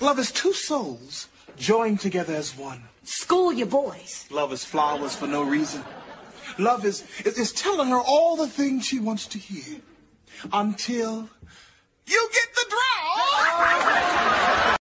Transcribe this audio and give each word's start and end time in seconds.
Love 0.00 0.18
is 0.18 0.32
two 0.32 0.52
souls 0.52 1.28
joined 1.56 2.00
together 2.00 2.34
as 2.34 2.56
one. 2.56 2.82
School 3.04 3.52
your 3.52 3.66
boys. 3.68 4.26
Love 4.30 4.52
is 4.52 4.64
flowers 4.64 5.14
for 5.14 5.26
no 5.28 5.42
reason. 5.44 5.84
Love 6.58 6.84
is, 6.84 7.04
is, 7.24 7.38
is 7.38 7.52
telling 7.52 7.88
her 7.88 8.00
all 8.00 8.34
the 8.36 8.46
things 8.48 8.84
she 8.86 8.98
wants 8.98 9.26
to 9.28 9.38
hear 9.38 9.80
until 10.52 11.28
you 12.06 12.28
get 12.32 12.48
the 12.54 12.64
draw. 12.70 12.80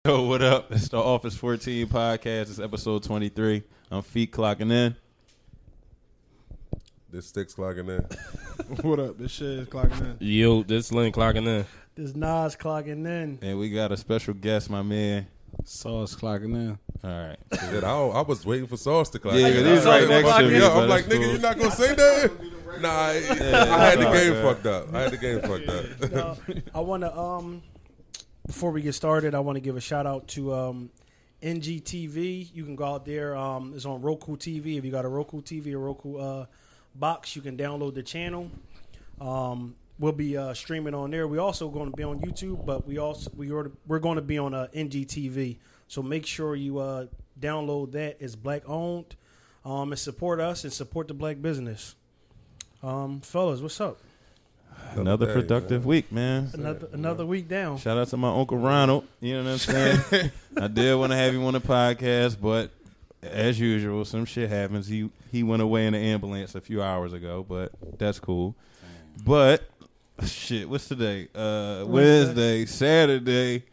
Yo, 0.07 0.23
what 0.27 0.43
up? 0.43 0.73
It's 0.73 0.89
the 0.89 0.97
Office 0.99 1.37
14 1.37 1.87
podcast. 1.89 2.43
It's 2.43 2.59
episode 2.59 3.03
23. 3.03 3.63
I'm 3.91 4.03
Feek 4.03 4.31
clocking 4.31 4.73
in. 4.73 4.97
This 7.11 7.27
sticks 7.27 7.55
clocking 7.55 7.89
in. 7.99 8.07
What 8.83 9.01
up? 9.01 9.19
This 9.19 9.33
shit 9.33 9.49
is 9.49 9.69
clocking 9.69 10.01
in. 10.01 10.17
Yo, 10.21 10.63
this 10.63 10.93
Link 10.93 11.15
clocking 11.15 11.47
in. 11.47 11.67
This 11.95 12.15
Nas 12.15 12.57
clocking 12.57 13.07
in. 13.07 13.39
And 13.43 13.59
we 13.59 13.69
got 13.71 13.93
a 13.93 13.97
special 13.97 14.35
guest, 14.35 14.71
my 14.71 14.83
man. 14.83 15.27
Sauce 15.65 16.15
clocking 16.17 16.55
in. 16.55 16.79
All 17.05 17.11
right. 17.29 17.39
Shit, 17.71 17.85
I, 17.85 17.91
I 17.91 18.21
was 18.23 18.47
waiting 18.47 18.67
for 18.67 18.77
Sauce 18.79 19.11
to 19.11 19.19
clock 19.19 19.35
Yeah, 19.35 19.49
in. 19.49 19.67
he's 19.67 19.85
right 19.85 20.09
next 20.09 20.37
to 20.39 20.49
me, 20.49 20.59
Yo, 20.59 20.69
but 20.71 20.83
I'm 20.85 20.89
like, 20.89 21.05
it's 21.05 21.15
nigga, 21.15 21.19
cool. 21.19 21.31
you're 21.33 21.41
not 21.41 21.59
gonna 21.59 21.71
say 21.71 21.95
that? 21.95 22.31
Nah, 22.81 22.89
I, 22.89 23.09
I 23.11 23.91
had 23.91 23.99
the 23.99 24.11
it's 24.11 24.21
game 24.25 24.37
all 24.37 24.43
fucked 24.55 24.67
up. 24.67 24.95
I 24.95 25.01
had 25.03 25.13
the 25.13 25.17
game 25.19 25.41
fucked 25.43 25.69
up. 25.69 26.39
I 26.75 26.81
want 26.81 27.03
to 27.03 27.17
um 27.19 27.63
before 28.47 28.71
we 28.71 28.81
get 28.81 28.95
started, 28.95 29.35
I 29.35 29.41
want 29.41 29.57
to 29.57 29.61
give 29.61 29.77
a 29.77 29.81
shout 29.81 30.07
out 30.07 30.27
to 30.29 30.55
um 30.55 30.91
NGTV. 31.43 32.49
You 32.55 32.65
can 32.65 32.75
go 32.77 32.85
out 32.85 33.05
there. 33.05 33.37
Um, 33.37 33.73
it's 33.75 33.85
on 33.85 34.01
Roku 34.01 34.37
TV. 34.37 34.79
If 34.79 34.85
you 34.85 34.91
got 34.91 35.05
a 35.05 35.09
Roku 35.09 35.43
TV 35.43 35.73
or 35.75 35.81
Roku 35.81 36.17
uh, 36.17 36.47
box, 36.95 37.37
you 37.37 37.43
can 37.43 37.57
download 37.57 37.95
the 37.95 38.03
channel. 38.03 38.51
Um, 39.21 39.75
we'll 40.03 40.13
be 40.13 40.37
uh, 40.37 40.53
streaming 40.53 40.95
on 40.95 41.13
there. 41.13 41.27
We 41.27 41.39
also 41.39 41.69
going 41.69 41.91
to 41.91 41.97
be 41.97 42.03
on 42.03 42.21
YouTube, 42.21 42.67
but 42.67 42.87
we 42.87 42.99
also 42.99 43.31
we 43.37 43.51
are, 43.53 43.71
we're 43.87 44.01
going 44.01 44.17
to 44.17 44.23
be 44.23 44.37
on 44.37 44.53
uh, 44.53 44.67
NGTV. 44.75 45.57
So 45.87 46.03
make 46.03 46.27
sure 46.27 46.57
you 46.57 46.79
uh, 46.79 47.07
download 47.41 47.93
that. 47.93 48.17
It's 48.21 48.35
black 48.35 48.69
owned. 48.69 49.17
Um, 49.65 49.93
and 49.93 49.99
support 49.99 50.41
us 50.41 50.65
and 50.65 50.73
support 50.73 51.07
the 51.07 51.15
black 51.15 51.41
business. 51.41 51.95
Um, 52.83 53.21
fellas, 53.21 53.61
what's 53.61 53.81
up? 53.81 53.99
Another 54.97 55.27
day, 55.27 55.35
productive 55.35 55.83
man. 55.83 55.89
week, 55.89 56.11
man. 56.11 56.51
Another 56.53 56.89
another 56.93 57.25
week 57.25 57.49
down. 57.49 57.79
Shout 57.79 57.97
out 57.97 58.09
to 58.09 58.17
my 58.17 58.37
Uncle 58.37 58.59
Ronald. 58.59 59.07
You 59.21 59.37
know 59.41 59.45
what 59.45 59.51
I'm 59.53 59.59
saying? 59.59 60.33
I 60.57 60.67
did 60.67 60.97
want 60.97 61.13
to 61.13 61.17
have 61.17 61.33
him 61.33 61.45
on 61.45 61.53
the 61.53 61.61
podcast, 61.61 62.39
but 62.41 62.71
as 63.23 63.61
usual, 63.61 64.05
some 64.05 64.25
shit 64.25 64.51
happens. 64.51 64.89
He 64.89 65.09
he 65.31 65.45
went 65.45 65.63
away 65.63 65.87
in 65.87 65.93
the 65.93 66.01
ambulance 66.01 66.57
a 66.57 66.61
few 66.61 66.83
hours 66.83 67.13
ago, 67.13 67.47
but 67.49 67.71
that's 67.99 68.19
cool. 68.19 68.57
But 69.25 69.63
shit, 70.25 70.69
what's 70.69 70.89
today? 70.89 71.29
Uh, 71.35 71.85
Wednesday, 71.87 72.67
Saturday. 72.67 73.65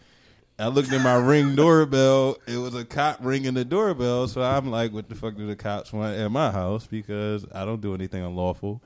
I 0.58 0.68
looked 0.68 0.92
at 0.92 1.02
my 1.02 1.16
ring 1.16 1.56
doorbell. 1.56 2.38
It 2.48 2.58
was 2.58 2.76
a 2.76 2.84
cop 2.84 3.20
ringing 3.22 3.54
the 3.54 3.64
doorbell. 3.64 4.28
So 4.28 4.42
I'm 4.42 4.70
like, 4.70 4.92
what 4.92 5.08
the 5.08 5.16
fuck 5.16 5.36
do 5.36 5.48
the 5.48 5.56
cops 5.56 5.94
want 5.94 6.18
at 6.18 6.30
my 6.30 6.52
house? 6.52 6.86
Because 6.86 7.46
I 7.54 7.66
don't 7.66 7.82
do 7.82 7.94
anything 7.94 8.24
unlawful. 8.24 8.82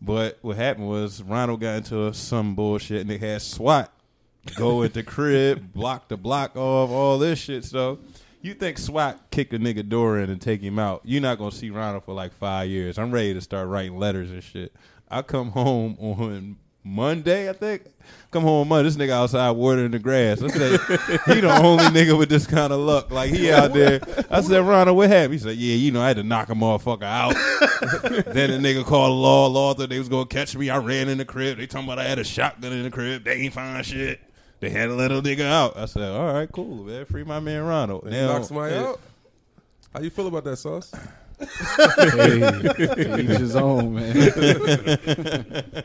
But 0.00 0.38
what 0.42 0.56
happened 0.56 0.88
was 0.88 1.22
Ronald 1.22 1.60
got 1.60 1.76
into 1.76 2.12
some 2.14 2.54
bullshit 2.54 3.02
and 3.02 3.10
they 3.10 3.18
had 3.18 3.42
SWAT 3.42 3.92
go 4.54 4.82
at 4.84 4.94
the 4.94 5.02
crib, 5.02 5.72
block 5.74 6.08
the 6.08 6.16
block 6.16 6.56
off, 6.56 6.90
all 6.90 7.18
this 7.18 7.40
shit. 7.40 7.64
So 7.64 7.98
you 8.40 8.54
think 8.54 8.78
SWAT 8.78 9.30
kick 9.30 9.52
a 9.52 9.58
nigga 9.58 9.86
door 9.86 10.18
in 10.18 10.30
and 10.30 10.40
take 10.40 10.62
him 10.62 10.78
out? 10.78 11.02
You're 11.04 11.20
not 11.20 11.38
gonna 11.38 11.52
see 11.52 11.70
Ronald 11.70 12.04
for 12.04 12.14
like 12.14 12.32
five 12.32 12.68
years. 12.68 12.96
I'm 12.96 13.10
ready 13.10 13.34
to 13.34 13.40
start 13.40 13.68
writing 13.68 13.98
letters 13.98 14.30
and 14.30 14.42
shit. 14.42 14.72
I 15.10 15.22
come 15.22 15.50
home 15.50 15.96
on 15.98 16.56
Monday, 16.88 17.48
I 17.48 17.52
think. 17.52 17.82
Come 18.30 18.42
home 18.42 18.62
on 18.62 18.68
Monday. 18.68 18.88
This 18.88 18.96
nigga 18.96 19.10
outside 19.10 19.50
watering 19.52 19.90
the 19.90 19.98
grass. 19.98 20.42
I 20.42 20.48
said, 20.48 20.80
he 21.26 21.40
the 21.40 21.58
only 21.62 21.84
nigga 21.84 22.18
with 22.18 22.28
this 22.28 22.46
kind 22.46 22.72
of 22.72 22.80
luck. 22.80 23.10
Like 23.10 23.30
he 23.30 23.50
out 23.50 23.72
there. 23.72 24.00
I 24.30 24.40
said, 24.40 24.60
Ronald, 24.60 24.96
what 24.96 25.08
happened? 25.10 25.34
He 25.34 25.38
said, 25.38 25.56
Yeah, 25.56 25.74
you 25.74 25.92
know, 25.92 26.00
I 26.00 26.08
had 26.08 26.16
to 26.16 26.22
knock 26.22 26.48
a 26.48 26.54
motherfucker 26.54 27.04
out. 27.04 27.34
then 28.32 28.50
the 28.50 28.58
nigga 28.58 28.84
called 28.84 29.10
the 29.10 29.14
law. 29.14 29.46
Law 29.46 29.74
thought 29.74 29.88
they 29.88 29.98
was 29.98 30.08
gonna 30.08 30.26
catch 30.26 30.56
me. 30.56 30.70
I 30.70 30.78
ran 30.78 31.08
in 31.08 31.18
the 31.18 31.24
crib. 31.24 31.58
They 31.58 31.66
talking 31.66 31.86
about 31.86 31.98
I 31.98 32.04
had 32.04 32.18
a 32.18 32.24
shotgun 32.24 32.72
in 32.72 32.82
the 32.82 32.90
crib. 32.90 33.24
They 33.24 33.34
ain't 33.34 33.54
find 33.54 33.84
shit. 33.84 34.20
They 34.60 34.70
had 34.70 34.86
to 34.86 34.94
let 34.94 35.12
a 35.12 35.22
nigga 35.22 35.42
out. 35.42 35.76
I 35.76 35.86
said, 35.86 36.10
All 36.10 36.32
right, 36.32 36.50
cool, 36.50 36.84
man. 36.84 37.04
Free 37.04 37.24
my 37.24 37.40
man 37.40 37.62
Ronald. 37.64 38.04
And 38.04 38.14
you 38.14 38.22
knocked 38.22 38.46
somebody 38.46 38.74
out? 38.74 39.00
How 39.92 40.00
you 40.00 40.10
feel 40.10 40.26
about 40.26 40.44
that, 40.44 40.56
Sauce? 40.56 40.92
Hey, 41.40 43.20
each 43.20 43.28
his 43.38 43.56
own, 43.56 43.94
man. 43.94 45.84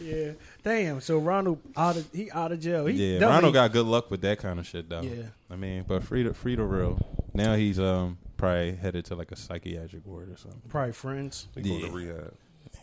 Yeah. 0.00 0.32
Damn. 0.62 1.00
So 1.00 1.18
Ronald 1.18 1.60
out 1.76 1.96
of 1.96 2.08
he 2.12 2.30
out 2.30 2.52
of 2.52 2.60
jail. 2.60 2.86
He 2.86 2.94
Yeah, 2.94 3.12
definitely- 3.18 3.34
Ronald 3.34 3.54
got 3.54 3.72
good 3.72 3.86
luck 3.86 4.10
with 4.10 4.20
that 4.22 4.38
kind 4.38 4.58
of 4.60 4.66
shit 4.66 4.88
though. 4.88 5.00
Yeah. 5.00 5.22
I 5.50 5.56
mean, 5.56 5.84
but 5.86 6.04
free 6.04 6.22
to 6.24 6.32
free 6.34 6.54
to 6.54 6.62
real. 6.64 6.98
Now 7.34 7.54
he's 7.56 7.78
um 7.80 8.18
probably 8.36 8.76
headed 8.76 9.04
to 9.06 9.16
like 9.16 9.32
a 9.32 9.36
psychiatric 9.36 10.06
ward 10.06 10.30
or 10.30 10.36
something. 10.36 10.60
probably 10.68 10.92
friends. 10.92 11.48
They 11.54 11.62
going 11.62 11.80
Yeah. 11.80 11.86
to 11.88 11.92
rehab. 11.92 12.34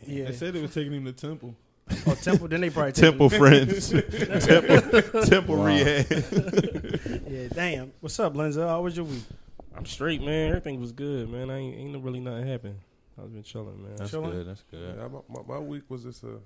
Yeah. 0.05 0.25
They 0.25 0.31
said 0.33 0.53
they 0.53 0.61
were 0.61 0.67
taking 0.67 0.91
him 0.93 1.05
to 1.05 1.13
Temple. 1.13 1.55
oh, 2.07 2.15
Temple. 2.15 2.47
Then 2.49 2.61
they 2.61 2.69
probably 2.69 2.91
take 2.93 3.03
Temple 3.05 3.29
friends, 3.29 3.89
Temple 4.45 5.21
Temple 5.25 5.55
Wow. 5.57 5.65
rehab. 5.65 6.11
Yeah. 7.29 7.47
Damn. 7.53 7.91
What's 8.01 8.19
up, 8.19 8.33
Lenzel? 8.33 8.67
How 8.67 8.81
was 8.81 8.95
your 8.97 9.05
week? 9.05 9.23
I'm 9.75 9.85
straight, 9.85 10.21
man. 10.21 10.49
Everything 10.49 10.79
was 10.79 10.91
good, 10.91 11.29
man. 11.29 11.49
I 11.49 11.57
ain't, 11.57 11.95
ain't 11.95 12.03
really 12.03 12.19
nothing 12.19 12.47
happened. 12.47 12.79
I've 13.21 13.31
been 13.31 13.43
chilling, 13.43 13.81
man. 13.83 13.95
That's 13.97 14.11
Chilling? 14.11 14.31
good. 14.31 14.47
That's 14.47 14.63
good. 14.71 14.95
Yeah, 14.97 15.07
my, 15.07 15.19
my, 15.29 15.41
my 15.47 15.59
week 15.59 15.83
was 15.89 16.03
just 16.03 16.23
a, 16.23 16.39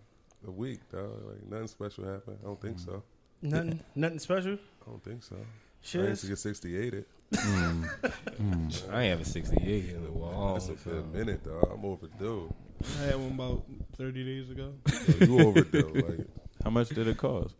a 0.46 0.52
week, 0.52 0.80
dog. 0.92 1.24
Like, 1.26 1.50
nothing 1.50 1.68
special 1.68 2.06
happened. 2.06 2.38
I 2.44 2.46
don't 2.46 2.62
think 2.62 2.80
so. 2.80 3.04
Nothing. 3.42 3.80
Nothing 3.96 4.20
special. 4.20 4.54
I 4.54 4.90
don't 4.90 5.04
think 5.04 5.24
so. 5.24 5.36
I 5.36 5.46
Shit. 5.82 6.10
used 6.10 6.22
to 6.22 6.28
get 6.28 6.40
68 6.40 6.94
it. 6.94 7.08
Mm. 7.32 8.90
I 8.94 9.02
ain't 9.04 9.10
have 9.10 9.22
a 9.22 9.26
68 9.26 9.90
in 9.90 10.04
the 10.04 10.12
wall. 10.12 10.54
That's 10.54 10.70
a 10.70 10.74
good 10.74 11.14
minute, 11.14 11.44
dog. 11.44 11.70
I'm 11.74 11.84
overdue. 11.84 12.54
I 13.02 13.06
had 13.06 13.16
one 13.16 13.32
about 13.32 13.64
30 13.98 14.24
days 14.24 14.50
ago. 14.52 14.74
Yo, 15.20 15.26
you 15.26 15.40
overdue. 15.48 15.92
Like, 15.96 16.28
How 16.64 16.70
much 16.70 16.90
did 16.90 17.08
it 17.08 17.18
cost? 17.18 17.56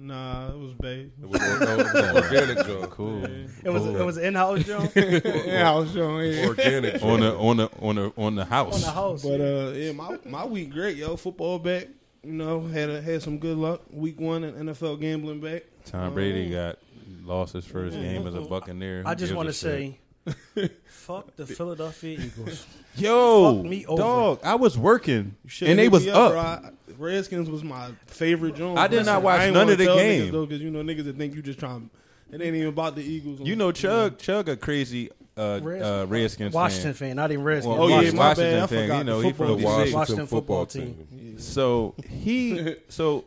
Nah, 0.00 0.48
it 0.50 0.58
was 0.58 0.72
bad. 0.74 1.10
it 1.20 1.28
was, 1.28 1.40
or- 1.40 1.58
no, 1.58 1.70
it 1.72 1.76
was 1.78 1.94
an 1.94 2.16
organic 2.24 2.66
joint. 2.66 2.90
Cool. 2.90 3.24
It 3.24 3.68
was 3.70 3.86
it 3.86 4.04
was 4.04 4.18
in 4.18 4.34
house 4.34 4.62
joint 4.64 4.92
Yeah, 4.94 5.72
I 5.72 5.74
was 5.76 5.92
showing 5.92 6.32
yeah. 6.32 6.46
Organic 6.46 7.02
on 7.02 7.20
the 7.20 7.36
on 7.36 7.56
the 7.56 7.70
on 7.80 7.94
the 7.96 8.12
on 8.16 8.34
the 8.36 8.44
house. 8.44 8.74
on 8.74 8.80
the 8.80 8.90
house. 8.90 9.22
But 9.22 9.40
uh, 9.40 9.70
yeah, 9.72 9.92
my 9.92 10.18
my 10.24 10.44
week 10.44 10.70
great, 10.70 10.96
yo. 10.96 11.16
Football 11.16 11.58
back. 11.58 11.88
You 12.24 12.32
know, 12.32 12.66
had 12.66 12.90
a, 12.90 13.00
had 13.00 13.22
some 13.22 13.38
good 13.38 13.56
luck. 13.56 13.82
Week 13.90 14.18
one 14.20 14.44
and 14.44 14.68
NFL 14.68 15.00
gambling 15.00 15.40
back. 15.40 15.62
Tom 15.84 16.14
Brady 16.14 16.50
got 16.50 16.78
lost 17.22 17.52
his 17.54 17.64
first 17.64 17.94
game 17.96 18.26
as 18.26 18.34
a 18.34 18.40
Buccaneer. 18.40 19.02
I 19.06 19.14
just 19.14 19.30
Who 19.30 19.36
want 19.36 19.46
to 19.46 19.50
gives 19.50 19.60
shit? 19.60 19.70
say, 19.94 19.98
fuck 20.88 21.34
the 21.36 21.46
Philadelphia 21.46 22.18
Eagles. 22.20 22.66
yo, 22.96 23.56
fuck 23.56 23.64
me 23.64 23.86
over. 23.86 24.02
dog. 24.02 24.40
I 24.44 24.54
was 24.56 24.76
working 24.76 25.36
You 25.60 25.66
and 25.66 25.78
they 25.78 25.88
was 25.88 26.04
me 26.04 26.10
up. 26.10 26.32
bro. 26.32 26.40
I- 26.40 26.70
Redskins 26.98 27.48
was 27.48 27.62
my 27.62 27.90
favorite 28.06 28.56
joint. 28.56 28.76
I 28.76 28.88
did 28.88 29.06
not 29.06 29.22
watch 29.22 29.42
ain't 29.42 29.54
none 29.54 29.60
wanna 29.68 29.72
of 29.72 29.78
the 29.78 29.84
tell 29.84 29.96
game. 29.96 30.32
though, 30.32 30.46
because 30.46 30.60
you 30.60 30.70
know 30.70 30.82
niggas 30.82 31.04
that 31.04 31.16
think 31.16 31.34
you 31.34 31.42
just 31.42 31.60
trying. 31.60 31.90
It 32.32 32.42
ain't 32.42 32.56
even 32.56 32.68
about 32.68 32.96
the 32.96 33.02
Eagles. 33.02 33.40
You 33.40 33.54
know, 33.56 33.70
Chug, 33.72 34.18
Chug, 34.18 34.48
a 34.48 34.56
crazy 34.56 35.10
uh, 35.36 35.40
uh, 35.62 36.06
Redskins 36.08 36.52
Washington 36.52 36.94
fan. 36.94 37.10
fan, 37.10 37.16
not 37.16 37.30
even 37.30 37.44
Redskins. 37.44 37.72
Well, 37.78 37.84
Oh 37.84 37.88
yeah, 37.88 37.94
Washington- 37.96 38.16
my 38.18 38.28
Washington 38.28 38.52
bad. 38.54 38.62
I 38.62 38.66
fan, 38.66 38.82
forgot. 38.82 38.98
you 38.98 39.04
know, 39.04 39.20
the 39.20 39.26
he 39.28 39.32
from 39.32 39.46
football 39.46 39.56
The 39.56 39.62
DC. 39.62 39.64
Washington, 39.64 39.94
Washington 39.94 40.26
football, 40.26 40.66
football 40.66 40.66
team. 40.66 41.38
So 41.38 41.94
he, 42.10 42.74
so 42.88 43.24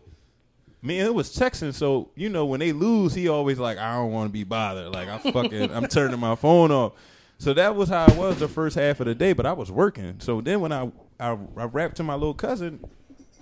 me, 0.82 1.00
it 1.00 1.14
was 1.14 1.34
Texans. 1.34 1.78
So 1.78 2.10
you 2.16 2.30
know, 2.30 2.46
when 2.46 2.60
they 2.60 2.72
lose, 2.72 3.14
he 3.14 3.28
always 3.28 3.60
like, 3.60 3.78
I 3.78 3.96
don't 3.96 4.12
want 4.12 4.30
to 4.30 4.34
be 4.34 4.44
bothered. 4.44 4.94
Like 4.94 5.08
I 5.08 5.18
fucking, 5.18 5.72
I'm 5.72 5.88
turning 5.88 6.20
my 6.20 6.36
phone 6.36 6.72
off. 6.72 6.94
So 7.38 7.54
that 7.54 7.76
was 7.76 7.90
how 7.90 8.06
I 8.06 8.14
was 8.14 8.40
the 8.40 8.48
first 8.48 8.76
half 8.76 9.00
of 9.00 9.08
the 9.08 9.16
day. 9.16 9.34
But 9.34 9.46
I 9.46 9.54
was 9.54 9.72
working. 9.72 10.16
So 10.20 10.42
then 10.42 10.62
when 10.62 10.72
I 10.72 10.92
I, 11.20 11.38
I 11.56 11.64
rapped 11.66 11.98
to 11.98 12.04
my 12.04 12.16
little 12.16 12.34
cousin. 12.34 12.84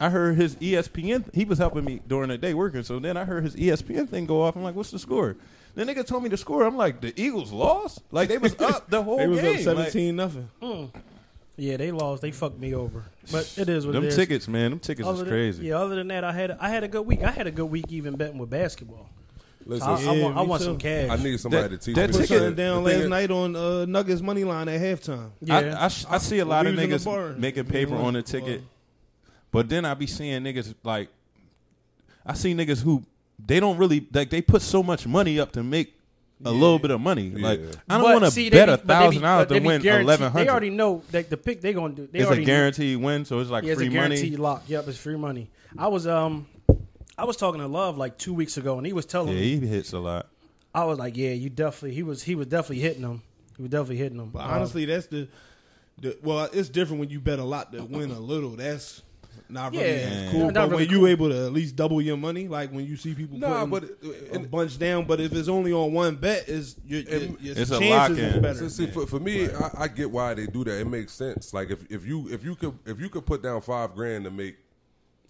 I 0.01 0.09
heard 0.09 0.37
his 0.37 0.55
ESPN. 0.57 1.33
He 1.33 1.43
was 1.43 1.57
helping 1.57 1.83
me 1.83 2.01
during 2.07 2.29
the 2.29 2.37
day 2.37 2.53
working. 2.53 2.83
So 2.83 2.99
then 2.99 3.17
I 3.17 3.25
heard 3.25 3.43
his 3.43 3.55
ESPN 3.55 4.07
thing 4.07 4.25
go 4.25 4.41
off. 4.43 4.55
I'm 4.55 4.63
like, 4.63 4.75
"What's 4.75 4.91
the 4.91 4.99
score?" 4.99 5.35
Then 5.75 5.87
nigga 5.87 6.05
told 6.05 6.23
me 6.23 6.29
the 6.29 6.37
score. 6.37 6.63
I'm 6.63 6.77
like, 6.77 7.01
"The 7.01 7.13
Eagles 7.21 7.51
lost. 7.51 8.01
Like 8.11 8.29
they 8.29 8.37
was 8.37 8.57
up 8.61 8.89
the 8.89 9.03
whole 9.03 9.17
game. 9.17 9.31
They 9.31 9.31
was 9.31 9.41
game. 9.41 9.67
up 9.67 9.75
Like, 9.77 9.87
seventeen 9.91 10.15
nothing. 10.15 10.49
Mm. 10.61 10.91
Yeah, 11.59 11.77
they 11.77 11.91
lost. 11.91 12.21
They 12.21 12.31
fucked 12.31 12.59
me 12.59 12.73
over. 12.73 13.03
But 13.31 13.53
it 13.57 13.67
is 13.69 13.85
what 13.85 13.95
it 13.95 13.97
is. 13.97 14.01
them 14.01 14.03
it 14.03 14.07
is. 14.07 14.15
tickets, 14.15 14.47
man. 14.47 14.71
Them 14.71 14.79
tickets 14.79 15.07
Other 15.07 15.15
is 15.15 15.19
than- 15.21 15.29
crazy. 15.29 15.65
Yeah, 15.67 15.77
other 15.79 15.95
than 15.95 16.07
that, 16.07 16.23
I 16.23 16.31
had 16.31 16.51
I 16.59 16.69
had 16.69 16.83
a 16.83 16.87
good 16.87 17.01
week. 17.05 17.21
I 17.23 17.31
had 17.31 17.47
a 17.47 17.51
good 17.51 17.65
week 17.65 17.85
even 17.89 18.15
betting 18.15 18.37
with 18.37 18.49
basketball. 18.49 19.09
Listen, 19.65 19.87
I, 19.87 19.93
I 19.93 19.99
Yeah, 20.15 20.23
want, 20.23 20.37
I 20.37 20.41
me 20.41 20.47
want 20.47 20.61
too. 20.61 20.65
some 20.65 20.77
cash. 20.77 21.09
I 21.09 21.15
need 21.21 21.39
somebody 21.39 21.63
That- 21.67 21.69
to 21.81 21.85
teach 21.85 21.95
that 21.95 22.09
me. 22.09 22.13
Put 22.13 22.21
ticket- 22.21 22.37
something 22.37 22.55
down 22.55 22.83
The 22.83 22.89
thing 22.89 22.97
last 22.97 23.03
is- 23.03 23.09
night 23.09 23.31
on 23.31 23.55
uh, 23.55 23.85
Nuggets 23.85 24.21
money 24.21 24.43
line 24.45 24.67
at 24.69 24.79
halftime. 24.81 25.29
yeah, 25.41 25.57
I, 25.77 25.83
I, 25.83 26.15
I 26.15 26.17
see 26.17 26.39
a 26.39 26.45
lot 26.45 26.65
of 26.65 26.73
was 26.75 26.81
in 26.83 26.89
the 26.89 26.95
niggas 26.97 27.37
making 27.37 27.65
paper 27.65 27.93
Yeah. 27.95 28.01
on 28.01 28.13
the 28.13 28.21
ticket, 28.23 28.61
but 29.51 29.67
then 29.69 29.85
I 29.85 29.93
be 29.93 30.07
seeing 30.07 30.41
niggas 30.43 30.73
like 30.83 31.09
I 32.25 32.33
see 32.33 32.53
niggas 32.55 32.81
who 32.81 33.03
they 33.45 33.59
don't 33.59 33.77
really 33.77 34.07
like 34.13 34.29
they 34.29 34.41
put 34.41 34.61
so 34.61 34.81
much 34.81 35.05
money 35.05 35.39
up 35.39 35.51
to 35.51 35.63
make 35.63 35.93
a 36.45 36.51
little 36.51 36.79
bit 36.79 36.91
of 36.91 37.01
money. 37.01 37.29
Like 37.31 37.59
I 37.89 37.97
don't 37.97 38.21
want 38.21 38.33
to 38.33 38.49
bet 38.51 38.69
a 38.69 38.77
but 38.77 38.79
they 38.79 38.83
be- 38.83 38.87
thousand 38.87 39.21
dollars 39.23 39.47
to 39.47 39.53
win 39.59 39.81
guaranteed- 39.81 40.05
eleven 40.05 40.33
They 40.33 40.47
already 40.49 40.69
know 40.69 41.03
that 41.11 41.29
the 41.29 41.37
pick 41.37 41.61
they're 41.61 41.73
gonna 41.73 41.93
do. 41.93 42.07
They 42.11 42.19
It's 42.19 42.25
a 42.25 42.27
already 42.27 42.41
know- 42.43 42.45
guaranteed 42.47 42.97
win, 42.97 43.25
so 43.25 43.39
it's 43.39 43.49
like 43.49 43.63
Yeah, 43.63 43.71
it's 43.73 43.79
free 43.79 43.87
a 43.87 43.91
guaranteed 43.91 44.31
money. 44.33 44.37
lock. 44.37 44.63
Yep, 44.67 44.87
it's 44.87 44.97
free 44.97 45.17
money. 45.17 45.49
I 45.77 45.87
was 45.87 46.07
um, 46.07 46.47
I 47.17 47.25
was 47.25 47.35
talking 47.37 47.59
to 47.61 47.67
Love 47.67 47.97
like 47.97 48.17
two 48.17 48.33
weeks 48.33 48.57
ago, 48.57 48.77
and 48.77 48.87
he 48.87 48.93
was 48.93 49.05
telling 49.05 49.33
Yeah, 49.33 49.41
me 49.41 49.59
he 49.59 49.67
hits 49.67 49.91
a 49.93 49.99
lot. 49.99 50.27
I 50.73 50.85
was 50.85 50.97
like, 50.99 51.17
yeah, 51.17 51.31
you 51.31 51.49
definitely. 51.49 51.93
He 51.95 52.03
was 52.03 52.23
he 52.23 52.35
was 52.35 52.47
definitely 52.47 52.79
hitting 52.79 53.01
them. 53.01 53.21
He 53.57 53.63
was 53.63 53.71
definitely 53.71 53.97
hitting 53.97 54.17
them. 54.17 54.29
But 54.29 54.43
honestly, 54.43 54.85
that's 54.85 55.07
the, 55.07 55.27
the 55.99 56.17
well, 56.23 56.47
it's 56.53 56.69
different 56.69 56.99
when 57.01 57.09
you 57.09 57.19
bet 57.19 57.39
a 57.39 57.43
lot 57.43 57.73
to 57.73 57.83
win 57.97 58.11
a 58.11 58.19
little. 58.19 58.51
That's 58.51 59.01
not 59.49 59.71
really 59.71 59.83
Yeah. 59.83 59.91
as 59.91 60.31
cool. 60.31 60.45
Not 60.45 60.53
but 60.53 60.69
really 60.71 60.85
when 60.85 60.89
you 60.95 61.05
able 61.07 61.29
to 61.29 61.45
at 61.45 61.53
least 61.53 61.75
double 61.75 62.01
your 62.01 62.17
money, 62.17 62.47
like 62.47 62.71
when 62.71 62.85
you 62.85 62.95
see 62.97 63.13
people 63.15 63.37
Nah, 63.37 63.65
putting 63.65 63.89
but 64.29 64.35
a 64.35 64.39
bunch 64.47 64.77
down. 64.77 65.05
But 65.05 65.19
if 65.19 65.33
it's 65.33 65.47
only 65.47 65.73
on 65.73 65.91
one 65.91 66.15
bet, 66.15 66.47
is 66.47 66.75
your, 66.87 67.01
your, 67.01 67.13
And- 67.21 67.37
your 67.41 67.57
It's 67.57 67.71
a 67.71 67.79
chances 67.79 67.89
lock-in. 67.89 68.17
is 68.25 68.37
better. 68.41 68.59
So, 68.59 68.67
see, 68.67 68.87
for, 68.87 69.07
for 69.07 69.19
me, 69.19 69.49
I, 69.49 69.71
I 69.83 69.87
get 69.87 70.11
why 70.11 70.33
they 70.35 70.45
do 70.45 70.63
that. 70.65 70.79
It 70.79 70.87
makes 70.87 71.13
sense. 71.13 71.53
Like 71.53 71.71
if, 71.71 71.89
if 71.91 72.05
you 72.05 72.29
if 72.29 72.43
you 72.43 72.55
could 72.55 72.77
if 72.85 72.99
you 72.99 73.09
could 73.09 73.25
put 73.25 73.41
down 73.41 73.61
five 73.61 73.95
grand 73.95 74.25
to 74.25 74.31
make 74.31 74.57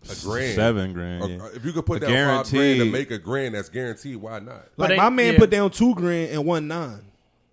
a 0.09 0.15
grand, 0.23 0.55
Seven 0.55 0.93
grand, 0.93 1.23
or- 1.23 1.29
yeah. 1.29 1.47
if 1.55 1.63
you 1.65 1.71
could 1.73 1.85
put 1.85 2.01
A 2.03 2.07
down 2.07 2.43
five 2.43 2.51
grand 2.53 2.79
to 2.79 2.85
make 2.91 3.11
a 3.11 3.17
grand, 3.19 3.55
that's 3.55 3.69
guaranteed. 3.69 4.17
Why 4.17 4.39
not? 4.39 4.65
Like 4.77 4.89
they- 4.89 4.97
my 4.97 5.09
man 5.09 5.33
yeah. 5.33 5.39
put 5.39 5.49
down 5.49 5.71
two 5.71 5.93
grand 5.95 6.31
and 6.31 6.45
won 6.45 6.67
nine 6.67 7.01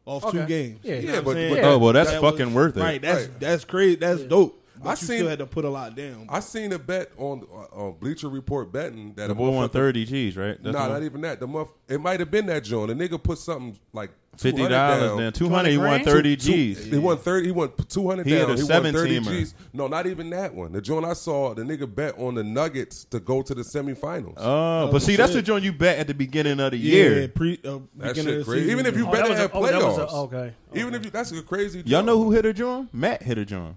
off 0.05 0.31
two 0.31 0.45
games. 0.47 0.79
Yeah. 0.85 0.95
You 0.97 1.07
know 1.07 1.13
Yeah, 1.13 1.19
what 1.19 1.25
but- 1.25 1.35
saying? 1.35 1.55
but- 1.55 1.65
Oh, 1.65 1.79
well, 1.79 1.93
that's 1.93 2.11
That 2.13 2.21
fucking 2.21 2.55
worth 2.55 2.77
it. 2.77 2.81
Right, 2.81 3.03
that's 3.03 3.27
Right. 3.27 3.41
that's 3.41 3.65
crazy. 3.65 3.97
That's 3.97 4.23
dope. 4.23 4.63
But 4.83 4.89
I 4.89 4.91
you 4.93 4.97
seen- 4.97 5.07
still 5.19 5.29
had 5.29 5.39
to 5.41 5.47
put 5.47 5.65
a 5.65 5.71
lot 5.71 5.95
down. 5.97 6.27
I 6.29 6.41
seen 6.41 6.73
a 6.73 6.79
bet 6.79 7.11
on 7.17 7.47
uh, 7.53 7.77
on 7.77 7.97
Bleacher 7.99 8.29
Report 8.29 8.73
betting 8.73 9.15
that 9.17 9.27
The 9.27 9.33
a 9.33 9.35
boy 9.35 9.51
won 9.51 9.69
motherfucker- 9.69 9.73
thirty 9.73 10.05
G's, 10.05 10.37
right? 10.37 10.63
Nah, 10.63 10.73
not 10.89 11.03
even 11.03 11.21
that. 11.23 11.41
The 11.41 11.47
month 11.47 11.71
it 11.89 12.01
might 12.01 12.21
have 12.21 12.31
been 12.31 12.47
that 12.47 12.65
John. 12.65 12.89
The 12.89 12.95
nigga 12.95 13.23
put 13.23 13.39
something 13.39 13.79
like 13.93 14.11
fifty 14.37 14.61
$200. 14.63 14.69
down. 14.69 15.17
Then 15.19 15.33
two 15.33 15.49
hundred. 15.49 15.71
He 15.71 15.79
won 15.79 15.87
grand? 15.89 16.05
thirty 16.05 16.37
Two- 16.37 16.53
G's. 16.53 16.85
He 16.85 16.99
won 16.99 17.17
thirty. 17.17 17.47
He 17.47 17.53
won 17.53 17.73
two 17.89 18.07
hundred 18.09 18.27
He 18.27 18.33
hit 18.35 18.41
down. 18.47 18.51
a 18.51 18.57
he 18.57 18.63
won 18.65 18.93
thirty 18.93 19.19
17er. 19.21 19.25
G's. 19.25 19.55
No, 19.73 19.87
not 19.89 20.07
even 20.07 20.29
that 20.31 20.55
one. 20.55 20.73
The 20.73 20.83
joint 20.83 21.05
I 21.07 21.15
saw, 21.15 21.55
the 21.55 21.63
nigga 21.63 21.93
bet 21.93 22.19
on 22.19 22.35
the 22.35 22.45
Nuggets 22.45 23.05
to 23.07 23.19
go 23.21 23.41
to 23.43 23.55
the 23.55 23.63
semifinals. 23.63 24.35
Oh, 24.37 24.91
but 24.93 25.01
see, 25.03 25.17
that's 25.17 25.33
the 25.33 25.43
joint 25.43 25.65
you 25.65 25.73
bet 25.73 25.99
at 25.99 26.07
the 26.07 26.15
beginning 26.15 26.61
of 26.61 26.73
the 26.73 26.77
yeah, 26.79 26.93
year. 26.95 27.29
pre, 27.29 27.59
uh, 27.65 27.79
that 27.97 28.15
shit 28.17 28.25
crazy. 28.45 28.45
season. 28.45 28.71
Even 28.71 28.87
if 28.87 28.97
you 28.97 29.07
Oh, 29.09 29.13
bet 29.13 29.21
that 29.23 29.27
it 29.27 29.31
was 29.31 29.39
a- 29.39 29.43
had 29.43 29.51
oh, 29.55 29.67
that 29.67 29.75
a- 29.75 29.79
playoffs. 29.79 30.13
okay. 30.27 30.53
Even 30.75 30.95
if 30.95 31.05
you, 31.05 31.11
that's 31.11 31.33
a 31.33 31.43
crazy. 31.43 31.79
Y'all 31.79 31.85
joint 32.01 32.07
know 32.07 32.23
who 32.23 32.33
hit 32.33 32.45
a 32.45 32.53
joint? 32.53 32.93
Matt 32.93 33.23
hit 33.23 33.39
a 33.39 33.45
joint. 33.47 33.77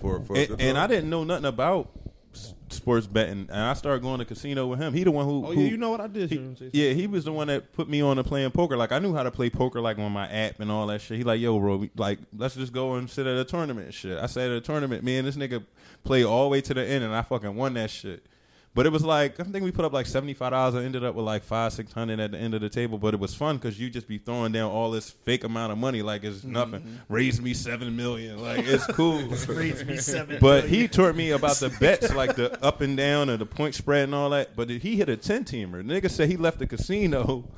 For 0.00 0.20
for 0.20 0.36
And, 0.36 0.60
and 0.60 0.78
I 0.78 0.86
didn't 0.86 1.10
know 1.10 1.24
nothing 1.24 1.44
about 1.46 1.90
s- 2.34 2.54
sports 2.70 3.06
betting, 3.06 3.48
and 3.50 3.60
I 3.60 3.72
started 3.74 4.02
going 4.02 4.18
to 4.18 4.24
casino 4.24 4.66
with 4.66 4.78
him. 4.78 4.92
He 4.92 5.04
the 5.04 5.10
one 5.10 5.24
who. 5.26 5.46
Oh 5.46 5.52
who- 5.52 5.60
yeah, 5.62 5.68
you 5.70 5.76
know 5.76 5.90
what 5.90 6.00
I 6.00 6.06
did? 6.06 6.30
he- 6.30 6.36
hear 6.36 6.44
him 6.44 6.56
say 6.56 6.70
yeah, 6.72 6.92
he 6.92 7.06
was 7.06 7.24
the 7.24 7.32
one 7.32 7.46
that 7.48 7.72
put 7.72 7.88
me 7.88 8.00
on 8.00 8.16
to 8.16 8.24
playing 8.24 8.50
poker. 8.50 8.76
Like 8.76 8.92
I 8.92 8.98
knew 8.98 9.14
how 9.14 9.22
to 9.22 9.30
play 9.30 9.50
poker, 9.50 9.80
like 9.80 9.98
on 9.98 10.12
my 10.12 10.28
app 10.30 10.60
and 10.60 10.70
all 10.70 10.86
that 10.88 11.00
shit. 11.00 11.18
He 11.18 11.24
like, 11.24 11.40
yo, 11.40 11.58
bro, 11.58 11.76
we, 11.76 11.90
like 11.96 12.18
let's 12.36 12.54
just 12.54 12.72
go 12.72 12.94
and 12.94 13.08
sit 13.08 13.26
at 13.26 13.36
a 13.36 13.44
tournament. 13.44 13.86
and 13.86 13.94
Shit, 13.94 14.18
I 14.18 14.26
sat 14.26 14.50
at 14.50 14.56
a 14.56 14.60
tournament. 14.60 15.02
Me 15.04 15.16
and 15.18 15.26
this 15.26 15.36
nigga 15.36 15.64
played 16.04 16.24
all 16.24 16.44
the 16.44 16.50
way 16.50 16.60
to 16.60 16.74
the 16.74 16.84
end, 16.84 17.04
and 17.04 17.14
I 17.14 17.22
fucking 17.22 17.54
won 17.56 17.74
that 17.74 17.90
shit. 17.90 18.24
But 18.78 18.86
it 18.86 18.90
was 18.90 19.04
like 19.04 19.40
I 19.40 19.42
think 19.42 19.64
we 19.64 19.72
put 19.72 19.84
up 19.84 19.92
like 19.92 20.06
seventy 20.06 20.34
five 20.34 20.52
dollars. 20.52 20.76
I 20.76 20.84
ended 20.84 21.02
up 21.02 21.16
with 21.16 21.24
like 21.24 21.42
five 21.42 21.72
six 21.72 21.92
hundred 21.92 22.20
at 22.20 22.30
the 22.30 22.38
end 22.38 22.54
of 22.54 22.60
the 22.60 22.68
table. 22.68 22.96
But 22.96 23.12
it 23.12 23.18
was 23.18 23.34
fun 23.34 23.56
because 23.56 23.76
you 23.76 23.90
just 23.90 24.06
be 24.06 24.18
throwing 24.18 24.52
down 24.52 24.70
all 24.70 24.92
this 24.92 25.10
fake 25.10 25.42
amount 25.42 25.72
of 25.72 25.78
money 25.78 26.00
like 26.00 26.22
it's 26.22 26.44
nothing. 26.44 26.82
Mm-hmm. 26.82 27.12
Raise 27.12 27.40
me 27.40 27.54
seven 27.54 27.96
million, 27.96 28.40
like 28.40 28.64
it's 28.64 28.86
cool. 28.94 29.20
Raised 29.48 29.84
me 29.84 29.96
seven. 29.96 30.38
But 30.40 30.68
he 30.68 30.86
taught 30.86 31.16
me 31.16 31.32
about 31.32 31.56
the 31.56 31.70
bets, 31.80 32.14
like 32.14 32.36
the 32.36 32.64
up 32.64 32.80
and 32.80 32.96
down 32.96 33.30
and 33.30 33.40
the 33.40 33.46
point 33.46 33.74
spread 33.74 34.04
and 34.04 34.14
all 34.14 34.30
that. 34.30 34.54
But 34.54 34.70
he 34.70 34.94
hit 34.94 35.08
a 35.08 35.16
ten 35.16 35.44
teamer. 35.44 35.82
Nigga 35.82 36.08
said 36.08 36.28
he 36.28 36.36
left 36.36 36.60
the 36.60 36.66
casino, 36.68 37.48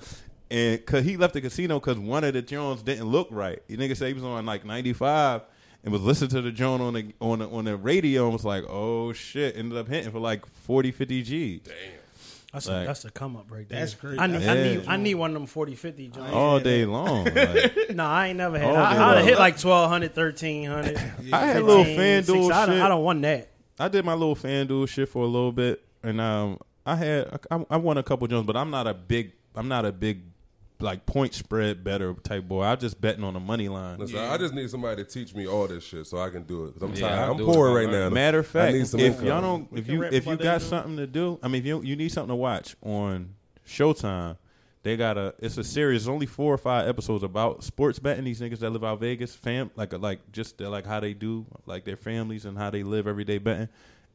and 0.51 0.87
cause 0.87 1.05
he 1.05 1.19
left 1.19 1.35
the 1.35 1.43
casino 1.43 1.81
because 1.81 1.99
one 1.99 2.25
of 2.25 2.33
the 2.33 2.41
Jones 2.41 2.83
didn't 2.83 3.09
look 3.09 3.29
right. 3.31 3.63
The 3.69 3.77
nigga 3.77 3.95
said 3.95 4.09
he 4.09 4.15
was 4.15 4.25
on 4.25 4.47
like 4.47 4.65
ninety 4.65 4.95
five 4.95 5.43
and 5.83 5.93
was 5.93 6.03
listening 6.03 6.31
to 6.31 6.43
the 6.43 6.53
Joan 6.53 6.81
on 6.81 6.95
the 6.95 7.13
on 7.21 7.39
the 7.41 7.49
on 7.49 7.65
the 7.65 7.77
radio 7.77 8.25
and 8.25 8.33
was 8.33 8.45
like, 8.45 8.65
oh 8.69 9.13
shit, 9.13 9.57
ended 9.57 9.79
up 9.79 9.89
hitting 9.89 10.11
for 10.11 10.21
like 10.21 10.47
40, 10.47 10.91
50 10.93 11.23
G. 11.23 11.61
Damn 11.65 11.75
that's 12.53 12.67
a, 12.67 12.71
that's 12.71 13.05
a 13.05 13.11
come 13.11 13.37
up 13.37 13.47
right 13.51 13.69
there. 13.69 13.79
That's 13.79 13.95
crazy. 13.95 14.19
I 14.19 14.27
need, 14.27 14.47
I 14.47 14.55
need 14.55 14.85
I 14.89 14.97
need 14.97 15.15
one 15.15 15.31
of 15.31 15.35
them 15.35 15.47
40 15.47 15.77
50 15.77 16.09
joints. 16.09 16.33
all 16.33 16.59
day 16.59 16.85
long. 16.85 17.27
Like, 17.27 17.77
No, 17.91 18.05
I 18.05 18.29
ain't 18.29 18.39
never 18.39 18.59
had. 18.59 18.71
I, 18.71 18.73
day 18.73 18.79
I'd 18.79 18.97
have 18.97 19.17
long. 19.17 19.25
hit 19.25 19.39
like 19.39 19.59
1200, 19.59 20.17
1300. 20.17 20.97
I 21.33 21.47
had 21.47 21.57
a 21.59 21.65
little 21.65 21.85
15, 21.85 21.99
FanDuel 21.99 22.25
16. 22.25 22.53
I 22.53 22.67
don't, 22.67 22.75
shit. 22.75 22.83
I 22.83 22.89
don't 22.89 23.05
want 23.05 23.23
that. 23.23 23.51
I 23.79 23.89
did 23.89 24.05
my 24.05 24.15
little 24.15 24.35
FanDuel 24.35 24.89
shit 24.89 25.09
for 25.09 25.23
a 25.23 25.27
little 25.27 25.53
bit, 25.53 25.83
and 26.03 26.21
um, 26.21 26.59
I 26.85 26.97
had 26.97 27.39
I, 27.51 27.65
I 27.71 27.77
won 27.77 27.99
a 27.99 28.03
couple 28.03 28.27
Jones, 28.27 28.47
but 28.47 28.57
I'm 28.57 28.71
not 28.71 28.89
a 28.89 28.95
big 28.95 29.33
I'm 29.55 29.69
not 29.69 29.85
a 29.85 29.93
big 29.93 30.23
like 30.81 31.07
point 31.07 31.35
spread 31.35 31.85
better 31.85 32.15
type 32.15 32.45
boy. 32.49 32.63
I'm 32.65 32.79
just 32.79 33.01
betting 33.01 33.25
on 33.25 33.35
the 33.35 33.41
money 33.41 33.69
line. 33.69 33.99
Listen, 33.99 34.19
I 34.19 34.37
just 34.39 34.55
need 34.55 34.69
somebody 34.71 35.05
to 35.05 35.09
teach 35.11 35.35
me 35.35 35.47
all 35.47 35.67
this 35.69 35.85
shit 35.85 36.07
so 36.07 36.19
I 36.19 36.31
can 36.31 36.43
do 36.45 36.67
it. 36.67 36.73
Cause 36.75 36.83
I'm 36.83 36.95
Yeah, 36.95 37.01
tired. 37.09 37.19
I'll 37.21 37.31
I'm 37.33 37.37
do 37.37 37.51
it. 37.51 37.55
poor 37.55 37.75
right 37.75 37.89
learn. 37.89 38.11
now. 38.11 38.15
Matter 38.15 38.39
of 38.41 38.47
fact, 38.47 38.75
if 38.77 38.89
some 38.89 39.01
y'all 39.01 39.41
don't, 39.41 39.69
if 39.73 39.89
you 39.89 40.03
if 40.03 40.27
you 40.27 40.37
got 40.37 40.63
something 40.63 40.97
to 40.97 41.07
do, 41.07 41.39
I 41.43 41.49
mean, 41.49 41.61
if 41.61 41.67
you 41.67 41.83
you 41.83 41.97
need 41.97 42.11
something 42.11 42.31
to 42.31 42.37
watch 42.37 42.77
on 42.83 43.35
Showtime, 43.67 44.37
they 44.83 44.97
got 44.97 45.19
a 45.19 45.35
it's 45.39 45.59
a 45.59 45.65
series, 45.65 46.09
only 46.09 46.27
four 46.27 46.53
or 46.55 46.59
five 46.59 46.89
episodes 46.89 47.23
about 47.23 47.63
sports 47.63 47.99
betting. 47.99 48.25
These 48.25 48.41
niggas 48.41 48.61
that 48.61 48.71
live 48.71 48.83
out 48.85 49.01
Vegas, 49.01 49.35
fam, 49.35 49.71
like 49.77 49.93
like 49.93 50.33
just 50.33 50.61
like 50.61 50.87
how 50.87 51.01
they 51.01 51.13
do, 51.15 51.47
like 51.67 51.85
their 51.85 51.97
families 51.97 52.45
and 52.47 52.57
how 52.57 52.71
they 52.71 52.83
live 52.83 53.07
every 53.07 53.25
day 53.25 53.39
betting. 53.39 53.69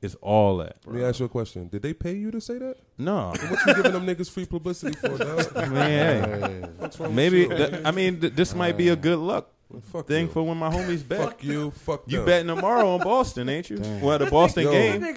It's 0.06 0.16
all 0.22 0.57
that. 0.57 0.78
Let 0.86 0.96
me 0.96 1.04
ask 1.04 1.19
you 1.19 1.25
a 1.25 1.30
question. 1.30 1.68
Did 1.68 1.81
they 1.81 1.94
pay 1.94 2.13
you 2.13 2.31
to 2.31 2.40
say 2.40 2.57
that? 2.60 2.75
No, 2.98 3.34
What 3.50 3.60
you 3.68 3.74
giving 3.75 3.92
them 3.94 4.06
niggas 4.06 4.30
free 4.30 4.46
publicity 4.46 4.96
for, 4.98 5.18
dog? 5.18 5.52
I 5.56 5.66
mean, 5.66 5.75
hey, 5.75 6.63
What's 6.78 7.00
wrong 7.00 7.10
with 7.10 7.16
maybe 7.16 7.40
you? 7.40 7.50
th- 7.50 7.81
I 7.84 7.92
mean 7.92 8.22
th- 8.22 8.34
this 8.34 8.56
might 8.56 8.78
be 8.78 8.90
a 8.90 8.96
good 8.96 9.19
luck 9.19 9.50
Fuck 9.92 10.07
thing 10.07 10.28
you. 10.28 10.31
for 10.31 10.44
when 10.44 10.57
my 10.57 10.69
homies 10.69 11.06
bet. 11.06 11.19
Fuck 11.19 11.44
you. 11.44 11.72
Fuck 11.72 12.04
You 12.06 12.18
them. 12.18 12.25
betting 12.25 12.48
tomorrow 12.48 12.94
on 12.94 13.00
Boston, 13.02 13.50
ain't 13.50 13.69
you? 13.69 13.80
Well, 14.02 14.19
the 14.19 14.28
Boston 14.28 14.63
Yo, 14.63 14.72
game. 14.72 15.04
A- 15.04 15.07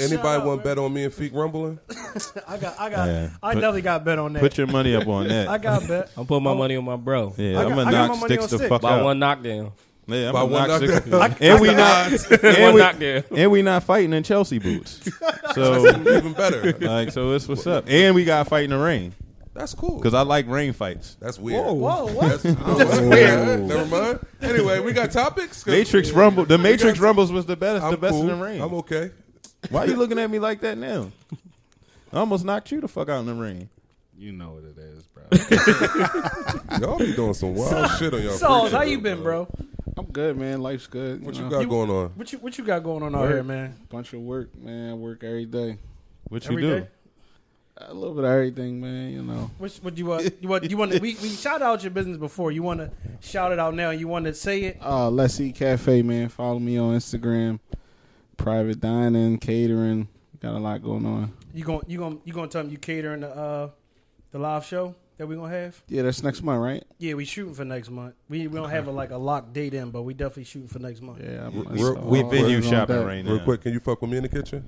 anybody 0.00 0.46
want 0.46 0.60
to 0.60 0.64
bet 0.64 0.78
on 0.78 0.94
me 0.94 1.04
and 1.04 1.12
Feek 1.12 1.34
rumbling? 1.34 1.80
I 2.48 2.56
got, 2.56 2.80
I 2.80 2.88
got, 2.88 3.08
Yeah. 3.08 3.30
I 3.42 3.52
Put- 3.54 3.60
definitely 3.60 3.82
got 3.82 4.04
bet 4.04 4.18
on 4.18 4.32
that. 4.34 4.40
Put 4.40 4.56
your 4.56 4.68
money 4.68 4.94
up 4.94 5.06
on 5.08 5.26
that. 5.28 5.48
I 5.48 5.58
got 5.58 5.86
bet. 5.88 6.10
I'm 6.16 6.24
putting 6.24 6.44
my 6.44 6.54
money 6.54 6.76
on 6.76 6.84
my 6.84 6.96
bro. 6.96 7.34
yeah, 7.36 7.58
I 7.58 7.64
I'm 7.64 7.70
gonna 7.70 7.82
I 7.82 7.90
knock 7.90 8.10
my 8.20 8.26
sticks 8.26 8.46
the 8.46 8.58
six. 8.58 8.68
fuck 8.68 8.80
By 8.82 8.92
out. 9.00 9.04
one 9.04 9.18
knockdown. 9.18 9.72
Yeah, 10.08 10.28
I'm 10.28 10.32
By 10.34 10.40
gonna 10.42 10.52
one 10.52 10.68
knock 10.68 10.82
sticks. 10.82 11.06
knockdown. 11.06 11.50
and 11.50 11.60
we 11.60 11.74
not, 11.74 12.30
and 12.44 12.62
one 12.62 12.74
we, 12.74 12.80
knockdown. 12.80 13.24
and 13.36 13.50
we 13.50 13.62
not 13.62 13.82
fighting 13.82 14.12
in 14.12 14.22
Chelsea 14.22 14.58
boots. 14.58 15.08
So, 15.54 15.86
Even 15.88 16.34
better. 16.34 16.72
like, 16.80 17.10
so 17.12 17.32
it's 17.32 17.48
what's 17.48 17.66
up. 17.66 17.84
And 17.88 18.14
we 18.14 18.24
got 18.26 18.42
to 18.44 18.50
fight 18.50 18.64
in 18.64 18.70
the 18.70 18.78
rain 18.78 19.14
That's 19.54 19.72
cool. 19.74 19.96
because 19.96 20.12
I 20.12 20.20
like 20.20 20.46
rain 20.48 20.74
fights. 20.74 21.16
That's 21.18 21.38
weird. 21.38 21.64
Whoa, 21.64 22.04
what? 22.12 22.42
That's, 22.42 22.42
That's 22.42 23.00
weird. 23.00 23.60
Never 23.62 23.86
mind. 23.86 24.18
Anyway, 24.42 24.80
we 24.80 24.92
got 24.92 25.10
topics. 25.12 25.64
'Cause 25.64 25.72
Matrix 25.72 26.10
Rumble. 26.10 26.44
The 26.44 26.58
Matrix 26.58 26.98
got- 26.98 27.04
Rumbles 27.06 27.32
was 27.32 27.46
the 27.46 27.56
best. 27.56 27.82
I'm 27.82 27.92
the 27.92 27.96
best 27.96 28.12
cool. 28.12 28.22
in 28.22 28.26
the 28.26 28.34
rain. 28.44 28.60
I'm 28.60 28.74
okay. 28.74 29.12
Why 29.70 29.84
are 29.84 29.86
you 29.86 29.96
looking 29.96 30.18
at 30.18 30.28
me 30.30 30.38
like 30.38 30.60
that 30.60 30.76
now? 30.76 31.10
I 32.12 32.18
almost 32.18 32.44
knocked 32.44 32.70
you 32.70 32.82
the 32.82 32.88
fuck 32.88 33.08
out 33.08 33.20
in 33.20 33.26
the 33.26 33.34
rain. 33.34 33.70
You 34.18 34.32
know 34.32 34.58
what 34.60 34.64
it 34.64 34.78
is, 34.78 35.06
bro. 35.06 36.78
Y'all 36.80 36.98
be 36.98 37.14
doing 37.14 37.34
some 37.34 37.54
wild 37.54 37.90
shit 37.98 38.12
on 38.12 38.22
y'all. 38.22 38.32
So, 38.32 38.60
free 38.62 38.70
how 38.72 38.80
show, 38.82 38.86
you 38.90 38.98
been, 39.00 39.22
bro? 39.22 39.48
I'm 39.98 40.06
good, 40.06 40.36
man. 40.36 40.60
Life's 40.60 40.86
good. 40.86 41.24
What 41.24 41.34
you 41.36 41.44
you 41.44 41.50
know. 41.50 41.58
got 41.60 41.68
going 41.68 41.90
on? 41.90 42.08
What 42.10 42.30
you, 42.32 42.38
what 42.38 42.58
you 42.58 42.64
got 42.64 42.82
going 42.82 43.02
on 43.02 43.14
out 43.14 43.28
here, 43.28 43.42
man? 43.42 43.76
Bunch 43.88 44.12
of 44.12 44.20
work, 44.20 44.54
man. 44.54 45.00
Work 45.00 45.24
every 45.24 45.46
day. 45.46 45.78
What 46.28 46.44
you 46.44 46.50
Every 46.50 46.62
do? 46.62 46.80
day? 46.80 46.88
A 47.78 47.94
little 47.94 48.14
bit 48.14 48.24
of 48.24 48.30
everything, 48.30 48.80
man. 48.80 49.12
You 49.12 49.22
know. 49.22 49.50
Which, 49.58 49.76
what 49.78 49.96
you 49.96 50.06
want? 50.06 50.32
You 50.40 50.48
want? 50.48 50.70
You 50.70 50.76
want? 50.76 50.92
To, 50.92 50.98
we 50.98 51.16
we 51.22 51.28
shout 51.28 51.62
out 51.62 51.82
your 51.82 51.90
business 51.90 52.16
before. 52.16 52.50
You 52.50 52.62
want 52.62 52.80
to 52.80 52.90
shout 53.20 53.52
it 53.52 53.58
out 53.58 53.74
now? 53.74 53.90
You 53.90 54.08
want 54.08 54.24
to 54.26 54.34
say 54.34 54.64
it? 54.64 54.78
Uh, 54.82 55.10
Let's 55.10 55.38
Eat 55.40 55.54
Cafe, 55.56 56.02
man. 56.02 56.28
Follow 56.28 56.58
me 56.58 56.78
on 56.78 56.96
Instagram. 56.96 57.60
Private 58.36 58.80
dining, 58.80 59.38
catering. 59.38 60.08
Got 60.40 60.54
a 60.54 60.58
lot 60.58 60.82
going 60.82 61.06
on. 61.06 61.32
You 61.54 61.64
going? 61.64 61.82
You 61.86 61.98
going? 61.98 62.20
You 62.24 62.32
going 62.32 62.48
to 62.48 62.52
tell 62.52 62.62
them 62.62 62.72
you 62.72 62.78
catering 62.78 63.20
the 63.20 63.30
uh 63.34 63.70
the 64.32 64.38
live 64.38 64.64
show 64.64 64.94
that 65.18 65.26
we're 65.26 65.36
gonna 65.36 65.48
have? 65.52 65.82
Yeah, 65.88 66.02
that's 66.02 66.22
next 66.22 66.42
month, 66.42 66.60
right? 66.62 66.84
Yeah, 66.98 67.14
we 67.14 67.24
shooting 67.24 67.54
for 67.54 67.64
next 67.64 67.90
month. 67.90 68.14
We 68.28 68.46
we 68.48 68.56
don't 68.58 68.70
have 68.70 68.86
a, 68.86 68.90
like 68.90 69.10
a 69.10 69.16
locked 69.16 69.52
date 69.52 69.74
in, 69.74 69.90
but 69.90 70.02
we 70.02 70.14
definitely 70.14 70.44
shooting 70.44 70.68
for 70.68 70.78
next 70.78 71.00
month. 71.02 71.20
Yeah, 71.22 71.46
I'm, 71.46 71.64
We're- 71.64 71.78
so 71.78 72.00
We 72.00 72.22
venue 72.22 72.62
shopping 72.62 72.96
that. 72.96 73.06
right 73.06 73.24
now. 73.24 73.32
Real 73.32 73.40
quick, 73.44 73.62
can 73.62 73.72
you 73.72 73.80
fuck 73.80 74.00
with 74.02 74.10
me 74.10 74.16
in 74.18 74.22
the 74.24 74.28
kitchen? 74.28 74.64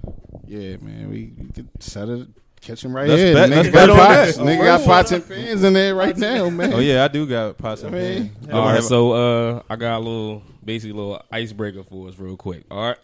Yeah, 0.46 0.76
man. 0.78 1.10
We, 1.10 1.32
we 1.38 1.50
could 1.50 1.68
set 1.80 2.08
it. 2.08 2.28
Kitchen 2.60 2.92
right 2.92 3.06
Let's 3.08 3.22
here. 3.22 3.34
bet- 3.34 3.50
nigga 3.50 3.54
let's 3.56 3.68
got 3.70 3.90
on 3.90 3.96
pots. 3.96 4.36
that. 4.36 4.44
Nigga 4.46 4.64
got 4.64 4.84
pots 4.84 5.12
and 5.12 5.28
pans 5.28 5.62
in 5.62 5.72
there 5.74 5.94
right 5.94 6.16
now, 6.16 6.50
man. 6.50 6.72
Oh 6.72 6.80
yeah, 6.80 7.04
I 7.04 7.08
do 7.08 7.24
got 7.24 7.56
pots 7.56 7.82
and 7.84 7.92
pans. 7.92 8.24
You 8.24 8.30
All 8.46 8.48
gonna 8.48 8.66
right, 8.66 8.74
have- 8.74 8.84
so 8.84 9.12
uh, 9.58 9.62
I 9.70 9.76
got 9.76 9.98
a 9.98 10.00
little, 10.00 10.42
basically, 10.64 10.90
a 10.90 10.94
little 10.94 11.22
icebreaker 11.30 11.84
for 11.84 12.08
us, 12.08 12.18
real 12.18 12.36
quick. 12.36 12.64
All 12.68 12.82
right. 12.88 12.96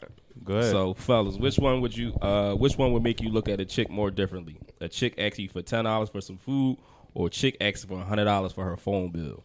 go 0.42 0.54
ahead. 0.54 0.72
So, 0.72 0.94
fellas, 0.94 1.36
which 1.36 1.56
one 1.58 1.80
would 1.82 1.96
you? 1.96 2.14
Uh, 2.20 2.54
which 2.54 2.76
one 2.76 2.92
would 2.94 3.04
make 3.04 3.20
you 3.20 3.28
look 3.28 3.48
at 3.48 3.60
a 3.60 3.64
chick 3.64 3.88
more 3.90 4.10
differently? 4.10 4.56
A 4.80 4.88
chick 4.88 5.14
asking 5.18 5.44
you 5.44 5.48
for 5.50 5.62
ten 5.62 5.84
dollars 5.84 6.08
for 6.08 6.20
some 6.20 6.36
food, 6.36 6.76
or 7.14 7.30
chick 7.30 7.56
asking 7.60 7.88
for 7.88 8.02
hundred 8.04 8.24
dollars 8.24 8.52
for 8.52 8.64
her 8.64 8.76
phone 8.76 9.10
bill? 9.10 9.44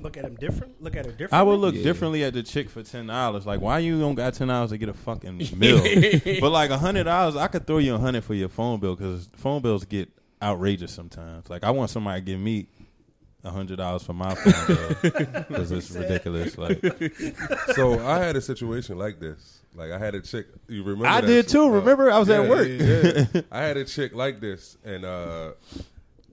Look 0.00 0.16
at 0.18 0.24
him 0.24 0.34
different. 0.34 0.82
Look 0.82 0.96
at 0.96 1.06
her 1.06 1.12
different. 1.12 1.32
I 1.32 1.42
would 1.42 1.58
look 1.60 1.74
Yeah. 1.74 1.82
differently 1.84 2.24
at 2.24 2.34
the 2.34 2.42
chick 2.42 2.68
for 2.68 2.82
ten 2.82 3.06
dollars. 3.06 3.46
Like, 3.46 3.60
why 3.60 3.78
you 3.78 3.98
don't 3.98 4.14
got 4.16 4.34
ten 4.34 4.48
dollars 4.48 4.70
to 4.70 4.78
get 4.78 4.88
a 4.88 4.92
fucking 4.94 5.38
bill? 5.58 5.82
but 6.40 6.50
like 6.50 6.70
a 6.70 6.78
hundred 6.78 7.04
dollars, 7.04 7.36
I 7.36 7.46
could 7.46 7.66
throw 7.66 7.78
you 7.78 7.94
a 7.94 7.98
hundred 7.98 8.24
for 8.24 8.34
your 8.34 8.48
phone 8.50 8.80
bill 8.80 8.96
because 8.96 9.30
phone 9.36 9.62
bills 9.62 9.84
get 9.84 10.10
outrageous 10.42 10.92
sometimes. 10.92 11.48
Like, 11.48 11.64
I 11.64 11.70
want 11.70 11.88
somebody 11.90 12.20
to 12.20 12.24
give 12.26 12.40
me 12.40 12.66
a 13.44 13.50
hundred 13.50 13.76
dollars 13.76 14.02
for 14.02 14.12
my 14.12 14.34
phone 14.34 14.76
bill 14.76 14.96
because 15.48 15.70
it's 15.70 15.90
ridiculous. 15.92 16.58
Like, 16.58 16.82
So 17.74 18.04
I 18.06 18.18
had 18.18 18.36
a 18.36 18.40
situation 18.42 18.98
like 18.98 19.20
this. 19.20 19.60
Like 19.74 19.90
I 19.90 19.98
had 19.98 20.14
a 20.14 20.20
chick. 20.20 20.46
You 20.68 20.82
remember? 20.82 21.06
I 21.06 21.20
that 21.20 21.26
did 21.26 21.44
shit? 21.46 21.52
too. 21.52 21.64
Uh, 21.64 21.68
Remember, 21.68 22.10
I 22.10 22.18
was 22.18 22.28
at 22.30 22.48
work. 22.48 22.68
yeah, 22.68 23.24
yeah. 23.32 23.40
I 23.52 23.62
had 23.62 23.76
a 23.76 23.84
chick 23.84 24.14
like 24.14 24.40
this, 24.40 24.76
and 24.84 25.04
uh, 25.04 25.52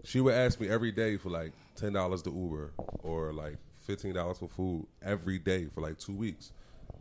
she 0.03 0.20
would 0.20 0.34
ask 0.34 0.60
me 0.60 0.67
every 0.70 0.91
day 0.91 1.17
for 1.17 1.29
like 1.29 1.53
ten 1.75 1.93
dollars 1.93 2.22
to 2.24 2.31
Uber 2.31 2.72
or 3.03 3.34
like 3.34 3.58
fifteen 3.79 4.13
dollars 4.13 4.39
for 4.39 4.48
food 4.48 4.88
every 5.01 5.39
day 5.39 5.67
for 5.74 5.81
like 5.81 5.98
two 5.98 6.13
weeks. 6.13 6.51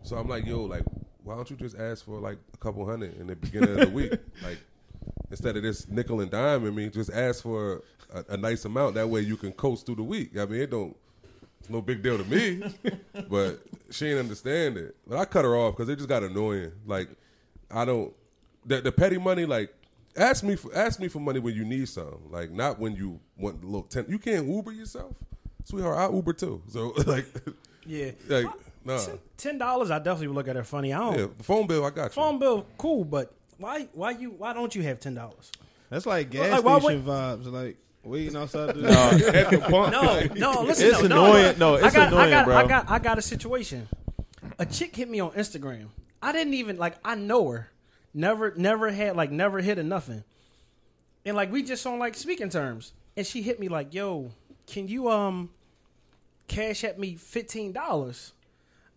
So 0.02 0.16
I'm 0.16 0.28
like, 0.28 0.46
yo, 0.46 0.62
like, 0.62 0.84
why 1.24 1.34
don't 1.34 1.50
you 1.50 1.56
just 1.56 1.76
ask 1.76 2.04
for 2.04 2.18
like 2.20 2.38
a 2.54 2.56
couple 2.58 2.86
hundred 2.86 3.18
in 3.20 3.26
the 3.26 3.36
beginning 3.36 3.70
of 3.70 3.80
the 3.80 3.88
week, 3.88 4.12
like 4.42 4.58
instead 5.30 5.56
of 5.56 5.62
this 5.62 5.88
nickel 5.88 6.20
and 6.20 6.30
dime 6.30 6.66
in 6.66 6.74
me, 6.74 6.88
just 6.88 7.10
ask 7.10 7.42
for 7.42 7.82
a, 8.12 8.24
a 8.30 8.36
nice 8.36 8.64
amount. 8.64 8.94
That 8.94 9.08
way 9.08 9.20
you 9.20 9.36
can 9.36 9.52
coast 9.52 9.86
through 9.86 9.96
the 9.96 10.02
week. 10.02 10.38
I 10.38 10.46
mean, 10.46 10.60
it 10.60 10.70
don't. 10.70 10.96
It's 11.60 11.68
no 11.68 11.82
big 11.82 12.02
deal 12.02 12.16
to 12.16 12.24
me, 12.24 12.62
but 13.28 13.60
she 13.90 14.06
ain't 14.08 14.18
understand 14.18 14.78
it. 14.78 14.96
But 15.06 15.18
I 15.18 15.26
cut 15.26 15.44
her 15.44 15.54
off 15.54 15.76
because 15.76 15.90
it 15.90 15.96
just 15.96 16.08
got 16.08 16.22
annoying. 16.22 16.72
Like, 16.86 17.10
I 17.70 17.84
don't 17.84 18.14
the, 18.64 18.80
the 18.80 18.92
petty 18.92 19.18
money. 19.18 19.44
Like, 19.44 19.74
ask 20.20 20.44
me 20.44 20.56
for 20.56 20.74
ask 20.76 21.00
me 21.00 21.08
for 21.08 21.18
money 21.18 21.40
when 21.40 21.54
you 21.54 21.64
need 21.64 21.88
some. 21.88 22.18
Like, 22.30 22.50
not 22.52 22.78
when 22.78 22.94
you 22.94 23.20
want 23.36 23.62
a 23.62 23.66
little 23.66 23.82
ten. 23.82 24.06
You 24.08 24.18
can't 24.18 24.46
Uber 24.46 24.72
yourself, 24.72 25.14
sweetheart. 25.64 25.98
I 25.98 26.14
Uber 26.14 26.32
too. 26.34 26.62
So 26.68 26.88
like, 27.06 27.26
Yeah. 27.86 28.12
like 28.28 28.46
nah. 28.84 28.98
Ten 29.36 29.58
dollars, 29.58 29.90
I 29.90 29.98
definitely 29.98 30.28
would 30.28 30.36
look 30.36 30.48
at 30.48 30.56
it 30.56 30.66
funny. 30.66 30.92
I 30.92 30.98
don't. 30.98 31.18
Yeah, 31.18 31.26
phone 31.42 31.66
bill 31.66 31.84
I 31.84 31.90
got 31.90 32.04
you. 32.04 32.22
Phone 32.22 32.38
bill, 32.38 32.66
cool, 32.78 33.04
but 33.04 33.32
why? 33.58 33.88
Why 33.92 34.10
you? 34.12 34.30
Why 34.30 34.52
don't 34.52 34.74
you 34.74 34.82
have 34.82 35.00
ten 35.00 35.14
dollars? 35.14 35.50
That's 35.88 36.06
like 36.06 36.30
gas 36.30 36.52
Like, 36.52 36.64
why 36.64 36.78
station 36.78 37.02
vibes. 37.02 37.50
Like 37.50 37.76
waiting 38.02 38.36
outside 38.36 38.74
the, 38.74 38.88
at 39.34 39.50
the 39.50 39.58
pump. 39.58 39.92
No, 39.92 40.20
no. 40.54 40.62
Listen, 40.66 40.88
It's 40.88 41.02
no, 41.02 41.08
no, 41.08 41.24
annoying. 41.34 41.58
No, 41.58 41.74
I 41.76 41.86
it's 41.86 41.96
got, 41.96 42.08
annoying, 42.08 42.26
I 42.26 42.30
got, 42.30 42.44
bro. 42.46 42.56
I 42.56 42.66
got, 42.66 42.90
I 42.90 42.98
got 42.98 43.18
a 43.18 43.22
situation. 43.22 43.88
A 44.58 44.66
chick 44.66 44.94
hit 44.96 45.08
me 45.08 45.20
on 45.20 45.32
Instagram. 45.32 45.88
I 46.22 46.32
didn't 46.32 46.54
even 46.54 46.76
like. 46.76 46.96
I 47.04 47.14
know 47.14 47.48
her. 47.48 47.70
Never, 48.12 48.52
never 48.56 48.90
had 48.90 49.16
like 49.16 49.30
never 49.30 49.60
hit 49.60 49.78
or 49.78 49.82
nothing. 49.82 50.24
And 51.24 51.36
like 51.36 51.52
we 51.52 51.62
just 51.62 51.86
on 51.86 51.98
like 51.98 52.16
speaking 52.16 52.48
terms. 52.48 52.92
And 53.16 53.26
she 53.26 53.42
hit 53.42 53.60
me 53.60 53.68
like, 53.68 53.92
"Yo, 53.92 54.32
can 54.66 54.88
you 54.88 55.10
um 55.10 55.50
cash 56.48 56.84
at 56.84 56.98
me 56.98 57.14
fifteen 57.16 57.72
dollars?" 57.72 58.32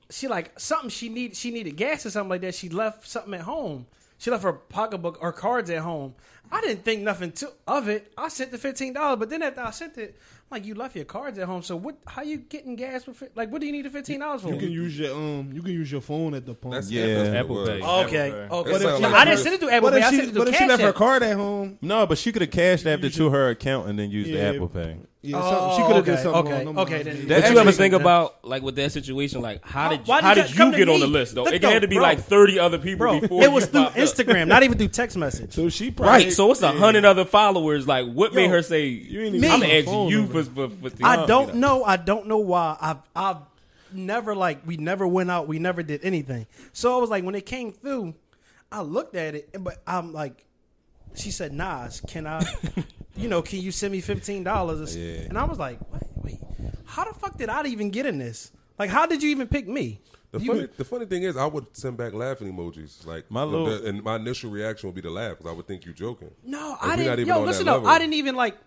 She 0.09 0.27
like 0.27 0.59
something 0.59 0.89
she 0.89 1.09
need 1.09 1.35
she 1.35 1.51
needed 1.51 1.75
gas 1.75 2.05
or 2.05 2.11
something 2.11 2.29
like 2.29 2.41
that. 2.41 2.55
She 2.55 2.69
left 2.69 3.07
something 3.07 3.33
at 3.33 3.41
home. 3.41 3.87
She 4.17 4.31
left 4.31 4.43
her 4.43 4.53
pocketbook 4.53 5.17
or 5.21 5.33
cards 5.33 5.69
at 5.69 5.79
home. 5.79 6.15
I 6.51 6.61
didn't 6.61 6.83
think 6.83 7.01
nothing 7.01 7.31
to, 7.33 7.51
of 7.67 7.89
it. 7.89 8.13
I 8.17 8.29
sent 8.29 8.51
the 8.51 8.57
fifteen 8.57 8.93
dollars, 8.93 9.19
but 9.19 9.29
then 9.29 9.41
after 9.41 9.61
I 9.61 9.71
sent 9.71 9.97
it, 9.97 10.15
like, 10.53 10.65
you 10.65 10.75
left 10.75 10.95
your 10.95 11.05
cards 11.05 11.37
at 11.37 11.45
home. 11.47 11.61
So 11.63 11.75
what? 11.75 11.97
How 12.07 12.21
you 12.21 12.37
getting 12.37 12.75
gas 12.75 13.05
with? 13.05 13.17
fi- 13.17 13.27
Like, 13.35 13.51
what 13.51 13.59
do 13.61 13.67
you 13.67 13.73
need 13.73 13.85
the 13.85 13.89
fifteen 13.89 14.19
dollars 14.21 14.41
for? 14.41 14.49
You 14.53 14.57
can 14.59 14.71
use 14.71 14.97
your 14.97 15.13
um. 15.15 15.51
You 15.53 15.61
can 15.61 15.71
use 15.73 15.91
your 15.91 16.01
phone 16.01 16.33
at 16.33 16.45
the 16.45 16.53
pump. 16.53 16.73
That's 16.75 16.89
Yeah. 16.89 17.23
that's 17.23 17.35
Apple 17.35 17.55
was. 17.55 17.69
Pay. 17.69 17.81
Okay, 17.81 18.31
okay. 18.31 18.71
It 18.71 18.81
sound 18.81 19.01
No, 19.01 19.09
like 19.09 19.17
I 19.21 19.25
didn't 19.25 19.39
send 19.39 19.55
it 19.55 19.61
to 19.61 19.69
Apple 19.69 19.89
But 19.89 19.93
Pay. 19.93 19.99
if 19.99 20.05
I 20.05 20.09
sent 20.11 20.29
it 20.29 20.33
to 20.33 20.39
but 20.39 20.47
if 20.49 20.55
she 20.55 20.65
left 20.67 20.81
her 20.83 20.93
card 20.93 21.23
at 21.23 21.35
home, 21.35 21.77
No, 21.81 22.05
but 22.07 22.17
she 22.17 22.31
could 22.31 22.41
have 22.41 22.51
cashed 22.51 22.85
after 22.85 23.09
to 23.09 23.29
her 23.29 23.49
account 23.49 23.87
and 23.89 23.97
then 23.99 24.11
used 24.11 24.31
the 24.31 24.39
Apple 24.41 24.69
Pay. 24.69 24.97
Yeah, 25.25 25.37
Oh, 25.41 25.77
she 25.77 25.83
could 25.87 25.95
have 25.95 26.05
did 26.05 26.13
okay, 26.15 26.23
something. 26.23 26.41
okay, 26.53 26.61
along 26.63 26.75
them 26.75 26.77
okay, 26.79 26.93
lines. 27.03 27.05
then- 27.05 27.27
That 27.29 27.41
But 27.43 27.51
you 27.53 27.57
ever 27.59 27.71
think 27.71 27.93
about 27.93 28.45
like 28.45 28.61
with 28.61 28.75
that 28.75 28.91
situation, 28.91 29.41
like 29.41 29.65
how 29.65 29.89
did 29.89 30.05
Why 30.05 30.21
how 30.21 30.33
did 30.33 30.41
did 30.43 30.49
you 30.51 30.53
you 30.55 30.57
come 30.59 30.71
to 30.73 30.77
get 30.77 30.89
on 30.89 30.95
me? 30.95 30.99
the 31.01 31.07
list 31.07 31.33
though? 31.33 31.43
Look 31.45 31.53
It 31.53 31.61
though, 31.61 31.69
had 31.69 31.81
to 31.83 31.87
be 31.87 31.95
bro. 31.95 32.03
like 32.03 32.19
thirty 32.19 32.59
other 32.59 32.77
people 32.77 32.97
Bro, 32.99 33.21
before 33.21 33.41
it 33.43 33.51
was 33.51 33.63
you 33.63 33.71
through 33.71 33.83
popped 33.85 33.97
up. 33.97 34.03
Instagram, 34.03 34.47
not 34.47 34.63
even 34.63 34.77
through 34.77 34.89
text 34.89 35.15
message. 35.17 35.53
So 35.53 35.69
she 35.69 35.89
probably 35.91 36.25
Right, 36.25 36.33
so 36.33 36.51
it's 36.51 36.61
a 36.61 36.67
yeah. 36.67 36.73
hundred 36.73 37.05
other 37.05 37.23
followers. 37.25 37.87
Like, 37.87 38.11
what 38.11 38.33
made 38.33 38.49
her 38.49 38.61
say? 38.61 38.83
ain't 38.89 39.07
I'm 39.09 39.35
even 39.35 39.41
gonna 39.41 39.59
got 39.65 39.69
a 39.69 39.77
ask 39.77 39.85
phone 39.85 40.09
you 40.09 40.17
number. 40.23 40.43
for 40.43 40.67
for, 40.69 40.89
for 40.89 41.05
I 41.05 41.25
don't 41.25 41.55
know. 41.55 41.83
I 41.85 41.95
don't 41.97 42.27
know 42.27 42.37
why. 42.39 42.75
I've 42.81 42.97
I've 43.15 43.37
never 43.93 44.35
like 44.35 44.65
we 44.67 44.75
never 44.77 45.07
went 45.07 45.31
out. 45.31 45.47
We 45.47 45.57
never 45.59 45.83
did 45.83 46.03
anything. 46.03 46.47
So 46.73 46.97
I 46.97 46.99
was 46.99 47.09
like, 47.09 47.23
when 47.23 47.35
it 47.35 47.45
came 47.45 47.71
through, 47.71 48.15
I 48.71 48.81
looked 48.81 49.15
at 49.15 49.35
it, 49.35 49.49
but 49.63 49.81
I'm 49.87 50.11
like, 50.11 50.45
she 51.15 51.29
said, 51.31 51.53
"Nas, 51.53 52.01
can 52.07 52.25
I, 52.27 52.41
you 53.15 53.27
know, 53.27 53.41
can 53.41 53.59
you 53.59 53.71
send 53.71 53.91
me 53.91 54.01
fifteen 54.01 54.43
dollars?" 54.43 54.95
Yeah. 55.03 55.21
And 55.29 55.37
I 55.37 55.43
was 55.43 55.59
like, 55.59 55.79
wait, 55.91 56.03
wait, 56.17 56.39
how 56.85 57.03
the 57.05 57.13
fuck 57.17 57.37
did 57.37 57.49
I 57.49 57.65
even 57.67 57.89
get 57.89 58.05
in 58.05 58.17
this? 58.17 58.51
Like, 58.79 58.89
how 58.89 59.05
did 59.05 59.21
you 59.23 59.29
even 59.29 59.47
pick 59.47 59.67
me? 59.67 59.99
The 60.31 60.39
You- 60.39 60.51
funny, 60.53 60.67
the 60.77 60.85
funny 60.85 61.05
thing 61.05 61.23
is, 61.23 61.37
I 61.37 61.45
would 61.45 61.67
send 61.77 61.95
back 61.97 62.13
laughing 62.13 62.51
emojis. 62.51 63.05
Like 63.05 63.29
My 63.29 63.43
little- 63.43 63.65
the- 63.67 63.85
and 63.87 64.01
my 64.03 64.15
initial 64.15 64.49
reaction 64.49 64.87
would 64.89 64.95
be 64.95 65.01
to 65.03 65.11
laugh 65.11 65.37
because 65.37 65.51
I 65.51 65.55
would 65.55 65.67
think 65.67 65.85
you're 65.85 65.93
joking. 65.93 66.31
No, 66.43 66.71
Like, 66.71 66.79
I 66.81 66.85
we 66.85 66.89
not 66.89 66.97
didn't. 66.97 67.19
even 67.19 67.27
Yo, 67.27 67.43
listen 67.43 67.65
that 67.65 67.71
though, 67.71 67.77
level. 67.77 67.89
I 67.89 67.99
didn't 67.99 68.13
even 68.15 68.35
like. 68.35 68.57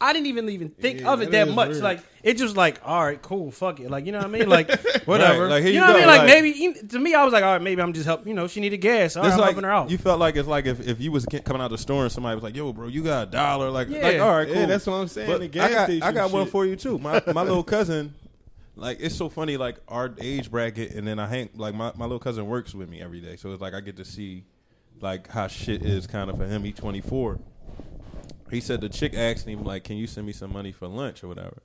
I 0.00 0.12
didn't 0.12 0.26
even 0.26 0.48
even 0.50 0.68
think 0.68 1.00
Yeah, 1.00 1.12
of 1.12 1.22
it 1.22 1.26
that 1.26 1.32
that 1.32 1.48
is 1.48 1.54
much. 1.54 1.68
weird. 1.70 1.82
Like 1.82 2.00
it 2.22 2.36
just 2.36 2.54
like, 2.56 2.80
all 2.84 3.02
right, 3.02 3.20
cool, 3.22 3.50
fuck 3.50 3.80
it. 3.80 3.90
Like 3.90 4.04
you 4.04 4.12
know 4.12 4.18
what 4.18 4.26
I 4.26 4.30
mean? 4.30 4.48
Like 4.48 4.70
whatever. 5.06 5.48
like, 5.48 5.62
here 5.62 5.72
you 5.72 5.76
you 5.76 5.80
know 5.80 5.86
what 5.86 5.96
I 5.96 5.98
mean? 6.00 6.06
Like, 6.08 6.18
like- 6.18 6.26
maybe 6.26 6.50
you- 6.50 6.74
to 6.88 6.98
me, 6.98 7.14
I 7.14 7.24
was 7.24 7.32
like, 7.32 7.42
all 7.44 7.52
right, 7.54 7.62
maybe 7.62 7.80
I'm 7.80 7.92
just 7.94 8.04
helping. 8.04 8.28
You 8.28 8.34
know, 8.34 8.46
she 8.46 8.60
needed 8.60 8.78
gas. 8.78 9.16
All 9.16 9.22
right, 9.22 9.32
I'm 9.32 9.38
like 9.38 9.46
helping 9.48 9.64
her 9.64 9.70
out. 9.72 9.90
you 9.90 9.96
felt 9.96 10.20
like 10.20 10.36
it's 10.36 10.48
like 10.48 10.66
if, 10.66 10.86
if 10.86 11.00
you 11.00 11.12
was 11.12 11.24
coming 11.44 11.62
out 11.62 11.66
of 11.66 11.70
the 11.70 11.78
store 11.78 12.02
and 12.02 12.12
somebody 12.12 12.34
was 12.34 12.44
like, 12.44 12.54
"Yo, 12.54 12.72
bro, 12.74 12.88
you 12.88 13.02
got 13.02 13.28
a 13.28 13.30
dollar?" 13.30 13.70
Like, 13.70 13.88
Yeah. 13.88 14.00
like 14.02 14.20
all 14.20 14.36
right, 14.36 14.46
cool. 14.46 14.56
Yeah, 14.56 14.66
that's 14.66 14.86
what 14.86 14.94
I'm 14.96 15.08
saying. 15.08 15.30
But 15.30 15.40
The 15.40 15.48
gas 15.48 15.70
I 15.70 15.72
got, 15.74 15.84
station 15.84 16.02
I 16.02 16.12
got 16.12 16.30
one 16.30 16.44
shit. 16.44 16.52
for 16.52 16.66
you 16.66 16.76
too. 16.76 16.98
My 16.98 17.22
my 17.32 17.42
little 17.42 17.64
cousin, 17.64 18.14
like 18.74 18.98
it's 19.00 19.14
so 19.16 19.30
funny. 19.30 19.56
Like 19.56 19.76
our 19.88 20.12
age 20.20 20.50
bracket, 20.50 20.92
and 20.92 21.06
then 21.08 21.18
I 21.18 21.26
hang 21.26 21.48
like 21.54 21.74
my, 21.74 21.92
my 21.96 22.04
little 22.04 22.18
cousin 22.18 22.46
works 22.46 22.74
with 22.74 22.90
me 22.90 23.00
every 23.00 23.20
day, 23.22 23.36
so 23.36 23.50
it's 23.52 23.62
like 23.62 23.72
I 23.72 23.80
get 23.80 23.96
to 23.96 24.04
see 24.04 24.44
like 25.00 25.28
how 25.28 25.46
shit 25.46 25.82
is 25.82 26.06
kind 26.06 26.28
of 26.28 26.36
for 26.36 26.46
him. 26.46 26.64
He's 26.64 26.74
24. 26.74 27.38
He 28.50 28.60
said 28.60 28.80
the 28.80 28.88
chick 28.88 29.14
asked 29.14 29.46
him 29.46 29.64
like, 29.64 29.84
"Can 29.84 29.96
you 29.96 30.06
send 30.06 30.26
me 30.26 30.32
some 30.32 30.52
money 30.52 30.72
for 30.72 30.86
lunch 30.88 31.22
or 31.24 31.28
whatever?" 31.28 31.58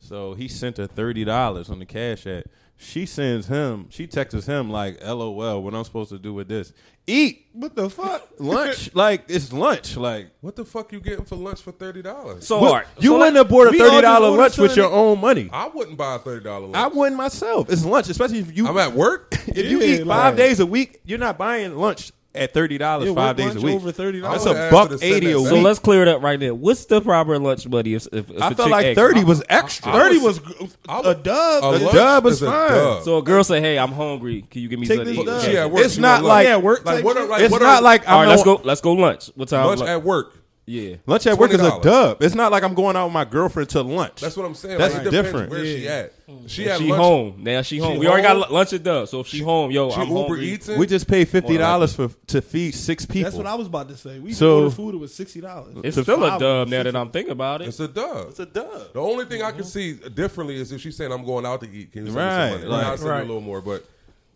So 0.00 0.34
he 0.34 0.48
sent 0.48 0.76
her 0.78 0.86
thirty 0.86 1.24
dollars 1.24 1.70
on 1.70 1.78
the 1.78 1.86
cash 1.86 2.26
app. 2.26 2.44
She 2.76 3.06
sends 3.06 3.46
him. 3.46 3.86
She 3.90 4.06
texts 4.06 4.46
him 4.46 4.68
like, 4.68 5.00
"LOL, 5.02 5.62
what 5.62 5.74
I'm 5.74 5.84
supposed 5.84 6.10
to 6.10 6.18
do 6.18 6.34
with 6.34 6.48
this? 6.48 6.72
Eat 7.06 7.46
What 7.52 7.76
the 7.76 7.88
fuck? 7.88 8.28
lunch? 8.38 8.94
like 8.94 9.24
it's 9.28 9.52
lunch? 9.52 9.96
Like 9.96 10.30
What 10.40 10.56
the 10.56 10.64
fuck 10.64 10.90
you 10.92 11.00
getting 11.00 11.24
for 11.24 11.36
lunch 11.36 11.60
for 11.62 11.70
thirty 11.72 12.02
dollars? 12.02 12.46
So 12.46 12.58
what- 12.60 12.70
hard. 12.72 12.86
you 12.98 13.10
so 13.10 13.18
wouldn't 13.18 13.36
like, 13.36 13.44
have 13.46 13.48
bought 13.48 13.74
a 13.74 13.78
thirty 13.78 14.00
dollar 14.02 14.30
lunch 14.36 14.58
with 14.58 14.76
your 14.76 14.90
own 14.90 15.20
money. 15.20 15.48
I 15.52 15.68
wouldn't 15.68 15.96
buy 15.96 16.16
a 16.16 16.18
thirty 16.18 16.42
dollar 16.44 16.66
lunch. 16.66 16.76
I 16.76 16.88
wouldn't 16.88 17.16
myself. 17.16 17.70
It's 17.70 17.84
lunch, 17.84 18.08
especially 18.08 18.40
if 18.40 18.56
you 18.56 18.66
I'm 18.66 18.76
at 18.78 18.92
work. 18.92 19.34
if 19.48 19.70
you 19.70 19.80
Yeah, 19.80 19.86
eat 20.00 20.06
like- 20.06 20.18
five 20.18 20.36
days 20.36 20.60
a 20.60 20.66
week. 20.66 21.00
You're 21.04 21.18
not 21.18 21.38
buying 21.38 21.76
lunch 21.76 22.10
at 22.34 22.52
thirty 22.52 22.78
dollars 22.78 23.08
Yeah, 23.08 23.14
five 23.14 23.36
days 23.36 23.54
a 23.56 23.60
week. 23.60 23.74
over 23.76 23.92
$30. 23.92 24.22
That's 24.22 24.44
a 24.46 24.68
buck 24.70 24.90
her 24.90 24.98
to 24.98 25.04
eighty 25.04 25.30
a 25.30 25.34
that 25.34 25.38
week. 25.40 25.48
So 25.48 25.60
let's 25.60 25.78
clear 25.78 26.02
it 26.02 26.08
up 26.08 26.22
right 26.22 26.38
there. 26.40 26.54
What's 26.54 26.84
the 26.86 27.00
proper 27.00 27.38
lunch 27.38 27.68
money? 27.68 27.94
If, 27.94 28.06
if, 28.12 28.30
if 28.30 28.42
I 28.42 28.48
a 28.48 28.54
felt 28.54 28.70
like 28.70 28.86
asks- 28.86 28.96
thirty 28.96 29.24
was 29.24 29.42
extra. 29.48 29.92
I 29.92 29.98
Thirty 29.98 30.18
was- 30.18 30.42
was 30.42 30.76
I 30.88 30.98
a 30.98 31.02
would- 31.02 31.22
dub. 31.22 31.64
A 31.74 31.78
The 31.78 31.84
lunch 31.84 31.94
dub 31.96 32.26
is 32.26 32.42
is 32.42 32.48
fine. 32.48 32.68
dub. 32.70 33.02
So 33.04 33.18
a 33.18 33.22
girl 33.22 33.44
say, 33.44 33.60
"Hey, 33.60 33.78
I'm 33.78 33.92
hungry. 33.92 34.44
Can 34.50 34.62
you 34.62 34.68
give 34.68 34.78
me 34.80 34.86
Take 34.86 34.98
something 34.98 35.14
this 35.14 35.24
to 35.24 35.30
eat?" 35.30 35.32
dub. 35.32 35.40
Okay. 35.42 35.50
She 35.52 35.58
at 35.58 35.70
work. 35.70 35.84
It's 35.84 35.96
not 35.98 36.14
want 36.22 36.24
like- 36.26 36.46
Yeah, 36.46 36.56
work 36.56 36.84
Like 36.84 37.04
what? 37.04 37.16
Are, 37.16 37.26
like, 37.26 37.42
it's 37.42 37.52
what 37.52 37.62
not 37.62 37.82
like 37.82 38.08
All 38.08 38.14
I'm 38.18 38.24
right, 38.26 38.30
let's 38.30 38.42
go. 38.44 38.60
Let's 38.64 38.80
go 38.80 38.92
lunch. 38.92 39.30
What 39.36 39.48
time? 39.48 39.66
lunch 39.66 39.80
lunch? 39.80 39.90
at 39.90 40.02
work. 40.02 40.34
Yeah. 40.66 40.96
Lunch 41.06 41.26
at 41.26 41.36
work 41.38 41.50
is 41.52 41.60
a 41.60 41.80
dub. 41.80 42.22
It's 42.22 42.34
not 42.34 42.50
like 42.52 42.62
I'm 42.62 42.74
going 42.74 42.96
out 42.96 43.06
with 43.06 43.12
my 43.12 43.24
girlfriend 43.24 43.68
to 43.70 43.82
lunch. 43.82 44.20
That's 44.20 44.36
what 44.36 44.46
I'm 44.46 44.54
saying. 44.54 44.78
That's 44.78 44.94
like, 44.94 45.10
different. 45.10 45.50
Where 45.50 45.64
she 45.64 45.86
at? 45.88 46.26
Mm. 46.26 46.48
She 46.48 46.70
at 46.70 46.78
she 46.78 46.88
lunch. 46.88 47.00
home 47.02 47.34
now. 47.38 47.60
She 47.62 47.78
home. 47.78 47.94
She 47.94 47.98
we 47.98 48.06
already 48.06 48.26
home? 48.26 48.40
got 48.40 48.52
lunch 48.52 48.72
at 48.72 48.82
dub. 48.82 49.08
So 49.08 49.20
if 49.20 49.26
she, 49.26 49.40
home, 49.40 49.70
yo, 49.70 49.90
She 49.90 50.00
I'm 50.00 50.08
Uber 50.08 50.20
hungry. 50.20 50.46
eats 50.46 50.68
it. 50.68 50.78
we 50.78 50.86
just 50.86 51.06
paid 51.06 51.28
fifty 51.28 51.58
dollars 51.58 51.94
for 51.94 52.08
to 52.28 52.40
feed 52.40 52.74
six 52.74 53.04
people. 53.04 53.24
That's 53.24 53.36
what 53.36 53.46
I 53.46 53.54
was 53.54 53.66
about 53.66 53.88
to 53.90 53.96
say. 53.96 54.18
We 54.18 54.32
So- 54.32 54.62
ordered 54.64 54.74
food. 54.74 54.94
It 54.94 54.98
was 54.98 55.14
sixty 55.14 55.40
dollars. 55.42 55.76
It's 55.84 56.00
still 56.00 56.24
a 56.24 56.30
five 56.30 56.40
dub 56.40 56.68
now 56.68 56.82
that 56.82 56.96
I'm 56.96 57.10
thinking 57.10 57.32
about 57.32 57.60
it. 57.60 57.68
It's 57.68 57.80
a 57.80 57.88
dub. 57.88 58.30
It's 58.30 58.40
a 58.40 58.46
dub. 58.46 58.94
The 58.94 59.00
only 59.00 59.26
thing 59.26 59.42
I 59.42 59.50
can 59.50 59.60
mm-hmm. 59.60 59.68
see 59.68 59.94
differently 60.10 60.56
is 60.56 60.72
if 60.72 60.80
she's 60.80 60.96
saying 60.96 61.12
I'm 61.12 61.26
going 61.26 61.44
out 61.44 61.60
to 61.60 61.70
eat. 61.70 61.92
Can 61.92 62.06
you 62.06 62.12
send 62.12 62.16
me 62.16 62.22
Right, 62.22 62.50
some 62.50 62.58
money? 62.60 62.70
like- 62.70 62.86
I'll 62.86 62.96
send 62.96 63.10
Right. 63.10 63.22
a 63.22 63.26
little 63.26 63.40
more, 63.42 63.60
but 63.60 63.84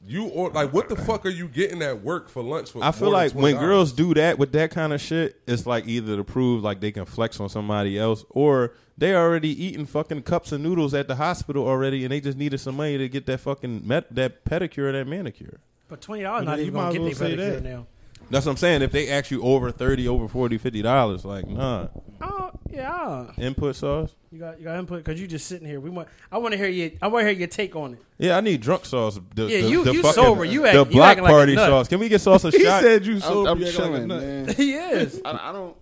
you 0.06 0.26
or 0.28 0.50
like 0.50 0.72
what 0.72 0.88
the 0.88 0.96
fuck 0.96 1.26
are 1.26 1.30
you 1.30 1.48
getting 1.48 1.82
at 1.82 2.02
work 2.02 2.28
for 2.28 2.42
lunch 2.42 2.70
for? 2.70 2.82
I 2.82 2.92
feel 2.92 3.10
like 3.10 3.32
when 3.32 3.56
$20? 3.56 3.60
girls 3.60 3.92
do 3.92 4.14
that 4.14 4.38
with 4.38 4.52
that 4.52 4.70
kind 4.70 4.92
of 4.92 5.00
shit, 5.00 5.40
it's 5.46 5.66
like 5.66 5.86
either 5.86 6.16
to 6.16 6.24
prove 6.24 6.62
like 6.62 6.80
they 6.80 6.92
can 6.92 7.04
flex 7.04 7.40
on 7.40 7.48
somebody 7.48 7.98
else, 7.98 8.24
or 8.30 8.74
they 8.96 9.14
already 9.14 9.50
eating 9.64 9.86
fucking 9.86 10.22
cups 10.22 10.52
of 10.52 10.60
noodles 10.60 10.94
at 10.94 11.08
the 11.08 11.16
hospital 11.16 11.66
already, 11.66 12.04
and 12.04 12.12
they 12.12 12.20
just 12.20 12.38
needed 12.38 12.58
some 12.58 12.76
money 12.76 12.96
to 12.98 13.08
get 13.08 13.26
that 13.26 13.38
fucking 13.38 13.86
met, 13.86 14.14
that 14.14 14.44
pedicure 14.44 14.78
or 14.84 14.92
that 14.92 15.06
manicure. 15.06 15.60
but 15.88 16.00
twenty 16.00 16.22
dollars 16.22 16.44
not 16.44 16.58
even 16.60 16.74
gonna 16.74 16.92
get 16.92 17.00
well 17.00 17.08
their 17.10 17.14
say 17.14 17.36
pedicure 17.36 17.54
that. 17.54 17.64
now. 17.64 17.86
That's 18.30 18.44
what 18.46 18.52
I'm 18.52 18.56
saying. 18.58 18.82
If 18.82 18.92
they 18.92 19.08
ask 19.10 19.30
you 19.30 19.42
over 19.42 19.70
thirty, 19.70 20.06
over 20.08 20.28
40 20.28 20.58
50 20.58 20.82
dollars, 20.82 21.24
like 21.24 21.46
nah, 21.48 21.88
Oh 22.20 22.50
yeah, 22.70 23.26
input 23.38 23.74
sauce. 23.76 24.10
you 24.30 24.38
got 24.38 24.58
you 24.58 24.64
got 24.64 24.78
input 24.78 25.02
because 25.04 25.20
you 25.20 25.26
just 25.26 25.46
sitting 25.46 25.66
here. 25.66 25.80
We 25.80 25.88
want. 25.90 26.08
I 26.30 26.38
want 26.38 26.52
to 26.52 26.58
hear 26.58 26.68
you. 26.68 26.96
I 27.00 27.06
want 27.08 27.24
to 27.24 27.30
hear 27.30 27.38
your 27.38 27.48
take 27.48 27.74
on 27.74 27.94
it. 27.94 28.02
Yeah, 28.18 28.36
I 28.36 28.40
need 28.42 28.60
drunk 28.60 28.84
sauce. 28.84 29.18
The, 29.34 29.46
Yeah, 29.46 29.62
the, 29.62 29.70
you- 29.70 29.84
the 29.84 29.92
you 29.94 30.02
fucking, 30.02 30.22
sober. 30.22 30.44
You 30.44 30.66
act- 30.66 30.74
the 30.74 30.84
you 30.84 30.90
block 30.90 31.16
like 31.16 31.18
a 31.18 31.22
party 31.22 31.56
sauce. 31.56 31.88
Can 31.88 32.00
we 32.00 32.08
get 32.10 32.20
sauce 32.20 32.44
a 32.44 32.50
He 32.50 32.62
shot? 32.64 32.82
said 32.82 33.06
you 33.06 33.14
I'm, 33.14 33.20
sober. 33.20 33.50
I'm 33.50 33.58
you 33.60 33.66
acting 33.68 33.80
like 33.80 33.90
chilling, 33.92 34.08
man. 34.08 34.48
he 34.56 34.74
is. 34.74 35.22
I, 35.24 35.48
I 35.48 35.52
don't. 35.52 35.76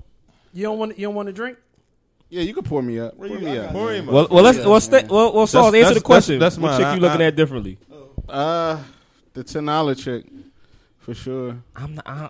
You 0.52 0.62
don't 0.62 0.78
want. 0.78 0.96
You 0.98 1.06
don't 1.08 1.14
want 1.16 1.26
to 1.26 1.32
drink. 1.32 1.58
Yeah, 2.28 2.42
you 2.42 2.54
can 2.54 2.62
pour 2.64 2.82
me 2.82 2.98
up. 3.00 3.16
Pour 3.16 3.26
you- 3.26 3.38
me 3.40 3.58
up. 3.58 3.72
Pour 3.72 3.86
man. 3.86 3.94
him 4.02 4.08
up. 4.08 4.14
Well, 4.14 4.28
well, 4.30 4.44
let's 4.44 4.58
Yeah, 4.58 4.66
well, 4.66 4.80
stay, 4.80 5.02
man. 5.02 5.08
well, 5.10 5.32
well, 5.32 5.46
Sauce, 5.46 5.72
That's- 5.72 5.74
answer 5.74 5.80
that's- 5.80 5.94
the 5.96 6.00
question. 6.04 6.38
that's- 6.38 6.56
that's 6.56 6.62
what 6.62 6.76
chick 6.78 6.94
you 6.96 7.00
looking 7.00 7.22
I- 7.22 7.26
at 7.26 7.36
differently? 7.36 7.78
Uh, 8.28 8.78
the 9.34 9.44
ten 9.44 9.64
dollar 9.64 9.94
chick, 9.94 10.24
for 11.06 11.14
sure. 11.14 11.56
I'm 11.76 11.94
not. 11.94 12.06
I, 12.06 12.28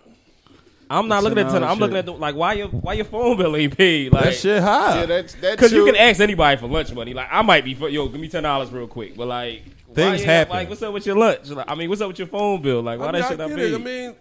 I'm 0.89 1.09
not 1.09 1.25
looking 1.25 1.39
at 1.39 1.51
ten. 1.51 1.65
I'm 1.65 1.79
looking 1.79 1.97
at 1.97 2.07
the, 2.07 2.13
like 2.13 2.37
why 2.37 2.53
your 2.53 2.69
why 2.69 2.93
your 2.93 3.07
phone 3.07 3.37
bill 3.37 3.57
ain't 3.57 3.77
paid 3.77 4.13
like 4.13 4.25
that 4.25 4.35
shit 4.35 4.63
high. 4.63 5.01
yeah, 5.01 5.07
that's 5.07 5.35
that. 5.37 5.57
Because 5.57 5.73
you 5.73 5.85
can 5.85 5.97
ask 5.97 6.21
anybody 6.21 6.61
for 6.61 6.69
lunch 6.69 6.93
money. 6.93 7.15
Like 7.15 7.29
I 7.31 7.43
might 7.43 7.65
be 7.65 7.75
for 7.75 7.89
yo, 7.89 8.07
give 8.09 8.21
me 8.21 8.29
ten 8.29 8.43
dollars 8.45 8.71
real 8.71 8.87
quick. 8.87 9.17
But 9.17 9.27
like 9.29 9.63
Things 9.95 10.21
why 10.21 10.27
happen. 10.27 10.53
Like 10.55 10.69
what's 10.69 10.83
up 10.83 10.93
with 10.93 11.07
your 11.07 11.17
lunch? 11.17 11.49
Like, 11.49 11.69
I 11.69 11.75
mean, 11.75 11.89
what's 11.89 12.03
up 12.03 12.09
with 12.09 12.19
your 12.19 12.29
phone 12.29 12.61
bill? 12.61 12.83
Like 12.83 13.01
why 13.01 13.07
I 13.07 13.13
mean, 13.13 13.23
that 13.23 13.29
shit 13.31 13.41
I 13.41 13.47
not 13.47 13.57
get 13.57 13.57
paid? 13.57 13.75
I 13.75 13.79
mean, 13.79 14.15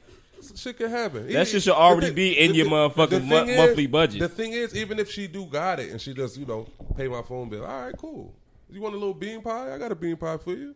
Shit 0.56 0.78
could 0.78 0.90
happen. 0.92 1.32
That 1.32 1.48
shit 1.48 1.64
should 1.64 1.74
already 1.74 2.08
the 2.10 2.14
be 2.14 2.40
in 2.40 2.54
your 2.54 2.66
thing- 2.66 2.74
motherfucking 2.74 3.26
mo- 3.26 3.44
is- 3.46 3.58
monthly 3.58 3.88
budget. 3.88 4.20
The 4.20 4.30
thing 4.30 4.54
is, 4.54 4.76
even 4.76 5.00
if 5.00 5.10
she 5.12 5.28
do 5.28 5.46
got 5.46 5.80
it 5.80 5.90
and 5.92 6.00
she 6.00 6.14
just, 6.14 6.38
you 6.38 6.46
know, 6.46 6.68
pay 6.96 7.08
my 7.08 7.22
phone 7.24 7.50
bill, 7.50 7.66
all 7.66 7.82
right, 7.86 7.98
cool. 7.98 8.34
You 8.70 8.82
want 8.82 8.94
a 8.94 8.98
little 8.98 9.14
bean 9.14 9.42
pie? 9.42 9.74
I 9.74 9.78
got 9.78 9.92
a 9.92 9.96
bean 9.96 10.16
pie 10.18 10.38
for 10.38 10.52
you. 10.54 10.76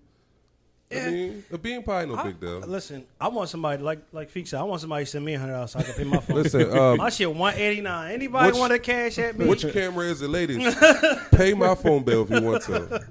I 0.91 1.09
mean, 1.11 1.43
a 1.51 1.57
bean 1.57 1.83
pie 1.83 2.01
ain't 2.01 2.11
no 2.11 2.17
I- 2.17 2.23
big 2.23 2.39
deal. 2.39 2.59
Listen, 2.61 3.05
I 3.21 3.27
want 3.27 3.49
somebody 3.49 3.83
like 3.83 3.99
like 4.11 4.31
Feek 4.31 4.47
said. 4.47 4.59
I 4.59 4.63
want 4.63 4.81
somebody 4.81 5.05
to 5.05 5.11
send 5.11 5.23
me 5.23 5.35
a 5.35 5.39
hundred 5.39 5.53
dollars 5.53 5.71
so 5.71 5.79
I 5.79 5.83
can 5.83 5.93
pay 5.93 6.03
my 6.03 6.17
phone. 6.17 6.37
Listen, 6.37 6.77
um, 6.77 6.97
my 6.97 7.09
shit 7.09 7.33
one 7.33 7.53
eighty 7.55 7.81
nine. 7.81 8.11
Anybody 8.11 8.57
want 8.57 8.73
to 8.73 8.79
cash 8.79 9.19
at 9.19 9.37
me? 9.37 9.45
which 9.45 9.71
camera 9.71 10.05
is 10.05 10.21
it, 10.21 10.29
ladies? 10.29 10.57
pay 11.31 11.53
my 11.53 11.75
phone 11.75 12.03
bill 12.03 12.23
if 12.23 12.31
you 12.31 12.41
want 12.41 12.63
to. 12.63 13.05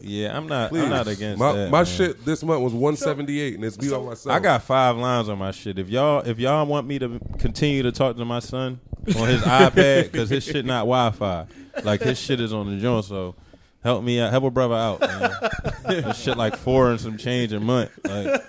Yeah, 0.00 0.36
I'm 0.36 0.48
not. 0.48 0.70
Please. 0.70 0.82
I'm 0.82 0.90
not 0.90 1.06
against 1.06 1.38
my, 1.38 1.52
that. 1.52 1.70
My 1.70 1.78
man. 1.78 1.84
shit 1.84 2.24
this 2.24 2.42
month 2.42 2.62
was 2.62 2.72
one 2.72 2.96
seventy 2.96 3.40
eight, 3.40 3.54
and 3.54 3.64
it's 3.64 3.76
be 3.76 3.92
on 3.92 4.06
myself. 4.06 4.34
I 4.34 4.40
got 4.40 4.62
five 4.62 4.96
lines 4.96 5.28
on 5.28 5.38
my 5.38 5.52
shit. 5.52 5.78
If 5.78 5.88
y'all 5.88 6.20
if 6.20 6.40
y'all 6.40 6.66
want 6.66 6.88
me 6.88 6.98
to 6.98 7.20
continue 7.38 7.84
to 7.84 7.92
talk 7.92 8.16
to 8.16 8.24
my 8.24 8.40
son 8.40 8.80
on 9.16 9.28
his 9.28 9.40
iPad 9.42 10.10
because 10.10 10.30
his 10.30 10.42
shit 10.42 10.64
not 10.64 10.80
Wi-Fi, 10.80 11.46
like 11.84 12.00
his 12.00 12.18
shit 12.18 12.40
is 12.40 12.52
on 12.52 12.74
the 12.74 12.80
joint. 12.80 13.04
So 13.04 13.36
help 13.82 14.02
me 14.04 14.20
out, 14.20 14.30
help 14.30 14.44
a 14.44 14.50
brother 14.50 14.74
out. 14.74 16.16
Shit 16.16 16.36
like 16.36 16.56
four 16.56 16.90
and 16.90 17.00
some 17.00 17.16
change 17.16 17.52
a 17.52 17.60
month. 17.60 17.90
Like 18.04 18.42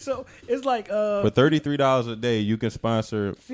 so 0.04 0.24
it's 0.48 0.64
like 0.64 0.90
uh, 0.90 1.22
for 1.22 1.30
thirty 1.30 1.58
three 1.58 1.76
dollars 1.76 2.06
a 2.06 2.16
day, 2.16 2.38
you 2.40 2.56
can 2.56 2.70
sponsor. 2.70 3.34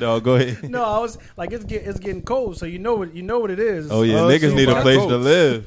no, 0.00 0.20
go 0.22 0.36
ahead. 0.36 0.70
no, 0.70 0.84
I 0.84 0.98
was 1.00 1.18
like 1.36 1.52
it's 1.52 1.64
get, 1.64 1.82
it's 1.86 1.98
getting 1.98 2.22
cold, 2.22 2.56
so 2.56 2.66
you 2.66 2.78
know 2.78 2.94
what 2.96 3.14
you 3.14 3.22
know 3.22 3.38
what 3.38 3.50
it 3.50 3.58
is. 3.58 3.90
Oh 3.90 4.02
yeah, 4.02 4.22
Uh, 4.22 4.28
niggas 4.28 4.50
so 4.50 4.54
need 4.56 4.68
a 4.68 4.74
buy 4.74 4.82
place 4.82 4.98
to 4.98 5.16
live. 5.16 5.64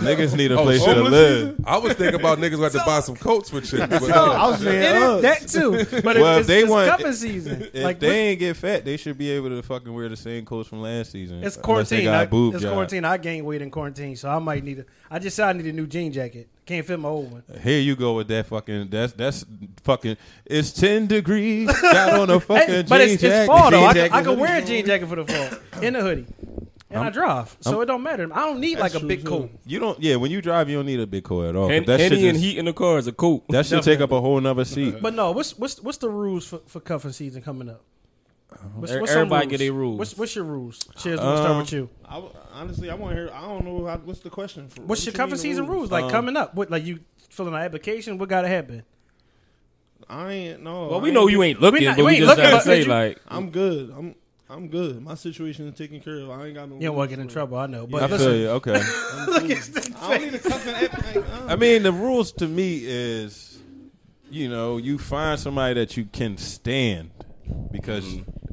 niggas 0.00 0.36
need 0.36 0.52
a 0.52 0.56
place 0.62 0.82
to 0.84 1.02
live. 1.02 1.56
I 1.64 1.78
was 1.78 1.94
thinking 1.94 2.18
about 2.20 2.38
niggas 2.38 2.58
got 2.58 2.72
to 2.72 2.82
buy 2.86 3.00
some 3.00 3.16
coats 3.16 3.50
for 3.50 3.60
chicks. 3.60 3.86
But 3.86 4.10
I 4.10 4.48
was 4.48 4.60
It 4.62 4.64
saying, 4.64 5.22
that 5.22 5.48
too, 5.48 5.84
but 6.02 6.16
Well, 6.16 6.38
it's, 6.38 6.40
if 6.42 6.46
they 6.46 6.60
it's 6.62 6.70
want- 6.70 6.88
cuffing 6.90 7.12
season. 7.12 7.68
If 7.72 7.82
like 7.84 8.00
they 8.00 8.28
ain't 8.28 8.38
get 8.40 8.56
fat, 8.56 8.84
they 8.84 8.96
should 8.96 9.18
be 9.18 9.30
able 9.30 9.50
to 9.50 9.62
fucking 9.62 9.92
wear 9.92 10.08
the 10.08 10.16
same 10.16 10.44
coats 10.44 10.68
from 10.68 10.80
last 10.82 11.12
season. 11.12 11.42
It's 11.44 11.56
quarantine. 11.56 12.04
got 12.04 12.14
a 12.14 12.18
I, 12.22 12.26
boob 12.26 12.54
it's 12.54 12.62
job. 12.62 12.72
quarantine. 12.72 13.04
I 13.04 13.16
gained 13.18 13.44
weight 13.46 13.62
in 13.62 13.70
quarantine, 13.70 14.16
so 14.16 14.28
I 14.30 14.38
might 14.38 14.64
need 14.64 14.80
a. 14.80 14.84
I 15.10 15.18
just 15.18 15.36
said 15.36 15.48
I 15.48 15.52
need 15.52 15.66
a 15.66 15.72
new 15.72 15.86
jean 15.86 16.12
jacket. 16.12 16.48
Can't 16.64 16.84
fit 16.84 16.98
my 16.98 17.08
old 17.08 17.30
one. 17.30 17.44
Here 17.62 17.78
you 17.80 17.94
go 17.94 18.14
with 18.14 18.26
that 18.28 18.46
fucking. 18.46 18.88
That's 18.90 19.12
that's 19.12 19.44
fucking. 19.84 20.16
It's 20.44 20.72
ten 20.72 21.06
degrees. 21.06 21.68
Got 21.80 22.18
on 22.18 22.30
a 22.30 22.40
fucking 22.40 22.66
Hey, 22.66 22.82
jean 22.82 22.88
but 22.88 23.00
it's, 23.00 23.12
it's 23.14 23.22
jacket. 23.22 23.46
fall 23.46 23.70
though. 23.70 23.84
I 23.84 23.92
can, 23.92 23.94
jacket, 23.94 24.14
I 24.14 24.22
can 24.22 24.38
wear 24.38 24.58
a 24.58 24.64
jean 24.64 24.84
jacket 24.84 25.06
for 25.06 25.16
the 25.16 25.24
fall 25.26 25.58
in 25.82 25.94
a 25.94 26.00
hoodie, 26.00 26.26
and 26.90 27.04
i 27.04 27.10
drive, 27.10 27.56
so 27.60 27.72
I'm- 27.74 27.82
it 27.82 27.86
don't 27.86 28.02
matter. 28.02 28.28
I 28.32 28.40
don't 28.46 28.58
need 28.58 28.80
like 28.80 28.94
a 28.94 28.98
true, 28.98 29.06
big 29.08 29.22
too. 29.22 29.28
coat. 29.28 29.50
You 29.64 29.78
don't. 29.78 30.00
Yeah, 30.00 30.16
when 30.16 30.32
you 30.32 30.42
drive, 30.42 30.68
you 30.68 30.76
don't 30.76 30.86
need 30.86 30.98
a 30.98 31.06
big 31.06 31.22
coat 31.22 31.44
at 31.50 31.54
all. 31.54 31.70
And, 31.70 31.86
but 31.86 31.98
that 31.98 32.00
Henny 32.00 32.16
shit 32.16 32.24
and 32.30 32.34
just- 32.34 32.44
heat 32.44 32.58
in 32.58 32.64
the 32.64 32.72
car 32.72 32.98
is 32.98 33.06
a 33.06 33.12
coat. 33.12 33.44
That 33.50 33.64
should 33.66 33.84
take 33.84 34.00
up 34.00 34.10
a 34.10 34.20
whole 34.26 34.40
nother 34.40 34.64
seat. 34.64 34.96
But 35.00 35.14
no, 35.14 35.30
what's 35.30 35.56
what's 35.56 35.80
what's 35.80 35.98
the 35.98 36.10
rules 36.10 36.48
for, 36.48 36.60
for 36.66 36.80
cuffing 36.80 37.12
season 37.12 37.42
coming 37.42 37.68
up? 37.68 37.82
What's, 38.74 38.92
what's 38.94 39.12
everybody 39.12 39.46
rules? 39.46 39.50
get 39.50 39.58
their 39.58 39.72
rules. 39.72 39.98
What's, 39.98 40.16
what's 40.18 40.34
your 40.36 40.44
rules? 40.44 40.78
Cheers. 40.98 41.20
We'll 41.20 41.36
start 41.36 41.50
Um, 41.50 41.58
with 41.58 41.72
you. 41.72 41.88
I 42.04 42.14
w 42.14 42.32
honestly, 42.52 42.90
I 42.90 42.94
want 42.94 43.14
to 43.16 43.22
hear. 43.22 43.30
I 43.34 43.40
don't 43.42 43.64
know 43.64 43.86
how, 43.86 43.96
what's 43.98 44.20
the 44.20 44.30
question. 44.30 44.68
For, 44.68 44.82
What's 44.82 45.00
what 45.02 45.06
your 45.06 45.12
you 45.12 45.16
cuffing 45.16 45.30
mean 45.30 45.36
the 45.36 45.42
season 45.42 45.66
rules 45.66 45.90
like 45.90 46.04
Um, 46.04 46.10
coming 46.10 46.36
up? 46.36 46.54
What 46.54 46.70
like 46.70 46.84
you 46.84 47.00
filling 47.30 47.54
an 47.54 47.60
application? 47.60 48.18
What 48.18 48.28
got 48.28 48.42
to 48.42 48.48
happen? 48.48 48.82
I 50.08 50.32
ain't 50.32 50.62
no. 50.62 50.88
Well, 50.88 51.00
we 51.00 51.10
know 51.10 51.26
you 51.26 51.42
ain't 51.42 51.60
looking, 51.60 51.84
not- 51.84 51.96
but 51.96 52.04
we 52.04 52.12
we 52.12 52.18
just 52.18 52.28
looking, 52.28 52.44
to 52.44 52.50
but 52.52 52.62
say 52.62 52.80
you- 52.80 52.84
like 52.86 53.18
I'm 53.28 53.50
good. 53.50 53.90
I'm 53.96 54.14
I'm 54.48 54.68
good. 54.68 55.02
My 55.02 55.14
situation 55.14 55.66
is 55.66 55.74
taken 55.76 56.00
care 56.00 56.20
of. 56.20 56.30
I 56.30 56.46
ain't 56.46 56.54
got 56.54 56.68
no. 56.68 56.76
You 56.76 56.82
don't 56.82 56.96
want 56.96 57.10
to 57.10 57.16
get 57.16 57.20
in 57.22 57.28
trouble. 57.28 57.58
I 57.58 57.66
know, 57.66 57.86
But 57.88 58.04
I 58.04 58.06
but 58.06 58.18
feel 58.20 58.36
you. 58.36 58.48
Okay. 58.50 58.72
bro. 58.80 58.80
I 58.80 59.26
don't 59.36 60.22
need 60.22 60.34
a 60.34 60.38
cuffing. 60.38 60.72
Like, 60.72 61.16
uh, 61.16 61.46
I 61.48 61.56
mean, 61.56 61.82
the 61.82 61.90
rules 61.92 62.30
to 62.32 62.46
me 62.46 62.82
is, 62.84 63.58
you 64.30 64.48
know, 64.48 64.76
you 64.76 64.98
find 64.98 65.40
somebody 65.40 65.74
that 65.74 65.96
you 65.96 66.04
can 66.04 66.36
stand 66.36 67.10
because 67.72 68.06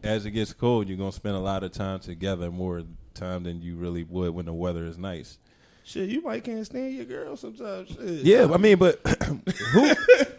as 0.03 0.25
it 0.25 0.31
gets 0.31 0.53
cold, 0.53 0.87
you're 0.87 0.97
gonna 0.97 1.11
spend 1.11 1.35
a 1.35 1.39
lot 1.39 1.63
of 1.63 1.71
time 1.71 1.99
together, 1.99 2.51
more 2.51 2.83
time 3.13 3.43
than 3.43 3.61
you 3.61 3.75
really 3.75 4.03
would 4.03 4.33
when 4.33 4.45
the 4.45 4.53
weather 4.53 4.85
is 4.85 4.97
nice. 4.97 5.37
shit, 5.83 6.09
you 6.09 6.21
might 6.21 6.43
can't 6.43 6.65
stand 6.65 6.93
your 6.93 7.05
girl 7.05 7.35
sometimes. 7.35 7.89
Shit. 7.89 8.25
Yeah, 8.25 8.49
I 8.53 8.57
mean, 8.57 8.77
but 8.77 8.99
who? 9.71 9.93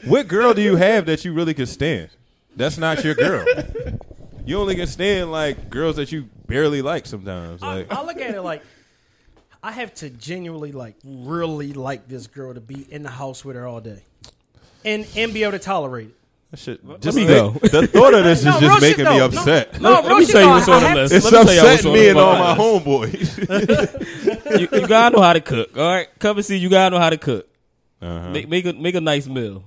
What 0.05 0.29
girl 0.29 0.55
do 0.55 0.63
you 0.63 0.77
have 0.77 1.07
that 1.07 1.25
you 1.25 1.33
really 1.33 1.55
can 1.55 1.67
stand? 1.67 2.11
That's 2.57 2.79
not 2.79 3.03
your 3.05 3.15
girl. 3.15 3.45
You 4.47 4.61
only 4.61 4.77
can 4.77 4.87
stand 4.87 5.33
like 5.33 5.71
girls 5.71 5.97
that 5.97 6.13
you 6.13 6.29
barely 6.47 6.83
like 6.83 7.07
sometimes. 7.07 7.63
I, 7.63 7.75
Like, 7.77 7.93
I 7.93 8.03
look 8.05 8.21
at 8.21 8.35
it 8.35 8.43
like 8.43 8.63
I 9.63 9.73
have 9.73 9.95
to 9.95 10.11
genuinely 10.11 10.73
like 10.73 10.97
really 11.03 11.73
like 11.73 12.07
this 12.09 12.27
girl 12.27 12.53
to 12.53 12.61
be 12.61 12.87
in 12.91 13.03
the 13.03 13.11
house 13.11 13.45
with 13.45 13.57
her 13.57 13.67
all 13.67 13.81
day, 13.81 14.03
and 14.85 15.07
and 15.17 15.33
be 15.33 15.43
able 15.43 15.53
to 15.53 15.59
tolerate 15.59 16.09
it. 16.09 16.17
That 16.55 16.61
shit, 16.61 17.01
just 17.01 17.17
me 17.17 17.25
the, 17.25 17.35
go. 17.35 17.51
the 17.51 17.87
thought 17.87 18.15
of 18.15 18.25
this 18.25 18.45
No, 18.45 18.57
is 18.57 18.61
real 18.63 18.71
just 18.71 18.83
shit 18.85 18.99
making 18.99 19.13
me 19.13 19.19
though. 19.19 19.29
No, 19.29 19.39
upset. 19.39 19.81
No, 19.81 19.91
Let 19.93 20.05
real 20.07 20.19
me 20.19 20.25
shit 20.27 20.33
tell 20.35 20.43
you 20.43 20.47
though, 20.49 20.55
what's 20.55 20.69
I 20.69 20.73
on 20.75 20.81
the 20.83 20.89
have- 20.89 20.97
list. 20.97 21.15
It's 21.15 21.25
Let 21.25 21.33
me 21.33 21.45
tell 21.45 21.55
you 21.55 21.63
what's 21.63 21.81
upsetting 21.85 21.91
on 21.91 21.95
me 21.95 22.03
the 22.03 22.11
and 22.11 22.19
all 22.19 22.39
my 22.39 22.55
fucking 22.55 23.41
homeboys. 23.51 24.61
you, 24.73 24.81
you 24.81 24.87
gotta 24.89 25.17
know 25.17 25.23
how 25.23 25.33
to 25.33 25.41
cook. 25.41 25.77
All 25.77 25.89
right, 25.89 26.09
cover 26.19 26.43
C, 26.43 26.57
you 26.57 26.69
gotta 26.69 26.95
know 26.95 27.01
how 27.01 27.11
to 27.11 27.19
cook. 27.19 27.49
uh-huh. 28.01 28.31
Make, 28.31 28.49
make 28.49 28.67
a 28.67 28.73
make 28.73 28.95
a 28.95 29.01
nice 29.01 29.27
meal. 29.27 29.65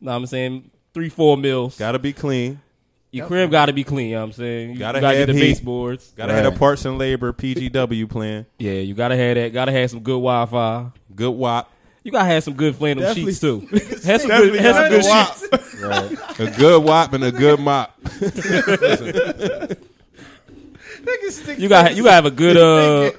Know 0.00 0.10
what 0.12 0.16
I'm 0.16 0.26
saying 0.26 0.70
three 0.94 1.08
four 1.08 1.36
meals. 1.36 1.76
Gotta 1.78 1.98
be 1.98 2.12
clean. 2.12 2.60
Your 3.12 3.26
crib 3.26 3.50
gotta 3.50 3.72
be 3.72 3.82
clean. 3.84 4.06
You 4.10 4.14
know 4.14 4.20
what 4.20 4.26
I'm 4.26 4.32
saying 4.32 4.70
you 4.70 4.78
Gotta 4.78 4.98
you 4.98 5.02
gotta 5.02 5.16
have 5.18 5.26
get 5.26 5.32
the 5.32 5.38
heat. 5.38 5.48
baseboards. 5.54 6.12
Gotta 6.16 6.32
have 6.32 6.46
a 6.46 6.50
Right. 6.50 6.58
parts 6.58 6.84
and 6.84 6.96
labor 6.96 7.32
PGW 7.32 8.08
plan. 8.08 8.46
Yeah, 8.58 8.72
you 8.74 8.94
gotta 8.94 9.16
have 9.16 9.34
that. 9.34 9.52
Gotta 9.52 9.72
have 9.72 9.90
some 9.90 10.00
good 10.00 10.12
Wi-Fi. 10.12 10.86
Good 11.14 11.30
wop. 11.32 11.72
You 12.02 12.10
gotta 12.12 12.24
have 12.26 12.42
some 12.44 12.54
good 12.54 12.76
flannel 12.76 13.02
Definitely- 13.02 13.32
sheets 13.32 13.40
too. 13.40 13.60
have 14.08 14.20
some 14.22 14.30
good, 14.30 14.54
have 14.60 14.76
some 14.76 14.88
good 14.88 15.04
sheets. 15.04 15.66
Right. 15.80 16.12
A 16.40 16.50
good 16.58 16.84
wop 16.84 17.14
and 17.14 17.24
a 17.24 17.32
good 17.32 17.58
mop. 17.58 17.98
You 21.56 21.68
got 21.68 21.96
you 21.96 22.02
gotta 22.04 22.14
have 22.14 22.26
a 22.26 22.30
good 22.30 22.56
uh. 22.56 23.16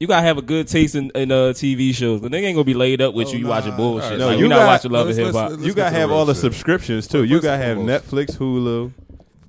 You 0.00 0.06
gotta 0.08 0.26
have 0.26 0.36
a 0.38 0.42
good 0.42 0.68
taste 0.68 0.94
in, 0.96 1.10
in 1.14 1.30
uh, 1.32 1.52
TV 1.54 1.94
shows. 1.94 2.20
The 2.20 2.28
nigga 2.28 2.42
ain't 2.44 2.56
gonna 2.56 2.64
be 2.64 2.74
laid 2.74 3.00
up 3.00 3.14
with 3.14 3.32
you. 3.32 3.38
You 3.38 3.46
watching 3.46 3.74
bullshit. 3.76 4.18
No, 4.18 4.26
like, 4.26 4.36
you 4.38 4.42
you 4.44 4.48
not 4.48 4.56
got- 4.56 4.66
watching 4.66 4.90
Love 4.90 5.08
and 5.08 5.16
let's- 5.16 5.18
Hip 5.18 5.34
let's- 5.34 5.36
Hop. 5.36 5.50
let's- 5.52 5.62
You 5.62 5.68
get 5.68 5.76
gotta 5.76 5.96
have 5.96 6.08
the 6.10 6.14
all 6.14 6.24
the 6.26 6.32
real 6.32 6.42
shit. 6.42 6.52
subscriptions 6.52 7.06
too. 7.08 7.24
You 7.24 7.40
gotta 7.40 7.62
have. 7.62 7.78
Netflix, 7.78 8.36
Hulu. 8.36 8.92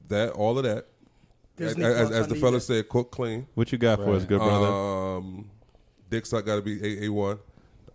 that 0.09 0.29
all 0.31 0.57
of 0.57 0.63
that. 0.63 0.85
Disney 1.57 1.83
as, 1.83 2.07
Plus, 2.09 2.11
as 2.19 2.27
the 2.27 2.35
fella 2.35 2.51
that. 2.53 2.59
said, 2.61 2.87
cook 2.89 3.11
clean. 3.11 3.47
What 3.55 3.71
you 3.71 3.77
got 3.77 3.97
for 3.99 4.13
us, 4.13 4.23
good 4.25 4.39
brother? 4.39 4.67
Um, 4.67 5.49
dick 6.09 6.25
suck 6.25 6.45
got 6.45 6.55
to 6.57 6.61
be 6.61 7.01
a 7.01 7.05
a 7.05 7.09
one. 7.09 7.39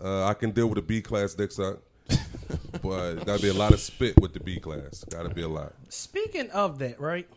Uh, 0.03 0.25
I 0.27 0.35
can 0.35 0.51
deal 0.51 0.67
with 0.69 0.79
a 0.79 0.83
B 0.83 1.03
class 1.03 1.35
dick 1.35 1.53
suck, 1.53 1.79
but 2.83 3.17
got 3.27 3.37
to 3.37 3.43
be 3.43 3.49
a 3.49 3.55
lot 3.55 3.73
of 3.73 3.81
spit 3.81 4.19
with 4.21 4.33
the 4.33 4.41
B 4.41 4.59
class. 4.59 5.05
Got 5.11 5.25
to 5.25 5.29
be 5.29 5.43
a 5.43 5.49
lot. 5.49 5.75
Speaking 5.89 6.51
of 6.51 6.79
that, 6.79 6.99
right? 7.01 7.29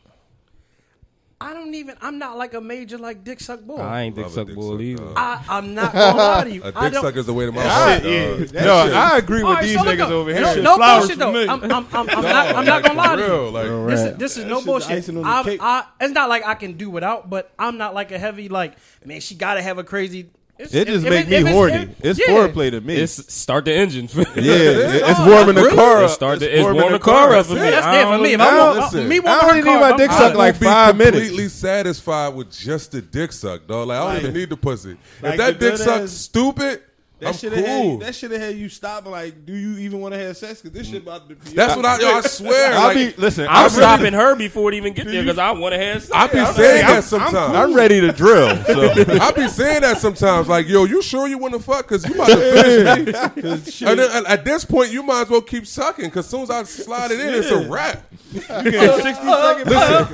I 1.42 1.54
don't 1.54 1.74
even. 1.76 1.98
I'm 2.02 2.20
not 2.20 2.38
like 2.38 2.54
a 2.54 2.62
major 2.62 2.98
like 2.98 3.26
dick 3.26 3.42
suck 3.42 3.60
boy. 3.64 3.76
I 3.76 4.04
ain't 4.04 4.16
dick 4.16 4.24
Love 4.24 4.32
a 4.32 4.36
suck 4.36 4.48
dick 4.48 4.56
bull 4.56 4.72
suck, 4.76 4.82
either. 4.82 5.04
dog. 5.04 5.14
I, 5.18 5.44
I'm 5.50 5.74
not 5.74 5.92
gonna 5.92 6.18
lie 6.18 6.44
to 6.46 6.52
you. 6.52 6.64
A 6.64 6.68
I 6.68 6.84
dick 6.86 6.94
don't. 6.94 7.02
suck 7.02 7.16
is 7.18 7.26
the 7.26 7.34
way 7.34 7.46
to 7.48 7.52
my 7.52 7.66
I- 7.66 7.68
heart. 7.68 8.04
yeah. 8.06 8.38
dog. 8.38 8.54
No, 8.54 8.76
I 8.98 9.18
agree 9.18 9.38
with 9.40 9.46
All 9.48 9.54
right, 9.56 9.64
these 9.64 9.78
so 9.78 9.84
look 9.84 9.98
niggas 9.98 10.02
up. 10.04 10.10
over 10.12 10.34
No, 10.40 10.54
here. 10.54 10.64
no 10.64 10.76
flowers 10.78 11.00
bullshit 11.02 11.18
for 11.18 11.20
though. 11.20 11.32
me. 11.34 11.48
I'm, 11.50 11.64
I'm, 11.66 11.72
I'm, 11.92 12.10
I'm 12.12 12.22
not. 12.24 12.56
I'm 12.56 12.66
not 12.66 12.84
gonna 12.84 12.98
lie 12.98 13.16
to 13.18 13.22
you. 13.22 13.28
real, 13.28 13.52
like, 13.52 13.90
This 13.90 14.00
is 14.06 14.18
this 14.18 14.38
is 14.38 14.46
no 14.46 14.58
shit 14.60 14.66
bullshit. 14.66 14.92
icing 14.92 15.18
on 15.18 15.24
the 15.24 15.30
I, 15.30 15.44
cake. 15.44 15.60
I, 15.62 15.84
it's 16.00 16.14
not 16.14 16.30
like 16.30 16.46
I 16.46 16.56
can 16.56 16.78
do 16.78 16.90
without, 16.90 17.30
but 17.30 17.52
I'm 17.60 17.78
not 17.78 17.94
like 17.94 18.14
a 18.14 18.18
heavy 18.20 18.48
like 18.48 18.78
man. 19.04 19.20
She 19.20 19.36
got 19.36 19.56
to 19.56 19.62
have 19.62 19.78
a 19.78 19.84
crazy. 19.84 20.30
It's, 20.64 20.74
It 20.74 20.88
just 20.88 21.06
if- 21.06 21.10
make 21.10 21.26
if 21.26 21.30
me 21.30 21.36
it's- 21.38 21.54
horny. 21.54 21.74
if- 21.74 21.90
It's 22.06 22.20
yeah. 22.20 22.26
foreplay 22.36 22.72
to 22.72 22.82
me. 22.82 22.96
It's 22.96 23.34
start 23.34 23.66
the 23.66 23.74
engine. 23.74 24.10
yeah, 24.14 24.24
it's 24.36 25.20
warming 25.20 25.56
the 25.56 25.70
car 25.76 25.98
up. 25.98 26.04
It's 26.06 26.14
start 26.14 26.40
the- 26.40 26.46
It's 26.50 26.56
it's 26.60 26.64
warming 26.64 26.82
warm 26.82 26.94
the 26.94 27.00
car 27.00 27.34
up 27.36 27.46
for 27.46 27.54
me. 27.54 27.60
That's 27.60 27.86
I 27.86 28.00
it 28.00 28.04
for 28.06 28.10
don't 28.12 28.22
me. 28.24 28.34
If. 28.34 28.42
I 28.42 28.58
want, 28.66 28.78
Listen, 28.80 29.08
me 29.08 29.18
I 29.20 29.22
want 29.22 29.44
only 29.44 29.62
need 29.62 29.80
my 29.80 29.98
dick 29.98 30.10
I 30.12 30.18
suck 30.20 30.36
like 30.36 30.56
five 30.56 30.94
be 30.94 30.98
minutes. 31.00 31.18
completely 31.18 31.50
satisfied 31.50 32.30
with 32.36 32.52
just 32.52 32.92
the 32.92 33.02
dick 33.02 33.32
suck, 33.32 33.68
dog. 33.68 33.88
Like 33.88 34.00
I 34.00 34.14
don't 34.14 34.22
even 34.22 34.34
need 34.34 34.50
the 34.50 34.58
pussy. 34.58 34.98
like 35.22 35.34
if 35.34 35.38
that 35.38 35.60
dick 35.60 35.72
good 35.72 35.78
sucks 35.80 36.04
ass- 36.04 36.12
stupid, 36.12 36.82
That 37.24 37.30
I'm 37.30 37.34
should 37.36 37.54
have 37.54 37.66
had 37.66 37.86
you, 37.86 37.98
that 38.00 38.16
should 38.16 38.32
have 38.32 38.42
had 38.42 38.56
you 38.58 38.70
stop 38.70 39.06
like, 39.06 39.46
do 39.46 39.54
you 39.54 39.78
even 39.80 40.00
want 40.02 40.14
to 40.14 40.20
have 40.20 40.36
sex? 40.38 40.62
Because 40.62 40.78
this 40.78 40.88
shit 40.90 41.04
about 41.04 41.30
to 41.30 41.36
be. 41.36 41.52
That's 41.56 41.76
what 41.76 41.86
I, 41.86 42.00
yo, 42.00 42.08
I 42.18 42.22
swear. 42.22 42.74
I'll 42.74 42.94
like, 42.94 43.16
be 43.16 43.22
listen. 43.22 43.48
I'm 43.50 43.64
I'm 43.66 43.70
stopping 43.70 44.14
her 44.14 44.36
before 44.36 44.72
it 44.72 44.76
even 44.76 44.94
get 44.94 45.08
there 45.08 45.22
because 45.24 45.38
I 45.38 45.52
want 45.52 45.74
to 45.74 45.80
have 45.80 46.02
sex. 46.04 46.12
I 46.14 46.28
be 46.28 46.40
I'm- 46.40 46.54
saying 46.54 46.86
I'm- 46.86 46.96
that 46.96 47.04
sometimes. 47.04 47.36
I'm 47.56 47.74
ready 47.74 48.02
to 48.02 48.12
drill. 48.12 48.56
So 48.74 48.90
I 48.92 49.32
be 49.32 49.48
saying 49.48 49.82
that 49.82 49.98
sometimes. 50.00 50.48
Like, 50.48 50.68
yo, 50.68 50.84
you 50.86 51.02
sure 51.02 51.28
you 51.28 51.38
want 51.38 51.54
to 51.54 51.60
fuck? 51.60 51.88
Because 51.88 52.06
you 52.08 52.14
about 52.16 52.28
to 52.30 52.36
finish 52.36 53.82
me. 53.82 53.88
And 53.90 54.00
then, 54.00 54.12
at- 54.12 54.26
at 54.32 54.46
this 54.46 54.66
point, 54.66 54.92
you 54.92 55.04
might 55.04 55.24
as 55.24 55.30
well 55.30 55.42
keep 55.42 55.66
sucking. 55.68 56.06
Because 56.06 56.26
as 56.26 56.32
soon 56.32 56.42
as 56.44 56.50
I 56.50 56.64
slide 56.64 57.12
it 57.12 57.20
in, 57.20 57.34
it's 57.34 57.50
a 57.52 57.70
wrap. 57.70 58.04
Listen, 58.34 58.54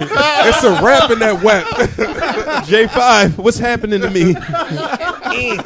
it's 0.01 0.63
a 0.63 0.71
wrap 0.83 1.09
in 1.11 1.19
that 1.19 1.41
wet. 1.43 1.65
J5, 2.65 3.37
what's 3.37 3.57
happening 3.57 4.01
to 4.01 4.09
me? 4.09 4.35
Eh, 5.31 5.57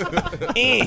eh. 0.55 0.85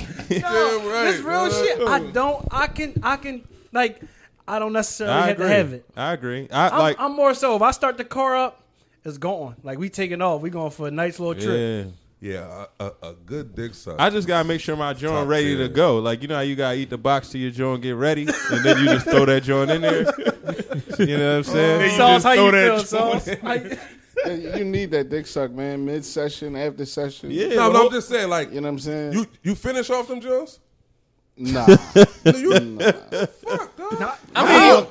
Damn 0.53 0.87
right. 0.87 1.05
This 1.05 1.21
real 1.21 1.43
man. 1.43 1.51
shit. 1.51 1.81
I 1.81 2.01
oh. 2.01 2.11
don't. 2.11 2.49
I 2.51 2.67
can. 2.67 2.95
I 3.03 3.17
can. 3.17 3.47
Like. 3.73 4.01
I 4.49 4.61
don't 4.61 4.73
necessarily 4.73 5.15
I 5.15 5.27
have 5.27 5.37
agree. 5.39 5.47
to 5.49 5.55
have 5.55 5.73
it. 5.73 5.87
I 5.97 6.13
agree. 6.13 6.49
I 6.53 6.69
I'm, 6.69 6.79
like. 6.79 6.97
I'm 7.01 7.17
more 7.17 7.35
so 7.35 7.57
if 7.57 7.63
I 7.63 7.73
start 7.73 7.99
the 7.99 8.05
car 8.05 8.37
up, 8.37 8.63
it's 9.05 9.19
gone. 9.19 9.57
Like 9.65 9.79
we 9.79 9.89
taking 9.89 10.23
off. 10.23 10.41
We 10.41 10.51
going 10.51 10.71
for 10.71 10.87
a 10.87 10.91
nice 10.93 11.19
little 11.19 11.35
trip. 11.35 11.87
yeah. 11.87 11.93
Yeah, 12.19 12.65
a, 12.81 12.85
a, 12.85 12.93
a 13.11 13.13
good 13.13 13.55
dick 13.55 13.75
suck. 13.75 13.97
I 13.99 14.09
just 14.09 14.27
gotta 14.27 14.49
make 14.49 14.63
sure 14.63 14.75
my 14.75 14.95
joint 14.95 15.13
Top 15.15 15.29
ready 15.29 15.55
to 15.59 15.69
go. 15.69 15.99
Like 15.99 16.23
you 16.23 16.29
know 16.29 16.37
how 16.37 16.41
you 16.41 16.57
gotta 16.57 16.77
eat 16.77 16.89
the 16.89 16.97
box 16.97 17.29
to 17.31 17.39
your 17.39 17.51
joint, 17.51 17.83
get 17.83 17.95
ready, 17.95 18.23
and 18.23 18.65
then 18.65 18.79
you 18.79 18.87
just 18.87 19.07
throw 19.07 19.27
that 19.27 19.43
joint 19.43 19.71
in 19.71 19.83
there. 19.83 20.07
You 20.99 21.19
know 21.19 21.31
what 21.31 21.37
I'm 21.37 21.45
saying? 21.55 21.97
Sauce, 21.97 22.23
how 22.23 22.33
you 22.33 22.51
throw 22.51 22.51
that 22.53 22.77
feel, 22.77 22.85
Sauce? 22.85 23.29
How 24.25 24.31
you- 24.31 24.65
need 24.65 24.91
that 24.93 25.09
dick 25.09 25.27
suck, 25.27 25.51
man. 25.53 25.85
Mid 25.85 26.05
session, 26.05 26.57
after 26.57 26.85
session. 26.87 27.31
Yeah, 27.31 27.49
no, 27.49 27.73
but 27.73 27.85
I'm 27.87 27.91
just 27.93 28.09
saying, 28.09 28.29
like 28.31 28.53
You 28.53 28.61
know 28.61 28.69
what 28.69 28.73
I'm 28.73 28.79
saying? 28.79 29.13
you 29.13 29.27
you 29.43 29.55
finish 29.55 29.91
off 29.91 30.09
them 30.09 30.21
Jones. 30.21 30.59
nah. 31.39 31.67
I 31.67 32.33
mean, 32.33 32.77
nah, 32.79 34.15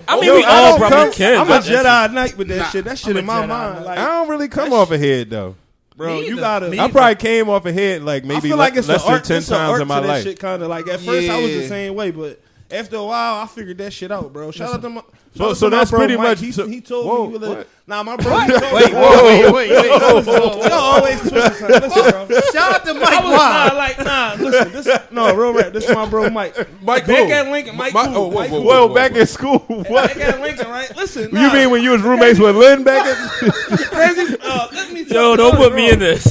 I 0.08 0.16
mean, 0.16 0.24
yo, 0.26 0.36
we 0.36 0.44
all 0.44 0.78
probably 0.78 0.90
come, 0.98 1.12
can. 1.12 1.38
I'm 1.40 1.50
a 1.50 1.58
Jedi 1.60 2.14
Knight 2.14 2.38
with 2.38 2.48
that 2.50 2.58
Nah, 2.58 2.70
shit. 2.70 2.86
That 2.86 3.00
shit 3.00 3.10
I'm 3.12 3.18
in 3.18 3.26
my 3.26 3.42
Jedi 3.44 3.48
mind. 3.48 3.86
Like, 3.86 3.98
I 3.98 4.06
don't 4.06 4.30
really 4.30 4.48
come 4.48 4.72
off 4.72 4.92
a 4.92 4.98
head 5.00 5.32
though. 5.32 5.56
bro, 5.98 6.20
Me 6.20 6.28
you 6.28 6.36
gotta. 6.36 6.70
Me 6.70 6.80
I 6.80 6.90
probably 6.92 7.16
came 7.16 7.50
off 7.50 7.66
a 7.66 7.74
head 7.74 8.04
like 8.04 8.24
I 8.24 8.28
maybe 8.28 8.42
feel 8.42 8.58
le- 8.58 8.60
like 8.60 8.76
it's 8.76 8.88
less 8.88 9.04
than 9.04 9.14
art, 9.14 9.24
ten 9.24 9.42
times 9.42 9.82
in 9.82 9.88
my 9.88 10.00
life. 10.00 10.24
Shit 10.24 10.40
kind 10.40 10.62
of 10.62 10.70
like 10.70 10.88
at 10.88 11.00
first 11.00 11.30
I 11.30 11.42
was 11.42 11.52
the 11.52 11.68
same 11.68 11.96
way, 11.96 12.12
but 12.12 12.40
after 12.76 12.98
a 12.98 13.04
while 13.04 13.36
I 13.44 13.48
figured 13.48 13.78
that 13.80 13.92
shit 13.94 14.12
out, 14.12 14.32
bro. 14.32 14.52
Shout 14.52 14.74
out 14.74 14.82
to 14.82 14.90
my. 14.90 15.02
So- 15.36 15.54
so 15.54 15.70
that's 15.70 15.90
bro 15.92 16.00
pretty 16.00 16.16
Mike. 16.16 16.24
much- 16.28 16.40
He, 16.40 16.52
so- 16.54 16.66
he 16.66 16.80
told 16.80 17.06
Whoa, 17.08 17.26
me. 17.26 17.32
He 17.34 17.38
was 17.40 17.50
like, 17.50 17.68
nah, 17.88 18.04
my 18.04 18.16
bro. 18.16 18.40
He 18.40 18.48
told 18.48 18.62
me. 18.62 18.70
Wait, 18.74 18.94
wait, 18.94 19.54
wait, 19.54 19.54
wait. 19.54 19.86
Y'all 19.86 20.72
always 20.72 21.20
twisting 21.20 21.42
something. 21.42 21.82
Listen, 21.82 22.28
bro. 22.28 22.40
Shout 22.54 22.74
out 22.76 22.86
to 22.86 22.94
Mike 22.94 23.10
I 23.10 23.24
was 23.24 23.38
Wild. 23.38 23.74
nah, 23.74 23.78
like 23.78 24.00
nah. 24.00 24.36
Listen, 24.40 24.72
this 24.72 25.12
no 25.12 25.36
real 25.36 25.54
rap. 25.54 25.74
This 25.74 25.90
is 25.90 25.94
my 25.96 26.08
bro 26.08 26.30
Mike. 26.30 26.56
Mike 26.82 27.06
back 27.06 27.28
who? 27.28 27.34
at 27.34 27.48
Lincoln. 27.52 27.76
Mike 27.76 27.94
Mi- 27.94 28.02
Cool. 28.06 28.16
oh, 28.16 28.28
whoa, 28.28 28.40
Mike 28.40 28.50
whoa, 28.52 28.58
Cool. 28.60 28.66
Well, 28.66 28.88
whoa, 28.90 28.96
back 28.96 29.12
whoa. 29.12 29.20
in 29.20 29.28
school, 29.28 29.60
what? 29.60 29.88
Back 30.16 30.18
at 30.18 30.40
Lincoln, 30.42 30.70
right? 30.70 30.96
Listen, 30.96 31.24
You 31.36 31.52
mean 31.52 31.70
when 31.70 31.84
you 31.84 31.92
was 31.92 32.02
roommates 32.02 32.40
with 32.40 32.56
Lynn 32.56 32.84
back 32.86 33.06
at? 33.06 33.18
crazy? 33.92 34.38
Uh, 34.42 34.68
let 34.72 34.92
me 34.94 35.04
tell 35.04 35.32
Yo, 35.32 35.36
don't 35.36 35.58
put 35.58 35.76
me 35.76 35.90
in 35.92 36.00
this. 36.00 36.24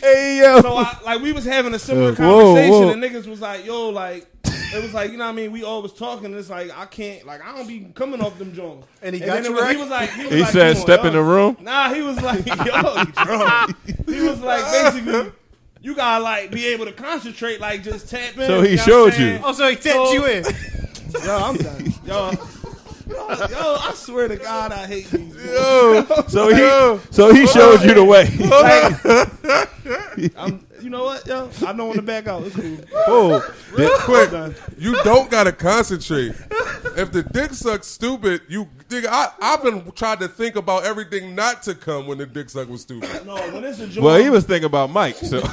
hey 0.00 0.38
yo, 0.42 0.60
So 0.62 0.74
I, 0.76 0.96
like 1.04 1.20
we 1.20 1.32
was 1.32 1.44
having 1.44 1.74
a 1.74 1.78
similar 1.78 2.14
conversation, 2.14 2.88
and 2.90 3.02
niggas 3.02 3.26
was 3.26 3.40
like, 3.42 3.66
"Yo, 3.66 3.90
like." 3.90 4.26
It 4.74 4.82
was 4.82 4.94
like 4.94 5.10
you 5.10 5.18
know 5.18 5.24
what 5.26 5.30
I 5.32 5.34
mean. 5.34 5.52
We 5.52 5.64
always 5.64 5.92
talking. 5.92 6.32
It's 6.34 6.48
like 6.50 6.70
I 6.76 6.86
can't 6.86 7.26
like 7.26 7.44
I 7.44 7.54
don't 7.56 7.66
be 7.68 7.86
coming 7.94 8.20
off 8.22 8.38
them 8.38 8.54
joints. 8.54 8.86
And 9.02 9.14
he 9.14 9.20
then 9.20 9.28
got 9.28 9.38
it 9.38 9.44
you 9.46 9.52
was- 9.52 9.62
right? 9.62 9.76
He 9.76 9.80
was 9.82 9.90
like 9.90 10.10
he, 10.10 10.22
was 10.24 10.32
he 10.34 10.40
like, 10.42 10.50
said, 10.52 10.72
come 10.74 10.76
on, 10.80 10.82
"Step 10.86 11.04
in 11.04 11.12
the 11.12 11.22
room." 11.22 11.56
Nah, 11.60 11.92
he 11.92 12.02
was 12.02 12.20
like, 12.22 12.46
yo, 12.46 12.54
you 12.54 13.04
drunk. 13.24 13.76
he 14.08 14.20
was 14.22 14.40
like, 14.40 14.64
basically, 14.64 15.32
you 15.82 15.94
gotta 15.94 16.22
like 16.24 16.50
be 16.50 16.66
able 16.68 16.86
to 16.86 16.92
concentrate, 16.92 17.60
like 17.60 17.82
just 17.82 18.08
tap 18.08 18.36
in. 18.38 18.46
So 18.46 18.62
he 18.62 18.70
you 18.72 18.76
know 18.78 18.82
showed 18.82 19.14
you. 19.18 19.40
Oh, 19.44 19.52
so 19.52 19.68
he 19.68 19.76
tapped 19.76 19.84
So- 20.08 20.12
you 20.12 20.26
in. 20.26 20.44
Yo, 21.24 21.36
I'm 21.36 21.56
done. 21.58 21.92
Yo, 22.06 22.30
yo, 23.06 23.28
yo, 23.28 23.76
I 23.78 23.92
swear 23.94 24.28
to 24.28 24.36
God, 24.36 24.72
I 24.72 24.86
hate 24.86 25.10
these. 25.10 25.34
boys. 25.34 25.44
Yo, 25.44 26.04
so 26.26 26.48
he, 26.48 27.00
so 27.10 27.34
he 27.34 27.46
showed 27.48 27.82
you 27.82 27.92
the 27.92 28.02
way. 28.02 28.28
I'm, 30.36 30.66
you 30.71 30.71
know 30.92 31.04
what, 31.04 31.26
yo? 31.26 31.50
I 31.66 31.72
don't 31.72 31.88
want 31.88 31.96
to 31.96 32.02
back 32.02 32.28
out. 32.28 32.44
It's 32.44 32.54
cool. 32.54 32.76
Whoa, 33.06 33.40
Real 33.72 33.98
quick, 33.98 34.30
you 34.78 34.94
don't 35.02 35.30
gotta 35.30 35.50
concentrate. 35.52 36.34
If 36.96 37.10
the 37.10 37.22
dick 37.32 37.52
sucks 37.54 37.86
stupid, 37.88 38.42
you 38.48 38.68
nigga, 38.88 39.06
I 39.08 39.32
I've 39.40 39.62
been 39.62 39.90
trying 39.92 40.18
to 40.18 40.28
think 40.28 40.56
about 40.56 40.84
everything 40.84 41.34
not 41.34 41.62
to 41.64 41.74
come 41.74 42.06
when 42.06 42.18
the 42.18 42.26
dick 42.26 42.50
suck 42.50 42.68
was 42.68 42.82
stupid. 42.82 43.26
No, 43.26 43.34
when 43.52 43.64
it's 43.64 43.80
a 43.80 43.88
joint. 43.88 44.04
well, 44.04 44.18
he 44.22 44.30
was 44.30 44.44
thinking 44.44 44.66
about 44.66 44.90
Mike. 44.90 45.16
So 45.16 45.40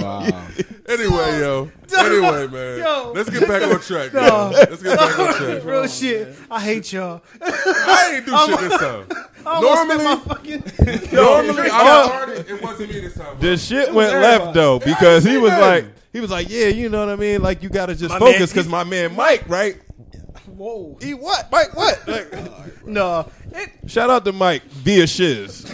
Wow. 0.00 0.48
Anyway, 0.92 1.40
yo. 1.40 1.70
Anyway, 1.98 2.46
man. 2.48 2.78
Yo. 2.78 3.12
Let's 3.14 3.30
get 3.30 3.48
back 3.48 3.62
on 3.62 3.80
track. 3.80 4.12
yo. 4.12 4.50
Let's 4.52 4.82
get 4.82 4.98
back 4.98 5.18
on 5.18 5.34
track. 5.34 5.64
Real 5.64 5.86
shit. 5.86 6.36
I 6.50 6.60
hate 6.60 6.92
y'all. 6.92 7.22
I 7.40 8.12
ain't 8.16 8.26
do 8.26 8.36
shit 8.46 8.60
this 8.60 8.78
time. 8.80 9.06
Normally, 9.44 9.96
Normally, 9.96 10.04
my 10.04 10.16
fucking. 10.16 10.64
normally 11.12 11.62
I 11.62 12.04
started. 12.06 12.48
It 12.48 12.62
wasn't 12.62 12.92
me 12.92 13.00
this 13.00 13.14
time. 13.14 13.36
the 13.40 13.56
shit 13.56 13.92
went 13.92 14.12
left 14.12 14.54
though 14.54 14.78
because 14.78 15.24
he 15.24 15.36
was 15.36 15.50
like, 15.50 15.84
he 16.12 16.20
was 16.20 16.30
like, 16.30 16.48
yeah, 16.48 16.68
you 16.68 16.88
know 16.88 17.00
what 17.00 17.08
I 17.08 17.16
mean. 17.16 17.42
Like 17.42 17.60
you 17.60 17.68
got 17.68 17.86
to 17.86 17.96
just 17.96 18.10
My 18.10 18.20
focus 18.20 18.52
because 18.52 18.68
my 18.68 18.84
man 18.84 19.16
Mike, 19.16 19.48
right? 19.48 19.80
Whoa. 20.46 20.96
He 21.02 21.14
what? 21.14 21.50
Mike 21.50 21.74
what? 21.76 22.06
Like, 22.06 22.86
No. 22.86 23.28
It, 23.52 23.90
Shout 23.90 24.10
out 24.10 24.24
to 24.26 24.32
Mike 24.32 24.62
via 24.64 25.08
shiz. 25.08 25.64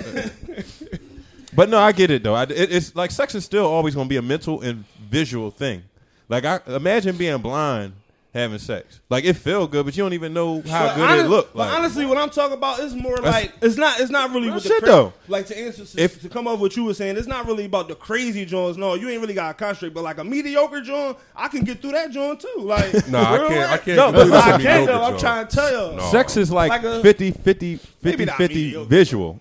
but 1.55 1.69
no, 1.69 1.79
I 1.79 1.93
get 1.93 2.11
it 2.11 2.23
though. 2.23 2.35
I, 2.35 2.45
it, 2.45 2.53
it's 2.73 2.97
like 2.97 3.11
sex 3.11 3.35
is 3.35 3.45
still 3.45 3.67
always 3.67 3.95
going 3.95 4.07
to 4.07 4.11
be 4.11 4.17
a 4.17 4.23
mental 4.23 4.63
and 4.63 4.85
visual 5.11 5.51
thing. 5.51 5.83
Like 6.29 6.45
I 6.45 6.61
imagine 6.67 7.17
being 7.17 7.39
blind 7.39 7.95
having 8.35 8.59
sex. 8.59 9.01
Like 9.09 9.25
it 9.25 9.33
felt 9.35 9.71
good, 9.71 9.87
but 9.87 9.97
you 9.97 10.03
don't 10.03 10.13
even 10.13 10.35
know 10.35 10.61
how 10.69 10.89
But 10.89 10.95
good 10.97 11.05
honest- 11.11 11.25
it 11.25 11.29
looked. 11.29 11.55
But 11.55 11.59
Like 11.69 11.79
honestly, 11.79 12.05
what 12.07 12.19
I'm 12.19 12.29
talking 12.29 12.57
about 12.59 12.81
is 12.81 12.95
more 12.95 13.17
That's- 13.17 13.33
like 13.33 13.53
it's 13.63 13.77
not. 13.79 13.99
It's 13.99 14.11
not 14.11 14.31
really 14.31 14.47
Real 14.47 14.55
with 14.57 14.65
the 14.65 14.69
shit, 14.69 14.79
cra- 14.81 14.87
though. 14.89 15.13
Like 15.27 15.47
to 15.47 15.59
answer 15.59 15.87
to, 15.87 16.01
If- 16.03 16.21
to 16.21 16.29
come 16.29 16.47
up 16.47 16.53
with 16.55 16.61
what 16.61 16.77
you 16.77 16.85
were 16.85 16.93
saying, 16.93 17.17
it's 17.17 17.27
not 17.27 17.47
really 17.47 17.65
about 17.65 17.89
the 17.89 17.95
crazy 17.95 18.45
joints. 18.45 18.77
No, 18.77 18.93
you 18.95 19.09
ain't 19.09 19.23
really 19.23 19.33
got 19.33 19.49
to 19.57 19.65
concentrate. 19.65 19.95
But 19.95 20.05
like 20.05 20.19
a 20.19 20.25
mediocre 20.25 20.83
joint, 20.83 21.17
I 21.35 21.49
can 21.49 21.65
get 21.65 21.81
through 21.81 21.93
that 21.93 22.11
joint 22.11 22.41
too. 22.41 22.55
Like 22.59 22.93
Nah, 23.09 23.33
I 23.33 23.39
can't. 23.49 23.71
I 23.73 23.79
can't. 23.79 23.97
No, 23.97 24.13
but 24.13 24.31
I 24.31 24.41
can't 24.51 24.59
mediocre 24.63 24.87
though. 24.93 25.03
I'm 25.05 25.19
trying 25.19 25.47
to 25.49 25.57
tell 25.57 25.91
you. 25.91 25.97
No. 25.97 26.11
sex 26.11 26.37
is 26.37 26.53
like, 26.53 26.69
Like 26.69 26.85
a- 26.85 27.01
50 27.01 27.31
50 27.31 27.77
50 27.77 28.27
50 28.27 28.85
visual. 28.85 29.41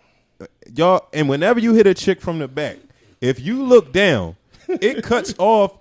Y'all 0.73 1.05
and 1.11 1.27
whenever 1.27 1.59
you 1.59 1.73
hit 1.73 1.87
a 1.87 1.93
chick 1.93 2.21
from 2.21 2.39
the 2.39 2.47
back, 2.47 2.77
if 3.19 3.39
you 3.41 3.63
look 3.63 3.91
down, 3.91 4.36
it 4.67 5.03
cuts 5.03 5.33
off 5.37 5.77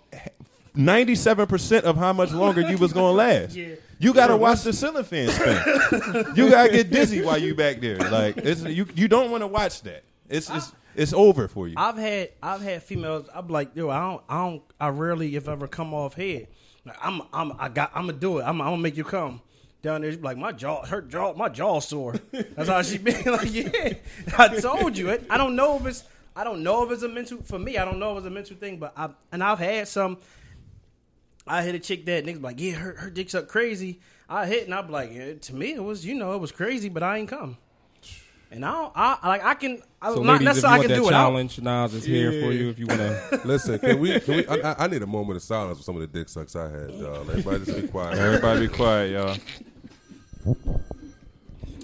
97% 0.77 1.83
of 1.83 1.97
how 1.97 2.13
much 2.13 2.33
longer 2.33 2.61
you 2.61 2.79
was 2.79 2.93
going 2.93 3.13
to 3.13 3.17
last. 3.17 3.57
You 3.99 4.13
got 4.13 4.27
to 4.29 4.37
watch 4.37 4.63
the 4.63 4.73
ceiling 4.73 5.05
fan 5.05 5.31
spin. 5.31 6.35
you 6.35 6.51
got 6.51 6.67
to 6.67 6.73
get 6.73 6.91
dizzy 6.91 7.23
while 7.23 7.39
you 7.39 7.55
back 7.55 7.81
there. 7.81 7.97
Like 7.99 8.37
it's, 8.39 8.63
you 8.63 8.87
you 8.95 9.09
don't 9.09 9.31
want 9.31 9.43
to 9.43 9.47
watch 9.47 9.83
that. 9.83 10.05
It's 10.29 10.51
it's 10.51 10.73
it's 10.95 11.13
over 11.13 11.49
for 11.49 11.69
you. 11.69 11.75
I've 11.77 11.97
had 11.97 12.31
I've 12.43 12.63
had 12.63 12.83
females. 12.83 13.29
I'm 13.35 13.49
like, 13.49 13.75
yo, 13.75 13.89
I 13.91 14.01
don't, 14.01 14.23
I 14.29 14.39
don't, 14.39 14.63
I 14.81 14.89
rarely, 14.89 15.37
if 15.37 15.49
ever, 15.49 15.67
come 15.69 15.95
off 15.95 16.15
head. 16.15 16.49
Like, 16.85 16.97
I'm, 17.03 17.23
I'm, 17.33 17.53
I 17.59 17.69
got, 17.69 17.91
I'm 17.95 18.07
gonna 18.07 18.19
do 18.19 18.39
it. 18.39 18.43
I'm, 18.43 18.61
I'm 18.61 18.69
gonna 18.69 18.79
make 18.79 18.97
you 18.97 19.05
come 19.05 19.41
down 19.83 20.03
there. 20.03 20.13
Like, 20.13 20.37
my 20.37 20.53
jaw, 20.53 20.85
her 20.87 21.03
jaw, 21.03 21.35
my 21.35 21.49
jaw 21.49 21.81
sore. 21.81 22.15
That's 22.33 22.69
how 22.69 22.81
she 22.83 22.99
been. 23.07 23.25
like, 23.25 23.53
yeah. 23.53 23.95
I 24.39 24.49
told 24.61 24.97
you 24.97 25.11
it. 25.11 25.25
I 25.29 25.37
don't 25.37 25.57
know 25.57 25.77
if 25.77 25.87
it's, 25.87 26.05
I 26.37 26.45
don't 26.45 26.63
know 26.63 26.85
if 26.85 26.93
it's 26.93 27.03
a 27.03 27.09
mental 27.09 27.39
for 27.43 27.59
me. 27.59 27.79
I 27.79 27.85
don't 27.85 27.99
know 27.99 28.13
if 28.13 28.19
it's 28.19 28.27
a 28.27 28.31
mental 28.31 28.57
thing, 28.57 28.77
but 28.79 28.93
I, 28.97 29.09
and 29.33 29.43
I've 29.43 29.59
had 29.59 29.89
some. 29.89 30.19
I 31.47 31.63
hit 31.63 31.75
a 31.75 31.79
chick 31.79 32.05
that 32.07 32.25
niggas 32.25 32.35
be 32.35 32.41
like, 32.41 32.61
yeah, 32.61 32.73
her, 32.73 32.93
her 32.97 33.11
dick's 33.11 33.35
up 33.35 33.49
crazy. 33.49 34.01
I 34.29 34.47
hit 34.47 34.65
and 34.65 34.75
I 34.75 34.83
be 34.83 34.93
like, 34.93 35.13
yeah, 35.13 35.35
to 35.35 35.55
me 35.55 35.73
it 35.73 35.83
was, 35.83 36.05
you 36.05 36.15
know, 36.15 36.35
it 36.35 36.39
was 36.39 36.51
crazy, 36.53 36.89
but 36.89 37.03
I 37.03 37.19
ain't 37.19 37.29
come. 37.29 37.57
And 38.51 38.65
I, 38.65 38.73
don't, 38.73 38.93
I 38.95 39.29
like, 39.29 39.45
I 39.45 39.55
can, 39.55 39.83
I, 40.03 40.13
So, 40.15 40.23
not 40.23 40.33
ladies, 40.35 40.35
if 40.35 40.41
you 40.41 40.45
necessarily 40.45 40.75
I 40.75 40.79
want 40.79 40.83
can 40.83 40.91
that 40.91 40.97
do 40.97 41.03
it. 41.03 41.07
I 41.07 41.11
don't- 41.11 41.49
challenge, 41.49 41.61
Nas 41.61 41.95
is 41.95 42.05
here 42.05 42.31
for 42.43 42.53
you. 42.53 42.69
If 42.71 42.79
you 42.79 42.87
want 42.87 43.01
to, 43.01 43.41
Listen, 43.45 43.79
can 43.79 43.99
we? 44.01 44.21
Can 44.21 44.37
we? 44.37 44.47
I, 44.47 44.73
I- 44.73 44.85
I 44.85 44.87
need 44.89 45.03
a 45.03 45.07
moment 45.07 45.37
of 45.37 45.43
silence 45.43 45.79
for 45.79 45.85
some 45.85 45.95
of 45.97 46.01
the 46.01 46.07
dick 46.07 46.29
sucks 46.29 46.55
I 46.57 46.69
had, 46.71 46.91
y'all. 46.91 47.29
Everybody 47.31 47.65
just 47.65 47.81
be 47.83 47.89
quiet. 47.89 48.19
Everybody 48.19 48.69
be 48.69 48.73
quiet, 48.75 49.11
y'all. 49.13 50.55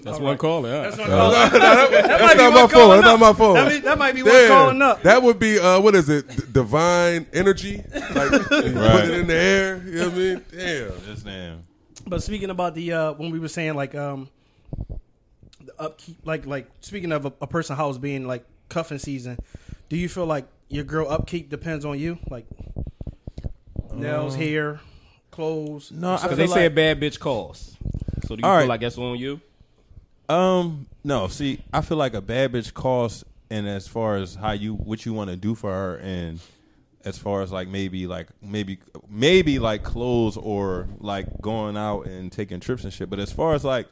That's 0.03 0.19
one 0.19 0.37
caller. 0.37 0.69
Huh? 0.69 0.81
That's 0.83 0.97
one 0.97 1.07
calling 1.07 1.35
up. 1.37 1.51
That's 1.51 2.35
not 2.35 2.53
my 2.53 2.67
phone. 2.67 2.89
That's 2.89 3.03
not 3.03 3.19
my 3.19 3.33
phone. 3.33 3.53
That, 3.55 3.67
mean, 3.67 3.81
that 3.83 3.97
might 3.97 4.15
be 4.15 4.23
one 4.23 4.31
Damn. 4.31 4.47
calling 4.49 4.81
up. 4.81 5.03
That 5.03 5.23
would 5.23 5.39
be 5.39 5.59
uh, 5.59 5.79
what 5.79 5.95
is 5.95 6.09
it? 6.09 6.27
D- 6.27 6.43
divine 6.51 7.27
energy, 7.33 7.83
like 8.13 8.31
you 8.31 8.39
put 8.39 8.65
it 8.65 9.11
in 9.19 9.27
the 9.27 9.35
air. 9.35 9.77
You 9.85 9.91
know 9.91 10.03
what 10.05 10.13
I 10.13 10.17
mean? 10.17 10.45
Damn. 10.51 11.05
Just 11.05 11.25
damn. 11.25 11.63
But 12.05 12.21
speaking 12.21 12.49
about 12.49 12.75
the 12.75 12.93
uh, 12.93 13.13
when 13.13 13.31
we 13.31 13.39
were 13.39 13.47
saying 13.47 13.75
like 13.75 13.95
um 13.95 14.29
the 15.61 15.73
upkeep, 15.79 16.17
like 16.25 16.45
like 16.45 16.69
speaking 16.81 17.11
of 17.11 17.25
a, 17.25 17.33
a 17.41 17.47
person 17.47 17.75
house 17.75 17.97
being 17.97 18.27
like 18.27 18.45
cuffing 18.69 18.99
season, 18.99 19.37
do 19.89 19.97
you 19.97 20.09
feel 20.09 20.25
like 20.25 20.45
your 20.69 20.83
girl 20.83 21.07
upkeep 21.09 21.49
depends 21.49 21.85
on 21.85 21.97
you, 21.99 22.17
like 22.29 22.45
nails, 23.93 24.35
hair, 24.35 24.81
clothes? 25.31 25.91
No, 25.91 26.13
Because 26.13 26.29
feel 26.29 26.37
they 26.37 26.47
say 26.47 26.65
a 26.65 26.69
bad 26.69 26.99
bitch 26.99 27.19
costs. 27.19 27.77
So 28.27 28.35
do 28.35 28.41
you 28.41 28.45
All 28.45 28.51
feel 28.51 28.59
right. 28.59 28.67
like 28.67 28.81
that's 28.81 28.97
on 28.97 29.17
you? 29.17 29.39
Um, 30.29 30.87
no. 31.03 31.27
See, 31.27 31.63
I 31.71 31.81
feel 31.81 31.97
like 31.97 32.13
a 32.13 32.21
bad 32.21 32.53
bitch 32.53 32.73
costs, 32.73 33.23
and 33.49 33.67
as 33.67 33.87
far 33.87 34.17
as 34.17 34.35
how 34.35 34.51
you 34.51 34.73
what 34.73 35.05
you 35.05 35.13
want 35.13 35.29
to 35.29 35.35
do 35.35 35.55
for 35.55 35.71
her, 35.71 35.97
and 35.97 36.39
as 37.05 37.17
far 37.17 37.41
as 37.41 37.51
like 37.51 37.67
maybe 37.67 38.07
like 38.07 38.27
maybe 38.41 38.79
maybe 39.09 39.59
like 39.59 39.83
clothes 39.83 40.37
or 40.37 40.87
like 40.99 41.41
going 41.41 41.75
out 41.75 42.05
and 42.05 42.31
taking 42.31 42.59
trips 42.59 42.83
and 42.83 42.93
shit. 42.93 43.09
But 43.09 43.19
as 43.19 43.31
far 43.31 43.53
as 43.53 43.63
like 43.63 43.87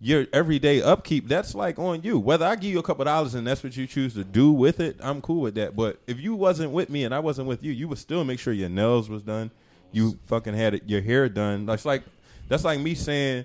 your 0.00 0.26
everyday 0.32 0.82
upkeep, 0.82 1.28
that's 1.28 1.54
like 1.54 1.78
on 1.78 2.02
you. 2.02 2.18
Whether 2.18 2.46
I 2.46 2.56
give 2.56 2.70
you 2.70 2.78
a 2.78 2.82
couple 2.82 3.04
dollars 3.04 3.34
and 3.34 3.46
that's 3.46 3.62
what 3.62 3.76
you 3.76 3.86
choose 3.86 4.14
to 4.14 4.24
do 4.24 4.52
with 4.52 4.80
it, 4.80 4.96
I'm 5.00 5.20
cool 5.20 5.40
with 5.40 5.54
that. 5.56 5.76
But 5.76 6.00
if 6.06 6.18
you 6.18 6.34
wasn't 6.34 6.72
with 6.72 6.90
me 6.90 7.04
and 7.04 7.14
I 7.14 7.18
wasn't 7.18 7.48
with 7.48 7.62
you, 7.62 7.72
you 7.72 7.88
would 7.88 7.98
still 7.98 8.24
make 8.24 8.38
sure 8.38 8.52
your 8.52 8.68
nails 8.68 9.08
was 9.08 9.22
done. 9.22 9.50
You 9.92 10.18
fucking 10.26 10.54
had 10.54 10.74
it, 10.74 10.82
your 10.86 11.00
hair 11.00 11.28
done. 11.28 11.66
That's 11.66 11.84
like 11.84 12.04
that's 12.48 12.64
like 12.64 12.80
me 12.80 12.94
saying, 12.94 13.44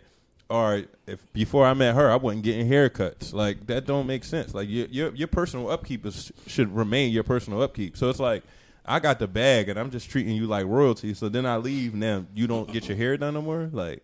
all 0.52 0.70
right, 0.70 0.90
if 1.08 1.32
before 1.32 1.66
I 1.66 1.74
met 1.74 1.96
her, 1.96 2.12
I 2.12 2.18
wasn't 2.18 2.44
getting 2.44 2.68
haircuts. 2.70 3.34
Like 3.34 3.68
that 3.68 3.86
don't 3.86 4.06
make 4.06 4.26
sense. 4.26 4.54
Like 4.54 4.70
your 4.70 4.88
your 4.88 5.16
your 5.16 5.28
personal 5.28 5.70
upkeep 5.70 6.06
is, 6.06 6.32
should 6.46 6.76
remain 6.76 7.12
your 7.14 7.24
personal 7.24 7.62
upkeep. 7.62 7.96
So 7.96 8.10
it's 8.10 8.20
like 8.20 8.44
I 8.86 9.00
got 9.00 9.20
the 9.20 9.28
bag 9.28 9.70
and 9.70 9.80
I'm 9.80 9.90
just 9.90 10.10
treating 10.10 10.36
you 10.36 10.48
like 10.48 10.66
royalty. 10.66 11.14
So 11.14 11.30
then 11.30 11.46
I 11.46 11.56
leave. 11.56 11.96
Now 11.96 12.26
you 12.36 12.48
don't 12.48 12.72
get 12.72 12.90
your 12.90 12.98
hair 12.98 13.16
done 13.16 13.34
no 13.34 13.42
more. 13.42 13.70
Like 13.72 14.04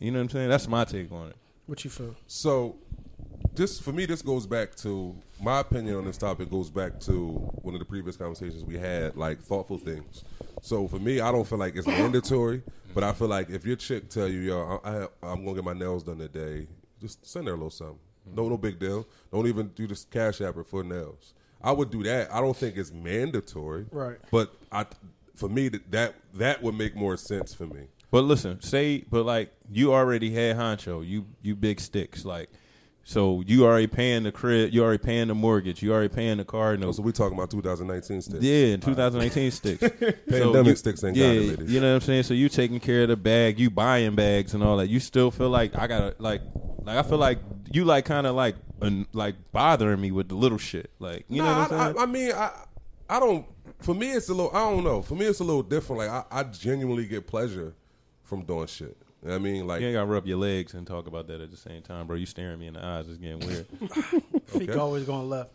you 0.00 0.10
know 0.10 0.18
what 0.18 0.24
I'm 0.24 0.30
saying? 0.30 0.48
That's 0.48 0.66
my 0.66 0.84
take 0.84 1.12
on 1.12 1.28
it. 1.28 1.36
What 1.66 1.84
you 1.84 1.90
feel? 1.90 2.16
So 2.26 2.76
this 3.54 3.80
for 3.80 3.92
me, 3.92 4.06
this 4.06 4.22
goes 4.22 4.46
back 4.46 4.74
to 4.76 5.14
my 5.40 5.60
opinion 5.60 5.96
on 5.96 6.04
this 6.04 6.16
topic. 6.16 6.50
Goes 6.50 6.70
back 6.70 6.98
to 7.00 7.28
one 7.62 7.74
of 7.74 7.80
the 7.80 7.86
previous 7.86 8.16
conversations 8.16 8.64
we 8.64 8.78
had, 8.78 9.16
like 9.16 9.40
thoughtful 9.40 9.78
things. 9.78 10.24
So 10.62 10.88
for 10.88 10.98
me, 10.98 11.20
I 11.20 11.32
don't 11.32 11.46
feel 11.46 11.58
like 11.58 11.76
it's 11.76 11.86
mandatory, 11.86 12.62
but 12.94 13.04
I 13.04 13.12
feel 13.12 13.28
like 13.28 13.50
if 13.50 13.64
your 13.64 13.76
chick 13.76 14.08
tell 14.08 14.28
you, 14.28 14.40
"Yo, 14.40 14.80
I, 14.84 14.90
I, 14.90 15.06
I'm 15.22 15.44
gonna 15.44 15.54
get 15.54 15.64
my 15.64 15.72
nails 15.72 16.02
done 16.02 16.18
today," 16.18 16.66
just 17.00 17.24
send 17.26 17.46
her 17.46 17.52
a 17.52 17.56
little 17.56 17.70
something. 17.70 17.98
Mm-hmm. 18.28 18.36
No, 18.36 18.48
no 18.48 18.56
big 18.56 18.78
deal. 18.78 19.06
Don't 19.32 19.46
even 19.46 19.68
do 19.68 19.86
this 19.86 20.04
cash 20.04 20.40
app 20.40 20.54
her 20.54 20.64
for 20.64 20.82
nails. 20.84 21.34
I 21.62 21.72
would 21.72 21.90
do 21.90 22.02
that. 22.04 22.32
I 22.32 22.40
don't 22.40 22.56
think 22.56 22.76
it's 22.76 22.92
mandatory, 22.92 23.86
Right. 23.90 24.18
But 24.30 24.52
I, 24.70 24.86
for 25.34 25.48
me, 25.48 25.68
that 25.68 25.90
that 25.90 26.14
that 26.34 26.62
would 26.62 26.74
make 26.74 26.96
more 26.96 27.16
sense 27.16 27.54
for 27.54 27.66
me. 27.66 27.86
But 28.10 28.24
listen, 28.24 28.60
say, 28.60 29.04
but 29.10 29.24
like 29.24 29.52
you 29.70 29.92
already 29.94 30.30
had 30.32 30.56
honcho, 30.56 31.06
you 31.06 31.26
you 31.40 31.56
big 31.56 31.80
sticks, 31.80 32.24
like, 32.24 32.50
so 33.04 33.42
you 33.46 33.64
already 33.64 33.88
paying 33.88 34.22
the 34.22 34.32
crib, 34.32 34.72
you 34.72 34.82
already 34.82 35.02
paying 35.02 35.28
the 35.28 35.34
mortgage, 35.34 35.82
you 35.82 35.92
already 35.92 36.08
paying 36.08 36.38
the 36.38 36.44
car 36.44 36.76
note. 36.76 36.92
So 36.92 37.02
we 37.02 37.12
talking 37.12 37.36
about 37.36 37.50
2019 37.50 38.22
sticks. 38.22 38.42
Yeah, 38.44 38.66
in 38.66 38.80
2018 38.80 39.50
sticks. 39.50 39.80
Pandemic 40.28 40.66
you- 40.66 40.76
sticks 40.76 41.02
ain't 41.02 41.16
yeah, 41.16 41.26
got 41.26 41.60
it, 41.60 41.68
you 41.68 41.80
know 41.80 41.88
what 41.88 41.94
I'm 41.96 42.00
saying. 42.00 42.22
So 42.22 42.34
you 42.34 42.48
taking 42.48 42.80
care 42.80 43.02
of 43.02 43.08
the 43.08 43.16
bag, 43.16 43.58
you 43.58 43.70
buying 43.70 44.14
bags 44.14 44.54
and 44.54 44.62
all 44.62 44.76
that. 44.76 44.88
You 44.88 45.00
still 45.00 45.30
feel 45.30 45.50
like 45.50 45.76
I 45.76 45.86
gotta 45.86 46.14
like, 46.18 46.42
like 46.84 46.96
I 46.96 47.02
feel 47.02 47.18
like 47.18 47.38
you 47.72 47.84
like 47.84 48.04
kind 48.04 48.26
of 48.26 48.36
like 48.36 48.54
like 49.12 49.34
bothering 49.52 50.00
me 50.00 50.10
with 50.10 50.28
the 50.28 50.34
little 50.34 50.58
shit. 50.58 50.90
Like 50.98 51.24
you 51.28 51.42
know 51.42 51.48
what 51.48 51.72
I'm 51.72 51.80
I, 51.80 51.84
saying. 51.84 51.98
I, 51.98 52.02
I 52.02 52.06
mean, 52.06 52.32
I, 52.32 52.50
I 53.08 53.20
don't. 53.20 53.46
For 53.80 53.94
me, 53.94 54.12
it's 54.12 54.28
a 54.28 54.34
little. 54.34 54.54
I 54.54 54.70
don't 54.70 54.84
know. 54.84 55.02
For 55.02 55.14
me, 55.14 55.26
it's 55.26 55.40
a 55.40 55.44
little 55.44 55.62
different. 55.62 56.00
Like 56.02 56.10
I, 56.10 56.24
I 56.30 56.42
genuinely 56.44 57.06
get 57.06 57.26
pleasure 57.26 57.74
from 58.22 58.42
doing 58.44 58.66
shit. 58.66 58.96
You 59.22 59.28
know 59.28 59.34
what 59.34 59.40
I 59.40 59.44
mean, 59.44 59.66
like 59.68 59.80
you 59.80 59.86
ain't 59.88 59.94
gotta 59.94 60.06
rub 60.06 60.26
your 60.26 60.38
legs 60.38 60.74
and 60.74 60.84
talk 60.86 61.06
about 61.06 61.28
that 61.28 61.40
at 61.40 61.50
the 61.52 61.56
same 61.56 61.82
time, 61.82 62.06
bro. 62.08 62.16
You 62.16 62.26
staring 62.26 62.58
me 62.58 62.66
in 62.66 62.74
the 62.74 62.84
eyes. 62.84 63.08
It's 63.08 63.18
getting 63.18 63.38
weird. 63.40 63.68
Feek 63.80 64.68
Okay. 64.70 64.74
always 64.74 65.04
going 65.04 65.28
left. 65.28 65.50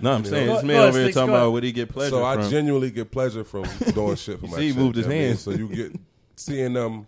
no, 0.00 0.12
I'm 0.12 0.24
saying 0.24 0.48
this 0.48 0.62
man 0.62 0.88
over 0.88 0.98
here 0.98 1.12
talking 1.12 1.30
about 1.30 1.52
what 1.52 1.62
he 1.62 1.72
get 1.72 1.88
pleasure 1.88 2.10
so. 2.10 2.24
I 2.24 2.34
from. 2.34 2.50
genuinely 2.50 2.90
get 2.90 3.10
pleasure 3.10 3.42
from 3.44 3.64
doing 3.94 4.16
shit 4.16 4.38
for 4.38 4.46
my. 4.48 4.58
See, 4.58 4.64
he 4.64 4.68
chick, 4.72 4.78
moved 4.78 4.96
his 4.96 5.06
you 5.06 5.10
know 5.12 5.16
what 5.16 5.16
I 5.16 5.18
mean? 5.18 5.28
hands. 5.28 5.40
So 5.40 5.50
you 5.52 5.68
get 5.68 6.00
seeing 6.36 6.72
them, 6.74 7.06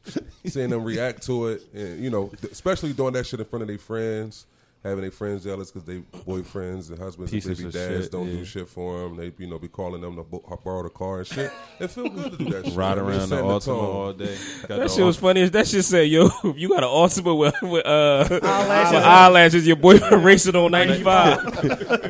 seeing 0.46 0.70
them 0.70 0.84
react 0.84 1.24
to 1.24 1.48
it, 1.48 1.62
and 1.74 2.04
you 2.04 2.10
know, 2.10 2.30
especially 2.52 2.92
doing 2.92 3.14
that 3.14 3.26
shit 3.26 3.40
in 3.40 3.46
front 3.46 3.62
of 3.62 3.68
their 3.68 3.78
friends. 3.78 4.46
Having 4.88 5.02
their 5.02 5.10
friends 5.10 5.44
jealous 5.44 5.70
because 5.70 5.86
they 5.86 5.98
boyfriends 6.20 6.88
and 6.90 6.98
husbands 6.98 7.30
Pieces 7.30 7.58
and 7.58 7.68
of 7.68 7.72
baby 7.74 7.86
dads 7.88 8.04
shit, 8.04 8.12
don't 8.12 8.26
yeah. 8.28 8.36
do 8.38 8.44
shit 8.44 8.68
for 8.68 9.00
them. 9.02 9.16
They, 9.16 9.32
you 9.38 9.46
know, 9.46 9.58
be 9.58 9.68
calling 9.68 10.00
them 10.00 10.16
to 10.16 10.22
bo- 10.22 10.60
borrow 10.64 10.82
the 10.82 10.90
car 10.90 11.18
and 11.18 11.26
shit. 11.26 11.52
It 11.78 11.88
feel 11.90 12.08
good 12.08 12.32
to 12.32 12.38
do 12.38 12.50
that. 12.50 12.64
shit. 12.66 12.74
Ride 12.74 12.98
I 12.98 13.00
around 13.02 13.20
the 13.20 13.26
setting 13.26 13.44
Altima 13.44 13.76
all 13.82 14.12
day. 14.12 14.36
Got 14.66 14.78
That 14.80 14.90
shit 14.90 15.04
was 15.04 15.16
Altima- 15.16 15.20
funny. 15.20 15.48
That 15.48 15.66
shit 15.68 15.84
said, 15.84 16.08
"Yo, 16.08 16.28
you 16.56 16.68
got 16.70 16.82
an 16.82 16.88
Altima 16.88 17.36
with, 17.38 17.54
with 17.62 17.86
uh, 17.86 18.40
eyelashes. 18.42 18.94
eyelashes, 19.04 19.66
your 19.66 19.76
boyfriend 19.76 20.24
racing 20.24 20.56
on 20.56 20.70
ninety 20.70 21.02
five. 21.02 21.42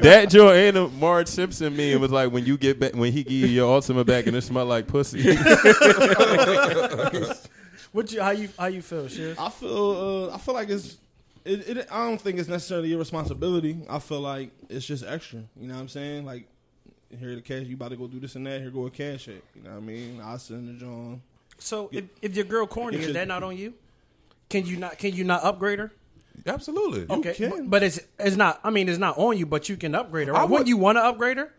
that 0.03 0.29
joint 0.31 0.57
ain't 0.57 0.77
a 0.77 0.89
Marge 0.89 1.29
Simpson 1.29 1.77
meme. 1.77 2.01
was 2.01 2.11
like 2.13 2.31
when 2.33 2.45
you 2.47 2.57
get 2.57 2.79
back 2.79 2.95
when 2.95 3.13
he 3.13 3.23
give 3.25 3.33
you 3.33 3.47
your 3.49 3.81
Altima 3.81 4.07
back 4.07 4.27
and 4.27 4.37
it 4.37 4.43
smell 4.43 4.67
like 4.67 4.87
pussy. 4.87 5.37
What 7.93 8.13
you 8.13 8.21
how 8.21 8.31
you 8.31 8.49
how 8.59 8.67
you 8.67 8.83
feel, 8.83 9.09
Shears? 9.09 9.39
I 9.39 9.49
feel 9.49 10.29
uh, 10.31 10.35
I 10.35 10.39
feel 10.39 10.55
like 10.55 10.69
it's 10.69 10.99
it, 11.49 11.77
it 11.79 11.89
I 11.91 12.05
don't 12.09 12.21
think 12.21 12.39
it's 12.39 12.49
necessarily 12.49 12.89
your 12.91 12.99
responsibility. 12.99 13.79
I 13.89 13.99
feel 13.99 14.21
like 14.21 14.51
it's 14.69 14.87
just 14.87 15.05
extra. 15.05 15.41
You 15.61 15.69
know 15.69 15.75
what 15.75 15.81
I'm 15.81 15.89
saying? 15.89 16.25
Like 16.27 16.47
here 17.19 17.35
the 17.35 17.41
cash, 17.41 17.65
you 17.67 17.75
about 17.77 17.91
to 17.91 17.97
go 17.97 18.07
do 18.07 18.21
this 18.21 18.35
and 18.37 18.47
that. 18.47 18.61
Here 18.61 18.71
go 18.71 18.87
a 18.87 18.91
cash 18.91 19.29
app. 19.29 19.35
You 19.57 19.63
know 19.65 19.71
what 19.71 19.77
I 19.77 19.81
mean? 19.81 20.21
I 20.23 20.37
send 20.37 20.69
the 20.69 20.73
John. 20.75 21.23
So 21.59 21.89
if, 21.93 22.05
if 22.23 22.37
your 22.37 22.45
girl 22.45 22.67
corny, 22.67 22.99
is 22.99 23.07
should- 23.07 23.17
that 23.17 23.27
not 23.29 23.43
on 23.43 23.57
you? 23.57 23.75
Can 24.49 24.65
you 24.67 24.77
not 24.77 24.99
can 24.99 25.13
you 25.15 25.25
not 25.25 25.45
upgrade 25.45 25.79
her? 25.79 25.93
Absolutely. 26.47 27.07
Okay, 27.15 27.35
can. 27.35 27.51
but, 27.51 27.71
but 27.71 27.83
it's 27.83 28.01
it's 28.19 28.37
not. 28.37 28.61
I 28.65 28.71
mean, 28.71 28.89
it's 28.89 28.99
not 28.99 29.19
on 29.19 29.37
you, 29.37 29.45
but 29.47 29.69
you 29.69 29.77
can 29.77 29.95
upgrade 29.95 30.29
her. 30.29 30.35
I 30.35 30.41
Right? 30.41 30.45
would- 30.45 30.51
Wouldn't 30.53 30.69
you 30.69 30.77
want 30.77 30.97
to 30.97 31.05
upgrade 31.05 31.37
her? 31.39 31.53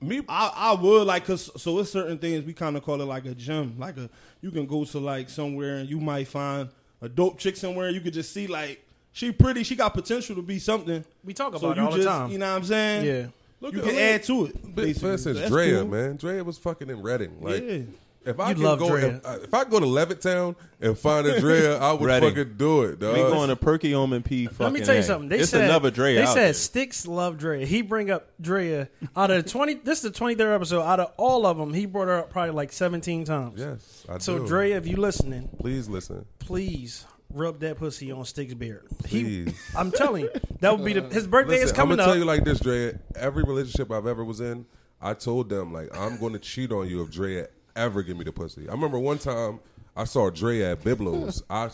Me, 0.00 0.20
I, 0.28 0.52
I 0.54 0.72
would 0.74 1.06
like 1.06 1.24
cause 1.24 1.50
so 1.62 1.78
it's 1.78 1.90
certain 1.90 2.18
things 2.18 2.44
we 2.44 2.52
kind 2.52 2.76
of 2.76 2.82
call 2.82 3.00
it 3.00 3.04
like 3.06 3.24
a 3.26 3.34
gym. 3.34 3.76
Like 3.78 3.96
a 3.96 4.10
you 4.42 4.50
can 4.50 4.66
go 4.66 4.84
to 4.84 4.98
like 4.98 5.30
somewhere 5.30 5.76
and 5.76 5.88
you 5.88 5.98
might 6.00 6.28
find 6.28 6.68
a 7.00 7.08
dope 7.08 7.38
chick 7.38 7.56
somewhere. 7.56 7.88
You 7.90 8.00
could 8.00 8.12
just 8.12 8.32
see 8.32 8.46
like 8.46 8.84
she 9.14 9.32
pretty. 9.32 9.62
She 9.62 9.74
got 9.76 9.94
potential 9.94 10.36
to 10.36 10.42
be 10.42 10.58
something. 10.58 11.02
We 11.24 11.32
talk 11.32 11.52
So 11.52 11.58
about 11.70 11.78
it 11.78 11.80
you 11.80 11.86
all 11.86 11.96
the 11.96 12.04
time. 12.04 12.30
you 12.30 12.36
know 12.38 12.50
what 12.50 12.56
I'm 12.58 12.64
saying? 12.64 13.06
Yeah. 13.06 13.26
Look 13.62 13.72
you 13.72 13.78
at- 13.78 13.84
can 13.86 13.94
look 13.94 14.02
add 14.02 14.22
to 14.24 14.46
it. 14.46 14.56
But 14.62 14.74
basically. 14.74 14.94
for 15.08 15.12
instance, 15.12 15.38
That's 15.38 15.50
Drea, 15.50 15.78
cool. 15.80 15.88
man, 15.88 16.16
Drea 16.16 16.44
was 16.44 16.58
fucking 16.58 16.90
in 16.90 17.00
Reading. 17.02 17.38
Like, 17.40 17.62
Yeah. 17.66 17.78
if 18.26 18.38
I 18.40 18.48
You 18.50 18.54
could 18.56 18.64
love 18.64 18.78
go, 18.80 18.88
Drea. 18.90 19.06
if, 19.16 19.26
I- 19.26 19.28
uh, 19.30 19.36
if 19.44 19.54
I 19.54 19.64
go 19.64 19.80
to 19.80 19.86
Levittown 19.86 20.56
and 20.82 20.98
find 20.98 21.26
a 21.26 21.40
Drea, 21.40 21.78
I 21.78 21.92
would 21.92 22.02
Reading. 22.06 22.28
fucking 22.30 22.54
do 22.58 22.82
it, 22.82 22.98
dog. 22.98 23.14
we 23.14 23.20
going 23.22 23.48
to 23.48 23.56
Perkiomen 23.56 24.22
P. 24.22 24.46
Fucking 24.46 24.64
Let 24.64 24.72
me 24.74 24.80
tell 24.80 24.96
you 24.96 25.02
something. 25.02 25.30
They 25.30 25.38
it's 25.38 25.50
said 25.50 25.64
another 25.64 25.90
Dre 25.90 26.14
They 26.16 26.22
out 26.22 26.34
said 26.34 26.44
there. 26.46 26.52
Sticks 26.52 27.06
love 27.06 27.38
Drea. 27.38 27.64
He 27.64 27.80
bring 27.80 28.10
up 28.10 28.28
Drea 28.40 28.88
out 29.16 29.30
of 29.30 29.42
the 29.44 29.48
twenty. 29.50 29.74
This 29.74 29.98
is 29.98 30.02
the 30.02 30.18
twenty 30.18 30.34
third 30.34 30.52
episode. 30.54 30.82
Out 30.82 31.00
of 31.00 31.12
all 31.16 31.46
of 31.46 31.56
them, 31.56 31.72
he 31.72 31.86
brought 31.86 32.08
her 32.08 32.18
up 32.18 32.30
probably 32.30 32.52
like 32.52 32.70
seventeen 32.72 33.24
times. 33.24 33.58
Yes, 33.60 34.04
I 34.08 34.18
So 34.18 34.40
do. 34.40 34.46
Drea, 34.46 34.76
if 34.76 34.86
you 34.86 34.96
listening, 34.96 35.48
please 35.60 35.88
listen. 35.88 36.26
please 36.40 37.06
rub 37.32 37.60
that 37.60 37.78
pussy 37.78 38.12
on 38.12 38.24
Sticks' 38.24 38.54
beard. 38.54 38.86
He, 39.06 39.22
Please. 39.44 39.70
I'm 39.76 39.90
telling 39.90 40.24
you, 40.24 40.30
that 40.60 40.76
would 40.76 40.84
be 40.84 40.92
the, 40.94 41.02
his 41.02 41.26
birthday 41.26 41.54
Listen, 41.54 41.66
is 41.66 41.72
coming 41.72 41.92
I'm 41.92 41.96
gonna 41.98 42.02
up. 42.02 42.08
tell 42.14 42.18
you 42.18 42.24
like 42.24 42.44
this, 42.44 42.60
Drea. 42.60 42.98
Every 43.16 43.42
relationship 43.42 43.90
I've 43.90 44.06
ever 44.06 44.24
was 44.24 44.40
in, 44.40 44.66
I 45.00 45.14
told 45.14 45.48
them 45.48 45.72
like 45.72 45.96
I'm 45.96 46.18
going 46.18 46.32
to 46.34 46.38
cheat 46.38 46.72
on 46.72 46.88
you 46.88 47.02
if 47.02 47.10
Drea 47.10 47.48
ever 47.76 48.02
give 48.02 48.16
me 48.16 48.24
the 48.24 48.32
pussy. 48.32 48.68
I 48.68 48.72
remember 48.72 48.98
one 48.98 49.18
time 49.18 49.60
I 49.96 50.04
saw 50.04 50.30
Drea 50.30 50.72
at 50.72 50.82
Byblos. 50.82 51.42
I 51.50 51.70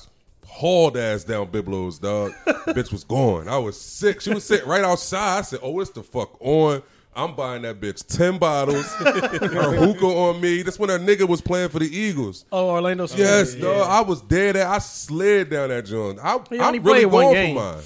hauled 0.47 0.97
ass 0.97 1.25
down 1.25 1.49
Byblos, 1.49 2.01
dog. 2.01 2.33
bitch 2.75 2.91
was 2.93 3.05
gone. 3.05 3.49
I 3.49 3.59
was 3.59 3.81
sick. 3.81 4.21
She 4.21 4.33
was 4.33 4.45
sitting 4.45 4.69
right 4.69 4.83
outside. 4.83 5.39
I 5.39 5.43
said, 5.43 5.61
"Oh, 5.63 5.79
it's 5.81 5.91
the 5.91 6.03
fuck 6.03 6.37
on." 6.41 6.83
I'm 7.14 7.35
buying 7.35 7.62
that 7.62 7.81
bitch 7.81 8.07
ten 8.07 8.38
bottles. 8.38 8.87
her 8.94 9.75
hookah 9.75 10.07
on 10.07 10.40
me. 10.40 10.62
That's 10.62 10.79
when 10.79 10.90
her 10.90 10.99
nigga 10.99 11.27
was 11.29 11.40
playing 11.40 11.70
for 11.70 11.79
the 11.81 11.87
Eagles. 11.94 12.44
oh, 12.53 12.70
Orlando. 12.70 13.07
Smith. 13.07 13.20
Yes, 13.20 13.55
Yeah. 13.57 13.62
dog. 13.62 13.88
I 13.88 14.01
was 14.03 14.20
dead. 14.23 14.57
At, 14.57 14.66
I 14.68 14.79
slid 14.79 15.51
down 15.51 15.70
that 15.70 15.87
joint. 15.87 16.18
I, 16.23 16.38
He 16.49 16.59
I 16.59 16.68
only 16.68 16.79
really 16.79 17.01
played 17.01 17.07
one 17.07 17.25
going 17.25 17.35
game. 17.35 17.57
for 17.57 17.62
mine. 17.62 17.83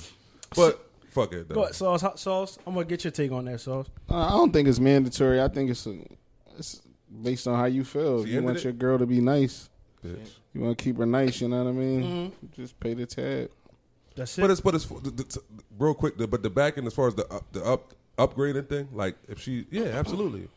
But 0.55 0.89
fuck 1.11 1.33
it, 1.33 1.49
though. 1.49 1.55
Go 1.55 1.63
ahead, 1.63 1.75
sauce, 1.75 2.03
hot 2.03 2.19
sauce. 2.19 2.59
I'm 2.67 2.75
gonna 2.75 2.87
get 2.87 3.03
your 3.05 3.11
take 3.13 3.33
on 3.33 3.47
that, 3.47 3.61
sauce. 3.61 3.87
Uh, 4.11 4.27
I 4.27 4.31
don't 4.31 4.53
think 4.53 4.69
it's 4.69 4.79
mandatory. 4.79 5.41
I 5.41 5.49
think 5.49 5.71
it's, 5.71 5.87
a, 5.87 5.97
it's 6.59 6.83
based 7.23 7.49
on 7.49 7.59
how 7.59 7.65
you 7.65 7.83
feel. 7.85 8.25
She 8.25 8.33
you 8.33 8.43
want 8.43 8.59
it? 8.59 8.65
your 8.65 8.73
girl 8.75 8.99
to 8.99 9.07
be 9.07 9.21
nice, 9.23 9.71
Bitch. 10.05 10.19
you 10.53 10.61
want 10.61 10.77
to 10.77 10.85
keep 10.85 10.99
her 10.99 11.07
nice. 11.07 11.41
You 11.41 11.49
know 11.49 11.65
what 11.65 11.71
I 11.71 11.73
mean? 11.73 12.03
Mm-hmm. 12.03 12.61
Just 12.61 12.79
pay 12.79 12.93
the 12.95 13.07
tab. 13.07 13.51
That's 14.17 14.37
it. 14.39 14.43
But 14.43 14.51
it's 14.51 14.61
but 14.61 14.75
it's 14.75 14.85
the, 14.87 15.11
the, 15.11 15.43
real 15.79 15.95
quick. 15.95 16.19
The, 16.19 16.29
but 16.29 16.43
the 16.43 16.51
back 16.51 16.77
end 16.79 16.87
as 16.87 16.95
far 16.95 17.09
as 17.09 17.15
the 17.15 17.27
up, 17.33 17.51
the 17.53 17.65
up 17.65 17.95
upgrading 18.19 18.69
thing, 18.69 18.89
like 18.93 19.17
if 19.29 19.41
she, 19.41 19.67
yeah, 19.71 19.85
absolutely, 19.85 20.49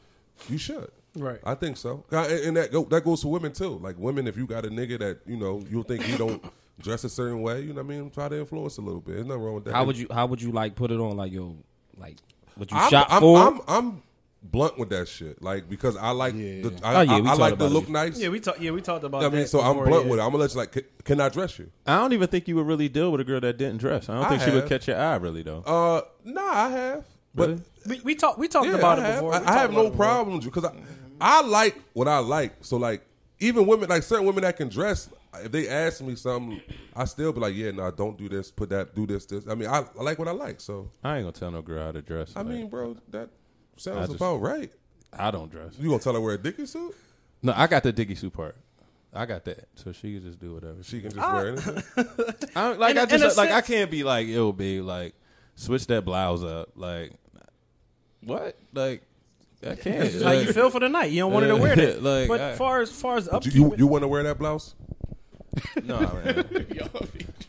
you 0.49 0.57
should. 0.57 0.89
right. 1.15 1.39
I 1.43 1.55
think 1.55 1.77
so, 1.77 2.03
Uh, 2.11 2.27
and 2.29 2.39
and 2.45 2.57
that 2.57 2.71
go, 2.71 2.83
that 2.85 3.03
goes 3.03 3.21
for 3.23 3.29
women 3.31 3.51
too. 3.53 3.77
Like 3.79 3.97
women, 3.97 4.27
if 4.27 4.37
you 4.37 4.45
got 4.47 4.65
a 4.65 4.69
nigga 4.69 4.99
that 4.99 5.19
you 5.25 5.37
know 5.37 5.63
you 5.69 5.83
think 5.83 6.03
he 6.03 6.17
don't 6.17 6.43
dress 6.79 7.03
a 7.03 7.09
certain 7.09 7.41
way, 7.41 7.61
you 7.61 7.69
know 7.73 7.81
what 7.81 7.93
I 7.93 7.97
mean. 7.99 8.09
Try 8.11 8.29
to 8.29 8.39
influence 8.39 8.77
a 8.77 8.81
little 8.81 9.01
bit. 9.01 9.15
There's 9.15 9.25
nothing 9.25 9.43
wrong 9.43 9.55
with 9.55 9.65
that. 9.65 9.73
How 9.73 9.83
would 9.85 9.97
you? 9.97 10.07
How 10.11 10.25
would 10.25 10.41
you 10.41 10.51
like 10.51 10.75
put 10.75 10.91
it 10.91 10.99
on? 10.99 11.17
Like 11.17 11.31
yo, 11.31 11.55
like 11.97 12.17
would 12.57 12.71
you 12.71 12.77
I'm, 12.77 12.89
shop 12.89 13.07
I'm, 13.09 13.21
for? 13.21 13.37
I'm, 13.39 13.61
I'm 13.67 14.03
blunt 14.43 14.77
with 14.77 14.89
that 14.89 15.07
shit. 15.07 15.41
Like 15.41 15.67
because 15.69 15.97
I 15.97 16.11
like 16.11 16.33
the, 16.35 16.71
I, 16.83 16.95
Oh, 16.95 17.01
yeah, 17.01 17.13
I, 17.13 17.31
I 17.31 17.33
like 17.33 17.57
to 17.57 17.65
look 17.67 17.85
it. 17.85 17.89
nice. 17.89 18.19
yeah, 18.19 18.29
we 18.29 18.39
talked. 18.39 18.61
Yeah, 18.61 18.71
we 18.71 18.81
talked 18.81 19.03
about. 19.03 19.23
I 19.23 19.29
mean, 19.29 19.41
that 19.41 19.49
so 19.49 19.59
I'm 19.61 19.75
blunt 19.75 20.05
yeah. 20.05 20.11
with 20.11 20.19
it. 20.19 20.23
I'm 20.23 20.29
gonna 20.31 20.37
let 20.43 20.51
you 20.53 20.57
like, 20.57 20.71
can, 20.71 20.83
can 21.03 21.19
I 21.21 21.29
dress 21.29 21.57
you? 21.59 21.69
I 21.85 21.97
don't 21.97 22.13
even 22.13 22.27
think 22.27 22.47
you 22.47 22.55
would 22.55 22.67
really 22.67 22.89
deal 22.89 23.11
with 23.11 23.21
a 23.21 23.23
girl 23.23 23.41
that 23.41 23.57
didn't 23.57 23.77
dress. 23.77 24.09
I 24.09 24.15
don't 24.15 24.25
I 24.25 24.29
think 24.29 24.41
she 24.43 24.51
would 24.51 24.67
catch 24.69 24.87
your 24.87 24.97
eye 24.99 25.15
really 25.15 25.41
though. 25.43 25.63
Uh, 25.65 26.01
nah, 26.23 26.41
I 26.41 26.69
have, 26.69 27.05
but 27.37 27.59
We, 27.87 28.01
we 28.03 28.15
talked. 28.15 28.37
We 28.39 28.47
talked 28.49 28.67
Yeah, 28.67 28.75
about 28.75 28.99
I 28.99 29.01
it 29.01 29.05
have. 29.05 29.15
before. 29.15 29.33
I, 29.35 29.39
We 29.39 29.45
I 29.45 29.53
have 29.59 29.71
no 29.73 29.85
it 29.87 29.95
problems 29.95 30.43
because 30.45 30.65
I, 30.65 30.73
I 31.21 31.41
like 31.41 31.79
what 31.93 32.07
I 32.09 32.19
like. 32.19 32.55
So 32.61 32.75
like, 32.77 33.01
even 33.39 33.65
women, 33.65 33.87
like 33.89 34.03
certain 34.03 34.25
women 34.25 34.41
that 34.43 34.57
can 34.57 34.67
dress, 34.67 35.09
if 35.43 35.51
they 35.51 35.69
ask 35.69 36.01
me 36.01 36.15
something, 36.15 36.59
I 36.95 37.05
still 37.05 37.31
be 37.31 37.39
like, 37.39 37.55
yeah, 37.55 37.71
no, 37.71 37.89
don't 37.91 38.17
do 38.17 38.27
this, 38.27 38.49
put 38.51 38.69
that, 38.69 38.93
do 38.95 39.05
this, 39.05 39.25
this. 39.25 39.47
I 39.47 39.55
mean, 39.55 39.69
I, 39.69 39.85
I 39.97 40.03
like 40.03 40.17
what 40.19 40.27
I 40.27 40.31
like. 40.31 40.59
So 40.59 40.89
I 41.03 41.17
ain't 41.17 41.23
gonna 41.25 41.31
tell 41.31 41.51
no 41.51 41.61
girl 41.61 41.85
how 41.85 41.91
to 41.91 42.01
dress. 42.01 42.33
I 42.35 42.39
Like, 42.41 42.47
mean, 42.49 42.67
bro, 42.69 42.97
that 43.11 43.29
sounds 43.77 44.07
just- 44.07 44.15
about 44.15 44.37
right. 44.41 44.71
I 45.17 45.31
don't 45.31 45.49
dress. 45.49 45.73
You 45.79 45.87
gonna 45.89 46.01
tell 46.01 46.13
her 46.13 46.19
wear 46.21 46.33
a 46.33 46.37
dicky 46.37 46.65
suit? 46.65 46.93
No, 47.41 47.53
I 47.55 47.67
got 47.67 47.83
the 47.83 47.93
Diggy 47.93 48.17
suit 48.17 48.33
part. 48.33 48.55
I 49.13 49.25
got 49.25 49.45
that, 49.45 49.67
so 49.75 49.91
she 49.93 50.15
can 50.15 50.23
just 50.23 50.39
do 50.39 50.53
whatever. 50.55 50.83
She 50.83 50.99
can 51.01 51.11
just 51.11 51.21
Ah. 51.23 51.33
wear 51.35 51.47
anything. 51.49 51.83
I, 52.55 52.73
like 52.73 52.91
In 52.91 52.97
I 52.97 53.03
a- 53.03 53.07
just 53.07 53.37
a 53.37 53.39
like 53.39 53.51
I 53.51 53.61
can't 53.61 53.89
be 53.89 54.03
like 54.03 54.27
yo, 54.27 54.51
babe, 54.51 54.83
like 54.83 55.13
switch 55.55 55.87
that 55.87 56.03
blouse 56.03 56.43
up. 56.43 56.71
Like 56.75 57.13
what? 58.23 58.57
Like 58.73 59.01
I 59.63 59.75
can't. 59.75 60.03
It's 60.03 60.21
how 60.21 60.31
you 60.31 60.51
feel 60.53 60.69
for 60.69 60.79
the 60.79 60.89
night. 60.89 61.11
You 61.11 61.19
don't 61.21 61.33
want 61.33 61.45
her 61.45 61.51
to 61.51 61.57
wear 61.57 61.75
that. 61.75 62.01
Like, 62.03 62.27
but 62.27 62.41
I- 62.41 62.55
far 62.55 62.81
as 62.81 62.91
far 62.91 63.17
as 63.17 63.27
upkeep, 63.27 63.53
you 63.55 63.75
you 63.77 63.87
want 63.87 64.03
to 64.03 64.07
wear 64.07 64.23
that 64.23 64.37
blouse? 64.37 64.75
No, 65.83 65.99
man. 65.99 66.45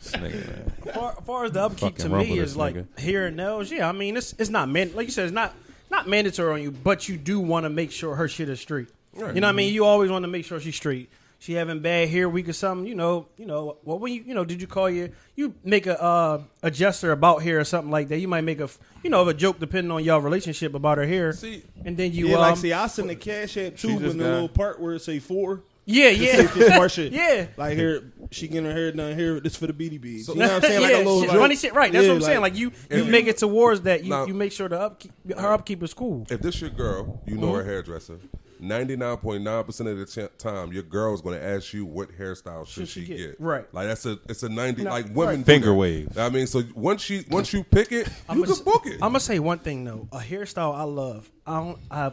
This 0.00 0.12
nigga, 0.12 0.46
man. 0.86 0.94
far, 0.94 1.12
far 1.26 1.44
as 1.44 1.52
the 1.52 1.60
upkeep 1.62 1.80
Fucking 1.80 1.96
to 1.96 2.08
rumble 2.08 2.34
me 2.34 2.38
this 2.38 2.50
is 2.50 2.56
like 2.56 2.74
nigga. 2.76 2.98
hair 2.98 3.26
and 3.26 3.36
nails. 3.36 3.70
Yeah, 3.70 3.88
I 3.88 3.92
mean 3.92 4.16
it's 4.16 4.32
it's 4.38 4.48
not 4.48 4.68
man 4.68 4.92
like 4.94 5.06
you 5.06 5.12
said 5.12 5.24
it's 5.24 5.34
not 5.34 5.54
not 5.90 6.08
mandatory 6.08 6.52
on 6.54 6.62
you, 6.62 6.70
but 6.70 7.08
you 7.08 7.16
do 7.18 7.40
want 7.40 7.64
to 7.64 7.70
make 7.70 7.90
sure 7.92 8.14
her 8.14 8.28
shit 8.28 8.48
is 8.48 8.60
straight. 8.60 8.88
Right. 9.14 9.34
You 9.34 9.40
know 9.40 9.46
what 9.48 9.52
I 9.52 9.56
mean? 9.56 9.68
Mm-hmm. 9.68 9.74
You 9.74 9.84
always 9.84 10.10
want 10.10 10.22
to 10.22 10.28
make 10.28 10.44
sure 10.46 10.60
she's 10.60 10.76
straight. 10.76 11.10
She 11.40 11.52
having 11.54 11.78
bad 11.80 12.08
hair 12.08 12.28
week 12.28 12.48
or 12.48 12.52
something, 12.52 12.86
you 12.86 12.94
know, 12.96 13.28
you 13.36 13.46
know, 13.46 13.76
well, 13.84 13.98
when 13.98 14.12
you, 14.12 14.24
you 14.26 14.34
know, 14.34 14.44
did 14.44 14.60
you 14.60 14.66
call 14.66 14.90
your, 14.90 15.10
you 15.36 15.54
make 15.62 15.86
a 15.86 16.00
uh, 16.02 16.42
a 16.62 16.70
gesture 16.70 17.12
about 17.12 17.42
hair 17.42 17.60
or 17.60 17.64
something 17.64 17.90
like 17.92 18.08
that? 18.08 18.18
You 18.18 18.26
might 18.28 18.42
make 18.42 18.60
a 18.60 18.68
you 19.04 19.10
know, 19.10 19.26
a 19.28 19.34
joke 19.34 19.60
depending 19.60 19.90
on 19.92 20.02
your 20.02 20.20
relationship 20.20 20.74
about 20.74 20.98
her 20.98 21.06
hair, 21.06 21.32
See- 21.32 21.62
and 21.84 21.96
then 21.96 22.12
you, 22.12 22.28
Yeah, 22.28 22.34
um, 22.36 22.40
like 22.40 22.56
see, 22.56 22.72
I 22.72 22.86
send 22.88 23.08
the 23.10 23.14
cash 23.16 23.56
app 23.56 23.76
too 23.76 23.98
just 24.00 24.12
in 24.12 24.18
the 24.18 24.24
little 24.30 24.48
part 24.48 24.80
where 24.80 24.94
it 24.94 25.00
say 25.02 25.20
four. 25.20 25.62
yeah, 25.86 26.08
yeah, 26.10 26.36
say 26.36 26.46
for 26.48 26.62
smart 26.64 26.90
shit. 26.96 27.12
yeah. 27.12 27.46
Like 27.56 27.76
here, 27.76 28.12
she 28.32 28.48
getting 28.48 28.64
her 28.66 28.72
hair 28.72 28.90
done. 28.92 29.16
Here, 29.16 29.38
this 29.38 29.54
for 29.56 29.68
the 29.68 29.72
BDBs. 29.72 30.26
you 30.28 30.34
know 30.34 30.40
what 30.42 30.50
I'm 30.56 30.60
saying? 30.62 30.82
Like 30.82 30.90
yeah, 30.90 30.96
a 30.96 30.98
little 30.98 31.20
shit, 31.20 31.28
like, 31.30 31.38
funny 31.38 31.56
shit, 31.56 31.72
right? 31.74 31.92
That's 31.92 32.02
yeah, 32.04 32.10
what 32.10 32.16
I'm 32.16 32.22
saying. 32.22 32.40
Like 32.40 32.56
you, 32.56 32.72
you 32.90 33.04
If- 33.04 33.08
make 33.08 33.26
it 33.28 33.38
towards 33.38 33.82
that. 33.82 34.02
You, 34.02 34.10
Now- 34.10 34.26
you 34.26 34.34
make 34.34 34.50
sure 34.50 34.68
the 34.68 34.80
upkeep, 34.80 35.12
her 35.38 35.52
upkeep 35.52 35.82
is 35.84 35.94
cool. 35.94 36.26
If 36.28 36.42
this 36.42 36.60
your 36.60 36.70
girl, 36.70 37.22
you 37.26 37.36
know 37.36 37.52
her 37.54 37.62
hairdresser. 37.64 38.18
Ninety 38.60 38.96
nine 38.96 39.16
point 39.18 39.42
nine 39.42 39.64
percent 39.64 39.88
of 39.88 39.98
the 39.98 40.06
ch- 40.06 40.38
time, 40.38 40.72
your 40.72 40.82
girl 40.82 41.14
is 41.14 41.20
going 41.20 41.38
to 41.38 41.44
ask 41.44 41.72
you 41.72 41.84
what 41.84 42.10
hairstyle 42.12 42.66
should, 42.66 42.88
she, 42.88 43.02
she 43.02 43.06
get? 43.06 43.16
get. 43.16 43.40
Right. 43.40 43.72
Like 43.72 43.86
that's 43.88 44.06
a 44.06 44.18
it's 44.28 44.42
a 44.42 44.48
ninety. 44.48 44.82
No, 44.82 44.90
like 44.90 45.06
women 45.14 45.40
do 45.40 45.44
Finger 45.44 45.74
wave. 45.74 46.16
I 46.18 46.28
mean, 46.28 46.46
so 46.46 46.62
once 46.74 47.02
she 47.02 47.24
once 47.30 47.52
you 47.52 47.64
pick 47.64 47.92
it, 47.92 48.08
you 48.32 48.44
can 48.44 48.64
book 48.64 48.86
it. 48.86 48.94
I'm 48.94 49.10
gonna 49.10 49.20
say 49.20 49.38
one 49.38 49.58
thing 49.58 49.84
though. 49.84 50.08
A 50.12 50.18
hairstyle 50.18 50.74
I 50.74 50.82
love. 50.84 51.30
I 51.46 51.60
don't. 51.60 51.78
I 51.90 52.12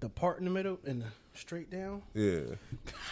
the 0.00 0.08
part 0.08 0.38
in 0.38 0.44
the 0.44 0.50
middle 0.50 0.78
and 0.86 1.02
the 1.02 1.06
straight 1.38 1.70
down. 1.70 2.02
yeah. 2.14 2.40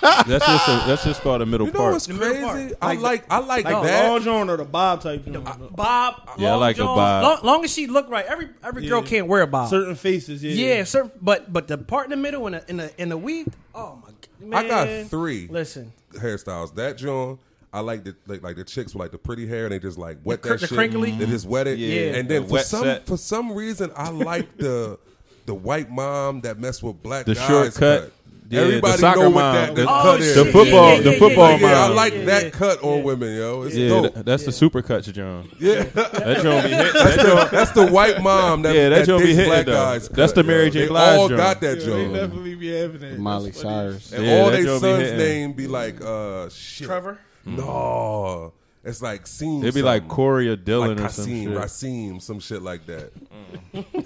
That's 0.02 0.26
just 0.46 0.68
a, 0.68 0.82
that's 0.86 1.04
just 1.04 1.20
called 1.22 1.42
a 1.42 1.46
middle 1.46 1.66
You 1.66 1.72
know 1.72 1.78
part. 1.78 1.92
what's 1.94 2.06
The 2.06 2.14
middle 2.14 2.50
crazy? 2.50 2.74
part. 2.74 2.78
I 2.82 2.86
Like 2.94 3.00
like 3.00 3.24
I 3.30 3.38
like 3.38 3.64
Like 3.64 3.74
the 3.82 3.82
that. 3.88 4.08
long 4.08 4.22
joint 4.22 4.50
or 4.50 4.56
the 4.56 4.64
bob 4.64 5.00
type 5.02 5.24
joint. 5.24 5.44
Bob. 5.76 6.28
Yeah, 6.38 6.52
I 6.52 6.54
like 6.56 6.76
the 6.76 6.82
johns, 6.84 6.96
bob. 6.96 7.22
Long, 7.22 7.38
long 7.54 7.64
as 7.64 7.72
she 7.72 7.86
look 7.86 8.08
right. 8.10 8.26
Every 8.26 8.48
every 8.64 8.86
girl 8.86 9.00
Yeah. 9.02 9.08
can't 9.08 9.26
wear 9.28 9.42
a 9.42 9.46
bob. 9.46 9.70
Certain 9.70 9.94
faces, 9.94 10.42
yeah. 10.44 10.52
yeah, 10.76 10.84
certain, 10.84 11.10
but 11.20 11.52
but 11.52 11.68
the 11.68 11.78
part 11.78 12.04
in 12.06 12.10
the 12.10 12.16
middle 12.16 12.46
and 12.46 12.56
the 12.56 12.64
in 12.70 12.76
the 12.78 13.00
in 13.02 13.08
the 13.08 13.16
weave. 13.18 13.48
Oh 13.74 13.98
my 14.02 14.08
god, 14.10 14.48
man. 14.48 14.64
I 14.64 14.68
got 15.02 15.10
three. 15.10 15.48
Listen, 15.48 15.92
hairstyles. 16.14 16.74
That 16.74 16.96
John, 16.98 17.38
I 17.72 17.80
like 17.80 18.04
the 18.04 18.16
like, 18.26 18.42
like 18.42 18.56
the 18.56 18.64
chicks 18.64 18.92
with 18.94 19.00
like 19.00 19.12
the 19.12 19.18
pretty 19.18 19.46
hair 19.46 19.64
and 19.66 19.72
they 19.72 19.78
just 19.78 19.98
like 19.98 20.18
wet 20.24 20.42
The 20.42 20.50
that 20.50 20.60
the 20.60 20.66
shit. 20.66 20.76
crinkly? 20.76 21.12
They 21.12 21.26
just 21.26 21.46
wet 21.46 21.66
it. 21.66 21.78
Yeah. 21.78 22.14
And 22.18 22.28
then 22.28 22.42
The 22.42 22.48
for 22.48 22.58
some 22.60 22.82
set. 22.82 23.06
for 23.06 23.16
some 23.16 23.52
reason 23.52 23.90
I 23.96 24.10
like 24.10 24.56
the 24.56 24.98
the 25.46 25.54
white 25.54 25.88
mom 25.90 26.40
that 26.40 26.58
mess 26.58 26.82
with 26.82 27.00
black 27.04 27.24
The 27.24 27.34
guys 27.36 27.46
shortcut. 27.46 28.02
cut. 28.02 28.12
Yeah, 28.48 28.60
the 28.60 28.66
Everybody 28.66 28.98
soccer 28.98 29.20
know 29.20 29.30
what 29.30 29.40
mom. 29.42 29.54
that 29.54 29.74
the 29.74 29.82
The- 29.82 29.88
Oh, 29.88 30.02
cut 30.02 30.20
is. 30.20 30.34
The 30.36 30.44
football- 30.46 30.94
Yeah, 30.94 31.00
the 31.00 31.10
yeah, 31.12 31.18
football 31.18 31.50
yeah, 31.50 31.56
Yeah, 31.58 31.84
I 31.84 31.88
like 31.88 32.24
that 32.26 32.52
cut 32.52 32.82
on 32.84 33.02
women, 33.02 33.36
yo. 33.36 33.62
It's 33.62 33.74
yeah, 33.74 33.88
dope. 33.88 34.14
that- 34.14 34.24
that's 34.26 34.44
the 34.44 34.52
super 34.52 34.82
cut, 34.82 35.02
John. 35.04 35.48
yeah, 35.58 35.82
That 35.82 36.40
John 36.42 36.62
be 36.62 36.68
hit. 36.68 36.92
that's 36.94 37.16
the 37.16 37.48
that's 37.50 37.70
the 37.72 37.86
white 37.86 38.22
mom 38.22 38.62
that 38.62 38.74
Yeah, 38.74 38.88
that 38.90 38.98
that 39.00 39.06
joint 39.06 39.22
be 39.22 39.26
dates 39.28 39.36
hitting, 39.38 39.52
black 39.52 39.66
though. 39.66 39.72
guys. 39.72 40.08
That's 40.08 40.32
cut, 40.32 40.34
the 40.36 40.44
Mary 40.44 40.64
yo. 40.66 40.70
J. 40.70 40.80
They 40.82 40.86
Blige 40.88 41.18
all 41.18 41.28
joint. 41.28 41.40
got 41.40 41.60
that 41.60 41.78
They 41.80 41.84
joint. 41.86 42.14
definitely 42.14 42.54
be 42.54 42.68
having 42.80 43.00
that. 43.00 43.18
Miley 43.18 43.52
Cyrus. 43.52 44.12
And 44.12 44.24
Yeah, 44.24 44.38
all 44.40 44.50
that 44.50 44.62
their 44.62 44.78
son's 44.78 45.02
hitting. 45.02 45.18
name 45.18 45.52
be 45.54 45.66
like 45.66 46.00
uh 46.00 46.48
shit. 46.50 46.86
Trevor. 46.86 47.18
No, 47.44 48.52
it's 48.84 49.02
like 49.02 49.26
Seam. 49.26 49.62
It'd 49.62 49.74
be 49.74 49.82
like. 49.82 50.06
Corey 50.08 50.48
or 50.48 50.52
like 50.52 50.64
Dylan 50.64 50.94
or 50.96 51.08
some 51.08 51.26
Kasim, 51.26 51.44
shit. 51.52 51.58
Rasim, 51.58 52.22
some 52.22 52.40
shit 52.40 52.62
like 52.62 52.86
that. 52.86 53.10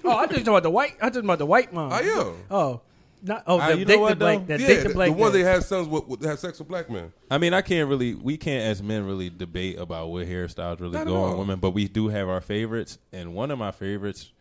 Oh, 0.05 0.17
I 0.17 0.27
just 0.27 0.39
talking 0.39 0.49
about 0.49 0.63
the 0.63 0.71
white. 0.71 0.95
I 1.01 1.09
just 1.11 1.21
about 1.25 1.39
the 1.39 1.47
white 1.47 1.73
mom. 1.73 1.93
I 1.93 2.01
am. 2.01 2.35
Oh, 2.51 2.81
not 3.23 3.45
oh. 3.47 3.59
Ah, 3.61 3.69
the 3.69 3.79
you 3.79 3.85
know 3.85 3.99
what, 3.99 4.11
the 4.11 4.17
black. 4.17 4.39
though? 4.41 4.45
That 4.45 4.61
yeah, 4.61 4.67
date 4.67 4.83
the 4.83 4.89
the, 4.89 4.95
black. 4.95 5.09
the 5.09 5.15
ones 5.15 5.33
man. 5.35 5.43
they 5.43 5.51
have 5.51 5.65
sons 5.65 5.89
with, 5.89 6.07
with 6.07 6.25
have 6.25 6.39
sex 6.39 6.59
with 6.59 6.69
black 6.69 6.91
men. 6.91 7.13
I 7.31 7.39
mean, 7.39 7.55
I 7.55 7.63
can't 7.63 7.89
really, 7.89 8.15
we 8.15 8.37
can't 8.37 8.65
as 8.65 8.83
men 8.83 9.07
really 9.07 9.31
debate 9.31 9.79
about 9.79 10.09
what 10.09 10.27
hairstyles 10.27 10.81
really 10.81 10.99
Not 10.99 11.07
go 11.07 11.23
on 11.25 11.39
women, 11.39 11.59
but 11.61 11.71
we 11.71 11.89
do 11.89 12.09
have 12.09 12.29
our 12.29 12.41
favorites, 12.41 12.99
and 13.13 13.35
one 13.35 13.51
of 13.51 13.59
my 13.59 13.71
favorites 13.71 14.33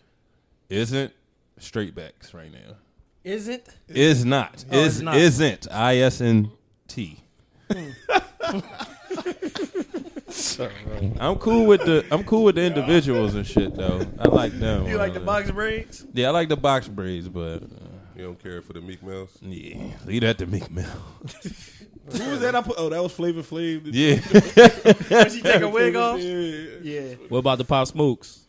isn't 0.69 1.13
straight 1.57 1.95
backs 1.95 2.33
right 2.33 2.51
now. 2.51 2.75
Is 3.23 3.47
it? 3.47 3.67
Is 3.87 4.23
not. 4.23 4.63
Oh, 4.71 4.77
is 4.79 4.95
it's 4.95 5.01
not. 5.03 5.15
isn't. 5.17 5.67
I 5.71 5.97
S 5.97 6.21
N 6.21 6.51
T. 6.87 7.19
I'm 11.19 11.35
cool 11.37 11.65
with 11.65 11.81
the 11.85 12.05
I'm 12.11 12.23
cool 12.23 12.43
with 12.45 12.55
the 12.55 12.63
individuals 12.63 13.35
and 13.35 13.45
shit 13.45 13.75
though. 13.75 14.05
I 14.19 14.27
like 14.27 14.53
them. 14.53 14.87
You 14.87 14.97
like 14.97 15.13
the 15.13 15.21
Uh, 15.21 15.25
box 15.25 15.51
braids? 15.51 16.05
Yeah, 16.13 16.27
I 16.27 16.31
like 16.31 16.49
the 16.49 16.57
box 16.57 16.87
braids, 16.87 17.27
but 17.27 17.63
uh, 17.63 17.88
You 18.19 18.25
don't 18.25 18.43
care 18.43 18.61
for 18.61 18.73
the 18.73 18.81
Meek 18.81 19.01
Mills. 19.01 19.37
yeah, 19.41 19.93
leave 20.05 20.23
that 20.23 20.37
to 20.39 20.45
Meek 20.45 20.69
Mill. 20.69 20.83
Who 22.11 22.29
was 22.31 22.41
that? 22.41 22.53
I 22.53 22.61
put. 22.61 22.75
Oh, 22.77 22.89
that 22.89 23.01
was 23.01 23.13
Flavor 23.13 23.43
Flav. 23.43 23.83
Yeah, 23.93 24.15
When 25.23 25.31
she 25.31 25.41
take 25.41 25.61
a 25.61 25.69
wig 25.69 25.95
off? 25.95 26.19
Yeah. 26.19 26.79
Yeah. 26.81 27.13
What 27.29 27.37
about 27.37 27.59
the 27.59 27.63
Pop 27.63 27.87
Smokes? 27.87 28.41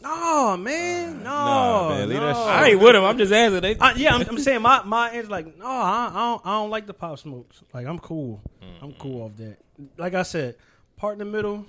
No, 0.00 0.56
man. 0.56 1.24
No. 1.24 1.28
Nah, 1.28 1.88
man, 1.88 2.08
leave 2.08 2.20
that 2.20 2.34
no. 2.34 2.38
shit. 2.38 2.52
I 2.52 2.68
ain't 2.68 2.80
with 2.80 2.94
him. 2.94 3.02
I'm 3.02 3.18
just 3.18 3.32
asking. 3.32 3.60
They, 3.62 3.76
I, 3.78 3.94
yeah, 3.94 4.14
I'm, 4.14 4.22
I'm 4.28 4.38
saying 4.38 4.62
my 4.62 4.84
my 4.84 5.10
is 5.10 5.28
like 5.28 5.58
no, 5.58 5.66
I, 5.66 6.10
I 6.12 6.14
don't 6.14 6.46
I 6.46 6.50
don't 6.50 6.70
like 6.70 6.86
the 6.86 6.94
pop 6.94 7.18
smokes. 7.18 7.64
Like 7.74 7.86
I'm 7.86 7.98
cool. 7.98 8.40
Mm-hmm. 8.62 8.84
I'm 8.84 8.92
cool 8.92 9.22
off 9.22 9.36
that. 9.38 9.56
Like 9.98 10.14
I 10.14 10.22
said, 10.22 10.54
part 10.96 11.14
in 11.14 11.18
the 11.18 11.24
middle. 11.24 11.66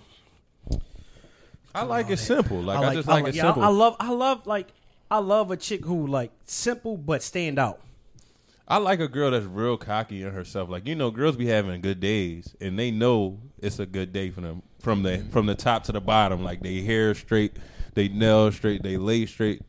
I 1.74 1.86
like 1.86 2.12
it 2.12 2.18
simple. 2.18 2.62
Like 2.62 2.78
I, 2.78 2.94
just 2.94 3.08
like, 3.08 3.26
it 3.26 3.34
yeah, 3.34 3.42
simple. 3.42 3.64
I, 3.64 3.66
I 3.66 3.70
love 3.70 3.96
I 4.00 4.12
love 4.12 4.46
like 4.46 4.68
I 5.12 5.18
love 5.18 5.52
a 5.52 5.58
chick 5.58 5.84
who 5.84 6.08
like 6.08 6.32
simple 6.46 6.96
but 6.96 7.22
stand 7.22 7.60
out. 7.60 7.82
I 8.66 8.78
like 8.78 9.02
a 9.02 9.10
girl 9.10 9.32
that's 9.32 9.46
real 9.46 9.76
cocky 9.76 10.24
in 10.24 10.32
herself. 10.32 10.70
Like 10.70 10.88
you 10.88 10.96
know, 10.96 11.12
girls 11.12 11.36
be 11.36 11.48
having 11.48 11.82
good 11.82 12.00
days, 12.00 12.56
and 12.62 12.80
they 12.80 12.92
know 12.92 13.38
it's 13.60 13.80
a 13.80 13.86
good 13.86 14.14
day 14.14 14.30
for 14.30 14.40
them 14.40 14.64
from 14.80 15.04
the 15.04 15.18
from 15.32 15.48
the 15.48 15.56
top 15.56 15.84
to 15.84 15.92
the 15.92 16.00
bottom. 16.00 16.46
Like 16.46 16.62
they 16.62 16.82
hair 16.82 17.14
straight, 17.14 17.58
they 17.94 18.08
nails 18.08 18.56
straight, 18.56 18.84
they 18.84 18.96
lay 18.96 19.26
straight. 19.26 19.62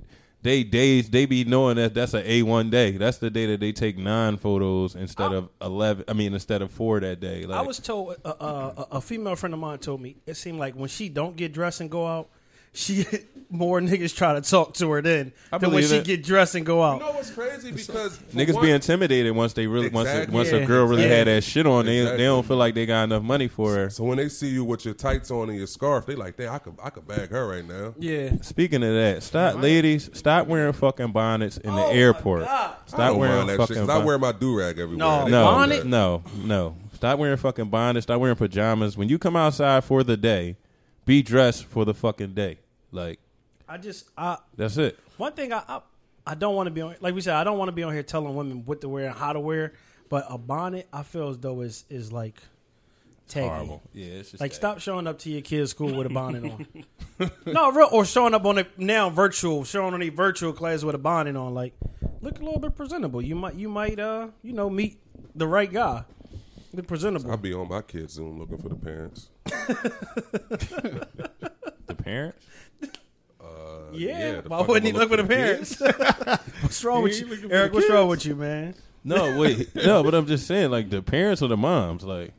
They 0.43 0.63
days 0.63 1.11
they 1.11 1.27
be 1.27 1.45
knowing 1.45 1.77
that 1.77 1.95
that's 1.95 2.15
a 2.15 2.31
A 2.31 2.43
one 2.43 2.71
day. 2.71 2.93
That's 2.93 3.19
the 3.19 3.31
day 3.31 3.47
that 3.47 3.59
they 3.59 3.73
take 3.73 3.99
nine 3.99 4.37
photos 4.37 4.95
instead 4.95 5.33
of 5.33 5.49
eleven. 5.61 6.05
I 6.07 6.13
mean, 6.13 6.35
instead 6.35 6.63
of 6.63 6.71
four 6.71 7.01
that 7.01 7.19
day. 7.19 7.47
Like 7.47 7.59
I 7.59 7.63
was 7.63 7.81
told 7.81 8.17
uh, 8.25 8.29
uh, 8.29 8.85
a 8.93 8.97
a 8.97 9.01
female 9.01 9.35
friend 9.35 9.55
of 9.55 9.61
mine 9.61 9.79
told 9.79 10.01
me 10.01 10.19
it 10.25 10.35
seemed 10.35 10.61
like 10.61 10.75
when 10.75 10.89
she 10.89 11.09
don't 11.09 11.35
get 11.35 11.53
dressed 11.53 11.81
and 11.81 11.91
go 11.91 12.07
out, 12.07 12.29
she 12.73 13.05
more 13.51 13.81
niggas 13.83 14.17
try 14.17 14.33
to 14.33 14.41
talk 14.41 14.73
to 14.73 14.91
her 14.91 15.03
then 15.03 15.31
I 15.53 15.59
than 15.59 15.73
when 15.73 15.83
she 15.85 15.97
it. 15.97 16.05
get 16.07 16.25
dressed 16.25 16.55
and 16.55 16.65
go 16.65 16.83
out. 16.83 17.01
You 17.01 17.07
know 17.07 17.13
what's 17.13 17.31
crazy? 17.31 17.71
Because 17.71 18.17
niggas 18.35 18.55
one- 18.55 18.65
be 18.65 18.71
intimidated 18.71 19.37
once 19.37 19.53
they 19.53 19.67
really 19.67 19.91
once 19.91 20.09
a, 20.09 20.27
once 20.31 20.51
Yeah. 20.51 20.57
a 20.59 20.67
girl 20.67 20.87
really 20.87 21.03
Yeah. 21.03 21.09
had 21.17 21.27
that 21.27 21.45
shit 21.45 21.67
on. 21.67 21.85
They 21.85 21.99
Exactly. 21.99 22.17
they 22.19 22.25
don't 22.25 22.47
feel 22.47 22.57
like 22.57 22.75
they 22.75 22.87
got 22.87 23.05
enough 23.05 23.23
money 23.23 23.49
for 23.49 23.75
her. 23.75 23.91
So 23.91 24.05
when 24.05 24.17
they 24.17 24.31
see 24.31 24.49
you 24.49 24.65
with 24.65 24.87
your 24.87 24.95
tights 24.95 25.31
on 25.31 25.51
and 25.51 25.59
your 25.59 25.67
scarf, 25.67 26.07
they 26.07 26.15
like, 26.15 26.39
damn, 26.39 26.55
I 26.55 26.59
could 26.61 26.75
I 26.83 26.89
could 26.89 27.07
bag 27.07 27.29
her 27.31 27.47
right 27.47 27.69
now. 27.69 27.95
Yeah. 27.99 28.31
Speaking 28.41 28.83
of 28.83 28.95
that, 28.95 29.23
stop, 29.23 29.61
ladies, 29.61 30.09
stop 30.15 30.47
wearing 30.47 30.73
fucking 30.73 31.13
bonnets 31.13 31.59
in 31.59 31.75
the 31.75 31.83
Oh, 31.83 31.89
my 31.89 31.93
airport. 31.93 32.45
God. 32.45 32.71
I 32.71 32.89
Stop 32.89 32.99
don't 33.01 33.19
wearing 33.19 33.37
mind 33.37 33.49
that 33.51 33.57
fucking. 33.59 33.77
shit 33.77 33.87
'cause 33.87 34.01
I 34.01 34.03
wear 34.03 34.19
my 34.19 34.33
do 34.33 34.57
rag 34.59 34.79
everywhere. 34.79 34.97
No, 34.97 35.25
They 35.27 35.31
no, 35.31 35.45
bonnet? 35.45 35.85
no, 35.87 36.23
no. 36.43 36.77
Stop 36.95 37.19
wearing 37.19 37.37
fucking 37.37 37.69
bonnets. 37.69 38.05
Stop 38.05 38.19
wearing 38.19 38.37
pajamas. 38.37 38.97
When 38.97 39.11
you 39.11 39.19
come 39.19 39.37
outside 39.37 39.85
for 39.85 40.03
the 40.03 40.17
day, 40.17 40.57
be 41.05 41.21
dressed 41.21 41.65
for 41.67 41.85
the 41.85 41.93
fucking 41.93 42.33
day. 42.33 42.59
Like 42.93 43.19
I 43.69 43.79
just 43.79 44.09
I 44.17 44.39
that's 44.57 44.77
it. 44.77 44.99
One 45.17 45.33
thing 45.33 45.53
I 45.53 45.63
I, 45.67 45.81
I 46.27 46.35
don't 46.35 46.55
want 46.55 46.67
to 46.69 46.71
be 46.71 46.83
on 46.83 46.95
like 47.01 47.15
we 47.15 47.21
said 47.21 47.35
I 47.35 47.43
don't 47.43 47.59
want 47.59 47.69
to 47.69 47.73
be 47.73 47.83
on 47.83 47.93
here 47.93 48.03
telling 48.03 48.35
women 48.37 48.65
what 48.65 48.83
to 48.83 48.89
wear 48.89 49.07
and 49.07 49.17
how 49.17 49.33
to 49.33 49.41
wear, 49.41 49.73
but 50.09 50.27
a 50.29 50.39
bonnet 50.39 50.89
I 50.93 51.03
feel 51.03 51.29
as 51.29 51.39
though 51.39 51.63
is 51.63 51.85
is 51.89 52.13
like 52.13 52.41
tacky. 53.29 53.49
Horrible. 53.49 53.83
Yeah, 53.93 54.07
it's 54.07 54.31
just 54.33 54.41
Like 54.41 54.53
stop 54.53 54.79
showing 54.81 55.07
up 55.07 55.19
to 55.21 55.31
your 55.31 55.43
kid's 55.43 55.71
school 55.71 55.95
with 55.95 56.07
a 56.07 56.11
bonnet 56.11 56.45
on. 56.45 56.67
no, 57.47 57.73
real 57.73 57.89
or 57.91 58.05
showing 58.05 58.35
up 58.35 58.45
on 58.45 58.59
a 58.59 58.67
now 58.77 59.11
virtual, 59.11 59.65
showing 59.65 59.95
on 59.95 60.03
a 60.03 60.11
virtual 60.11 60.53
class 60.53 60.85
with 60.85 60.95
a 60.95 60.99
bonnet 60.99 61.35
on. 61.35 61.55
Like 61.55 61.75
look 62.21 62.39
a 62.41 62.45
little 62.45 62.61
bit 62.61 62.77
presentable. 62.77 63.23
You 63.23 63.35
might 63.35 63.55
you 63.55 63.69
might 63.69 63.99
uh 63.99 64.29
you 64.43 64.53
know 64.53 64.69
meet 64.69 65.01
the 65.35 65.47
right 65.47 65.73
guy. 65.73 66.05
Look 66.75 66.87
presentable. 66.87 67.31
I'll 67.31 67.37
be 67.37 67.53
on 67.53 67.69
my 67.69 67.83
kids 67.83 68.15
Zoom 68.15 68.39
looking 68.39 68.59
for 68.59 68.71
the 68.71 68.77
parents. 68.77 69.29
Uh, 71.93 71.97
the 71.97 72.03
parents. 72.05 72.47
yeah, 73.93 74.19
yeah, 74.35 74.41
why 74.47 74.63
wouldn't 74.63 74.87
he 74.87 74.93
look 74.93 75.11
for 75.11 75.17
look 75.17 75.17
the 75.17 75.17
for 75.17 75.23
the 75.23 75.29
parents? 75.29 75.81
what's 76.63 76.83
wrong 76.85 77.03
with 77.03 77.21
you, 77.21 77.49
Eric? 77.51 77.73
What's 77.73 77.89
wrong 77.91 78.09
with 78.09 78.25
you, 78.25 78.35
man? 78.37 78.75
No, 79.05 79.39
wait, 79.39 79.75
no, 79.75 80.03
but 80.03 80.15
I'm 80.15 80.27
just 80.27 80.47
saying, 80.47 80.71
like 80.71 80.89
the 80.91 81.03
parents 81.03 81.43
or 81.43 81.49
the 81.49 81.57
moms, 81.57 82.05
like 82.05 82.33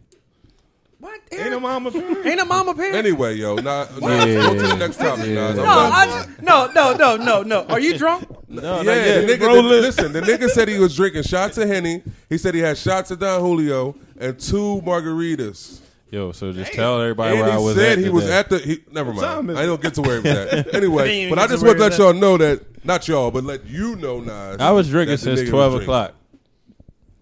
What? 0.99 1.19
Ain't 1.31 1.41
a 1.41 1.45
Eric? 1.45 1.61
mama 1.61 1.91
parent. 1.91 2.25
Ain't 2.25 2.39
a 2.39 2.45
mama 2.45 2.73
parent? 2.73 2.95
Anyway, 2.95 3.35
yo, 3.35 3.55
nah, 3.55 3.85
nah, 3.99 4.23
Yeah. 4.25 4.41
go 4.47 4.53
to 4.55 4.67
the 4.67 4.75
next 4.77 4.97
topic, 4.97 5.25
guys. 5.35 5.57
I'm 5.57 5.57
No. 5.57 5.63
I 5.65 6.05
just, 6.05 6.41
no, 6.41 6.71
no, 6.73 6.93
no, 6.95 7.17
no, 7.17 7.43
no. 7.43 7.65
Are 7.65 7.79
you 7.81 7.97
drunk? 7.97 8.27
no, 8.47 8.61
yeah, 8.61 8.77
not 8.77 8.83
the 8.85 8.91
yet. 8.93 9.29
nigga, 9.29 9.39
Bro, 9.39 9.55
the- 9.63 9.69
listen, 9.81 10.13
the 10.13 10.21
nigga 10.21 10.47
said 10.49 10.67
he 10.69 10.79
was 10.79 10.95
drinking 10.95 11.23
shots 11.23 11.57
of 11.57 11.67
Henny. 11.67 12.01
He 12.29 12.37
said 12.37 12.55
he 12.55 12.61
had 12.61 12.77
shots 12.77 13.11
of 13.11 13.19
Don 13.19 13.41
Julio 13.41 13.95
and 14.17 14.39
two 14.39 14.81
margaritas. 14.85 15.81
Yo, 16.13 16.31
so 16.31 16.51
just 16.51 16.71
tell 16.73 17.01
everybody 17.01 17.31
And 17.31 17.41
where 17.41 17.49
I 17.53 17.57
he 17.57 17.63
was 17.63 17.75
said 17.75 17.97
at. 17.97 18.03
he 18.03 18.09
was 18.11 18.29
at 18.29 18.47
the. 18.47 18.59
He, 18.59 18.83
never 18.91 19.11
mind. 19.11 19.49
is 19.49 19.57
I 19.57 19.63
it? 19.63 19.65
don't 19.65 19.81
get 19.81 19.95
to 19.95 20.01
where 20.03 20.21
he 20.21 20.29
was 20.29 20.37
at. 20.37 20.75
Anyway, 20.75 21.27
but 21.27 21.39
I 21.39 21.47
just 21.47 21.65
want 21.65 21.77
to 21.79 21.83
let 21.83 21.97
y'all 21.97 22.13
know 22.13 22.37
that 22.37 22.85
not 22.85 23.07
y'all, 23.07 23.31
but 23.31 23.43
let 23.43 23.65
you 23.65 23.95
know, 23.95 24.19
Nas. 24.19 24.57
I 24.59 24.69
was 24.69 24.87
drinking 24.89 25.17
since 25.17 25.49
twelve 25.49 25.73
o'clock, 25.73 26.13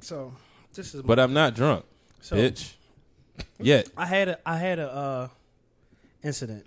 So 0.01 0.34
this 0.74 0.93
is. 0.93 1.03
but 1.03 1.22
I'm 1.22 1.32
not 1.32 1.55
drunk, 1.55 1.86
So- 2.20 2.36
bitch. 2.36 2.74
Yet. 3.61 3.88
I 3.95 4.05
had 4.05 4.28
a 4.28 4.39
I 4.45 4.57
had 4.57 4.78
a 4.78 4.91
uh, 4.93 5.28
incident. 6.22 6.65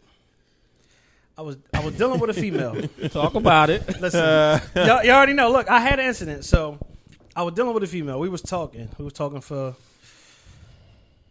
I 1.37 1.43
was 1.43 1.59
I 1.75 1.85
was 1.85 1.95
dealing 1.95 2.21
with 2.21 2.31
a 2.31 2.35
female. 2.35 2.81
talk 3.11 3.35
about 3.35 3.69
it. 3.69 4.01
Listen, 4.01 4.63
y'all, 4.75 5.05
you 5.05 5.11
already 5.11 5.35
know. 5.35 5.53
Look, 5.53 5.69
I 5.69 5.79
had 5.81 5.99
an 6.01 6.07
incident. 6.07 6.47
So 6.47 6.79
I 7.37 7.43
was 7.43 7.53
dealing 7.53 7.75
with 7.75 7.83
a 7.83 7.87
female. 7.87 8.19
We 8.19 8.31
was 8.31 8.41
talking. 8.41 8.89
We 8.97 9.05
was 9.05 9.13
talking 9.13 9.43
for 9.43 9.75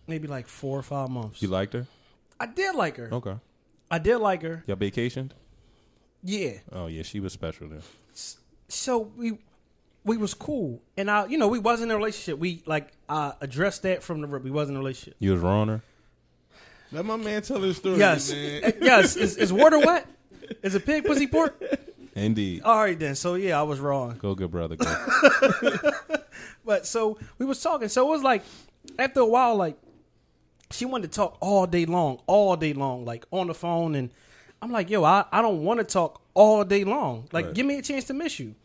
maybe 0.07 0.27
like 0.27 0.47
four 0.47 0.77
or 0.77 0.83
five 0.83 1.09
months. 1.09 1.41
You 1.41 1.47
liked 1.47 1.73
her? 1.73 1.87
I 2.39 2.45
did 2.47 2.75
like 2.75 2.97
her. 2.97 3.09
Okay. 3.11 3.35
I 3.89 3.99
did 3.99 4.17
like 4.17 4.41
her. 4.41 4.63
Y'all 4.67 4.75
vacationed? 4.75 5.31
Yeah. 6.23 6.53
Oh 6.71 6.87
yeah, 6.87 7.03
she 7.03 7.19
was 7.19 7.33
special 7.33 7.67
then. 7.67 7.81
So 8.67 9.11
we 9.17 9.37
we 10.05 10.17
was 10.17 10.33
cool, 10.33 10.81
and 10.97 11.09
I, 11.09 11.25
you 11.27 11.37
know, 11.37 11.47
we 11.47 11.59
wasn't 11.59 11.91
in 11.91 11.95
a 11.95 11.97
relationship. 11.97 12.39
We 12.39 12.63
like 12.65 12.91
I 13.07 13.33
addressed 13.41 13.83
that 13.83 14.03
from 14.03 14.21
the 14.21 14.27
rip. 14.27 14.43
We 14.43 14.51
wasn't 14.51 14.75
in 14.75 14.77
a 14.77 14.79
relationship. 14.79 15.15
You 15.19 15.31
was 15.31 15.41
wrong 15.41 15.67
her. 15.67 15.81
Let 16.91 17.05
my 17.05 17.17
man 17.17 17.41
tell 17.41 17.61
his 17.61 17.77
story. 17.77 17.97
Yes, 17.97 18.31
man. 18.31 18.73
Yes. 18.81 19.15
Is, 19.15 19.35
is 19.37 19.51
water 19.51 19.79
wet? 19.79 20.07
Is 20.61 20.75
it 20.75 20.85
pig 20.85 21.05
pussy 21.05 21.27
pork? 21.27 21.61
Indeed. 22.15 22.61
All 22.63 22.77
right 22.77 22.97
then. 22.99 23.15
So 23.15 23.33
yeah, 23.33 23.59
I 23.59 23.63
was 23.63 23.79
wrong. 23.79 24.17
Go 24.19 24.35
good 24.35 24.51
brother. 24.51 24.75
Go. 24.75 25.91
But 26.65 26.85
so 26.87 27.17
we 27.37 27.45
was 27.45 27.61
talking. 27.61 27.89
So 27.89 28.07
it 28.07 28.09
was 28.09 28.23
like 28.23 28.43
after 28.97 29.19
a 29.19 29.25
while, 29.25 29.55
like 29.55 29.77
she 30.73 30.85
wanted 30.85 31.11
to 31.11 31.15
talk 31.15 31.37
all 31.39 31.65
day 31.67 31.85
long, 31.85 32.19
all 32.27 32.55
day 32.55 32.73
long, 32.73 33.05
like 33.05 33.25
on 33.31 33.47
the 33.47 33.53
phone, 33.53 33.95
and 33.95 34.09
I'm 34.61 34.71
like, 34.71 34.89
yo, 34.89 35.03
I, 35.03 35.25
I 35.31 35.41
don't 35.41 35.63
want 35.63 35.79
to 35.79 35.83
talk 35.85 36.21
all 36.33 36.63
day 36.63 36.83
long. 36.83 37.27
Like, 37.31 37.45
Right. 37.47 37.53
give 37.53 37.65
me 37.65 37.77
a 37.77 37.81
chance 37.81 38.05
to 38.05 38.13
miss 38.13 38.39
you. 38.39 38.55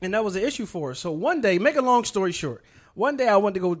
And 0.00 0.14
that 0.14 0.24
was 0.24 0.36
an 0.36 0.42
issue 0.44 0.66
for 0.66 0.88
her. 0.90 0.94
So 0.94 1.10
one 1.10 1.40
day, 1.40 1.58
make 1.58 1.74
a 1.76 1.82
long 1.82 2.04
story 2.04 2.30
short, 2.32 2.62
one 2.94 3.16
day 3.16 3.28
I 3.28 3.36
went 3.36 3.54
to 3.54 3.60
go. 3.60 3.78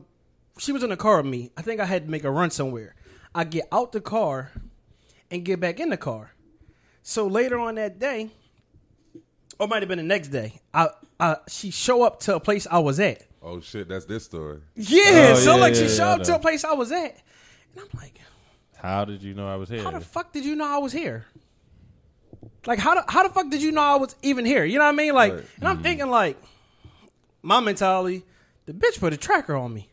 She 0.58 0.72
was 0.72 0.82
in 0.82 0.90
the 0.90 0.96
car 0.96 1.18
with 1.18 1.26
me. 1.30 1.50
I 1.56 1.62
think 1.62 1.80
I 1.80 1.84
had 1.86 2.06
to 2.06 2.10
make 2.10 2.24
a 2.24 2.30
run 2.30 2.50
somewhere. 2.50 2.94
I 3.34 3.44
get 3.44 3.68
out 3.70 3.92
the 3.92 4.00
car 4.00 4.50
and 5.30 5.44
get 5.44 5.60
back 5.60 5.78
in 5.78 5.90
the 5.90 5.96
car. 5.96 6.32
So 7.02 7.26
later 7.28 7.58
on 7.60 7.76
that 7.76 7.98
day, 8.00 8.30
or 9.58 9.66
it 9.66 9.70
might 9.70 9.82
have 9.82 9.88
been 9.88 9.98
the 9.98 10.04
next 10.04 10.28
day, 10.28 10.60
I, 10.74 10.88
I 11.20 11.36
she 11.48 11.70
show 11.70 12.02
up 12.02 12.20
to 12.20 12.34
a 12.34 12.40
place 12.40 12.66
I 12.70 12.78
was 12.80 12.98
at. 13.00 13.22
Oh 13.40 13.60
shit, 13.60 13.88
that's 13.88 14.04
this 14.04 14.24
story. 14.24 14.58
Yeah, 14.74 15.30
Oh, 15.32 15.34
so 15.36 15.54
yeah, 15.54 15.60
like 15.60 15.74
yeah, 15.74 15.80
she 15.80 15.86
yeah, 15.86 15.94
showed 15.94 16.04
I 16.08 16.12
up 16.14 16.22
to 16.24 16.34
a 16.34 16.38
place 16.40 16.64
I 16.64 16.72
was 16.72 16.90
at, 16.90 17.16
and 17.74 17.84
I'm 17.84 18.00
like, 18.00 18.20
How 18.76 19.04
did 19.04 19.22
you 19.22 19.34
know 19.34 19.48
I 19.48 19.56
was 19.56 19.68
here? 19.68 19.82
how 19.82 19.90
the 19.90 20.00
fuck 20.00 20.32
did 20.32 20.44
you 20.44 20.56
know 20.56 20.66
I 20.66 20.78
was 20.78 20.92
here? 20.92 21.26
Like 22.66 22.78
how 22.78 22.94
the, 22.94 23.04
how 23.10 23.26
the 23.26 23.32
fuck 23.32 23.50
did 23.50 23.62
you 23.62 23.72
know 23.72 23.82
I 23.82 23.96
was 23.96 24.14
even 24.22 24.44
here? 24.44 24.64
You 24.64 24.78
know 24.78 24.84
what 24.84 24.94
I 24.94 24.96
mean? 24.96 25.14
Like, 25.14 25.32
Right. 25.32 25.44
and 25.58 25.68
I'm 25.68 25.76
mm-hmm. 25.76 25.82
thinking 25.84 26.10
like, 26.10 26.36
my 27.42 27.60
mentality, 27.60 28.24
the 28.66 28.72
bitch 28.72 29.00
put 29.00 29.12
a 29.12 29.16
tracker 29.16 29.54
on 29.56 29.72
me. 29.72 29.88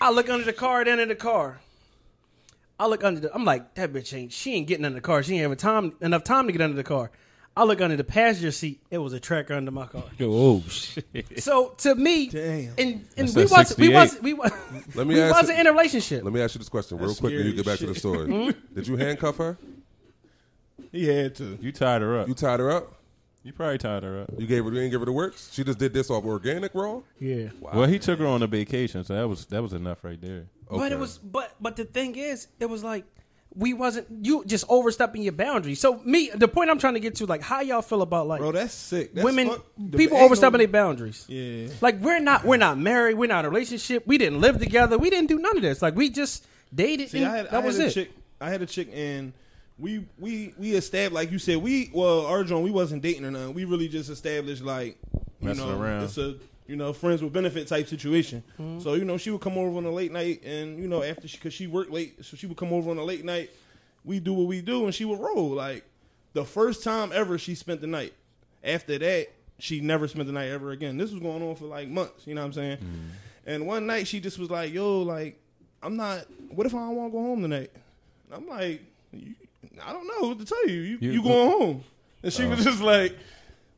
I 0.00 0.10
look 0.10 0.28
under 0.28 0.44
the 0.44 0.52
car, 0.52 0.84
then 0.84 1.00
in 1.00 1.08
the 1.08 1.14
car. 1.14 1.60
I 2.78 2.86
look 2.86 3.04
under 3.04 3.20
the. 3.20 3.34
I'm 3.34 3.44
like, 3.44 3.74
that 3.74 3.92
bitch 3.92 4.16
ain't. 4.16 4.32
She 4.32 4.54
ain't 4.54 4.66
getting 4.66 4.84
under 4.84 4.96
the 4.96 5.00
car. 5.00 5.22
She 5.22 5.34
ain't 5.34 5.42
having 5.42 5.56
time 5.56 5.94
enough 6.00 6.24
time 6.24 6.46
to 6.46 6.52
get 6.52 6.60
under 6.60 6.76
the 6.76 6.84
car. 6.84 7.10
I 7.56 7.62
look 7.64 7.80
under 7.80 7.96
the 7.96 8.02
passenger 8.04 8.50
seat. 8.50 8.80
It 8.90 8.98
was 8.98 9.12
a 9.12 9.20
tracker 9.20 9.54
under 9.54 9.70
my 9.70 9.86
car. 9.86 10.02
Oh 10.20 10.60
shit! 10.68 11.40
So 11.42 11.68
to 11.78 11.94
me, 11.94 12.28
Damn. 12.28 12.72
and 12.76 13.06
and 13.16 13.28
That's 13.28 13.34
we 13.36 13.42
that 13.44 13.50
wasn't 13.50 13.78
we 13.78 13.86
68. 13.86 13.94
wasn't 13.94 14.22
we, 14.22 14.32
wa- 14.34 14.50
Let 14.96 15.06
me 15.06 15.14
we 15.14 15.20
ask 15.20 15.34
wasn't 15.34 15.56
you- 15.58 15.60
in 15.60 15.66
a 15.68 15.72
relationship. 15.72 16.24
Let 16.24 16.32
me 16.32 16.40
ask 16.40 16.54
you 16.54 16.58
this 16.58 16.68
question 16.68 16.98
real 16.98 17.08
That's 17.08 17.20
quick, 17.20 17.32
and 17.34 17.44
you 17.44 17.50
scary 17.52 17.56
get 17.56 17.66
back 17.66 17.78
to 17.78 17.86
the 17.86 17.94
story. 17.94 18.26
Hmm? 18.26 18.74
Did 18.74 18.88
you 18.88 18.96
handcuff 18.96 19.36
her? 19.36 19.56
He 20.92 21.06
had 21.06 21.34
to. 21.36 21.58
You 21.60 21.72
tied 21.72 22.02
her 22.02 22.18
up. 22.20 22.26
You 22.26 22.32
You, 22.32 22.34
tied 22.34 22.60
her 22.60 22.70
up? 22.70 22.94
You 23.42 23.52
probably 23.52 23.78
tied 23.78 24.02
her 24.02 24.22
up. 24.22 24.30
You 24.38 24.46
gave 24.46 24.64
her? 24.64 24.70
You 24.70 24.76
didn't 24.76 24.90
give 24.90 25.00
her 25.00 25.06
the 25.06 25.12
works? 25.12 25.50
She 25.52 25.62
just 25.64 25.78
did 25.78 25.92
this 25.92 26.10
off 26.10 26.24
organic 26.24 26.74
raw? 26.74 27.02
Yeah. 27.20 27.48
Well, 27.60 27.86
he 27.86 27.98
took 27.98 28.18
her 28.18 28.26
on 28.26 28.42
a 28.42 28.46
vacation, 28.46 29.04
so 29.04 29.14
that 29.14 29.28
was 29.28 29.46
that 29.46 29.62
was 29.62 29.72
enough 29.72 30.02
right 30.02 30.20
there. 30.20 30.46
But 30.70 30.92
it 30.92 30.98
was 30.98 31.18
but 31.18 31.54
but 31.60 31.76
the 31.76 31.84
thing 31.84 32.16
is, 32.16 32.48
it 32.58 32.66
was 32.66 32.82
like 32.82 33.04
we 33.56 33.72
wasn't 33.72 34.06
you 34.24 34.44
just 34.46 34.64
overstepping 34.68 35.22
your 35.22 35.32
boundaries. 35.32 35.78
So 35.80 35.98
me, 36.04 36.30
the 36.34 36.48
point 36.48 36.70
I'm 36.70 36.78
trying 36.78 36.94
to 36.94 37.00
get 37.00 37.14
to, 37.16 37.26
like 37.26 37.40
how 37.42 37.60
y'all 37.60 37.82
feel 37.82 38.02
about 38.02 38.26
like 38.26 38.40
Bro, 38.40 38.52
that's 38.52 38.74
sick. 38.74 39.14
That's 39.14 39.24
women, 39.24 39.48
fuck- 39.50 39.66
the- 39.78 39.98
people 39.98 40.16
overstepping 40.18 40.58
no- 40.58 40.66
their 40.66 40.68
boundaries. 40.72 41.24
Yeah. 41.28 41.68
Like 41.80 42.00
we're 42.00 42.20
not 42.20 42.44
we're 42.44 42.56
not 42.56 42.78
married, 42.78 43.14
we're 43.14 43.28
not 43.28 43.40
in 43.40 43.44
a 43.46 43.50
relationship, 43.50 44.06
we 44.06 44.18
didn't 44.18 44.40
live 44.40 44.58
together, 44.58 44.98
we 44.98 45.08
didn't 45.10 45.28
do 45.28 45.38
none 45.38 45.56
of 45.56 45.62
this. 45.62 45.82
Like 45.82 45.94
we 45.94 46.10
just 46.10 46.44
dated. 46.74 47.10
See, 47.10 47.18
and 47.22 47.28
I 47.32 47.36
had, 47.36 47.46
that 47.46 47.52
I 47.52 47.56
had 47.56 47.64
was 47.64 47.78
a 47.78 47.86
it. 47.86 47.90
chick. 47.92 48.10
I 48.40 48.50
had 48.50 48.60
a 48.62 48.66
chick, 48.66 48.88
and 48.92 49.32
we 49.78 50.04
we 50.18 50.52
we 50.58 50.72
established, 50.72 51.14
like 51.14 51.30
you 51.30 51.38
said, 51.38 51.58
we 51.58 51.90
well, 51.94 52.26
our 52.26 52.42
John, 52.44 52.62
we 52.62 52.70
wasn't 52.72 53.02
dating 53.02 53.24
or 53.24 53.30
nothing. 53.30 53.54
We 53.54 53.64
really 53.64 53.88
just 53.88 54.10
established 54.10 54.62
like 54.62 54.98
you 55.40 55.48
Messing 55.48 55.66
know, 55.68 55.80
around. 55.80 56.04
it's 56.04 56.18
a 56.18 56.34
you 56.66 56.76
know 56.76 56.92
friends 56.92 57.22
with 57.22 57.32
benefit 57.32 57.68
type 57.68 57.86
situation. 57.88 58.42
Mm-hmm. 58.58 58.80
So 58.80 58.94
you 58.94 59.04
know, 59.04 59.16
she 59.16 59.30
would 59.30 59.40
come 59.40 59.58
over 59.58 59.76
on 59.78 59.84
a 59.84 59.90
late 59.90 60.12
night, 60.12 60.42
and 60.44 60.78
you 60.78 60.88
know 60.88 61.02
after 61.02 61.28
she 61.28 61.36
because 61.36 61.54
she 61.54 61.66
worked 61.66 61.90
late, 61.90 62.24
so 62.24 62.36
she 62.36 62.46
would 62.46 62.56
come 62.56 62.72
over 62.72 62.90
on 62.90 62.98
a 62.98 63.04
late 63.04 63.24
night. 63.24 63.50
We 64.04 64.20
do 64.20 64.34
what 64.34 64.46
we 64.48 64.60
do, 64.60 64.84
and 64.84 64.94
she 64.94 65.04
would 65.04 65.18
roll. 65.18 65.50
Like 65.50 65.84
the 66.32 66.44
first 66.44 66.82
time 66.84 67.10
ever, 67.12 67.38
she 67.38 67.54
spent 67.54 67.80
the 67.80 67.86
night. 67.86 68.12
After 68.62 68.98
that, 68.98 69.28
she 69.58 69.80
never 69.80 70.08
spent 70.08 70.26
the 70.26 70.32
night 70.32 70.48
ever 70.48 70.70
again. 70.72 70.96
This 70.98 71.10
was 71.10 71.20
going 71.20 71.42
on 71.42 71.54
for 71.56 71.66
like 71.66 71.88
months. 71.88 72.26
You 72.26 72.34
know 72.34 72.40
what 72.42 72.46
I'm 72.48 72.52
saying? 72.54 72.76
Mm-hmm. 72.78 73.08
And 73.46 73.66
one 73.66 73.86
night 73.86 74.06
she 74.06 74.20
just 74.20 74.38
was 74.38 74.50
like, 74.50 74.72
"Yo, 74.72 75.02
like, 75.02 75.38
I'm 75.82 75.96
not. 75.96 76.24
What 76.50 76.66
if 76.66 76.74
I 76.74 76.78
don't 76.78 76.96
want 76.96 77.12
to 77.12 77.18
go 77.18 77.22
home 77.22 77.42
tonight?" 77.42 77.70
And 78.30 78.34
I'm 78.34 78.48
like, 78.48 78.82
"I 79.84 79.92
don't 79.92 80.06
know 80.06 80.28
what 80.28 80.38
to 80.38 80.44
tell 80.44 80.66
you. 80.68 80.80
You, 80.80 80.98
You- 81.00 81.12
you, 81.12 81.22
going 81.22 81.50
home?" 81.50 81.84
And 82.22 82.32
she 82.32 82.44
Oh. 82.44 82.48
was 82.48 82.64
just 82.64 82.80
like, 82.80 83.14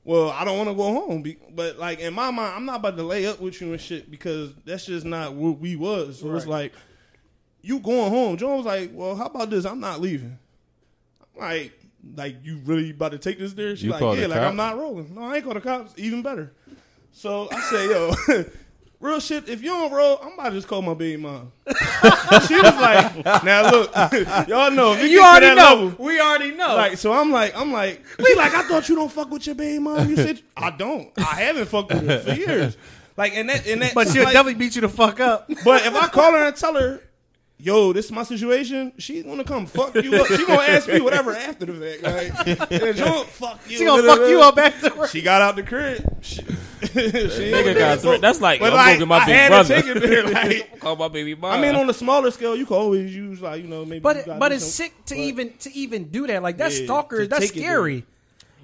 "Well, 0.07 0.31
I 0.31 0.45
don't 0.45 0.57
want 0.57 0.71
to 0.71 0.75
go 0.75 0.85
home." 0.85 1.23
Be, 1.23 1.37
but 1.53 1.79
like 1.79 1.99
in 1.99 2.15
my 2.15 2.31
mind, 2.31 2.55
I'm 2.55 2.65
not 2.65 2.77
about 2.77 2.97
to 2.97 3.03
lay 3.03 3.27
up 3.27 3.41
with 3.41 3.61
you 3.61 3.73
and 3.73 3.81
shit 3.81 4.11
because 4.11 4.55
that's 4.65 4.87
just 4.87 5.05
not 5.05 5.35
what 5.35 5.59
we 5.59 5.77
was. 5.77 6.21
So 6.21 6.35
it's 6.37 6.47
like, 6.47 6.73
you 7.61 7.81
going 7.81 8.11
home? 8.11 8.37
John 8.37 8.57
was 8.57 8.67
like, 8.67 8.91
"Well, 8.95 9.17
how 9.17 9.27
about 9.27 9.51
this? 9.51 9.65
I'm 9.67 9.81
not 9.81 10.01
leaving." 10.01 10.39
I'm 11.35 11.41
like, 11.41 11.73
like 12.15 12.37
you 12.45 12.61
really 12.65 12.91
about 12.91 13.13
to 13.13 13.19
take 13.19 13.39
this 13.39 13.53
there? 13.53 13.75
She's 13.75 13.85
You 13.85 13.91
like, 13.91 14.01
"Yeah, 14.01 14.15
the 14.15 14.29
like 14.29 14.39
cops? 14.39 14.49
I'm 14.49 14.57
not 14.57 14.79
rolling. 14.79 15.15
No, 15.15 15.23
I 15.23 15.37
ain't 15.37 15.45
call 15.45 15.55
the 15.55 15.61
cops. 15.61 15.93
Even 15.97 16.23
better." 16.23 16.53
So 17.13 17.49
I 17.51 17.61
say, 17.61 17.91
"Yo." 17.91 18.45
Real 18.99 19.21
shit. 19.21 19.49
If 19.49 19.63
you 19.63 19.69
don't 19.71 19.93
roll, 19.93 20.19
I'm 20.23 20.33
about 20.33 20.51
to 20.51 20.55
just 20.57 20.69
call 20.69 20.81
my 20.81 20.95
baby 20.95 21.21
mom. 21.21 21.53
she 21.67 22.55
was 22.55 22.75
like, 22.81 23.25
"Now 23.45 23.71
look, 23.71 23.95
y'all 24.49 24.71
know 24.71 24.95
if 24.95 25.03
it 25.03 25.11
You 25.11 25.21
already 25.23 25.47
that 25.47 25.55
know. 25.57 25.85
level, 25.85 26.05
We 26.05 26.19
already 26.19 26.53
know. 26.53 26.75
like, 26.77 26.97
so 26.97 27.13
I'm 27.13 27.31
like, 27.31 27.55
I'm 27.55 27.73
like, 27.73 28.03
we 28.19 28.35
like, 28.37 28.55
I 28.55 28.63
thought 28.63 28.89
you 28.89 28.95
don't 28.97 29.13
fuck 29.13 29.31
with 29.31 29.45
your 29.47 29.55
baby 29.55 29.79
mom. 29.81 30.09
You 30.09 30.17
said 30.17 30.41
I 30.57 30.71
don't. 30.71 31.11
I 31.19 31.23
haven't 31.43 31.67
fucked 31.67 31.93
with 31.93 32.07
her 32.09 32.19
for 32.21 32.33
years. 32.33 32.77
Like, 33.19 33.35
and 33.35 33.49
that, 33.51 33.67
and 33.67 33.81
that, 33.83 33.95
but 33.95 34.09
she'll 34.09 34.25
like, 34.25 34.33
definitely 34.35 34.59
beat 34.65 34.75
you 34.77 34.83
the 34.83 34.89
fuck 34.91 35.21
up. 35.21 35.47
But 35.65 35.87
if 35.87 35.95
I 35.95 36.09
call 36.09 36.33
her 36.33 36.47
and 36.47 36.57
tell 36.57 36.75
her, 36.75 37.03
yo, 37.59 37.93
this 37.93 38.07
is 38.07 38.13
my 38.13 38.23
situation, 38.23 38.93
she's 38.99 39.25
gonna 39.25 39.45
come 39.45 39.67
fuck 39.67 39.95
you 39.95 40.15
up. 40.17 40.27
She 40.27 40.45
gonna 40.47 40.63
ask 40.63 40.89
me 40.89 41.01
whatever 41.01 41.35
after 41.35 41.67
the 41.67 41.99
fact. 42.01 42.39
Like, 42.39 42.71
and 42.71 42.97
she'll 42.97 43.25
fuck 43.25 43.61
you. 43.69 43.79
She 43.79 43.85
gonna 43.85 44.03
fuck 44.03 44.29
you 44.29 44.41
up 44.43 44.59
afterwards. 44.59 45.11
She 45.13 45.23
got 45.23 45.43
out 45.43 45.57
the 45.57 45.63
crib. 45.63 46.05
She, 46.23 46.37
she 46.43 46.43
Nigga 46.91 47.75
got 47.75 47.79
gonna 47.79 47.97
threat. 47.97 48.21
That's 48.21 48.41
like 48.41 48.61
But 48.61 48.73
I'm 48.73 48.77
like, 48.77 48.87
gonna 48.87 48.99
get 48.99 49.09
my 49.09 49.17
I 49.19 49.27
big 49.27 49.49
brother. 49.49 49.75
to 49.77 49.83
take 49.83 49.97
it 49.97 50.01
there. 50.03 50.27
Like, 50.33 50.81
Call 50.81 50.97
my 50.97 51.09
baby 51.09 51.35
mom. 51.35 51.53
I 51.53 51.61
mean, 51.61 51.75
on 51.75 51.89
a 51.89 51.95
smaller 51.95 52.31
scale, 52.31 52.55
you 52.57 52.67
can 52.67 52.77
always 52.77 53.15
use 53.15 53.41
like 53.41 53.63
you 53.63 53.69
know 53.69 53.85
maybe. 53.85 54.01
But 54.01 54.27
you 54.27 54.33
it, 54.33 54.39
but 54.39 54.53
it's 54.53 54.65
some- 54.65 54.87
sick 54.87 55.05
to 55.07 55.15
but- 55.15 55.21
even 55.21 55.53
to 55.59 55.73
even 55.75 56.05
do 56.05 56.27
that. 56.27 56.43
Like 56.43 56.59
that's 56.59 56.79
Yeah, 56.79 56.85
stalker. 56.87 57.27
That's 57.27 57.47
take 57.49 57.57
it 57.57 57.61
scary. 57.61 58.05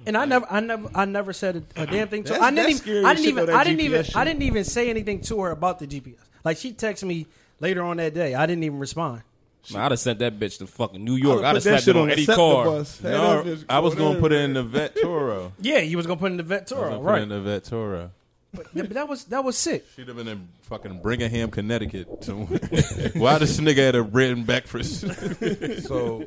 And 0.05 0.17
I 0.17 0.25
never, 0.25 0.45
I 0.51 0.59
never, 0.59 0.89
I 0.93 1.05
never 1.05 1.31
said 1.31 1.63
a, 1.77 1.83
a 1.83 1.85
damn 1.87 2.09
thing 2.09 2.25
to 2.25 2.33
her. 2.35 2.41
I 2.41 2.51
didn't 2.51 2.71
even, 2.71 3.05
I 3.05 3.13
didn't 3.13 3.25
even, 3.29 3.49
I 3.49 3.63
didn't 3.63 3.79
even, 3.79 4.05
I 4.15 4.23
didn't 4.25 4.41
even 4.43 4.63
say 4.65 4.89
anything 4.89 5.21
to 5.21 5.39
her 5.43 5.51
about 5.51 5.79
the 5.79 5.87
GPS. 5.87 6.15
Like 6.43 6.57
she 6.57 6.73
texted 6.73 7.03
me 7.05 7.25
later 7.63 7.81
on 7.83 7.97
that 7.97 8.13
day. 8.13 8.35
I 8.35 8.45
didn't 8.45 8.63
even 8.65 8.77
respond. 8.79 9.23
Man, 9.71 9.81
I'd 9.81 9.91
have 9.91 9.99
sent 9.99 10.19
that 10.19 10.37
bitch 10.37 10.57
to 10.57 10.67
fucking 10.67 11.01
New 11.03 11.15
I 11.15 11.17
York. 11.19 11.35
would've 11.37 11.45
I'd 11.45 11.53
put 11.53 11.55
have 11.55 11.63
that 11.63 11.69
slapped 11.69 11.83
shit 11.85 11.95
it 11.95 11.99
on 11.99 12.07
the 12.07 12.13
any 12.13 12.25
car. 12.25 12.65
bus. 12.65 13.01
No, 13.01 13.43
that 13.43 13.65
I 13.69 13.79
was 13.79 13.95
going 13.95 14.09
gonna 14.09 14.19
put 14.19 14.33
it 14.33 14.41
in 14.41 14.53
the 14.53 14.63
Vet 14.63 14.95
Toro. 15.01 15.53
Yeah, 15.59 15.79
you 15.79 15.95
was 15.95 16.05
gonna 16.05 16.19
put 16.19 16.27
it 16.31 16.31
in 16.33 16.37
the 16.37 16.43
vet 16.43 16.59
I 16.59 16.61
was 16.63 16.69
Toro, 16.69 16.89
put 16.89 16.95
it 16.97 17.11
right? 17.11 17.21
in 17.21 17.29
the 17.29 17.41
Vet 17.41 17.63
Toro. 17.63 18.11
But, 18.53 18.67
but 18.75 18.89
that 18.89 19.07
was 19.07 19.23
that 19.25 19.43
was 19.43 19.57
sick. 19.57 19.85
She'd 19.95 20.09
have 20.09 20.17
been 20.17 20.27
in 20.27 20.47
fucking 20.63 21.01
Birmingham, 21.01 21.49
Connecticut. 21.49 22.23
somewhere. 22.25 22.59
Why 23.15 23.37
this 23.39 23.57
nigga 23.59 23.77
had 23.77 23.95
a 23.95 24.03
bread 24.03 24.31
and 24.31 24.45
breakfast? 24.45 25.05
So, 25.87 26.25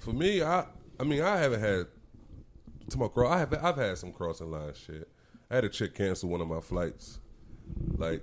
for 0.00 0.12
me, 0.12 0.42
I 0.42 0.66
I 1.00 1.04
mean, 1.04 1.22
I 1.22 1.38
haven't 1.38 1.60
had 1.60 1.86
to 2.90 2.98
my 2.98 3.08
cross. 3.08 3.32
I 3.32 3.38
have 3.38 3.54
I've 3.64 3.76
had 3.76 3.96
some 3.96 4.12
crossing 4.12 4.50
line 4.50 4.72
shit. 4.74 5.08
I 5.50 5.54
had 5.54 5.64
a 5.64 5.68
chick 5.68 5.94
cancel 5.94 6.28
one 6.28 6.40
of 6.40 6.48
my 6.48 6.60
flights. 6.60 7.20
Like, 7.96 8.22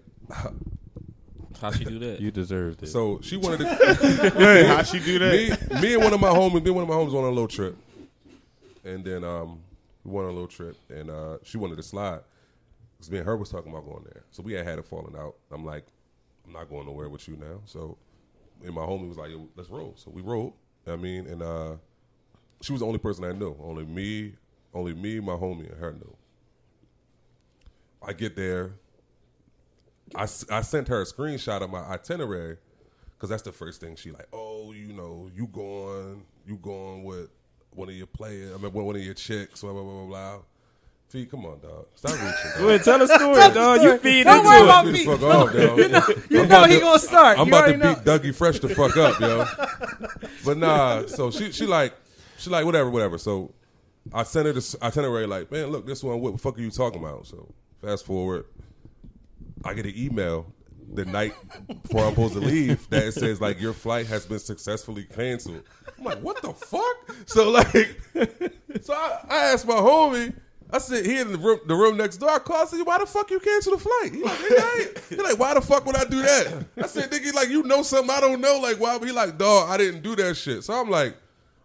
How 1.62 1.72
she 1.72 1.84
do 1.84 2.00
that? 2.00 2.20
you 2.22 2.32
deserved 2.32 2.84
it. 2.84 2.88
so 2.88 3.20
she 3.22 3.38
wanted 3.38 3.60
to. 3.60 4.66
How 4.68 4.84
she 4.84 5.00
do 5.00 5.20
that? 5.20 5.72
me, 5.72 5.82
me 5.82 5.94
and 5.96 6.04
one 6.04 6.14
of 6.14 6.20
my 6.20 6.30
homies, 6.30 6.64
me 6.64 6.70
and 6.72 6.76
one 6.76 6.84
of 6.84 6.90
my 6.90 6.96
homies 6.96 7.12
went 7.12 7.26
on 7.26 7.32
a 7.32 7.36
little 7.36 7.48
trip, 7.48 7.76
and 8.84 9.04
then 9.04 9.24
um, 9.24 9.60
we 10.04 10.12
went 10.12 10.26
on 10.26 10.32
a 10.32 10.34
little 10.34 10.48
trip, 10.48 10.78
and 10.90 11.10
uh, 11.10 11.38
she 11.44 11.58
wanted 11.58 11.76
to 11.78 11.84
slide 11.84 12.22
because 12.98 13.12
me 13.12 13.18
and 13.18 13.26
her 13.26 13.38
was 13.38 13.50
talking 13.50 13.72
about 13.72 13.86
going 13.86 14.04
there. 14.04 14.24
So 14.32 14.44
we 14.44 14.54
had 14.54 14.66
had 14.66 14.80
it 14.80 14.86
falling 14.86 15.16
out. 15.18 15.36
I'm 15.52 15.66
like, 15.66 15.86
I'm 16.46 16.54
not 16.54 16.70
going 16.70 16.86
nowhere 16.86 17.10
with 17.10 17.28
you 17.28 17.38
now. 17.38 17.62
So, 17.66 17.98
and 18.64 18.74
my 18.74 18.82
homie 18.82 19.08
was 19.08 19.18
like, 19.18 19.30
Yo, 19.30 19.48
let's 19.56 19.70
roll. 19.70 19.94
So 19.98 20.12
we 20.12 20.22
rolled. 20.22 20.54
I 20.88 20.96
mean, 20.96 21.28
and 21.28 21.42
uh, 21.42 21.74
she 22.62 22.72
was 22.72 22.82
the 22.82 22.88
only 22.88 23.00
person 23.00 23.24
I 23.24 23.32
knew. 23.32 23.56
Only 23.62 23.86
me, 23.86 24.34
only 24.74 24.94
me, 24.94 25.20
my 25.20 25.34
homie, 25.34 25.70
and 25.72 25.80
her 25.80 25.94
knew. 25.94 26.16
I 28.06 28.14
get 28.14 28.36
there. 28.36 28.74
I, 30.16 30.24
s- 30.24 30.46
I 30.50 30.62
sent 30.62 30.88
her 30.88 31.02
a 31.02 31.06
screenshot 31.06 31.62
of 31.62 31.70
my 31.70 31.82
itinerary 31.82 32.58
because 33.16 33.30
that's 33.30 33.44
the 33.44 33.52
first 33.52 33.82
thing 33.82 33.96
she 33.96 34.12
like. 34.12 34.28
Oh, 34.34 34.72
you 34.72 34.94
know, 34.94 35.30
you 35.36 35.48
going, 35.48 36.24
you 36.48 36.58
going 36.58 37.04
with 37.04 37.30
one 37.72 37.90
of 37.90 37.96
your 37.96 38.08
players. 38.08 38.54
I 38.54 38.58
mean, 38.58 38.72
one 38.74 38.96
of 38.96 39.02
your 39.04 39.14
chicks. 39.14 39.62
Blah 39.62 39.74
blah 39.74 39.84
blah 39.84 39.94
blah. 39.94 40.06
blah. 40.36 40.40
Fee, 41.10 41.26
come 41.26 41.44
on, 41.48 41.60
dog. 41.60 41.88
Stop 41.96 42.12
reaching. 42.12 42.28
Go 42.58 42.60
Dog. 42.60 42.70
ahead, 42.70 42.84
tell 42.84 43.02
a 43.02 43.08
story, 43.08 43.54
dog. 43.54 43.82
You 43.82 43.98
feed 43.98 44.24
Don't 44.26 44.38
into 44.38 44.48
worry 44.48 44.60
it. 44.60 44.64
about 44.64 44.86
Get 44.86 44.94
me. 44.94 45.06
the 45.06 45.18
fuck 45.18 45.24
off, 45.24 45.54
dog. 45.54 45.78
You 46.30 46.40
I'm 46.42 46.48
know 46.50 46.56
about 46.58 46.70
he 46.70 46.76
to- 46.76 46.82
gonna 46.82 47.00
start. 47.00 47.40
I'm 47.40 47.48
you 47.48 47.52
about 47.54 47.66
to 47.66 47.74
already 47.74 47.96
beat 47.96 48.06
know. 48.06 48.18
Dougie 48.20 48.36
Fresh 48.36 48.60
the 48.60 48.70
fuck 48.70 48.96
up, 48.96 49.20
yo. 49.20 49.46
But 50.46 50.58
nah, 50.58 51.06
so 51.08 51.32
she 51.32 51.52
she 51.52 51.66
like 51.66 51.94
she 52.38 52.50
like 52.52 52.64
whatever, 52.66 52.90
whatever. 52.92 53.18
So 53.18 53.54
I 54.14 54.22
sent 54.24 54.46
her 54.48 54.54
this 54.54 54.76
itinerary 54.84 55.26
like, 55.26 55.52
man, 55.52 55.68
look, 55.68 55.88
this 55.88 56.04
one, 56.04 56.20
what 56.22 56.34
the 56.34 56.38
fuck 56.38 56.58
are 56.58 56.62
you 56.62 56.70
talking 56.72 57.00
about? 57.02 57.26
So 57.26 57.52
fast 57.82 58.06
forward, 58.06 58.46
I 59.64 59.74
get 59.74 59.86
an 59.86 59.94
email 59.96 60.54
the 60.94 61.06
night 61.06 61.34
before 61.84 62.04
I'm 62.06 62.12
supposed 62.12 62.34
to 62.34 62.40
leave 62.40 62.90
that 62.90 63.04
it 63.04 63.12
says 63.14 63.40
like 63.40 63.62
your 63.62 63.74
flight 63.74 64.08
has 64.08 64.26
been 64.26 64.40
successfully 64.40 65.04
canceled. 65.04 65.64
I'm 65.98 66.04
like, 66.04 66.20
what 66.20 66.42
the 66.42 66.54
fuck? 66.54 67.16
So 67.26 67.50
like, 67.50 68.02
so 68.82 68.94
I, 68.94 69.20
I 69.30 69.38
asked 69.54 69.68
my 69.68 69.76
homie. 69.76 70.34
I 70.72 70.78
said, 70.78 71.04
he 71.04 71.18
in 71.18 71.32
the 71.32 71.38
room, 71.40 71.60
the 71.66 71.76
room 71.76 71.98
next 71.98 72.18
door. 72.18 72.30
I 72.30 72.38
called. 72.38 72.68
I 72.68 72.70
said, 72.70 72.86
why 72.86 73.00
the 73.00 73.08
fuck 73.08 73.32
you 73.32 73.40
cancel 73.40 73.76
the 73.76 73.80
flight? 73.80 74.14
He 74.14 74.24
like, 74.24 75.10
He 75.10 75.16
like, 75.16 75.40
why 75.40 75.56
the 75.56 75.62
fuck 75.62 75.84
would 75.86 75.96
I 75.96 76.06
do 76.06 76.22
that? 76.22 76.66
I 76.78 76.86
said, 76.86 77.10
nigga, 77.10 77.34
like 77.34 77.50
you 77.50 77.64
know 77.64 77.82
something 77.82 78.16
I 78.16 78.20
don't 78.20 78.40
know. 78.40 78.60
Like 78.60 78.80
why? 78.80 78.98
He 79.00 79.12
like, 79.12 79.38
dog, 79.38 79.70
I 79.70 79.78
didn't 79.78 80.04
do 80.04 80.16
that 80.18 80.38
shit. 80.38 80.64
So 80.64 80.74
I'm 80.80 80.90
like, 80.90 81.16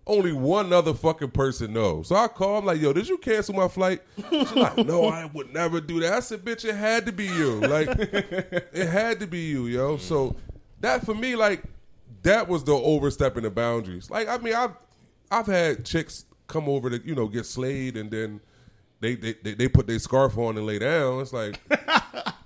only 0.07 0.33
one 0.33 0.73
other 0.73 0.93
fucking 0.95 1.31
person 1.31 1.73
knows. 1.73 2.09
So 2.09 2.17
I 2.17 2.29
call. 2.29 2.59
I'm 2.59 2.65
like, 2.65 2.81
yo, 2.81 2.93
did 2.93 3.09
you 3.09 3.19
cancel 3.19 3.55
my 3.55 3.69
flight? 3.69 4.03
She's 4.31 4.53
like, 4.53 4.77
no, 4.79 5.07
I 5.07 5.25
would 5.27 5.53
never 5.53 5.81
do 5.81 6.01
that. 6.01 6.13
I 6.13 6.21
said, 6.21 6.45
bitch, 6.45 6.65
it 6.65 6.75
had 6.75 7.07
to 7.07 7.13
be 7.13 7.25
you. 7.27 7.61
Like, 7.61 7.89
it 7.99 8.89
had 8.89 9.21
to 9.21 9.27
be 9.27 9.41
you, 9.41 9.67
yo. 9.67 9.97
So 9.97 10.37
that 10.81 11.05
for 11.07 11.15
me, 11.15 11.37
like, 11.37 11.63
that 12.23 12.49
was 12.49 12.65
the 12.65 12.73
overstepping 12.73 13.45
the 13.45 13.51
boundaries. 13.51 14.11
Like, 14.11 14.29
I 14.29 14.39
mean, 14.39 14.55
I've 14.55 14.75
I've 15.31 15.47
had 15.47 15.85
chicks 15.85 16.25
come 16.47 16.69
over 16.69 16.91
to 16.91 17.07
you 17.07 17.15
know 17.15 17.29
get 17.29 17.47
slayed, 17.47 17.97
and 17.97 18.11
then 18.11 18.41
they 19.01 19.15
they 19.15 19.35
they, 19.43 19.55
they 19.55 19.69
put 19.69 19.87
their 19.87 19.99
scarf 19.99 20.37
on 20.39 20.57
and 20.57 20.67
lay 20.67 20.79
down. 20.79 21.21
It's 21.21 21.33
like, 21.33 21.61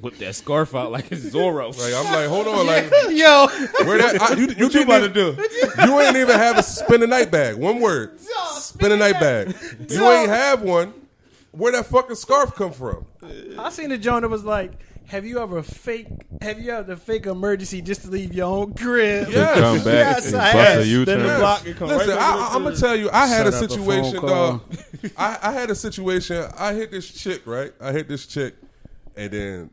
Whip 0.00 0.16
that 0.18 0.34
scarf 0.34 0.74
out 0.74 0.92
like 0.92 1.10
it's 1.10 1.24
Zorro. 1.24 1.76
like 1.78 1.94
I'm 1.94 2.12
like, 2.12 2.28
hold 2.28 2.46
on, 2.46 2.66
like. 2.66 2.84
Yo, 3.10 3.46
Where 3.84 3.98
that? 3.98 4.18
I, 4.20 4.34
you, 4.34 4.42
you, 4.42 4.48
you 4.48 4.68
didn't 4.68 4.82
about 4.84 5.00
to 5.00 5.08
do? 5.08 5.36
You 5.86 6.00
ain't 6.00 6.16
even 6.16 6.36
have 6.38 6.58
a 6.58 6.62
spin 6.62 7.02
a 7.02 7.06
night 7.06 7.30
bag. 7.30 7.56
One 7.56 7.80
word. 7.80 8.18
Spin 8.20 8.92
a 8.92 8.96
night 8.96 9.18
bag. 9.20 9.54
You 9.88 10.04
ain't 10.10 10.28
have 10.28 10.62
one. 10.62 10.92
Where 11.52 11.72
that 11.72 11.86
fucking 11.86 12.16
scarf 12.16 12.54
come 12.54 12.72
from? 12.72 13.06
I 13.58 13.70
seen 13.70 13.90
a 13.92 13.98
joint 13.98 14.22
that 14.22 14.28
was 14.28 14.44
like, 14.44 14.72
"Have 15.06 15.24
you 15.24 15.40
ever 15.40 15.62
fake? 15.62 16.06
Have 16.42 16.60
you 16.60 16.70
ever 16.72 16.82
the 16.94 16.96
fake 16.96 17.26
emergency 17.26 17.80
just 17.80 18.02
to 18.02 18.08
leave 18.10 18.32
your 18.34 18.46
own 18.46 18.74
crib?" 18.74 19.28
Yeah. 19.30 19.54
Come 19.54 19.78
back 19.78 19.86
Yes, 19.86 20.26
and 20.32 20.36
I 20.42 20.52
bust 20.52 20.68
have. 20.68 20.80
a 20.82 20.86
U 20.86 21.04
Then 21.04 21.18
the 21.20 21.26
turn. 21.26 21.40
block 21.40 21.66
and 21.66 21.76
come 21.76 21.88
Listen, 21.88 22.10
right 22.10 22.18
I, 22.20 22.48
I'm 22.54 22.62
gonna 22.62 22.76
tell 22.76 22.94
you, 22.94 23.08
I 23.10 23.26
had 23.26 23.46
a 23.46 23.52
Set 23.52 23.64
a 23.64 23.68
situation, 23.70 24.24
dog. 24.26 24.60
I, 25.16 25.38
I 25.42 25.52
had 25.52 25.70
a 25.70 25.74
situation. 25.74 26.44
I 26.56 26.74
hit 26.74 26.90
this 26.90 27.10
chick, 27.10 27.42
right? 27.46 27.72
I 27.80 27.92
hit 27.92 28.08
this 28.08 28.26
chick, 28.26 28.54
and 29.16 29.30
then 29.32 29.70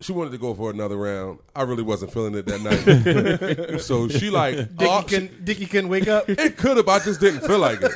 she 0.00 0.12
wanted 0.12 0.30
to 0.32 0.38
go 0.38 0.52
for 0.54 0.70
another 0.70 0.96
round. 0.96 1.38
I 1.54 1.62
really 1.62 1.82
wasn't 1.82 2.12
feeling 2.12 2.34
it 2.34 2.44
that 2.46 2.60
night, 2.60 3.80
so 3.80 4.08
she 4.08 4.28
like, 4.28 4.56
Dickie, 4.56 4.74
oh, 4.80 5.00
she- 5.00 5.06
couldn't, 5.08 5.44
Dickie 5.44 5.66
couldn't 5.66 5.88
wake 5.88 6.06
up. 6.06 6.28
It 6.28 6.58
could 6.58 6.76
have, 6.76 6.86
I 6.88 6.98
just 6.98 7.18
didn't 7.18 7.40
feel 7.46 7.58
like 7.58 7.80
it. 7.82 7.92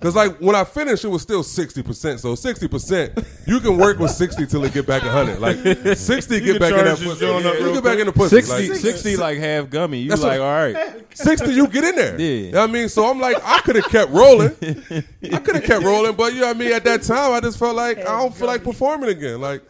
Cause 0.00 0.14
like 0.16 0.38
when 0.38 0.54
I 0.54 0.62
finished, 0.64 1.04
it 1.04 1.08
was 1.08 1.22
still 1.22 1.42
sixty 1.42 1.82
percent. 1.82 2.20
So 2.20 2.34
sixty 2.34 2.68
percent, 2.68 3.18
you 3.46 3.58
can 3.60 3.76
work 3.76 3.98
with 3.98 4.12
sixty 4.12 4.46
till 4.46 4.64
it 4.64 4.72
get 4.72 4.86
back 4.86 5.02
hundred. 5.02 5.40
Like 5.40 5.56
sixty, 5.98 6.40
get 6.40 6.60
back 6.60 6.70
in 6.72 6.78
that 6.84 6.96
charge 6.98 7.04
pussy. 7.04 7.20
joint 7.20 7.44
up 7.46 7.58
You 7.58 7.72
get 7.74 7.84
back 7.84 7.98
in 7.98 8.06
the 8.06 8.12
pussy. 8.12 8.36
60, 8.42 8.68
like, 8.70 8.78
60 8.78 9.16
like 9.16 9.38
half 9.38 9.68
gummy. 9.68 9.98
You 9.98 10.10
That's 10.10 10.22
like, 10.22 10.38
what- 10.38 10.46
all 10.46 10.72
right. 10.72 11.04
sixty, 11.14 11.52
you 11.52 11.66
get 11.66 11.84
in 11.84 11.96
there. 11.96 12.18
Yeah. 12.20 12.26
You 12.46 12.52
know 12.52 12.60
what 12.60 12.70
I 12.70 12.72
mean? 12.72 12.88
So 12.88 13.04
I'm 13.10 13.18
like, 13.20 13.36
I 13.44 13.60
could 13.60 13.76
have 13.76 13.88
kept 13.90 14.12
rolling. 14.12 14.52
I 15.32 15.38
could 15.38 15.56
have 15.56 15.64
kept 15.64 15.84
rolling, 15.84 16.14
but 16.14 16.32
you 16.32 16.40
know 16.42 16.46
what 16.46 16.56
I 16.56 16.58
mean? 16.58 16.72
At 16.72 16.84
that 16.84 17.02
time, 17.02 17.32
I 17.32 17.40
just 17.40 17.58
felt 17.58 17.74
like 17.76 17.98
I 17.98 18.04
don't 18.20 18.34
feel 18.34 18.46
like 18.46 18.62
performing 18.62 19.10
again. 19.10 19.40
Like, 19.40 19.62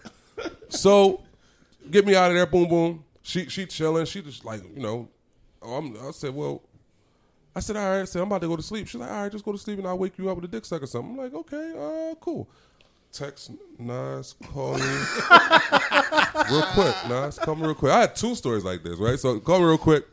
so 0.69 1.23
get 1.91 2.07
me 2.07 2.15
out 2.15 2.31
of 2.31 2.37
there. 2.37 2.47
Boom, 2.47 2.69
boom. 2.69 3.05
She 3.23 3.49
she 3.49 3.67
chilling. 3.67 4.07
She 4.07 4.23
just 4.23 4.45
like 4.45 4.63
you 4.75 4.83
know. 4.83 5.09
Oh, 5.63 5.75
I'm, 5.75 5.95
I 6.07 6.11
said, 6.13 6.35
well, 6.35 6.63
I 7.55 7.61
said, 7.61 7.77
all 7.77 7.91
right. 7.91 8.01
I 8.01 8.05
said, 8.05 8.23
I'm 8.23 8.29
about 8.29 8.41
to 8.41 8.49
go 8.49 8.57
to 8.57 8.63
sleep. 8.63 8.89
She's 8.89 9.01
like, 9.01 9.11
all 9.11 9.23
right, 9.23 9.33
just 9.33 9.45
go 9.45 9.53
to 9.53 9.59
sleep 9.59 9.79
and 9.79 9.87
I'll 9.87 9.99
wake 9.99 10.17
you 10.17 10.31
up 10.31 10.37
with 10.37 10.47
a 10.47 10.49
dick 10.49 10.65
suck 10.65 10.83
or 10.83 10.87
something. 10.87 11.13
I'm 11.13 11.17
like, 11.19 11.35
okay, 11.35 12.11
uh, 12.13 12.15
cool. 12.17 12.49
Text 13.13 13.51
Nas, 13.79 14.37
call 14.53 14.75
me 14.75 14.85
real 16.51 16.63
quick. 16.73 16.95
Nas, 17.09 17.39
call 17.41 17.57
me 17.57 17.63
real 17.63 17.75
quick. 17.75 17.93
I 17.93 18.01
had 18.03 18.15
two 18.15 18.37
stories 18.37 18.65
like 18.65 18.85
this, 18.85 18.99
right? 18.99 19.19
So 19.19 19.41
call 19.41 19.59
me 19.59 19.67
real 19.67 19.79
quick. 19.79 20.07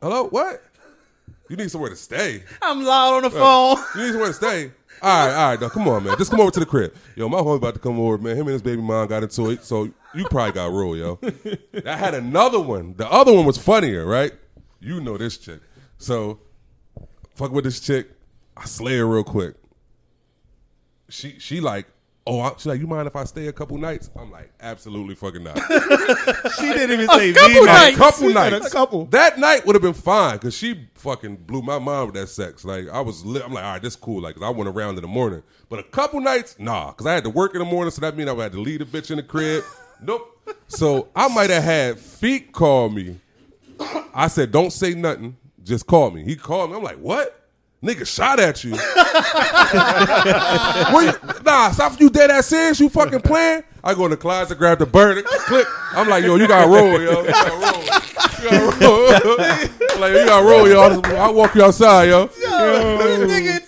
Hello, 0.00 0.28
what? 0.28 0.62
You 1.48 1.56
need 1.56 1.70
somewhere 1.70 1.90
to 1.90 1.96
stay. 1.96 2.44
I'm 2.62 2.84
loud 2.84 3.14
on 3.14 3.22
the 3.22 3.30
phone. 3.30 3.78
You 3.96 4.02
need 4.02 4.10
somewhere 4.12 4.28
to 4.28 4.34
stay. 4.34 4.70
All 5.02 5.26
right, 5.26 5.34
all 5.34 5.50
right, 5.50 5.60
dog. 5.60 5.72
Come 5.72 5.88
on, 5.88 6.04
man. 6.04 6.16
Just 6.16 6.30
come 6.30 6.40
over 6.40 6.50
to 6.52 6.60
the 6.60 6.66
crib. 6.66 6.94
Yo, 7.16 7.28
my 7.28 7.38
homie 7.38 7.56
about 7.56 7.74
to 7.74 7.80
come 7.80 7.98
over, 8.00 8.16
man. 8.16 8.36
Him 8.36 8.46
and 8.46 8.52
his 8.52 8.62
baby 8.62 8.80
mom 8.80 9.08
got 9.08 9.22
into 9.22 9.50
it, 9.50 9.64
so 9.64 9.90
you 10.16 10.26
probably 10.28 10.52
got 10.52 10.72
roll, 10.72 10.96
yo. 10.96 11.18
I 11.84 11.96
had 11.96 12.14
another 12.14 12.60
one. 12.60 12.94
The 12.96 13.10
other 13.10 13.32
one 13.32 13.44
was 13.44 13.58
funnier, 13.58 14.06
right? 14.06 14.32
You 14.80 15.00
know 15.00 15.16
this 15.16 15.38
chick. 15.38 15.60
So, 15.98 16.40
fuck 17.34 17.52
with 17.52 17.64
this 17.64 17.80
chick. 17.80 18.08
I 18.56 18.64
slay 18.64 18.96
her 18.98 19.06
real 19.06 19.24
quick. 19.24 19.54
She 21.08 21.38
she 21.38 21.60
like, 21.60 21.86
oh, 22.26 22.40
I, 22.40 22.52
she 22.58 22.68
like, 22.68 22.80
you 22.80 22.86
mind 22.86 23.06
if 23.06 23.14
I 23.14 23.24
stay 23.24 23.46
a 23.46 23.52
couple 23.52 23.78
nights? 23.78 24.10
I'm 24.18 24.30
like, 24.30 24.50
absolutely 24.60 25.14
fucking 25.14 25.44
not. 25.44 25.56
She 26.56 26.72
didn't 26.72 26.92
even 26.92 27.08
say 27.08 27.32
couple 27.32 27.64
nights. 27.66 27.96
A 27.96 27.98
couple 27.98 28.28
nights. 28.30 28.66
A 28.66 28.70
couple. 28.70 29.04
That 29.06 29.38
night 29.38 29.66
would 29.66 29.74
have 29.74 29.82
been 29.82 29.92
fine 29.92 30.36
because 30.36 30.56
she 30.56 30.88
fucking 30.94 31.36
blew 31.36 31.60
my 31.62 31.78
mind 31.78 32.06
with 32.06 32.14
that 32.14 32.28
sex. 32.28 32.64
Like 32.64 32.88
I 32.88 33.00
was, 33.00 33.24
lit. 33.24 33.44
I'm 33.44 33.52
like, 33.52 33.64
all 33.64 33.72
right, 33.74 33.82
this 33.82 33.94
cool. 33.96 34.22
Like 34.22 34.34
'cause 34.36 34.44
I 34.44 34.48
went 34.50 34.68
around 34.68 34.96
in 34.96 35.02
the 35.02 35.08
morning, 35.08 35.42
but 35.68 35.78
a 35.78 35.82
couple 35.82 36.20
nights, 36.20 36.56
nah, 36.58 36.90
because 36.92 37.06
I 37.06 37.14
had 37.14 37.24
to 37.24 37.30
work 37.30 37.52
in 37.54 37.58
the 37.58 37.64
morning, 37.66 37.90
so 37.90 38.00
that 38.00 38.16
means 38.16 38.30
I 38.30 38.34
had 38.34 38.52
to 38.52 38.60
leave 38.60 38.78
the 38.78 38.84
bitch 38.86 39.10
in 39.10 39.16
the 39.18 39.22
crib. 39.22 39.62
Nope. 40.00 40.32
So 40.68 41.08
I 41.14 41.28
might 41.28 41.50
have 41.50 41.62
had 41.62 41.96
Feek 41.96 42.52
call 42.52 42.88
me. 42.88 43.18
I 44.14 44.28
said, 44.28 44.52
don't 44.52 44.72
say 44.72 44.94
nothing, 44.94 45.36
just 45.62 45.86
call 45.86 46.10
me. 46.10 46.24
He 46.24 46.36
called 46.36 46.70
me. 46.70 46.76
I'm 46.76 46.82
like, 46.82 46.98
what? 46.98 47.46
Nigga 47.82 48.06
shot 48.06 48.40
at 48.40 48.64
you. 48.64 48.72
You 50.96 51.12
nah, 51.44 51.70
stop 51.70 52.00
you 52.00 52.10
dead 52.10 52.30
ass 52.30 52.46
serious. 52.46 52.80
You 52.80 52.88
fucking 52.88 53.20
playing? 53.20 53.62
I 53.84 53.94
go 53.94 54.04
in 54.06 54.10
the 54.10 54.16
closet, 54.16 54.56
grab 54.56 54.78
the 54.78 54.86
bird, 54.86 55.24
click. 55.24 55.66
I'm 55.92 56.08
like, 56.08 56.24
yo, 56.24 56.36
you 56.36 56.48
gotta 56.48 56.68
roll, 56.68 57.00
yo. 57.00 57.22
You 57.22 57.30
gotta 57.30 57.50
roll. 57.50 57.82
You 57.82 58.50
gotta 58.50 59.26
roll. 59.26 59.36
like, 60.00 60.12
you 60.12 60.26
gotta 60.26 60.44
roll, 60.44 60.68
yo. 60.68 61.00
I'll 61.16 61.34
walk 61.34 61.54
you 61.54 61.64
outside, 61.64 62.08
yo. 62.08 62.28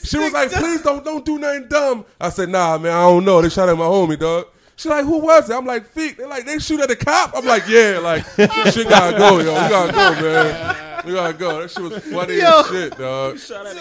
She 0.02 0.18
was 0.18 0.32
like, 0.32 0.50
please 0.50 0.82
don't 0.82 1.04
don't 1.04 1.24
do 1.24 1.38
nothing 1.38 1.68
dumb. 1.68 2.04
I 2.20 2.30
said, 2.30 2.48
nah, 2.48 2.78
man, 2.78 2.92
I 2.92 3.02
don't 3.02 3.24
know. 3.24 3.40
They 3.40 3.48
shot 3.48 3.68
at 3.68 3.76
my 3.76 3.84
homie, 3.84 4.18
dog. 4.18 4.46
She 4.78 4.88
like, 4.88 5.04
who 5.04 5.18
was 5.18 5.50
it? 5.50 5.54
I'm 5.54 5.66
like, 5.66 5.92
Feek. 5.92 6.16
They're 6.16 6.28
like, 6.28 6.46
they 6.46 6.58
shoot 6.58 6.80
at 6.80 6.88
the 6.88 6.96
cop. 6.96 7.32
I'm 7.36 7.44
like, 7.44 7.66
yeah, 7.68 7.98
like, 7.98 8.24
shit 8.72 8.88
gotta 8.88 9.18
go, 9.18 9.38
yo. 9.40 9.52
You 9.52 9.68
gotta 9.68 9.92
go, 9.92 10.22
man. 10.22 11.02
You 11.06 11.14
gotta 11.14 11.34
go. 11.34 11.60
That 11.60 11.70
shit 11.70 11.82
was 11.82 11.98
funny 12.04 12.36
Yo. 12.36 12.60
as 12.60 12.66
shit, 12.68 12.96
dog. 12.98 13.38
Shout 13.38 13.66
out 13.66 13.76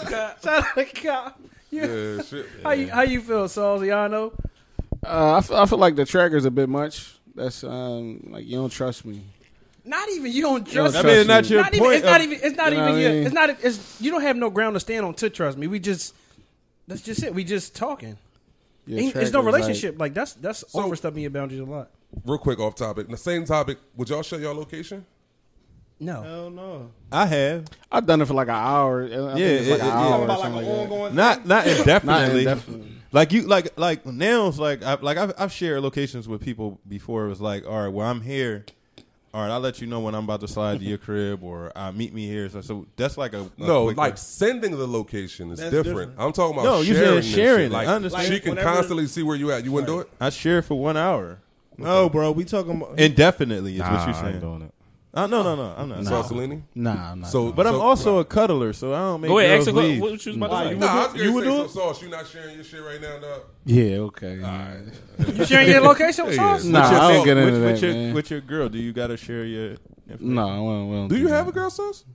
to 0.75 1.01
God. 1.03 1.33
You- 1.69 1.81
Yeah, 2.17 2.21
shit. 2.23 2.45
How 2.63 2.71
you 2.71 2.87
how 2.89 3.01
you 3.01 3.21
feel, 3.21 3.43
Salziano? 3.45 4.31
Uh, 5.05 5.35
I, 5.35 5.41
feel, 5.41 5.57
I 5.57 5.65
feel 5.65 5.77
like 5.77 5.95
the 5.97 6.05
tracker's 6.05 6.45
a 6.45 6.51
bit 6.51 6.69
much. 6.69 7.13
That's 7.35 7.63
um, 7.63 8.21
like 8.31 8.45
you 8.45 8.55
don't 8.57 8.69
trust 8.71 9.05
me. 9.05 9.21
Not 9.85 10.07
even 10.09 10.31
you 10.31 10.41
don't 10.41 10.65
trust. 10.65 10.95
I 10.95 10.99
I 10.99 11.03
me. 11.03 11.09
mean, 11.09 11.17
it's 11.19 11.27
not 11.27 11.49
your 11.49 11.61
Not 11.61 11.73
even, 11.73 11.83
point. 11.85 11.95
it's 11.97 12.05
not 12.05 12.21
of- 12.21 12.25
even. 12.31 12.39
It's 12.43 12.57
not 12.57 12.71
You 12.71 12.77
know 12.77 12.83
even. 12.83 12.93
what 12.93 12.97
I 12.97 13.01
Your, 13.01 13.11
mean? 13.11 13.25
it's 13.25 13.33
not. 13.33 13.49
It's 13.63 14.01
you 14.01 14.11
don't 14.11 14.21
have 14.21 14.37
no 14.37 14.49
ground 14.49 14.75
to 14.75 14.79
stand 14.79 15.05
on 15.05 15.13
to 15.15 15.29
trust 15.29 15.57
me. 15.57 15.67
We 15.67 15.79
just. 15.79 16.15
That's 16.87 17.01
just 17.01 17.21
it. 17.23 17.35
We 17.35 17.43
just 17.43 17.75
talking. 17.75 18.17
Yeah, 18.87 19.01
Ain't, 19.01 19.15
it's 19.17 19.31
no 19.33 19.41
relationship. 19.41 19.99
Like, 19.99 20.13
that's 20.13 20.33
that's 20.33 20.63
overstepping 20.73 21.21
your 21.21 21.31
boundaries 21.31 21.59
a 21.61 21.65
lot. 21.65 21.91
Real 22.25 22.37
quick 22.37 22.59
off 22.59 22.75
topic. 22.75 23.09
The 23.09 23.17
same 23.17 23.43
topic. 23.45 23.77
Would 23.97 24.09
y'all 24.09 24.23
share 24.23 24.39
your 24.39 24.53
location? 24.55 25.05
No. 25.99 26.21
Hell 26.21 26.49
no. 26.49 26.91
I 27.11 27.25
have. 27.25 27.65
I've 27.91 28.05
done 28.05 28.21
it 28.21 28.25
for 28.27 28.33
like 28.33 28.47
an 28.47 28.53
hour. 28.55 29.03
I 29.03 29.07
think 29.09 29.39
Yeah, 29.39 29.45
it's 29.47 29.69
like 29.69 29.79
it- 29.79 29.81
an 29.83 29.87
it- 29.87 29.91
hour 29.91 30.09
yeah. 30.09 30.17
or 30.17 30.23
About 30.23 30.39
like 30.39 30.45
something 30.45 30.59
an 30.63 30.67
like 30.67 30.75
that. 30.89 30.93
ongoing. 30.93 31.15
Not 31.15 31.45
not 31.45 31.67
indefinitely. 31.67 32.45
Not 32.45 32.53
indefinitely. 32.53 32.91
Like 33.11 33.31
you 33.31 33.41
like 33.43 33.79
like 33.79 34.05
now 34.05 34.47
it's 34.47 34.59
like 34.59 34.83
I 34.83 34.95
like 35.01 35.17
I've, 35.17 35.33
I've 35.37 35.51
shared 35.51 35.81
locations 35.81 36.27
with 36.27 36.41
people 36.41 36.79
before. 36.87 37.25
It 37.25 37.29
was 37.29 37.41
like, 37.41 37.65
all 37.65 37.81
right, 37.83 37.87
well 37.91 38.07
I'm 38.07 38.21
here. 38.21 38.65
All 39.37 39.43
right, 39.43 39.51
I'll 39.51 39.59
let 39.59 39.79
you 39.81 39.85
know 39.85 39.99
when 39.99 40.15
I'm 40.15 40.23
about 40.23 40.39
to 40.41 40.47
slide 40.47 40.79
to 40.79 40.83
your 40.85 40.97
crib 40.97 41.43
or 41.43 41.71
uh, 41.77 41.91
meet 41.91 42.11
me 42.11 42.25
here. 42.25 42.49
So, 42.49 42.61
so 42.61 42.87
that's 42.95 43.19
like 43.19 43.33
a, 43.33 43.41
a 43.41 43.49
No, 43.59 43.83
quick- 43.85 43.97
like 43.97 44.17
sending 44.17 44.71
the 44.71 44.87
location 44.87 45.51
is 45.51 45.59
different. 45.59 45.85
different. 45.85 46.13
I'm 46.17 46.33
talking 46.33 46.55
about 46.57 46.63
No, 46.65 46.81
you 46.81 46.95
sharing. 46.95 47.15
this 47.17 47.31
sharing 47.35 47.71
Like, 47.71 47.87
I 47.87 47.93
understand. 47.97 48.33
she 48.33 48.39
can 48.39 48.53
Whenever- 48.55 48.67
constantly 48.73 49.05
see 49.05 49.21
where 49.21 49.35
you 49.35 49.51
at. 49.51 49.63
You 49.63 49.71
wouldn't 49.73 49.89
do 49.89 49.99
it. 49.99 50.09
I 50.19 50.31
share 50.31 50.63
for 50.63 50.73
one 50.79 50.97
hour 50.97 51.37
No, 51.77 52.09
bro. 52.09 52.31
We 52.31 52.45
talking 52.45 52.81
about. 52.81 52.97
indefinitely. 52.99 53.73
Is 53.73 53.79
Nah, 53.81 53.91
what 53.95 54.07
you're 54.07 54.15
I 54.15 54.31
saying? 54.39 54.71
Ain't 55.23 55.31
doing 55.31 55.41
it. 55.41 55.45
Uh, 55.45 55.53
no, 55.55 55.55
no, 55.55 55.55
no. 55.55 55.75
I'm 55.77 55.89
not. 55.89 56.03
Nah. 56.03 56.21
Salini? 56.23 56.63
Nah, 56.75 57.11
I'm 57.11 57.19
not. 57.21 57.29
So, 57.29 57.51
But 57.51 57.67
I'm 57.67 57.73
so- 57.73 57.81
also 57.81 58.17
a 58.19 58.25
cuddler, 58.25 58.73
so 58.73 58.93
I 58.93 58.99
don't 58.99 59.21
make 59.21 59.29
Go 59.29 59.39
ahead, 59.39 59.57
girls 59.57 59.67
ask 59.67 59.75
her 59.75 59.81
leave. 59.81 60.01
what, 60.01 60.11
what 60.11 60.25
you 60.25 60.31
was 60.31 60.37
about 60.37 60.47
to 60.49 60.65
say. 60.67 60.69
you 60.73 60.75
Nah, 60.79 60.87
I 60.87 61.11
was 61.13 61.21
You 61.21 61.33
would 61.33 61.43
say 61.43 61.49
do 61.49 61.57
so 61.57 61.63
it? 61.65 61.69
sauce. 61.69 62.01
You 62.01 62.09
not 62.09 62.27
sharing 62.27 62.55
your 62.55 62.63
shit 62.63 62.83
right 62.83 63.01
now, 63.01 63.19
dog. 63.19 63.41
yeah, 63.65 63.97
okay. 63.97 64.33
You 65.35 65.45
sharing 65.45 65.69
your 65.69 65.81
location 65.81 66.25
with 66.25 66.35
Sauce? 66.35 66.65
yeah. 66.65 66.71
Nah, 66.71 66.81
With 66.81 66.91
your- 66.91 67.01
I 67.01 67.13
don't 67.13 67.25
get 67.25 67.35
with, 67.35 67.47
into 67.47 67.59
with 67.59 67.81
that, 67.81 67.85
your, 67.87 67.93
man. 67.95 68.13
With 68.13 68.31
your 68.31 68.41
girl, 68.41 68.69
do 68.69 68.77
you 68.77 68.93
got 68.93 69.07
to 69.07 69.17
share 69.17 69.43
your? 69.45 69.75
information? 70.09 70.35
No, 70.35 70.45
we 70.47 70.53
don't, 70.53 70.89
we 70.89 70.95
don't 70.97 71.07
Do 71.09 71.17
you 71.17 71.27
have 71.27 71.47
a 71.47 71.51
girl, 71.51 71.69
sauce? 71.69 72.05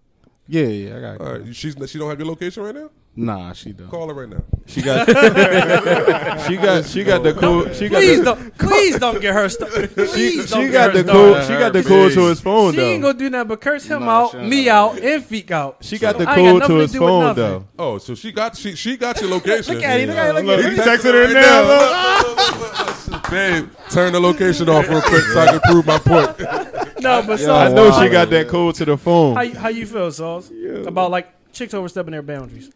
Yeah, 0.48 0.62
yeah, 0.66 0.96
I 0.96 1.00
got. 1.00 1.20
All 1.20 1.38
right, 1.38 1.54
she's 1.54 1.76
she 1.90 1.98
don't 1.98 2.08
have 2.08 2.18
your 2.18 2.28
location 2.28 2.62
right 2.62 2.74
now. 2.74 2.90
Nah, 3.14 3.52
she 3.52 3.72
don't. 3.72 3.88
Call 3.90 4.08
her 4.08 4.14
right 4.14 4.28
now. 4.28 4.42
She 4.66 4.80
got 4.80 5.06
she 6.46 6.56
got 6.56 6.86
she 6.86 7.04
got 7.04 7.22
the 7.22 7.34
cool 7.34 7.70
she 7.74 7.90
got 7.90 7.98
Please 7.98 8.18
the, 8.20 8.24
don't, 8.24 8.56
please 8.58 8.98
don't 8.98 9.20
get 9.20 9.34
her 9.34 9.48
started. 9.50 9.90
she, 9.90 9.94
Please 10.06 10.50
don't 10.50 10.60
she 10.62 10.66
get 10.68 10.72
got 10.72 10.94
her 10.96 11.02
the 11.02 11.12
cool 11.12 11.30
started. 11.32 11.46
she 11.46 11.58
got 11.58 11.72
the 11.74 11.82
cool 11.82 12.10
to 12.10 12.26
his 12.28 12.40
phone 12.40 12.74
though. 12.74 12.80
She 12.80 12.86
ain't 12.86 13.02
though. 13.02 13.08
gonna 13.12 13.18
do 13.18 13.28
nothing 13.28 13.48
but 13.48 13.60
curse 13.60 13.84
him 13.84 14.00
Nah, 14.00 14.10
out, 14.24 14.30
shut 14.32 14.44
me 14.46 14.66
up. 14.70 14.92
out, 14.94 14.98
and 15.02 15.22
Feek 15.24 15.50
out. 15.50 15.76
She 15.82 15.98
got 15.98 16.16
the 16.16 16.26
I 16.26 16.36
ain't 16.38 16.48
cool 16.48 16.58
got 16.60 16.66
to 16.68 16.74
his 16.76 16.92
do 16.92 17.00
with 17.00 17.08
phone 17.08 17.22
nothing. 17.24 17.42
though. 17.44 17.64
Oh, 17.78 17.98
so 17.98 18.14
she 18.14 18.32
got 18.32 18.56
she 18.56 18.74
she 18.76 18.96
got 18.96 19.20
your 19.20 19.28
location. 19.28 19.74
Look 19.74 19.84
at 19.84 20.00
it. 20.00 20.08
Look 20.08 20.16
at 20.16 20.28
it. 20.30 20.34
Look 20.36 20.44
Look, 20.46 20.64
at 20.64 20.72
he 20.72 20.78
it. 20.78 20.82
texting 20.82 21.12
her 21.12 21.34
now. 21.34 23.28
Babe, 23.30 23.68
turn 23.90 24.12
the 24.14 24.20
location 24.20 24.70
off 24.70 24.88
real 24.88 25.02
quick 25.02 25.22
so 25.24 25.40
I 25.40 25.46
can 25.48 25.60
prove 25.60 25.84
my 25.86 25.98
point. 25.98 26.30
No, 27.02 27.20
but 27.20 27.40
Yo, 27.40 27.46
so 27.46 27.54
I 27.56 27.68
know 27.68 27.90
she 28.00 28.08
got 28.10 28.30
that 28.30 28.46
code 28.46 28.76
to 28.76 28.84
the 28.84 28.96
phone. 28.96 29.34
How 29.34 29.40
you- 29.42 29.54
how 29.58 29.68
you 29.70 29.84
feel, 29.86 30.08
Sauce? 30.12 30.48
About 30.86 31.10
like 31.10 31.26
chicks 31.52 31.74
overstepping 31.74 32.12
their 32.12 32.22
boundaries. 32.22 32.70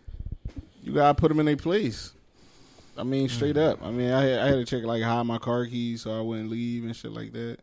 You 0.86 0.92
gotta 0.92 1.14
put 1.14 1.28
them 1.28 1.40
in 1.40 1.46
their 1.46 1.56
place. 1.56 2.12
I 2.96 3.02
mean, 3.02 3.28
straight 3.28 3.56
Mm. 3.56 3.72
up. 3.72 3.82
I 3.82 3.90
mean, 3.90 4.10
I 4.12 4.22
had, 4.22 4.38
I 4.38 4.46
had 4.46 4.54
to 4.54 4.64
check 4.64 4.84
like 4.84 5.02
hide 5.02 5.24
my 5.26 5.38
car 5.38 5.66
keys 5.66 6.02
so 6.02 6.16
I 6.16 6.20
wouldn't 6.22 6.48
leave 6.48 6.84
and 6.84 6.94
shit 6.94 7.10
like 7.10 7.32
that. 7.32 7.58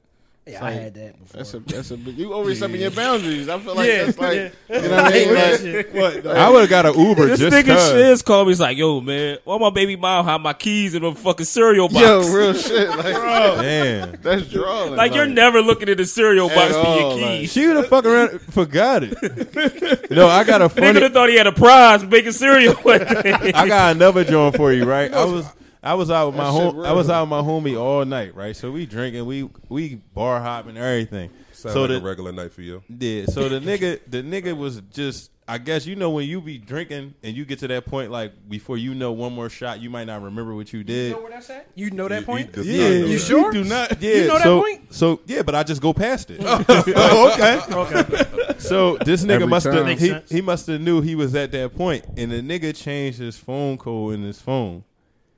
Yeah, 0.46 0.66
I 0.66 0.72
had 0.72 0.94
that 0.96 1.18
before. 1.20 1.38
That's 1.38 1.54
a 1.54 1.60
that's 1.60 1.92
a 1.92 1.96
big- 1.98 2.18
you 2.18 2.34
overstepping 2.34 2.82
your 2.82 2.92
boundaries. 2.92 3.48
I 3.48 3.58
feel 3.60 3.76
like 3.76 3.88
Yeah, 3.88 4.04
that's 4.04 4.20
like 4.20 4.36
yeah. 4.36 4.50
you 4.82 4.90
know 4.90 4.96
what 4.98 5.06
I 5.06 5.10
mean. 5.12 5.34
Like, 5.34 5.60
shit. 5.62 5.94
what? 5.94 6.28
I 6.28 6.50
would 6.50 6.60
have 6.62 6.70
got 6.70 6.86
an 6.86 7.00
Uber 7.00 7.26
This 7.28 7.40
just 7.40 7.56
nigga 7.56 7.68
cause. 7.76 7.92
Shiz 7.92 8.22
called 8.24 8.48
me. 8.48 8.52
He's 8.52 8.60
like, 8.60 8.76
"Yo, 8.78 9.00
man, 9.00 9.38
why 9.46 9.58
my 9.58 9.70
baby 9.70 9.96
mom 9.96 10.26
have 10.26 10.42
my 10.42 10.52
keys 10.52 10.96
in 10.96 11.04
a 11.06 11.16
fucking 11.16 11.46
cereal 11.46 11.88
box? 11.88 12.02
Yo, 12.02 12.34
real 12.34 12.54
shit. 12.54 12.90
Like, 12.90 13.16
Bro, 13.16 13.58
Damn. 13.62 14.22
that's 14.22 14.48
drawing. 14.50 14.98
like 14.98 15.14
you're 15.16 15.28
never 15.28 15.62
looking 15.62 15.88
at 15.88 15.96
the 15.96 16.06
cereal 16.06 16.50
box 16.50 16.74
for 16.74 16.82
your 16.82 16.86
all, 17.04 17.16
like- 17.18 17.20
keys." 17.40 17.52
She 17.54 17.66
would 17.68 17.78
have 17.78 17.88
fucking 17.88 18.12
around 18.12 18.42
forgot 18.42 19.04
it. 19.06 20.10
No, 20.12 20.28
I 20.28 20.44
got 20.44 20.62
a 20.62 20.66
Nigga 20.68 20.76
would 20.76 20.84
funny 20.84 21.02
have 21.04 21.14
thought 21.14 21.30
he 21.30 21.38
had 21.38 21.48
a 21.48 21.52
prize 21.54 22.04
making 22.04 22.34
cereal. 22.34 22.76
I 22.86 23.66
got 23.68 23.96
another 23.96 24.24
joint 24.26 24.58
for 24.58 24.74
you, 24.74 24.84
right? 24.86 25.12
I 25.14 25.24
was 25.24 25.46
I 25.84 25.94
was 25.96 26.10
out 26.10 26.28
with 26.28 26.36
my 26.38 26.46
That 26.46 26.54
shit 26.54 26.74
home 26.74 26.86
I 26.86 26.92
was 26.94 27.10
out 27.10 27.24
with 27.24 27.30
my 27.30 27.42
homie 27.42 27.80
all 27.80 28.06
night, 28.06 28.36
right? 28.36 28.56
So 28.56 28.72
we 28.72 28.86
drinking, 28.86 29.26
we 29.26 29.50
we 29.70 29.96
bar 29.96 30.42
hopping, 30.42 30.78
everything. 30.78 31.30
Sound 31.52 31.74
so 31.74 31.82
like 31.82 31.90
the 31.92 31.98
a 31.98 32.02
regular 32.02 32.32
night 32.32 32.52
for 32.54 32.62
you. 32.62 32.84
yeah, 32.90 33.26
so 33.26 33.48
the 33.50 33.60
nigga 33.70 34.00
the 34.08 34.22
nigga 34.24 34.56
was 34.58 34.82
just 34.92 35.30
I 35.46 35.58
guess 35.58 35.86
you 35.86 35.98
know 35.98 36.10
when 36.10 36.26
you 36.28 36.40
be 36.40 36.58
drinking 36.58 37.16
and 37.22 37.36
you 37.36 37.44
get 37.44 37.60
to 37.60 37.68
that 37.68 37.86
point 37.86 38.12
like 38.12 38.32
before 38.50 38.78
you 38.78 38.96
know 38.96 39.12
one 39.12 39.34
more 39.34 39.50
shot, 39.50 39.82
you 39.82 39.90
might 39.90 40.06
not 40.06 40.22
remember 40.22 40.56
what 40.56 40.72
you 40.72 40.86
did. 40.86 41.10
You 41.10 41.16
know 41.16 41.22
where 41.22 41.32
that's 41.32 41.50
at? 41.50 41.68
You 41.76 41.92
know 41.92 42.08
that 42.08 42.20
He- 42.20 42.26
point? 42.26 42.46
he 42.48 42.52
does 42.54 42.68
Yeah. 42.68 42.78
know 42.90 42.90
You 43.06 43.18
that. 43.18 43.20
sure? 43.20 43.52
do 43.52 43.64
not. 43.66 44.02
Yeah, 44.02 44.14
You 44.16 44.28
know 44.28 44.34
that 44.36 44.44
so, 44.44 44.62
point? 44.62 44.94
So 44.94 45.20
yeah, 45.26 45.42
but 45.42 45.54
I 45.54 45.64
just 45.64 45.82
go 45.82 45.94
past 45.94 46.32
it. 46.32 46.40
Oh, 46.96 47.32
okay. 47.34 47.60
Okay. 47.74 48.60
So 48.60 48.98
this 49.04 49.24
nigga 49.26 49.32
Every 49.32 49.48
must 49.48 49.66
have 49.66 49.76
time. 49.76 49.86
Makes 49.86 50.02
he, 50.02 50.10
sense. 50.10 50.30
he 50.32 50.42
must 50.42 50.68
have 50.68 50.80
knew 50.80 51.02
he 51.02 51.16
was 51.16 51.36
at 51.36 51.52
that 51.52 51.76
point, 51.76 52.06
and 52.18 52.32
the 52.32 52.42
nigga 52.42 52.74
changed 52.76 53.20
his 53.20 53.36
phone 53.38 53.78
code 53.78 54.14
in 54.16 54.24
his 54.24 54.40
phone, 54.40 54.86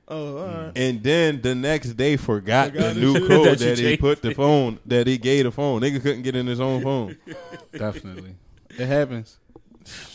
Oh, 0.08 0.38
all 0.38 0.46
right. 0.46 0.72
and 0.76 1.02
then 1.02 1.40
the 1.40 1.54
next 1.54 1.94
day 1.94 2.16
forgot, 2.16 2.70
Forgot 2.70 2.94
the 2.94 2.94
the 2.94 3.00
new 3.00 3.14
code 3.28 3.58
That 3.58 3.60
you 3.60 3.74
that, 3.74 3.78
he 3.78 3.96
put 3.96 4.22
the 4.22 4.34
phone 4.34 4.78
that 4.86 5.06
he 5.06 5.18
gave 5.18 5.44
the 5.44 5.50
phone. 5.50 5.80
Nigga 5.80 6.00
couldn't 6.00 6.22
get 6.22 6.36
in 6.36 6.46
his 6.46 6.60
own 6.60 6.82
phone. 6.82 7.16
Definitely, 7.72 8.36
it 8.70 8.86
happens. 8.86 9.38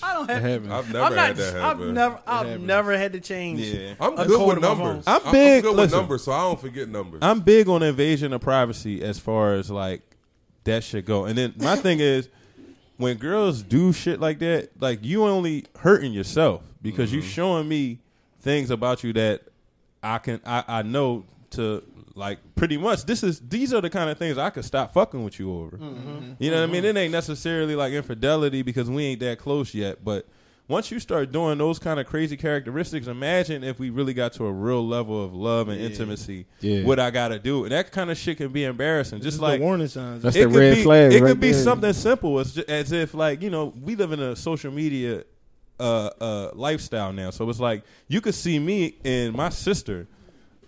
I 0.02 0.14
don't 0.14 0.30
have. 0.30 0.44
It 0.44 0.50
have. 0.50 0.66
happens. 0.66 0.72
I've 0.72 0.94
never 0.94 1.06
I'm 1.06 1.16
not. 1.16 1.28
had 1.28 1.36
that 1.38 1.56
I've 1.56 1.62
happen. 1.62 1.94
never. 1.94 2.22
I've 2.26 2.48
happens. 2.48 2.66
never 2.66 2.98
had 2.98 3.14
to 3.14 3.20
change. 3.20 3.60
Yeah, 3.60 3.94
I'm 4.00 4.18
a 4.18 4.26
good 4.26 4.38
code 4.38 4.48
with 4.48 4.58
of 4.58 4.78
my 4.78 4.84
numbers. 4.86 5.04
I'm 5.08 5.22
I'm 5.26 5.32
big- 5.32 5.64
good 5.64 5.78
with 5.78 5.92
numbers, 5.92 6.24
so 6.24 6.32
I 6.32 6.42
don't 6.42 6.60
forget 6.62 6.88
numbers. 6.88 7.20
I'm 7.22 7.42
big 7.42 7.68
on 7.68 7.84
invasion 7.84 8.32
of 8.32 8.42
privacy 8.42 9.02
as 9.04 9.20
far 9.20 9.56
as 9.56 9.70
like 9.70 10.02
that 10.64 10.84
should 10.86 11.06
go. 11.06 11.26
And 11.26 11.38
then 11.38 11.54
my 11.58 11.76
thing 11.76 12.00
is 12.02 12.30
when 12.98 13.18
girls 13.18 13.62
do 13.62 13.92
shit 13.92 14.20
like 14.22 14.39
that, 14.39 14.70
like 14.80 15.00
you 15.04 15.26
only 15.26 15.66
hurting 15.80 16.14
yourself 16.14 16.62
because 16.82 17.12
you 17.12 17.20
mm-hmm. 17.20 17.30
showing 17.30 17.68
me 17.68 18.00
things 18.42 18.70
about 18.72 19.04
you 19.04 19.14
that 19.14 19.42
I 20.04 20.18
can 20.18 20.41
I, 20.45 20.64
I 20.68 20.82
know 20.82 21.26
to 21.52 21.84
like 22.16 22.39
pretty 22.56 22.78
much 22.78 23.06
this 23.06 23.24
is 23.24 23.39
these 23.39 23.74
are 23.74 23.82
the 23.82 23.89
kind 23.89 24.10
of 24.10 24.18
things 24.18 24.38
I 24.38 24.49
could 24.49 24.66
stop 24.66 24.93
fucking 24.93 25.24
with 25.24 25.39
you 25.39 25.54
over. 25.54 25.78
Mm-hmm. 25.78 26.34
You 26.39 26.52
know 26.52 26.62
what 26.62 26.70
I 26.70 26.72
mean? 26.72 26.86
It 26.86 26.95
ain't 26.97 27.12
necessarily 27.12 27.76
like 27.76 27.93
infidelity 27.93 28.62
because 28.62 28.89
we 28.89 29.04
ain't 29.06 29.20
that 29.22 29.39
close 29.39 29.74
yet, 29.74 30.04
but 30.04 30.28
once 30.68 30.89
you 30.89 30.99
start 30.99 31.34
doing 31.34 31.58
those 31.58 31.80
kind 31.80 31.99
of 31.99 32.06
crazy 32.08 32.38
characteristics, 32.38 33.08
imagine 33.08 33.62
if 33.62 33.78
we 33.78 33.89
really 33.89 34.14
got 34.14 34.32
to 34.34 34.45
a 34.45 34.52
real 34.52 34.88
level 34.88 35.22
of 35.24 35.34
love 35.34 35.68
and 35.68 35.82
intimacy. 35.82 36.45
Yeah. 36.62 36.84
What 36.84 36.97
I 36.97 37.12
gotta 37.12 37.39
do, 37.39 37.64
and 37.64 37.74
that 37.74 37.91
kind 37.91 38.10
of 38.10 38.18
shit 38.18 38.38
can 38.38 38.54
be 38.54 38.64
embarrassing. 38.64 39.20
Just 39.20 39.32
Just 39.34 39.41
like 39.41 39.60
the 39.60 39.66
warning 39.66 39.88
signs. 39.88 40.24
That's 40.24 40.36
it 40.36 40.47
the 40.47 40.54
could 40.54 40.60
red 40.60 40.76
be, 40.76 40.84
flag 40.84 41.12
It 41.14 41.22
right 41.22 41.30
could 41.30 41.39
be 41.41 41.52
there. 41.52 41.64
something 41.64 41.93
simple 41.93 42.39
as, 42.39 42.58
as 42.58 42.91
if 42.93 43.14
like 43.14 43.41
you 43.41 43.49
know 43.49 43.74
we 43.82 43.95
live 43.95 44.14
in 44.14 44.22
a 44.22 44.36
social 44.36 44.72
media 44.72 45.26
uh, 45.82 46.09
uh, 46.21 46.51
lifestyle 46.53 47.11
now, 47.13 47.29
so 47.32 47.49
it's 47.49 47.59
like 47.59 47.84
you 48.07 48.21
could 48.21 48.36
see 48.36 48.59
me 48.59 48.95
and 49.03 49.34
my 49.36 49.49
sister. 49.49 50.07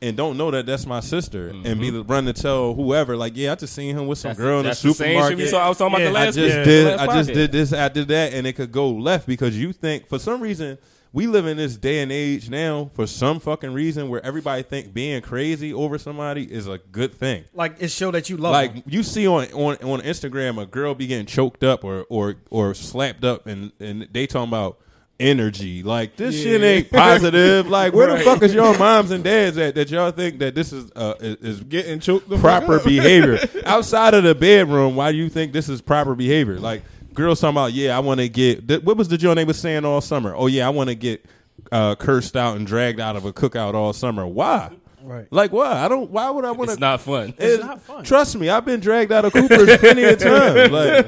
And 0.02 0.18
don't 0.18 0.36
know 0.38 0.52
that 0.52 0.66
that's 0.66 0.86
my 0.86 1.00
sister, 1.00 1.48
and 1.48 1.80
be 1.80 1.90
run 1.90 2.26
to 2.26 2.34
tell 2.34 2.74
whoever, 2.74 3.16
like, 3.16 3.38
yeah, 3.38 3.54
I 3.54 3.56
just 3.56 3.74
seen 3.74 3.96
him 3.98 4.06
with 4.06 4.18
some 4.18 4.32
That's 4.32 4.40
girl 4.40 4.58
in 4.60 4.64
the 4.64 4.70
that's 4.72 4.82
the 4.82 4.94
same 4.94 4.98
shit 4.98 5.08
supermarket. 5.14 5.38
we 5.38 5.48
saw. 5.48 5.66
I 5.66 5.70
was 5.70 5.78
talking 5.78 5.98
Yeah, 6.00 6.06
about 6.08 6.14
the 6.14 6.20
I 6.20 6.26
last. 6.26 6.36
just 6.36 6.56
the 6.58 6.64
did. 6.66 7.00
I 7.00 7.06
just 7.06 7.34
did 7.34 7.52
this. 7.54 7.72
I 7.72 7.88
did 7.88 8.08
that, 8.10 8.34
and 8.34 8.46
it 8.46 8.52
could 8.52 8.74
go 8.74 8.90
left 8.90 9.26
because 9.26 9.58
you 9.58 9.72
think 9.72 10.08
for 10.10 10.20
some 10.20 10.42
reason 10.42 10.78
we 11.14 11.26
live 11.28 11.46
in 11.46 11.56
this 11.56 11.78
day 11.78 12.02
and 12.02 12.12
age 12.12 12.50
now 12.50 12.92
for 12.96 13.08
some 13.08 13.40
fucking 13.40 13.72
reason 13.72 14.10
where 14.10 14.20
everybody 14.26 14.62
think 14.64 14.94
being 14.94 15.22
crazy 15.22 15.72
over 15.72 15.98
somebody 15.98 16.52
is 16.52 16.68
a 16.68 16.80
good 16.80 17.14
thing. 17.14 17.46
Like 17.54 17.78
it 17.82 17.90
show 17.90 18.12
that 18.12 18.30
you 18.30 18.36
love. 18.36 18.52
Like 18.52 18.74
them. 18.74 18.84
you 18.88 19.04
see 19.04 19.26
on, 19.26 19.46
on 19.54 19.78
on 19.78 20.02
Instagram 20.02 20.62
a 20.62 20.66
girl 20.66 20.96
be 20.96 21.08
getting 21.08 21.28
choked 21.28 21.64
up 21.64 21.86
or 21.86 22.06
or 22.10 22.36
or 22.50 22.74
slapped 22.74 23.24
up, 23.24 23.48
and 23.48 23.72
and 23.80 24.10
they 24.12 24.28
talking 24.28 24.50
about 24.50 24.80
energy. 25.20 25.84
Like 25.84 26.16
this 26.16 26.42
shit 26.42 26.62
ain't 26.62 26.90
positive. 26.92 27.68
Like 27.68 27.94
where 27.96 28.16
the 28.18 28.24
fuck 28.24 28.42
is 28.42 28.54
your 28.54 28.78
moms 28.78 29.12
and 29.12 29.24
dads 29.24 29.58
at 29.58 29.76
that 29.76 29.90
y'all 29.90 30.12
think 30.12 30.40
that 30.40 30.56
this 30.56 30.74
is 30.74 30.92
uh 30.96 31.16
is, 31.20 31.36
is 31.38 31.60
Getting 31.62 32.00
choked 32.00 32.30
the 32.30 32.38
fuck 32.38 32.64
proper 32.66 32.78
up. 32.80 32.84
behavior 32.86 33.40
outside 33.66 34.14
of 34.14 34.24
the 34.24 34.36
bedroom. 34.36 34.96
Why 34.96 35.12
do 35.12 35.18
you 35.18 35.30
think 35.30 35.54
this 35.54 35.70
is 35.70 35.82
proper 35.82 36.16
behavior? 36.16 36.60
Like 36.60 36.84
girls 37.14 37.40
talking 37.40 37.54
about, 37.56 37.74
yeah, 37.74 37.96
I 37.96 38.00
want 38.00 38.20
to 38.20 38.28
get. 38.30 38.68
th- 38.68 38.82
What 38.84 38.98
was 38.98 39.08
the 39.08 39.18
joint 39.18 39.36
they 39.38 39.46
was 39.46 39.60
saying 39.60 39.86
all 39.86 40.02
summer? 40.02 40.34
Oh 40.36 40.48
yeah, 40.48 40.66
I 40.68 40.70
want 40.72 40.90
to 40.90 40.96
get 40.96 41.24
uh, 41.72 41.96
cursed 41.96 42.36
out 42.36 42.58
and 42.58 42.66
dragged 42.68 43.00
out 43.00 43.16
of 43.16 43.26
a 43.26 43.32
cookout 43.34 43.76
all 43.76 43.94
summer. 43.94 44.26
Why? 44.28 44.72
Right. 45.04 45.28
Like 45.32 45.52
why? 45.52 45.84
I 45.84 45.88
don't. 45.90 46.10
Why 46.12 46.30
would 46.30 46.46
I 46.46 46.52
want 46.52 46.70
to? 46.70 46.74
It's 46.74 46.76
to? 46.76 46.80
not 46.80 47.02
fun. 47.02 47.34
It's 47.38 47.62
not 47.64 47.82
fun. 47.82 48.04
Trust 48.06 48.38
me, 48.38 48.50
I've 48.50 48.64
been 48.66 48.80
dragged 48.80 49.12
out 49.12 49.26
of 49.26 49.34
Cooper's 49.34 49.78
plenty 49.78 50.04
of 50.06 50.18
times. 50.20 50.72
Like, 50.72 51.06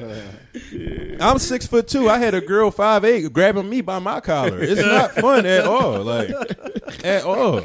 I'm 1.19 1.39
six 1.39 1.65
foot 1.67 1.87
two. 1.87 2.09
I 2.09 2.17
had 2.17 2.33
a 2.33 2.41
girl 2.41 2.71
five 2.71 3.03
eight 3.05 3.31
grabbing 3.33 3.69
me 3.69 3.81
by 3.81 3.99
my 3.99 4.19
collar. 4.19 4.61
It's 4.61 4.81
not 4.81 5.11
fun 5.11 5.45
at 5.45 5.65
all. 5.65 6.03
Like, 6.03 6.29
at 7.03 7.23
all. 7.23 7.61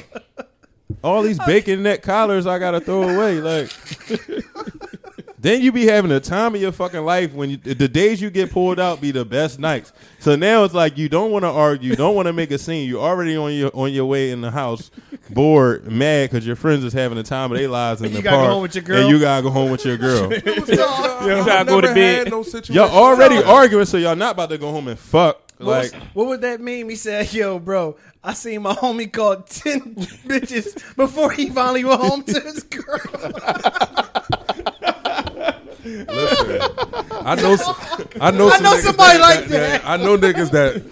All 1.02 1.22
these 1.22 1.38
bacon 1.38 1.82
neck 1.82 2.02
collars 2.02 2.46
I 2.46 2.58
gotta 2.58 2.80
throw 2.80 3.02
away. 3.02 3.40
Like, 3.40 3.70
then 5.38 5.62
you 5.62 5.72
be 5.72 5.86
having 5.86 6.10
the 6.10 6.20
time 6.20 6.54
of 6.54 6.60
your 6.60 6.72
fucking 6.72 7.04
life 7.04 7.32
when 7.32 7.50
you, 7.50 7.56
the 7.56 7.88
days 7.88 8.20
you 8.20 8.28
get 8.28 8.50
pulled 8.50 8.78
out 8.78 9.00
be 9.00 9.10
the 9.10 9.24
best 9.24 9.58
nights. 9.58 9.92
So 10.18 10.36
now 10.36 10.64
it's 10.64 10.74
like 10.74 10.98
you 10.98 11.08
don't 11.08 11.30
want 11.30 11.44
to 11.44 11.50
argue, 11.50 11.96
don't 11.96 12.14
want 12.14 12.26
to 12.26 12.32
make 12.32 12.50
a 12.50 12.58
scene. 12.58 12.88
You're 12.88 13.00
already 13.00 13.36
on 13.36 13.54
your 13.54 13.70
on 13.72 13.92
your 13.92 14.04
way 14.04 14.30
in 14.30 14.40
the 14.42 14.50
house, 14.50 14.90
bored, 15.34 15.90
mad 15.90 16.30
because 16.30 16.46
your 16.46 16.56
friends 16.56 16.84
is 16.84 16.92
having 16.92 17.16
the 17.16 17.22
time 17.22 17.50
of 17.52 17.58
their 17.58 17.68
lives 17.68 18.00
in 18.00 18.06
And 18.06 18.14
the 18.14 18.18
you 18.18 18.22
gotta 18.24 18.36
go 18.36 18.40
park, 18.42 18.52
home 18.52 18.62
with 18.62 18.74
your 18.74 18.84
girl? 18.84 19.00
and 19.00 19.10
you 19.10 19.20
gotta 19.20 19.42
go 19.42 19.50
home 19.50 19.70
with 19.70 19.84
your 19.84 19.96
girl. 19.96 20.32
you 20.32 20.40
gotta 21.44 21.64
go 21.66 21.80
to 21.80 21.94
bed. 21.94 22.30
No 22.30 22.44
y'all 22.68 22.90
already 22.90 23.42
arguing, 23.42 23.86
so 23.86 23.96
y'all 23.96 24.16
not 24.16 24.32
about 24.32 24.50
to 24.50 24.58
go 24.58 24.70
home 24.70 24.88
and 24.88 24.98
fuck. 24.98 25.40
Like, 25.58 25.92
what 26.14 26.26
would 26.28 26.40
that 26.40 26.60
mean? 26.62 26.88
He 26.88 26.96
said, 26.96 27.30
"Yo, 27.34 27.58
bro, 27.58 27.96
I 28.24 28.32
seen 28.32 28.62
my 28.62 28.72
homie 28.72 29.12
called 29.12 29.46
ten 29.46 29.94
bitches 29.94 30.96
before 30.96 31.30
he 31.32 31.50
finally 31.50 31.84
went 31.84 32.00
home 32.00 32.22
to 32.24 32.40
his 32.40 32.62
girl." 32.62 32.98
Listen, 35.84 36.60
I 37.24 37.34
know, 37.36 37.52
s- 37.52 37.62
I 38.20 38.30
know, 38.30 38.50
I 38.50 38.58
know 38.58 38.72
niggas 38.74 38.80
somebody 38.82 39.18
like 39.18 39.44
that. 39.46 39.82
I 39.84 39.96
know 39.96 40.16
niggas 40.16 40.50
that, 40.50 40.82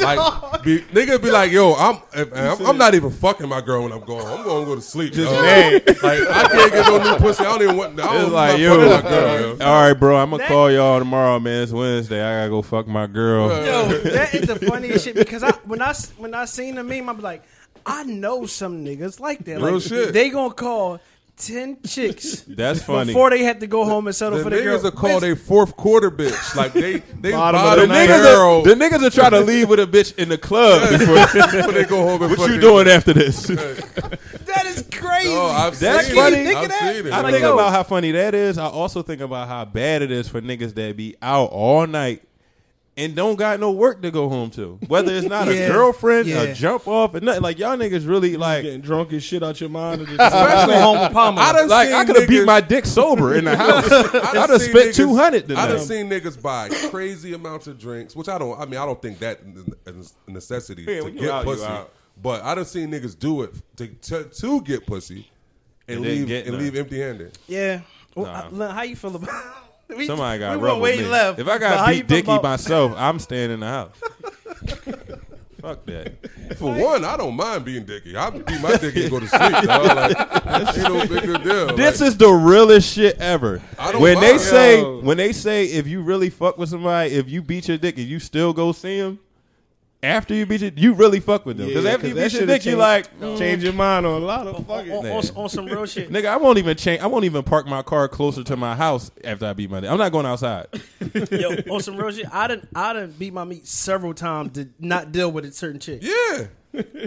like, 0.00 0.62
be, 0.62 0.80
niggas 0.80 1.22
be 1.22 1.30
like, 1.30 1.52
"Yo, 1.52 1.74
I'm, 1.74 1.98
if, 2.14 2.32
I'm, 2.34 2.66
I'm 2.66 2.78
not 2.78 2.94
even 2.94 3.10
fucking 3.10 3.48
my 3.48 3.60
girl 3.60 3.82
when 3.82 3.92
I'm 3.92 4.04
going. 4.04 4.26
I'm 4.26 4.42
going 4.44 4.64
to 4.64 4.66
go 4.66 4.74
to 4.74 4.80
sleep. 4.80 5.12
Just 5.12 5.30
Like, 5.30 6.20
I 6.28 6.48
can't 6.48 6.72
get 6.72 6.86
no 6.86 6.98
new 7.12 7.16
pussy. 7.18 7.44
I 7.44 7.52
don't 7.52 7.62
even 7.62 7.76
want. 7.76 8.00
I 8.00 8.04
don't 8.12 8.22
it's 8.24 8.32
like, 8.32 8.58
yo, 8.58 8.76
my 8.76 9.02
girl. 9.02 9.40
Yo. 9.58 9.64
all 9.66 9.82
right, 9.82 9.92
bro, 9.92 10.16
I'm 10.16 10.30
gonna 10.30 10.46
call 10.46 10.70
y'all 10.70 10.98
tomorrow, 10.98 11.38
man. 11.38 11.62
It's 11.62 11.72
Wednesday. 11.72 12.22
I 12.22 12.40
gotta 12.40 12.50
go 12.50 12.62
fuck 12.62 12.86
my 12.86 13.06
girl. 13.06 13.48
Yo, 13.64 13.98
that 13.98 14.34
is 14.34 14.46
the 14.46 14.56
funniest 14.56 15.04
shit 15.04 15.14
because 15.16 15.42
I 15.42 15.52
when 15.64 15.82
I 15.82 15.90
s- 15.90 16.12
when 16.16 16.34
I 16.34 16.44
seen 16.46 16.74
the 16.76 16.84
meme, 16.84 17.08
I 17.08 17.12
was 17.12 17.22
like, 17.22 17.42
I 17.86 18.04
know 18.04 18.46
some 18.46 18.84
niggas 18.84 19.20
like 19.20 19.44
that. 19.44 19.60
Real 19.60 19.74
like, 19.74 19.82
shit. 19.82 20.12
They 20.12 20.30
gonna 20.30 20.54
call 20.54 21.00
ten 21.36 21.78
chicks 21.86 22.42
That's 22.42 22.82
funny. 22.82 23.06
before 23.12 23.30
they 23.30 23.42
had 23.42 23.60
to 23.60 23.66
go 23.66 23.84
home 23.84 24.06
and 24.06 24.14
settle 24.14 24.38
The 24.38 24.44
for 24.44 24.50
the 24.50 24.62
girl. 24.62 24.78
niggas 24.78 24.84
are 24.84 24.90
called 24.92 25.24
a 25.24 25.34
fourth 25.34 25.76
quarter 25.76 26.10
bitch. 26.10 26.54
Like 26.56 26.72
they, 26.72 26.98
they 27.20 27.32
Bottom 27.32 27.60
of 27.60 27.64
bottom, 27.66 27.80
the 27.82 27.86
the 27.88 27.92
night. 27.94 28.08
niggas, 28.08 28.22
barrel. 28.22 28.60
are, 28.60 28.62
the 28.64 28.74
niggas 28.74 29.02
are 29.06 29.10
trying 29.10 29.30
to 29.32 29.40
leave 29.52 29.68
with 29.68 29.80
a 29.80 29.86
bitch 29.86 30.16
in 30.16 30.28
the 30.28 30.38
club. 30.38 30.88
Before, 30.90 31.14
before 31.52 31.72
they 31.72 31.84
go 31.84 32.02
home 32.06 32.22
and 32.22 32.30
what 32.30 32.38
you 32.38 32.46
fucking- 32.46 32.60
doing 32.60 32.88
after 32.88 33.12
this? 33.12 33.46
that 33.48 34.64
is 34.66 34.82
crazy. 34.92 35.30
Oh, 35.30 35.46
I've 35.46 35.78
That's 35.78 36.06
seen 36.06 36.16
funny. 36.16 36.36
It. 36.36 36.56
I've 36.56 36.64
of 36.64 36.68
that? 36.70 36.94
seen 36.96 37.06
it. 37.06 37.12
I 37.12 37.20
Like, 37.20 37.32
think 37.32 37.42
yo. 37.42 37.54
about 37.54 37.72
how 37.72 37.82
funny 37.82 38.12
that 38.12 38.34
is. 38.34 38.58
I 38.58 38.66
also 38.66 39.02
think 39.02 39.20
about 39.20 39.48
how 39.48 39.64
bad 39.64 40.02
it 40.02 40.10
is 40.10 40.28
for 40.28 40.40
niggas 40.40 40.74
that 40.74 40.96
be 40.96 41.16
out 41.22 41.46
all 41.50 41.86
night 41.86 42.22
and 42.96 43.16
don't 43.16 43.34
got 43.36 43.58
no 43.58 43.72
work 43.72 44.02
to 44.02 44.10
go 44.12 44.28
home 44.28 44.50
to. 44.52 44.78
Whether 44.86 45.14
it's 45.14 45.26
not 45.26 45.46
Yeah. 45.48 45.54
a 45.54 45.72
girlfriend, 45.72 46.28
Yeah. 46.28 46.42
a 46.42 46.54
jump 46.54 46.86
off, 46.86 47.14
and 47.14 47.24
nothing. 47.26 47.42
Like 47.42 47.58
y'all 47.58 47.76
niggas 47.76 48.06
really 48.08 48.36
like. 48.36 48.62
Getting 48.62 48.80
drunk 48.82 49.10
and 49.12 49.22
shit 49.22 49.42
out 49.42 49.60
your 49.60 49.70
mind. 49.70 50.02
And 50.02 50.08
just 50.16 50.18
Go 50.66 50.80
home 50.80 51.00
with 51.00 51.12
Palmer. 51.12 51.40
I 51.42 51.52
done 51.52 51.68
Like 51.68 51.88
seen 51.88 51.96
I 51.96 52.04
could 52.04 52.16
have 52.16 52.28
beat 52.28 52.44
my 52.44 52.60
dick 52.60 52.86
sober 52.86 53.34
in 53.34 53.44
the 53.46 53.56
house. 53.56 53.90
I 53.90 53.98
I'd 53.98 54.32
done 54.34 54.50
have 54.50 54.62
spent 54.62 54.94
two 54.94 55.16
hundred 55.16 55.50
I 55.52 55.66
done 55.66 55.80
seen 55.80 56.08
niggas 56.08 56.40
buy 56.40 56.68
crazy 56.90 57.34
amounts 57.34 57.66
of 57.66 57.78
drinks, 57.78 58.14
which 58.14 58.28
I 58.28 58.38
don't. 58.38 58.58
I 58.60 58.64
mean, 58.66 58.78
I 58.78 58.86
don't 58.86 59.02
think 59.02 59.18
that 59.18 59.40
is 59.86 60.14
a 60.26 60.30
necessity 60.30 60.82
Yeah, 60.82 61.00
to 61.02 61.10
get 61.10 61.30
out, 61.30 61.44
pussy. 61.44 61.66
But 62.22 62.44
I 62.44 62.54
done 62.54 62.64
seen 62.64 62.90
niggas 62.92 63.18
do 63.18 63.42
it 63.42 63.54
to 63.76 63.88
to, 63.88 64.24
to 64.24 64.60
get 64.62 64.86
pussy 64.86 65.28
and, 65.88 65.96
And 65.96 66.04
leave 66.06 66.30
and 66.30 66.46
none. 66.52 66.58
leave 66.60 66.76
empty 66.76 67.00
handed. 67.00 67.36
Yeah. 67.48 67.80
Well, 68.14 68.26
Nah. 68.26 68.48
Lynn, 68.52 68.70
how 68.70 68.82
you 68.82 68.94
feel 68.94 69.16
about? 69.16 69.28
We, 69.96 70.06
Somebody 70.06 70.38
got 70.40 70.58
we 70.58 70.64
rub 70.66 70.80
way 70.80 70.98
me. 70.98 71.04
left. 71.06 71.38
If 71.38 71.48
I 71.48 71.58
got 71.58 71.78
how 71.78 71.90
you 71.90 72.02
beat 72.02 72.08
Dicky 72.08 72.30
about- 72.30 72.42
myself, 72.42 72.92
I'm 72.96 73.18
staying 73.18 73.50
in 73.50 73.60
the 73.60 73.66
house. 73.66 73.96
Fuck 75.60 75.86
that. 75.86 76.12
For 76.58 76.74
one, 76.74 77.06
I 77.06 77.16
don't 77.16 77.34
mind 77.34 77.64
being 77.64 77.84
dicky. 77.86 78.14
I 78.14 78.28
beat 78.28 78.60
my 78.60 78.76
dicky 78.76 79.02
and 79.04 79.10
go 79.10 79.18
to 79.20 79.26
sleep. 79.26 79.40
Dog. 79.40 79.96
Like, 79.96 80.16
ain't 80.76 80.88
no 80.88 81.06
big 81.06 81.42
deal. 81.42 81.74
This 81.74 82.00
Like, 82.00 82.08
is 82.08 82.16
the 82.18 82.28
realest 82.30 82.92
shit 82.92 83.16
ever. 83.18 83.62
I 83.78 83.92
don't 83.92 84.02
When 84.02 84.20
they 84.20 84.32
mind. 84.32 84.40
say 84.42 84.80
Yo. 84.80 85.00
when 85.00 85.16
they 85.16 85.32
say 85.32 85.64
if 85.64 85.86
you 85.86 86.02
really 86.02 86.28
fuck 86.28 86.58
with 86.58 86.68
somebody, 86.68 87.12
if 87.14 87.30
you 87.30 87.40
beat 87.40 87.68
your 87.68 87.78
dick 87.78 87.96
and 87.96 88.06
you 88.06 88.18
still 88.18 88.52
go 88.52 88.72
see 88.72 88.98
him 88.98 89.20
after 90.04 90.34
you 90.34 90.46
beat 90.46 90.60
your, 90.60 90.70
you 90.76 90.92
really 90.94 91.20
fuck 91.20 91.46
with 91.46 91.56
them. 91.56 91.66
Because 91.66 91.86
after 91.86 92.08
you 92.08 92.14
beat 92.14 92.32
your 92.32 92.46
dick, 92.46 92.64
you 92.66 92.76
like, 92.76 93.18
mm, 93.18 93.38
change 93.38 93.64
your 93.64 93.72
mind 93.72 94.06
on 94.06 94.22
a 94.22 94.24
lot 94.24 94.46
of 94.46 94.56
on, 94.56 94.64
fucking. 94.64 94.92
on, 94.92 95.06
on, 95.06 95.24
on 95.36 95.48
some 95.48 95.66
real 95.66 95.86
shit. 95.86 96.10
nigga, 96.12 96.26
I 96.26 96.36
won't 96.36 96.58
even 96.58 96.76
change. 96.76 97.00
I 97.00 97.06
won't 97.06 97.24
even 97.24 97.42
park 97.42 97.66
my 97.66 97.82
car 97.82 98.08
closer 98.08 98.44
to 98.44 98.56
my 98.56 98.74
house 98.74 99.10
after 99.24 99.46
I 99.46 99.52
beat 99.52 99.70
my 99.70 99.80
dick. 99.80 99.90
I'm 99.90 99.98
not 99.98 100.12
going 100.12 100.26
outside. 100.26 100.66
Yo, 101.30 101.50
on 101.70 101.80
some 101.80 101.96
real 101.96 102.10
shit. 102.10 102.26
I 102.32 102.46
didn't. 102.46 102.68
I 102.74 102.92
didn't 102.92 103.18
beat 103.18 103.32
my 103.32 103.44
meat 103.44 103.66
several 103.66 104.14
times 104.14 104.52
to 104.52 104.68
not 104.78 105.12
deal 105.12 105.32
with 105.32 105.44
a 105.44 105.52
certain 105.52 105.80
chick. 105.80 106.02
yeah. 106.02 106.46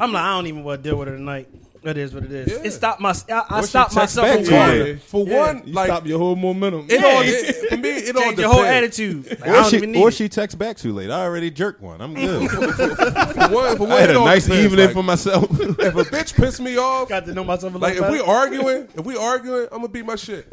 I'm 0.01 0.13
like, 0.13 0.23
I 0.23 0.37
don't 0.37 0.47
even 0.47 0.63
want 0.63 0.81
to 0.81 0.89
deal 0.89 0.97
with 0.97 1.09
her 1.09 1.17
tonight. 1.17 1.49
It 1.87 1.97
is 1.97 2.13
what 2.13 2.23
it 2.25 2.31
is. 2.33 2.47
Yeah. 2.51 2.59
It 2.63 2.71
stopped 2.71 2.99
my. 2.99 3.13
I, 3.29 3.43
I 3.49 3.61
stopped 3.61 3.95
myself 3.95 4.27
from 4.29 4.43
to 4.43 4.53
one. 4.53 4.77
Yeah. 4.87 4.95
For 5.05 5.25
Yeah. 5.27 5.39
one, 5.39 5.61
You 5.65 5.73
like 5.73 5.87
stop 5.87 6.05
your 6.05 6.19
whole 6.19 6.35
momentum. 6.35 6.87
it 6.89 6.99
Yeah. 6.99 7.07
all 7.07 7.21
it, 7.25 7.69
for 7.69 7.77
me, 7.77 7.89
it 7.89 8.15
all 8.15 8.21
depends. 8.23 8.39
your 8.41 8.49
whole 8.51 8.61
attitude. 8.63 9.29
Like, 9.29 9.41
I 9.43 9.49
Or 9.49 9.53
don't 9.53 9.69
she, 9.69 9.77
even 9.77 9.91
need 9.93 10.01
or 10.03 10.11
she 10.11 10.27
texts 10.27 10.55
back 10.57 10.75
too 10.77 10.91
late. 10.93 11.09
I 11.09 11.21
already 11.23 11.49
jerked 11.49 11.81
one. 11.81 12.01
I'm 12.01 12.13
good. 12.13 12.49
For 12.51 13.47
one, 13.53 13.77
for 13.77 13.83
one, 13.83 13.91
I 13.93 14.01
had 14.01 14.09
a 14.11 14.13
nice 14.15 14.45
depends. 14.45 14.65
evening 14.65 14.85
Like, 14.87 14.93
for 14.93 15.03
myself. 15.03 15.43
If 15.59 15.95
a 15.95 16.03
bitch 16.03 16.35
piss 16.35 16.59
me 16.59 16.77
off, 16.77 17.07
got 17.09 17.25
to 17.25 17.33
know 17.33 17.43
myself 17.45 17.73
a 17.75 17.77
like 17.77 17.93
little 17.93 18.07
if 18.07 18.11
we 18.11 18.19
arguing, 18.19 18.87
if 18.95 19.05
we 19.05 19.15
arguing, 19.15 19.63
I'm 19.71 19.77
gonna 19.79 19.87
beat 19.87 20.05
my 20.05 20.15
shit. 20.15 20.45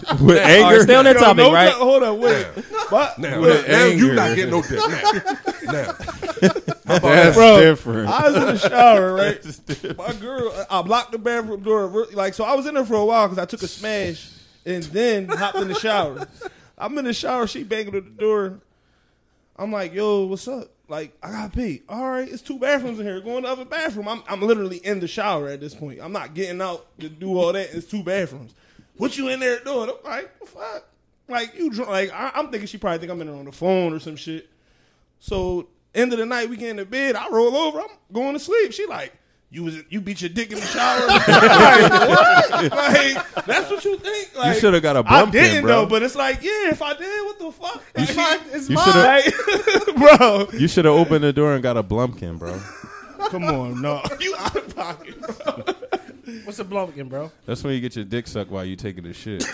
With 0.00 0.20
All 0.20 0.26
right, 0.26 0.40
anger. 0.46 0.82
stay 0.82 0.94
on 0.94 1.04
that 1.04 1.16
topic, 1.16 1.36
no, 1.38 1.52
right? 1.52 1.72
Hold 1.72 2.02
on, 2.02 2.20
wait. 2.20 2.46
But, 2.90 3.18
Now, 3.18 3.40
With 3.40 3.68
now 3.68 3.84
you 3.86 4.10
anger. 4.10 4.14
not 4.14 4.36
getting 4.36 4.50
no 4.50 4.62
dick. 4.62 4.78
Now, 5.64 5.72
now. 5.72 5.92
That's 7.00 7.36
Bro, 7.36 7.60
different. 7.60 8.08
I 8.08 8.28
was 8.30 8.36
in 8.36 8.42
the 8.42 8.58
shower, 8.58 9.14
right? 9.14 9.96
My 9.98 10.12
girl, 10.14 10.66
I 10.70 10.82
blocked 10.82 11.12
the 11.12 11.18
bathroom 11.18 11.62
door. 11.62 12.06
Like, 12.12 12.34
so 12.34 12.44
I 12.44 12.54
was 12.54 12.66
in 12.66 12.74
there 12.74 12.84
for 12.84 12.94
a 12.96 13.04
while 13.04 13.26
because 13.28 13.38
I 13.42 13.46
took 13.46 13.62
a 13.62 13.68
smash 13.68 14.30
and 14.66 14.82
then 14.84 15.28
hopped 15.28 15.56
in 15.58 15.68
the 15.68 15.74
shower. 15.74 16.26
I'm 16.76 16.96
in 16.98 17.04
the 17.04 17.14
shower. 17.14 17.46
She 17.46 17.62
banging 17.64 17.94
at 17.94 18.04
the 18.04 18.10
door. 18.10 18.60
I'm 19.56 19.72
like, 19.72 19.94
yo, 19.94 20.26
what's 20.26 20.46
up? 20.48 20.68
Like, 20.88 21.16
I 21.22 21.30
got 21.30 21.52
to 21.52 21.56
pee. 21.58 21.82
All 21.88 22.10
right, 22.10 22.28
it's 22.28 22.42
two 22.42 22.58
bathrooms 22.58 22.98
in 23.00 23.06
here. 23.06 23.20
Go 23.20 23.38
in 23.38 23.44
the 23.44 23.48
other 23.48 23.64
bathroom. 23.64 24.06
I'm, 24.08 24.22
I'm 24.28 24.42
literally 24.42 24.76
in 24.78 25.00
the 25.00 25.08
shower 25.08 25.48
at 25.48 25.60
this 25.60 25.74
point. 25.74 26.00
I'm 26.02 26.12
not 26.12 26.34
getting 26.34 26.60
out 26.60 26.84
to 27.00 27.08
do 27.08 27.38
all 27.38 27.52
that. 27.54 27.72
It's 27.74 27.86
two 27.86 28.02
bathrooms. 28.02 28.52
What 28.96 29.16
you 29.18 29.28
in 29.28 29.40
there 29.40 29.58
doing? 29.60 29.90
I'm 29.90 29.96
like, 30.04 30.30
what 30.38 30.40
the 30.40 30.46
fuck? 30.46 30.84
Like, 31.28 31.54
you 31.58 31.70
drunk. 31.70 31.90
Like, 31.90 32.12
I, 32.12 32.32
I'm 32.34 32.50
thinking 32.50 32.66
she 32.66 32.78
probably 32.78 32.98
think 32.98 33.10
I'm 33.10 33.20
in 33.20 33.26
there 33.28 33.36
on 33.36 33.44
the 33.46 33.52
phone 33.52 33.92
or 33.92 33.98
some 33.98 34.16
shit. 34.16 34.48
So 35.20 35.68
end 35.94 36.12
of 36.12 36.18
the 36.18 36.26
night, 36.26 36.48
we 36.50 36.56
get 36.56 36.70
in 36.70 36.76
the 36.76 36.84
bed. 36.84 37.16
I 37.16 37.28
roll 37.30 37.56
over. 37.56 37.80
I'm 37.80 37.86
going 38.12 38.34
to 38.34 38.38
sleep. 38.38 38.72
She 38.72 38.86
like, 38.86 39.12
you 39.50 39.62
was 39.64 39.76
you 39.88 40.00
beat 40.00 40.20
your 40.20 40.30
dick 40.30 40.50
in 40.50 40.56
the 40.58 40.66
shower. 40.66 41.06
like, 41.06 41.26
what? 41.92 42.72
Like 42.72 43.44
that's 43.46 43.70
what 43.70 43.84
you 43.84 43.96
think? 43.98 44.36
Like, 44.36 44.58
shoulda 44.58 44.80
got 44.80 44.96
a 44.96 45.00
I 45.00 45.02
bump 45.22 45.32
didn't 45.32 45.58
in, 45.58 45.62
bro. 45.62 45.82
though, 45.82 45.86
but 45.86 46.02
it's 46.02 46.16
like, 46.16 46.42
yeah, 46.42 46.70
if 46.70 46.82
I 46.82 46.94
did, 46.94 47.24
what 47.24 47.38
the 47.38 47.52
fuck? 47.52 47.82
Like, 47.96 48.08
should- 48.08 48.54
it's 48.54 48.68
you 48.68 48.74
mine. 48.74 49.22
Bro. 50.18 50.48
You 50.58 50.66
should 50.66 50.84
have 50.86 50.94
opened 50.94 51.22
the 51.24 51.32
door 51.32 51.54
and 51.54 51.62
got 51.62 51.76
a 51.76 51.82
blumpkin, 51.84 52.38
bro. 52.38 52.60
Come 53.28 53.44
on, 53.44 53.80
no, 53.80 54.02
you 54.20 54.34
out 54.36 54.56
of 54.56 54.74
pocket, 54.74 55.20
bro. 55.20 55.74
What's 56.44 56.58
a 56.58 56.64
blumpkin, 56.64 57.08
bro? 57.08 57.30
That's 57.46 57.62
when 57.64 57.74
you 57.74 57.80
get 57.80 57.96
your 57.96 58.04
dick 58.04 58.26
sucked 58.26 58.50
while 58.50 58.64
you 58.64 58.76
taking 58.76 59.06
a 59.06 59.12
shit. 59.12 59.42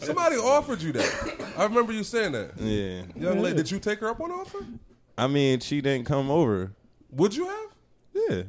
Somebody 0.00 0.36
offered 0.36 0.82
you 0.82 0.92
that. 0.92 1.52
I 1.56 1.64
remember 1.64 1.92
you 1.92 2.04
saying 2.04 2.32
that. 2.32 2.52
Yeah. 2.58 3.02
Young 3.16 3.40
lady, 3.40 3.56
did 3.56 3.70
you 3.70 3.78
take 3.78 4.00
her 4.00 4.08
up 4.08 4.20
on 4.20 4.30
the 4.30 4.34
offer? 4.36 4.58
I 5.16 5.26
mean, 5.26 5.60
she 5.60 5.80
didn't 5.80 6.06
come 6.06 6.30
over. 6.30 6.72
Would 7.10 7.34
you 7.36 7.46
have? 7.46 7.68
Yeah. 8.14 8.42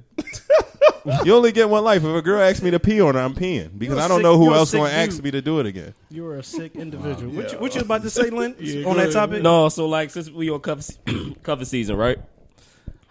you 1.25 1.33
only 1.33 1.51
get 1.51 1.69
one 1.69 1.83
life. 1.83 2.03
If 2.03 2.15
a 2.15 2.21
girl 2.21 2.41
asks 2.41 2.61
me 2.61 2.71
to 2.71 2.79
pee 2.79 3.01
on 3.01 3.15
her, 3.15 3.21
I'm 3.21 3.33
peeing 3.33 3.77
because 3.77 3.95
You're 3.95 4.01
a 4.01 4.05
I 4.05 4.07
don't 4.07 4.17
sick- 4.19 4.23
know 4.23 4.37
who 4.37 4.45
you're 4.45 4.53
a 4.53 4.57
else 4.57 4.69
sick 4.71 4.79
going 4.79 4.91
to 4.91 4.97
ask 4.97 5.15
dude. 5.17 5.23
me 5.25 5.31
to 5.31 5.41
do 5.41 5.59
it 5.59 5.65
again. 5.65 5.93
You 6.09 6.25
are 6.27 6.37
a 6.37 6.43
sick 6.43 6.75
individual. 6.75 7.31
What, 7.33 7.51
you, 7.51 7.59
what 7.59 7.75
you 7.75 7.81
about 7.81 8.01
to 8.03 8.09
say, 8.09 8.29
Lynn? 8.29 8.55
Yeah, 8.59 8.87
on 8.87 8.95
go 8.95 9.05
that 9.05 9.11
topic? 9.13 9.41
No, 9.41 9.69
so 9.69 9.87
like 9.87 10.09
since 10.11 10.29
we 10.29 10.49
on 10.49 10.59
cuffing 10.61 11.35
cuffing 11.43 11.65
season, 11.65 11.95
right? 11.97 12.17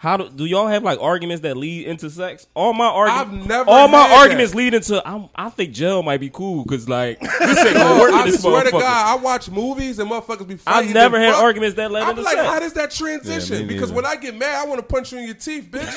How 0.01 0.17
do, 0.17 0.31
do 0.31 0.45
y'all 0.45 0.69
have 0.69 0.85
like 0.85 1.01
arguments 1.01 1.43
that 1.43 1.57
lead 1.57 1.89
into 1.89 2.09
sex? 2.09 2.47
All 2.55 2.73
my 2.73 2.87
arguments, 2.87 3.43
I've 3.43 3.49
never 3.49 3.69
all 3.69 3.89
my 3.89 4.09
arguments 4.13 4.53
that. 4.53 4.59
lead 4.59 4.75
into. 4.75 5.07
I'm, 5.07 5.29
I 5.35 5.51
think 5.51 5.73
jail 5.73 6.05
might 6.05 6.21
be 6.21 6.31
cool 6.31 6.63
because 6.63 6.89
like 6.89 7.19
this 7.41 7.59
ain't 7.59 7.75
gonna 7.75 8.01
work 8.01 8.13
I 8.13 8.31
this 8.31 8.41
swear 8.41 8.63
to. 8.63 8.71
God, 8.71 8.85
I 8.85 9.21
watch 9.21 9.51
movies 9.51 9.99
and 9.99 10.09
motherfuckers 10.09 10.47
be 10.47 10.57
fighting. 10.57 10.91
I've 10.91 10.95
never 10.95 11.19
had 11.19 11.35
fuck. 11.35 11.43
arguments 11.43 11.75
that 11.77 11.91
led 11.91 12.05
I'm 12.05 12.11
into 12.11 12.23
like, 12.23 12.37
sex. 12.37 12.49
how 12.49 12.61
does 12.61 12.73
that 12.75 12.93
transition? 12.93 13.63
Yeah, 13.63 13.67
because 13.67 13.91
when 13.91 14.07
I 14.07 14.15
get 14.15 14.37
mad, 14.37 14.65
I 14.65 14.69
want 14.69 14.79
to 14.79 14.87
punch 14.87 15.11
you 15.11 15.19
in 15.19 15.25
your 15.25 15.35
teeth, 15.35 15.69
bitch. 15.69 15.91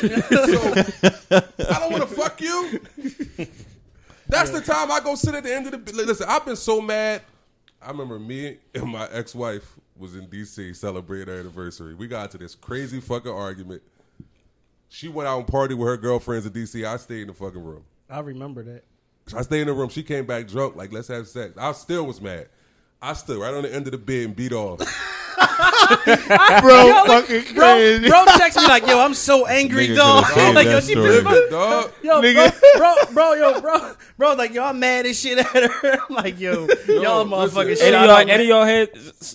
so 1.59 1.69
I 1.69 1.79
don't 1.79 1.91
want 1.91 2.01
to 2.01 2.15
fuck 2.15 2.41
you. 2.41 2.81
That's 4.27 4.49
the 4.49 4.61
time 4.61 4.91
I 4.91 4.99
go 4.99 5.13
sit 5.13 5.35
at 5.35 5.43
the 5.43 5.53
end 5.53 5.71
of 5.71 5.85
the. 5.85 5.93
Listen, 5.93 6.25
I've 6.27 6.43
been 6.43 6.55
so 6.55 6.81
mad. 6.81 7.21
I 7.79 7.91
remember 7.91 8.17
me 8.17 8.57
and 8.73 8.87
my 8.89 9.07
ex-wife 9.11 9.75
was 9.97 10.15
in 10.15 10.27
D.C. 10.27 10.73
celebrating 10.73 11.31
our 11.31 11.39
anniversary. 11.39 11.93
We 11.93 12.07
got 12.07 12.31
to 12.31 12.37
this 12.37 12.55
crazy 12.55 12.99
fucking 12.99 13.31
argument. 13.31 13.83
She 14.93 15.07
went 15.07 15.25
out 15.25 15.39
and 15.39 15.47
partied 15.47 15.77
with 15.77 15.87
her 15.87 15.95
girlfriends 15.95 16.45
in 16.45 16.51
D.C. 16.51 16.83
I 16.83 16.97
stayed 16.97 17.21
in 17.21 17.27
the 17.29 17.33
fucking 17.33 17.63
room. 17.63 17.85
I 18.09 18.19
remember 18.19 18.61
that. 18.63 18.83
I 19.33 19.41
stayed 19.41 19.61
in 19.61 19.67
the 19.67 19.73
room. 19.73 19.87
She 19.87 20.03
came 20.03 20.25
back 20.25 20.49
drunk, 20.49 20.75
like, 20.75 20.91
let's 20.91 21.07
have 21.07 21.29
sex. 21.29 21.53
I 21.57 21.71
still 21.71 22.05
was 22.05 22.19
mad. 22.19 22.49
I 23.01 23.13
stood 23.13 23.39
right 23.39 23.53
on 23.53 23.63
the 23.63 23.73
end 23.73 23.87
of 23.87 23.93
the 23.93 23.97
bed 23.97 24.25
and 24.25 24.35
beat 24.35 24.51
off. 24.51 24.81
bro, 26.61 27.03
fucking 27.05 27.55
Bro, 27.55 27.65
crazy. 27.75 28.07
bro 28.09 28.25
text 28.37 28.57
me 28.57 28.65
like, 28.67 28.85
yo, 28.87 28.99
I'm 28.99 29.13
so 29.13 29.45
angry, 29.47 29.87
Nigga 29.89 29.95
dog. 29.97 30.25
could've 30.25 30.43
saved 30.43 30.55
like, 30.55 30.65
yo, 30.65 30.71
that 30.73 30.83
she 30.83 30.91
story. 30.91 31.09
pissed 31.09 31.23
my 31.23 31.47
Dog. 31.49 31.91
Yo, 32.03 32.21
Nigga. 32.21 32.59
bro, 32.77 32.95
bro, 33.05 33.13
bro, 33.13 33.33
yo, 33.33 33.61
bro, 33.61 33.93
bro, 34.17 34.33
like, 34.33 34.53
yo, 34.53 34.63
I'm 34.63 34.79
mad 34.79 35.05
as 35.05 35.19
shit 35.19 35.37
at 35.39 35.45
her. 35.47 35.97
I'm 36.09 36.15
like, 36.15 36.39
yo, 36.39 36.67
y'all 36.87 37.25
motherfuckers 37.25 37.65
listen. 37.65 37.85
shit 37.87 37.93
Any 37.93 37.95
of 37.95 38.09
y'all, 38.09 38.29
any 38.29 38.43
of 38.43 38.49
y'all 38.49 38.65
had 38.65 38.89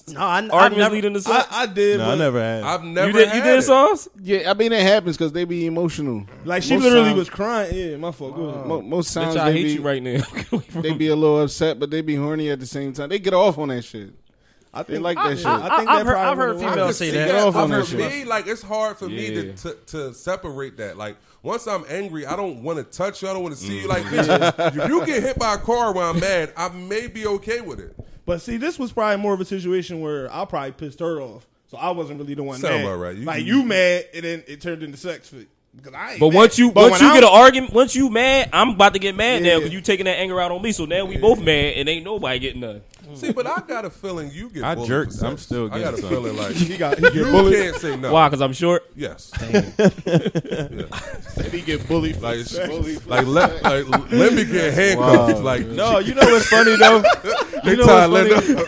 No, 0.09 0.21
I, 0.21 0.41
I 0.41 0.49
arguments 0.49 0.77
never, 0.79 0.95
leading 0.95 1.13
to 1.15 1.19
I, 1.19 1.23
sex? 1.23 1.49
I 1.51 1.67
did. 1.67 1.99
No, 1.99 2.05
but 2.07 2.13
I 2.13 2.15
never 2.17 2.41
had. 2.41 2.63
I've 2.63 2.85
never 2.85 3.07
you 3.09 3.13
did, 3.15 3.27
you 3.29 3.41
had 3.41 3.45
did 3.45 3.59
it. 3.59 3.63
sauce? 3.63 4.09
Yeah, 4.23 4.51
I 4.51 4.55
mean 4.55 4.73
it 4.73 4.83
happens 4.83 5.17
because 5.17 5.33
they 5.33 5.45
be 5.45 5.67
emotional. 5.67 6.27
Like 6.45 6.63
she 6.63 6.75
Most 6.75 6.85
literally 6.85 7.05
times- 7.11 7.19
was 7.19 7.31
crying. 7.31 7.75
Yeah, 7.75 7.97
my 7.97 8.13
fault. 8.13 8.37
Go 8.37 8.45
ahead. 8.45 8.67
Mo- 8.67 8.83
most 8.83 9.13
times 9.13 9.35
Bitch, 9.35 9.41
I 9.41 9.51
they 9.51 9.57
hate 9.59 9.65
be, 9.65 9.73
you 9.75 9.83
right 9.83 10.03
now. 10.03 10.23
they 10.83 10.93
be 10.93 11.09
a 11.09 11.17
little 11.17 11.43
upset, 11.43 11.79
but 11.79 11.91
they 11.91 12.01
be 12.03 12.15
horny 12.17 12.51
at 12.51 12.61
the 12.61 12.67
same 12.67 12.93
time. 12.93 13.09
They 13.09 13.19
get 13.19 13.35
off 13.35 13.59
on 13.59 13.69
that 13.69 13.83
shit. 13.83 14.11
I 14.79 14.83
They 14.83 14.99
like 14.99 15.17
that 15.17 15.37
shit. 15.39 15.47
I 15.47 15.77
think 15.79 15.89
I've 15.91 16.05
that 16.05 16.07
heard- 16.07 16.13
probably 16.15 16.31
I've 16.31 16.37
heard 16.37 16.57
what 16.57 16.63
it 16.63 16.67
I 16.69 16.71
females 16.75 16.97
say 16.99 17.11
see 17.11 17.17
that. 17.17 17.27
Get 17.29 17.35
off 17.45 17.55
But 17.55 17.67
that 17.69 17.87
for 17.87 17.97
me, 17.97 18.25
like 18.25 18.47
it's 18.47 18.63
hard 18.63 18.97
for 18.99 19.09
me 19.09 19.29
to, 19.35 19.53
to 19.55 19.73
to 19.87 20.15
separate 20.15 20.77
that. 20.79 20.97
Like 20.97 21.17
once 21.43 21.67
I'm 21.67 21.85
angry, 21.89 22.27
I 22.27 22.37
don't 22.37 22.63
want 22.63 22.79
to 22.79 22.85
touch 22.85 23.23
you. 23.23 23.29
I 23.29 23.33
don't 23.33 23.43
want 23.43 23.55
to 23.55 23.61
see 23.61 23.81
you. 23.81 23.87
Mm. 23.87 23.89
Like 23.89 24.03
bitch, 24.05 24.77
if 24.77 24.89
you 24.89 25.07
get 25.07 25.23
hit 25.23 25.39
by 25.39 25.55
a 25.55 25.59
car 25.59 25.93
while 25.93 26.11
I'm 26.11 26.21
mad, 26.21 26.53
I 26.57 26.69
may 26.69 27.07
be 27.07 27.27
okay 27.27 27.61
with 27.61 27.81
it. 27.81 27.97
But 28.27 28.41
see, 28.43 28.57
this 28.57 28.79
was 28.79 28.93
probably 28.93 29.23
more 29.23 29.33
of 29.35 29.41
a 29.41 29.45
situation 29.45 30.01
where 30.01 30.33
I 30.35 30.45
probably 30.45 30.73
pissed 30.73 30.99
her 31.01 31.21
off, 31.21 31.47
so 31.69 31.77
I 31.79 31.91
wasn't 31.93 32.19
really 32.19 32.35
the 32.35 32.43
one 32.43 32.59
Sound 32.59 32.75
mad. 32.75 32.85
about 32.85 32.97
right. 32.97 33.17
You- 33.17 33.25
like 33.25 33.45
you- 33.45 33.59
you 33.59 33.63
mad, 33.65 34.05
and 34.15 34.25
then 34.25 34.45
it 34.49 34.61
turned 34.61 34.83
into 34.83 34.97
sex 34.99 35.29
fit. 35.29 35.47
Because 35.77 35.93
I 35.95 36.13
ain't 36.13 36.21
But 36.21 36.31
mad. 36.31 36.35
once 36.37 36.59
you 36.59 36.73
But 36.73 36.91
once 36.91 37.03
you 37.03 37.07
I'm- 37.09 37.17
get 37.17 37.23
an 37.25 37.29
argument, 37.33 37.73
once 37.75 37.95
you 37.95 38.09
mad, 38.11 38.49
I'm 38.53 38.71
about 38.71 38.95
to 38.95 38.99
get 38.99 39.15
mad 39.15 39.43
now 39.43 39.49
Yeah. 39.51 39.57
because 39.59 39.73
you 39.75 39.81
taking 39.83 40.07
that 40.07 40.19
anger 40.19 40.41
out 40.41 40.51
on 40.51 40.63
me. 40.63 40.73
So 40.73 40.87
now 40.87 41.05
we 41.05 41.19
both 41.19 41.39
mad 41.39 41.75
and 41.77 41.87
ain't 41.89 42.03
nobody 42.05 42.39
getting 42.39 42.63
none. 42.63 42.81
Mm. 43.07 43.17
See, 43.17 43.33
but 43.33 43.47
I 43.47 43.63
got 43.67 43.85
a 43.85 43.91
feeling 43.91 44.31
you 44.33 44.49
get. 44.51 44.65
I 44.65 44.75
bullied 44.75 44.89
jerked. 44.89 45.13
for 45.13 45.19
sex. 45.19 45.31
I'm 45.31 45.39
still 45.39 45.73
I 45.73 45.79
got 45.81 45.95
a 45.95 45.99
some. 45.99 46.09
feeling 46.11 46.37
like 46.37 46.53
he 46.55 46.77
got 46.77 46.97
he 46.97 47.03
get 47.03 47.15
you 47.15 47.25
bullied. 47.25 47.55
can't 47.55 47.77
say 47.77 47.97
no. 47.97 48.13
Why? 48.13 48.29
Because 48.29 48.41
I'm 48.43 48.53
short. 48.53 48.91
Yes. 48.97 49.31
He 51.51 51.63
get 51.63 51.87
bullied. 51.89 52.17
For 52.17 52.23
Like, 52.23 52.39
sex. 52.41 53.07
like 53.07 53.27
let 53.27 53.63
like 53.63 53.89
let 54.13 54.33
me 54.35 54.45
get 54.45 54.75
handcuffed. 54.75 55.35
Wow. 55.37 55.41
Like 55.41 55.67
no, 55.67 55.99
you 55.99 56.15
know 56.15 56.23
what's 56.23 56.49
funny 56.49 56.77
though? 56.77 57.03
they 57.65 57.71
You 57.71 57.77
know 57.79 57.87
tie 57.87 58.07
what's 58.07 58.31
Linda. 58.49 58.65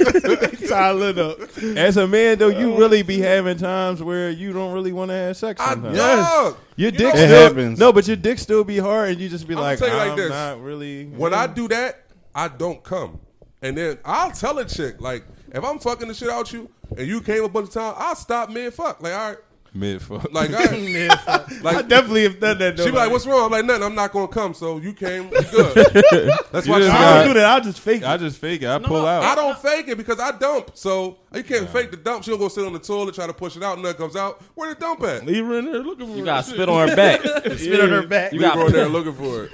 funny? 0.47 0.69
Tyler 0.69 1.23
up. 1.31 1.39
As 1.77 1.97
a 1.97 2.07
man 2.07 2.39
though, 2.39 2.49
you 2.49 2.77
really 2.79 3.03
be 3.03 3.19
having 3.21 3.59
times 3.59 4.03
where 4.03 4.31
you 4.31 4.53
don't 4.53 4.73
really 4.73 4.93
want 4.93 5.11
to 5.11 5.15
have 5.15 5.37
sex. 5.37 5.61
I 5.61 5.71
Sometimes. 5.71 5.97
dog. 5.99 6.57
Your 6.77 6.91
You 6.93 6.99
dick 6.99 7.01
know- 7.15 7.21
It 7.21 7.27
still, 7.27 7.43
happens. 7.49 7.79
No, 7.79 7.93
but 7.93 8.07
your 8.07 8.17
dick 8.17 8.39
still 8.39 8.65
be 8.65 8.79
hard, 8.79 9.11
and 9.11 9.21
you 9.21 9.29
just 9.29 9.49
be 9.49 9.55
I'ma 9.55 9.63
like, 9.63 9.79
tell 9.79 9.89
you 9.89 9.95
like 9.97 10.11
I'm 10.13 10.17
this. 10.17 10.31
not 10.31 10.61
really. 10.63 11.07
When 11.07 11.35
I 11.35 11.47
do 11.47 11.69
that, 11.69 12.05
I 12.35 12.49
don't 12.49 12.83
come. 12.85 13.19
And 13.63 13.77
then 13.77 13.99
I'll 14.05 14.31
tell 14.31 14.59
a 14.59 14.65
chick, 14.65 15.01
like, 15.01 15.25
if 15.53 15.65
I'm 15.65 15.79
fucking 15.79 16.09
the 16.09 16.15
shit 16.15 16.29
out 16.31 16.53
you, 16.53 16.71
and 16.97 17.07
you 17.07 17.21
came 17.21 17.43
a 17.45 17.49
bunch 17.49 17.69
of 17.69 17.75
times, 17.75 17.97
I'll 17.99 18.15
stop 18.17 18.51
mid 18.51 18.73
fuck. 18.73 19.03
Like, 19.03 19.13
all 19.13 19.29
right. 19.31 19.39
Mid 19.75 20.01
fuck. 20.01 20.33
Like, 20.33 20.51
all 20.51 20.57
right. 20.65 21.11
I 21.27 21.45
like, 21.63 21.89
definitely 21.89 22.23
have 22.23 22.41
done 22.41 22.57
that. 22.59 22.77
Though. 22.77 22.85
she 22.87 22.91
be 22.91 22.97
like, 22.97 23.11
what's 23.11 23.27
wrong? 23.27 23.45
I'm 23.47 23.51
like, 23.51 23.65
nothing. 23.67 23.83
I'm 23.83 23.95
not 23.95 24.13
going 24.13 24.27
to 24.29 24.33
come. 24.33 24.55
So 24.55 24.79
you 24.79 24.95
came. 24.95 25.25
You 25.25 25.31
good. 25.53 26.33
That's 26.51 26.67
why 26.67 26.79
You 26.79 26.85
she 26.85 26.89
just 26.89 26.95
I 26.95 27.01
got- 27.01 27.19
don't 27.19 27.29
do 27.29 27.35
that. 27.35 27.47
I 27.57 27.61
just 27.61 27.81
fake 27.81 28.01
it. 28.03 28.09
I 28.09 28.17
just 28.17 28.39
fake 28.39 28.63
it. 28.63 28.69
I 28.69 28.79
pull 28.79 29.05
out. 29.05 29.23
I 29.25 29.35
don't 29.35 29.59
fake 29.59 29.89
it 29.89 29.99
because 29.99 30.19
I 30.19 30.31
dump. 30.39 30.71
So 30.75 31.19
you 31.35 31.43
can't 31.43 31.69
fake 31.69 31.91
the 31.91 31.99
dump. 31.99 32.25
She'll 32.25 32.39
go 32.39 32.49
sit 32.49 32.65
on 32.67 32.73
the 32.73 32.79
toilet, 32.79 33.15
try 33.15 33.27
to 33.27 33.35
push 33.35 33.57
it 33.57 33.63
out, 33.63 33.75
and 33.75 33.83
nothing 33.83 33.99
comes 33.99 34.17
out. 34.17 34.41
Where 34.55 34.73
the 34.73 34.81
dump 34.81 35.03
at? 35.03 35.27
Leave 35.27 35.45
her 35.45 35.59
in 35.59 35.67
there 35.67 35.83
looking 35.83 36.07
for 36.07 36.13
You 36.13 36.21
her. 36.21 36.25
got 36.25 36.45
to 36.45 36.51
spit 36.51 36.69
on 36.69 36.89
her 36.89 36.97
back. 36.97 37.21
spit 37.59 37.81
on 37.81 37.91
her 37.91 38.07
back. 38.07 38.33
You 38.33 38.39
Leave 38.41 38.49
got 38.49 38.59
her 38.59 38.67
in 38.69 38.73
there 38.73 38.89
looking 38.89 39.13
for 39.15 39.45
it. 39.45 39.53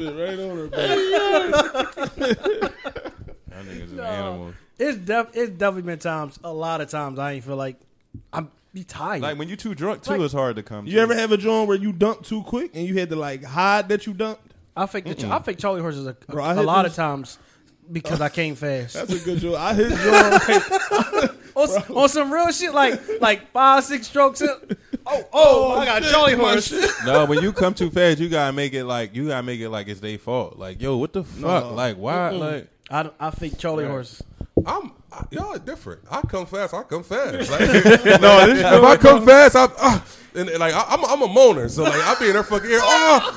Spit 0.00 0.16
right 0.16 0.40
on 0.40 0.56
her 0.56 0.66
back. 0.68 0.88
That 3.50 3.64
nigga's 3.66 3.92
an 3.92 4.00
animal. 4.00 4.54
It's 4.78 4.96
def- 4.98 5.30
it's 5.34 5.50
definitely 5.50 5.82
been 5.82 5.98
times. 5.98 6.38
A 6.44 6.52
lot 6.52 6.80
of 6.80 6.88
times 6.88 7.18
I 7.18 7.32
ain't 7.32 7.44
feel 7.44 7.56
like 7.56 7.76
I'm 8.32 8.50
be 8.72 8.84
tired. 8.84 9.20
Like 9.22 9.36
when 9.38 9.48
you're 9.48 9.56
too 9.58 9.74
drunk 9.74 10.02
too, 10.02 10.12
Like- 10.12 10.20
it's 10.22 10.32
hard 10.32 10.56
to 10.56 10.62
come. 10.62 10.86
You 10.86 10.94
to. 10.94 11.00
ever 11.00 11.14
have 11.14 11.30
a 11.32 11.36
joint 11.36 11.68
where 11.68 11.76
you 11.76 11.92
dumped 11.92 12.24
too 12.26 12.42
quick 12.44 12.70
and 12.74 12.86
you 12.86 12.94
had 12.98 13.10
to 13.10 13.16
like 13.16 13.44
hide 13.44 13.88
that 13.90 14.06
you 14.06 14.14
dumped? 14.14 14.54
I 14.76 14.86
fake 14.86 15.04
the 15.04 15.28
I 15.28 15.40
fake 15.40 15.58
Charlie 15.58 15.80
horses 15.82 16.06
a, 16.06 16.14
Bro, 16.28 16.42
I 16.44 16.52
a 16.52 16.56
hit 16.56 16.64
lot 16.64 16.84
this- 16.84 16.92
of 16.92 16.96
times 16.96 17.38
because 17.92 18.20
I 18.20 18.28
came 18.30 18.54
fast. 18.54 18.94
That's 18.94 19.12
a 19.12 19.18
good 19.24 19.40
joint. 19.40 19.56
I 19.56 19.74
hit 19.74 19.88
joint. 19.90 21.32
on, 21.56 21.68
s- 21.68 21.90
on 21.90 22.08
some 22.08 22.32
real 22.32 22.50
shit 22.52 22.72
like 22.72 23.00
like 23.20 23.50
five 23.50 23.82
six 23.84 24.06
strokes. 24.06 24.40
In. 24.40 24.48
Oh 25.12 25.24
oh, 25.32 25.72
I 25.78 25.84
got 25.86 26.02
jolly 26.02 26.34
horse. 26.34 26.72
No, 27.04 27.24
when 27.24 27.42
you 27.42 27.52
come 27.52 27.74
too 27.74 27.90
fast, 27.90 28.18
you 28.20 28.28
gotta 28.28 28.52
make 28.52 28.74
it 28.74 28.84
like 28.84 29.14
you 29.14 29.28
gotta 29.28 29.42
make 29.42 29.60
it 29.60 29.68
like 29.70 29.88
it's 29.88 30.00
their 30.00 30.18
fault. 30.18 30.56
Like, 30.58 30.80
yo, 30.80 30.96
what 30.96 31.12
the 31.12 31.24
fuck? 31.24 31.72
Like, 31.72 31.96
why? 31.96 32.30
Like, 32.30 32.68
I, 32.90 33.02
don't- 33.04 33.14
I 33.18 33.30
fake 33.30 33.58
Charlie 33.58 33.86
horses. 33.86 34.22
I'm 34.66 34.92
I, 35.12 35.24
y'all 35.30 35.54
are 35.54 35.58
different. 35.58 36.02
I 36.10 36.20
come 36.22 36.46
fast. 36.46 36.74
I 36.74 36.82
come 36.84 37.02
fast. 37.02 37.50
Like, 37.50 37.60
no, 38.20 38.46
this 38.46 38.60
if 38.60 38.64
I 38.84 38.96
come 38.96 39.24
fast, 39.26 39.56
I 39.56 39.64
uh, 39.78 40.00
and, 40.34 40.48
and, 40.48 40.58
like 40.58 40.74
I, 40.74 40.84
I'm 40.90 41.04
I'm 41.04 41.22
a 41.22 41.28
moaner. 41.28 41.68
So 41.70 41.82
like 41.82 41.94
I 41.94 42.14
be 42.20 42.28
in 42.28 42.36
her 42.36 42.42
fucking 42.44 42.70
ear. 42.70 42.80
Oh, 42.82 43.36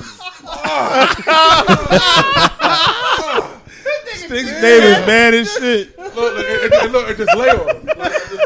Six 4.16 4.50
Davis 4.60 4.98
bad 5.06 5.34
as 5.34 5.52
shit. 5.52 5.98
look, 5.98 6.14
look, 6.14 6.46
and, 6.46 6.72
and 6.72 6.92
look, 6.92 7.08
and 7.08 7.16
just 7.18 7.36
lay 7.36 7.48
on. 7.50 7.68
it. 7.76 7.98
Like, 7.98 8.43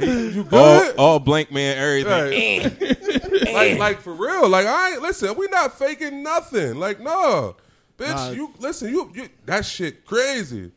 you 0.00 0.44
good? 0.44 0.96
all 0.96 1.18
blank 1.18 1.50
man, 1.52 1.76
everything. 1.78 2.62
Right. 2.62 2.82
Eh. 2.82 3.52
like, 3.52 3.70
eh. 3.72 3.76
like 3.78 4.00
for 4.00 4.12
real. 4.12 4.48
Like 4.48 4.66
I 4.66 4.92
ain't 4.92 5.02
listen. 5.02 5.36
We 5.36 5.46
not 5.48 5.78
faking 5.78 6.22
nothing. 6.22 6.76
Like 6.76 7.00
no, 7.00 7.56
bitch. 7.98 8.14
Nah. 8.14 8.30
You 8.30 8.52
listen. 8.58 8.90
You, 8.90 9.10
you 9.14 9.28
that 9.46 9.64
shit 9.64 10.04
crazy. 10.04 10.70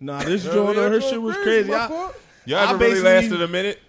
Nah, 0.00 0.22
this 0.22 0.44
Yeah, 0.44 0.52
joint 0.54 0.76
her 0.76 1.00
shit 1.00 1.20
was 1.22 1.36
crazy. 1.36 1.68
crazy. 1.68 1.70
My 1.70 1.76
I- 1.94 2.10
Y'all 2.44 2.58
I 2.58 2.70
ever 2.70 2.78
really 2.78 3.00
lasted 3.00 3.40
a 3.40 3.46
minute? 3.48 3.80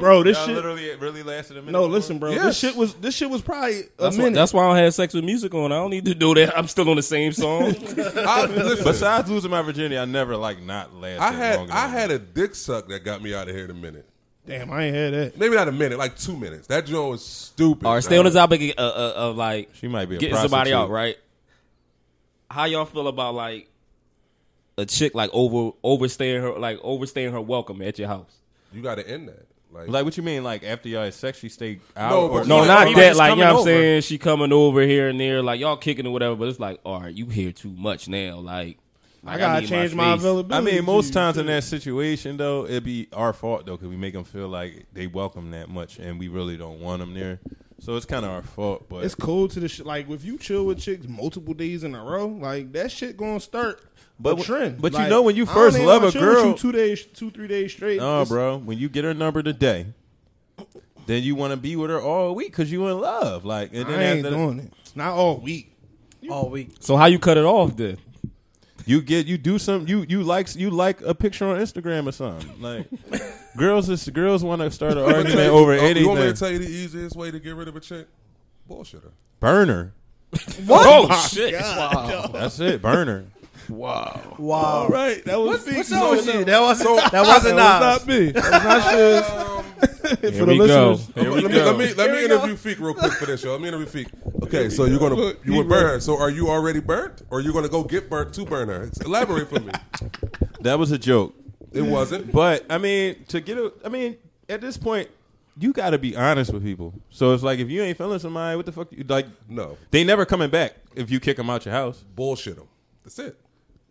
bro, 0.00 0.22
this 0.24 0.36
Y'all 0.36 0.46
shit. 0.46 0.54
literally 0.56 0.94
really 0.96 1.22
lasted 1.22 1.56
a 1.56 1.60
minute. 1.60 1.72
No, 1.72 1.80
before? 1.82 1.92
listen, 1.92 2.18
bro. 2.18 2.32
This 2.34 2.58
shit 2.58 2.74
was 2.74 2.94
this 2.94 3.14
shit 3.14 3.30
was 3.30 3.40
probably 3.42 3.80
a 3.80 3.84
That's 3.98 4.16
why, 4.16 4.24
minute. 4.24 4.34
that's 4.36 4.52
why 4.52 4.64
I 4.64 4.68
don't 4.68 4.76
have 4.78 4.94
sex 4.94 5.14
with 5.14 5.24
music 5.24 5.54
on. 5.54 5.70
I 5.70 5.76
don't 5.76 5.90
need 5.90 6.04
to 6.06 6.14
do 6.14 6.34
that. 6.34 6.56
I'm 6.58 6.66
still 6.66 6.88
on 6.90 6.96
the 6.96 7.02
same 7.02 7.32
song. 7.32 7.62
I, 7.96 8.46
listen, 8.46 8.84
Besides 8.84 9.30
losing 9.30 9.50
my 9.50 9.62
virginity, 9.62 9.96
I 9.98 10.04
never 10.06 10.36
like 10.36 10.60
not 10.60 10.94
last. 10.94 11.20
I 11.20 11.32
had 11.32 11.70
I 11.70 11.86
had 11.88 12.10
a 12.10 12.18
dick 12.18 12.54
suck 12.54 12.88
that 12.88 13.04
got 13.04 13.22
me 13.22 13.32
out 13.34 13.48
of 13.48 13.54
here 13.54 13.64
in 13.64 13.70
a 13.70 13.74
minute. 13.74 14.08
Damn, 14.46 14.70
I 14.70 14.84
ain't 14.84 14.94
had 14.94 15.14
that. 15.14 15.38
Maybe 15.38 15.54
not 15.54 15.68
a 15.68 15.72
minute, 15.72 15.98
like 15.98 16.18
two 16.18 16.36
minutes. 16.36 16.66
That 16.66 16.84
joint 16.86 17.10
was 17.12 17.24
stupid. 17.24 17.86
All 17.86 17.94
right, 17.94 18.04
stay 18.04 18.18
on 18.18 18.24
the 18.24 18.30
dog. 18.30 18.50
topic 18.50 18.74
of, 18.76 18.78
of, 18.78 19.12
of 19.16 19.36
like 19.36 19.70
She 19.74 19.88
might 19.88 20.06
be 20.08 20.16
a 20.16 20.18
getting 20.18 20.36
somebody 20.36 20.70
prostitute. 20.70 20.74
out, 20.78 20.90
right? 20.90 21.16
How 22.50 22.64
y'all 22.66 22.84
feel 22.84 23.08
about 23.08 23.34
like 23.34 23.68
a 24.76 24.84
chick 24.84 25.14
like 25.14 25.30
over 25.32 25.72
overstaying 25.82 26.42
her 26.42 26.52
like 26.58 26.78
overstaying 26.82 27.32
her 27.32 27.40
welcome 27.40 27.80
at 27.82 27.98
your 27.98 28.08
house? 28.08 28.32
You 28.72 28.82
got 28.82 28.96
to 28.96 29.08
end 29.08 29.28
that. 29.28 29.46
Like, 29.72 29.88
Like 29.88 30.04
what 30.04 30.16
you 30.16 30.22
mean? 30.22 30.44
Like 30.44 30.62
after 30.62 30.88
y'all 30.88 31.04
had 31.04 31.14
sex, 31.14 31.38
she 31.38 31.48
stayed 31.48 31.80
out? 31.96 32.10
No, 32.10 32.28
but 32.28 32.46
No, 32.46 32.60
Yeah, 32.60 32.66
not 32.66 32.86
or 32.88 32.94
that. 32.94 33.00
just 33.08 33.18
Like 33.18 33.30
you 33.30 33.36
know 33.36 33.42
coming 33.42 33.46
what 33.46 33.50
I'm 33.50 33.56
over. 33.56 33.64
saying? 33.70 34.02
She 34.02 34.18
coming 34.18 34.52
over 34.52 34.82
here 34.82 35.08
and 35.08 35.18
there, 35.18 35.42
like 35.42 35.58
y'all 35.58 35.76
kicking 35.76 36.06
or 36.06 36.12
whatever. 36.12 36.36
But 36.36 36.48
it's 36.48 36.60
like, 36.60 36.80
all 36.84 37.00
right, 37.00 37.14
you 37.14 37.26
here 37.26 37.50
too 37.50 37.70
much 37.76 38.08
now. 38.08 38.38
Like, 38.38 38.78
I 39.26 39.38
gotta 39.38 39.60
need 39.62 39.68
change 39.68 39.94
my 39.94 40.12
space. 40.12 40.22
availability. 40.24 40.54
I 40.54 40.60
mean, 40.76 40.84
most 40.84 41.08
you, 41.08 41.12
times 41.14 41.38
in 41.38 41.46
that 41.46 41.64
situation, 41.64 42.36
though, 42.36 42.64
it'd 42.66 42.84
be 42.84 43.08
our 43.12 43.32
fault 43.32 43.66
though, 43.66 43.72
because 43.76 43.88
we 43.88 43.96
make 43.96 44.12
them 44.14 44.24
feel 44.24 44.48
like 44.48 44.86
they 44.92 45.06
welcome 45.06 45.50
that 45.52 45.68
much, 45.68 45.98
and 45.98 46.18
we 46.18 46.28
really 46.28 46.56
don't 46.56 46.80
want 46.80 47.00
them 47.00 47.14
there. 47.14 47.40
So 47.80 47.96
it's 47.96 48.06
kind 48.06 48.24
of 48.24 48.30
our 48.30 48.42
fault. 48.42 48.88
But 48.88 49.04
It's 49.04 49.14
cool 49.14 49.48
to 49.48 49.60
the 49.60 49.68
shit. 49.68 49.84
Like 49.86 50.08
if 50.08 50.24
you 50.24 50.38
chill 50.38 50.64
with 50.66 50.78
chicks 50.78 51.06
multiple 51.08 51.54
days 51.54 51.84
in 51.84 51.94
a 51.94 52.02
row, 52.02 52.26
like 52.26 52.72
that 52.72 52.90
shit 52.90 53.16
gonna 53.16 53.40
start 53.40 53.82
But- 54.18 54.40
a 54.40 54.42
trend. 54.42 54.80
but 54.80 54.92
you 54.92 55.06
know 55.08 55.22
when 55.22 55.36
you 55.36 55.42
I 55.42 55.46
don't 55.46 55.54
first 55.54 55.78
love 55.80 56.02
a 56.04 56.10
chill 56.12 56.20
with 56.22 56.34
girl- 56.36 56.46
you 56.50 56.54
two 56.56 56.72
days, 56.72 57.04
two 57.04 57.30
three 57.30 57.48
days 57.48 57.72
straight. 57.72 57.98
no, 58.00 58.22
It's- 58.22 58.28
bro, 58.28 58.58
when 58.58 58.78
you 58.78 58.88
get 58.88 59.04
her 59.04 59.12
number 59.14 59.42
today, 59.42 59.86
then 61.06 61.22
you 61.22 61.34
want 61.34 61.50
to 61.50 61.56
be 61.58 61.76
with 61.76 61.90
her 61.90 62.00
all 62.00 62.34
week 62.34 62.52
because 62.52 62.72
you 62.72 62.86
in 62.88 62.98
love. 63.00 63.44
Like, 63.44 63.70
and 63.74 63.86
then 63.86 63.98
I 63.98 64.02
ain't 64.04 64.24
after 64.26 64.36
doing 64.36 64.58
it. 64.60 64.72
It's 64.80 64.96
not 64.96 65.12
all 65.14 65.38
week. 65.38 65.70
all 66.30 66.48
week. 66.48 66.70
So 66.80 66.96
how 66.96 67.04
you 67.06 67.18
cut 67.18 67.36
it 67.36 67.44
off 67.44 67.76
then? 67.76 67.98
You 68.86 69.00
get 69.02 69.26
you 69.26 69.38
do 69.38 69.58
some 69.58 69.86
you 69.88 70.04
you 70.08 70.22
like 70.22 70.54
you 70.56 70.70
like 70.70 71.00
a 71.02 71.14
picture 71.14 71.46
on 71.46 71.58
Instagram 71.58 72.06
or 72.08 72.12
something. 72.12 72.60
Like, 72.60 72.86
girls 73.56 73.88
is 73.88 74.08
girls 74.10 74.44
want 74.44 74.60
to 74.62 74.70
start 74.70 74.92
an 74.92 74.98
argument 75.04 75.38
over 75.50 75.72
Oh, 75.72 75.86
You 75.88 76.08
want 76.08 76.20
me 76.20 76.26
to 76.26 76.32
tell 76.34 76.50
you 76.50 76.58
the 76.58 76.68
easiest 76.68 77.16
way 77.16 77.30
to 77.30 77.38
get 77.40 77.54
rid 77.54 77.68
of 77.68 77.76
a 77.76 77.80
chick? 77.80 78.06
Bullshit 78.66 79.02
her. 79.02 79.12
Burner. 79.40 79.92
Oh, 80.68 81.06
oh 81.10 81.28
shit! 81.32 81.52
That's 82.32 82.58
it. 82.58 82.82
Burner. 82.82 83.26
Wow. 83.68 84.34
Wow. 84.38 84.56
All 84.58 84.88
right, 84.88 85.24
that 85.26 85.38
was 85.40 85.64
What's 85.66 85.88
Feek. 85.90 86.00
wrong 86.00 86.16
with? 86.16 86.26
That 86.46 86.60
wasn't 86.60 86.86
that 86.96 87.12
That 87.12 87.26
wasn't 87.26 87.54
was 87.56 87.62
Nas. 87.64 87.80
not 87.80 88.06
me. 88.06 88.30
That 88.32 88.44
was 88.44 88.64
not 88.64 89.48
um, 89.56 89.64
Shiz. 90.10 90.20
Here 90.20 90.32
For 90.32 90.44
the 90.44 90.46
we 90.46 90.58
go. 90.66 90.90
listeners. 90.90 91.14
Here 91.14 91.32
we 91.32 91.40
let 91.40 91.50
me 91.50 91.56
go. 91.58 91.64
let 91.64 91.78
me 91.78 91.94
let 91.94 92.10
me 92.10 92.16
Here 92.18 92.28
go. 92.28 92.44
interview 92.44 92.56
Feek 92.74 92.80
real 92.80 92.94
quick 92.94 93.12
for 93.12 93.26
this 93.26 93.40
show. 93.42 93.52
Let 93.52 93.60
me 93.60 93.68
interview 93.68 93.86
Feek. 94.04 94.08
Okay, 94.56 94.70
so 94.70 94.84
you're 94.84 94.98
gonna 94.98 95.14
Look, 95.14 95.44
you 95.44 95.52
he 95.52 95.58
were 95.58 95.64
ready. 95.64 95.84
burned. 95.84 96.02
So 96.02 96.18
are 96.18 96.30
you 96.30 96.48
already 96.48 96.80
burnt, 96.80 97.22
or 97.30 97.40
you 97.40 97.52
gonna 97.52 97.68
go 97.68 97.82
get 97.84 98.08
burnt 98.10 98.32
to 98.34 98.44
burn 98.44 98.68
her? 98.68 98.90
Elaborate 99.04 99.48
for 99.48 99.60
me. 99.60 99.72
That 100.60 100.78
was 100.78 100.92
a 100.92 100.98
joke. 100.98 101.34
It 101.72 101.82
wasn't. 101.82 102.32
But 102.32 102.64
I 102.70 102.78
mean, 102.78 103.24
to 103.28 103.40
get 103.42 103.58
a, 103.58 103.70
I 103.84 103.90
mean, 103.90 104.16
at 104.48 104.62
this 104.62 104.78
point, 104.78 105.10
you 105.58 105.74
got 105.74 105.90
to 105.90 105.98
be 105.98 106.16
honest 106.16 106.52
with 106.54 106.62
people. 106.64 106.94
So 107.10 107.34
it's 107.34 107.42
like 107.42 107.58
if 107.58 107.68
you 107.68 107.82
ain't 107.82 107.98
feeling 107.98 108.18
somebody, 108.18 108.56
what 108.56 108.64
the 108.64 108.72
fuck? 108.72 108.90
You, 108.90 109.04
like 109.06 109.26
No 109.48 109.76
they 109.90 110.04
never 110.04 110.24
coming 110.24 110.48
back 110.48 110.74
if 110.94 111.10
you 111.10 111.20
kick 111.20 111.36
them 111.36 111.50
out 111.50 111.66
your 111.66 111.74
house. 111.74 112.02
bullshit 112.16 112.56
them. 112.56 112.66
That's 113.04 113.18
it. 113.18 113.38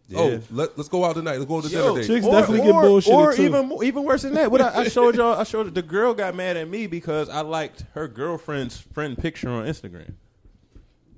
Yeah. 0.07 0.19
Oh, 0.19 0.41
let, 0.51 0.75
let's 0.77 0.89
go 0.89 1.05
out 1.05 1.13
tonight. 1.15 1.33
Let's 1.37 1.45
go 1.45 1.61
to 1.61 1.69
dinner 1.69 1.93
date. 1.95 2.07
chicks 2.07 2.25
definitely 2.25 2.65
get 2.65 2.73
bullshitted, 2.75 3.13
Or 3.13 3.33
too. 3.35 3.43
even 3.43 3.69
mo- 3.69 3.83
even 3.83 4.03
worse 4.03 4.23
than 4.23 4.33
that. 4.33 4.49
What 4.51 4.61
I, 4.61 4.79
I 4.81 4.87
showed 4.89 5.15
y'all, 5.15 5.39
I 5.39 5.43
showed 5.43 5.73
the 5.75 5.81
girl 5.83 6.13
got 6.15 6.35
mad 6.35 6.57
at 6.57 6.67
me 6.67 6.87
because 6.87 7.29
I 7.29 7.41
liked 7.41 7.85
her 7.93 8.07
girlfriend's 8.07 8.79
friend 8.79 9.17
picture 9.17 9.49
on 9.49 9.65
Instagram. 9.65 10.13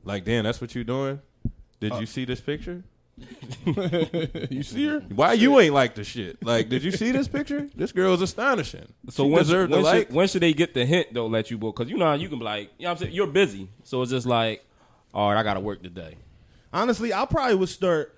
Like, 0.06 0.24
damn, 0.24 0.44
that's 0.46 0.62
what 0.62 0.74
you 0.76 0.84
doing? 0.86 1.20
Did 1.82 1.92
Uh, 1.94 2.00
you 2.00 2.06
see 2.06 2.24
this 2.26 2.40
picture? 2.40 2.84
You 4.50 4.62
see 4.64 4.88
her? 4.88 5.00
Why 5.14 5.34
you 5.34 5.60
ain't 5.60 5.74
like 5.74 5.96
the 5.96 6.04
shit? 6.04 6.44
Like, 6.44 6.70
did 6.70 6.84
you 6.84 6.92
see 6.92 7.12
this 7.12 7.28
picture? 7.28 7.68
This 7.76 7.92
girl 7.92 8.14
is 8.14 8.22
astonishing. 8.22 8.86
So 9.10 9.24
She 9.24 9.30
when, 9.30 9.40
deserved 9.44 9.72
when, 9.72 9.82
the 9.82 9.86
like. 9.86 10.08
should, 10.08 10.16
when 10.16 10.28
should 10.28 10.42
they 10.42 10.54
get 10.54 10.74
the 10.74 10.86
hint 10.86 11.14
though? 11.14 11.28
Let 11.28 11.50
you 11.52 11.58
book 11.58 11.76
because 11.78 11.90
you 11.90 11.98
know 11.98 12.06
how 12.06 12.14
you 12.14 12.30
can 12.30 12.40
be 12.40 12.46
like, 12.46 12.72
you 12.78 12.84
know 12.84 12.90
what 12.92 12.98
I'm 13.00 13.04
saying 13.06 13.14
you're 13.14 13.28
busy, 13.28 13.70
so 13.84 14.02
it's 14.02 14.12
just 14.12 14.26
like, 14.28 14.64
all 15.14 15.32
right, 15.32 15.40
I 15.40 15.44
got 15.44 15.56
to 15.56 15.60
work 15.60 15.82
today. 15.82 16.16
Honestly, 16.74 17.14
I 17.14 17.26
probably 17.26 17.56
would 17.56 17.70
start 17.70 18.14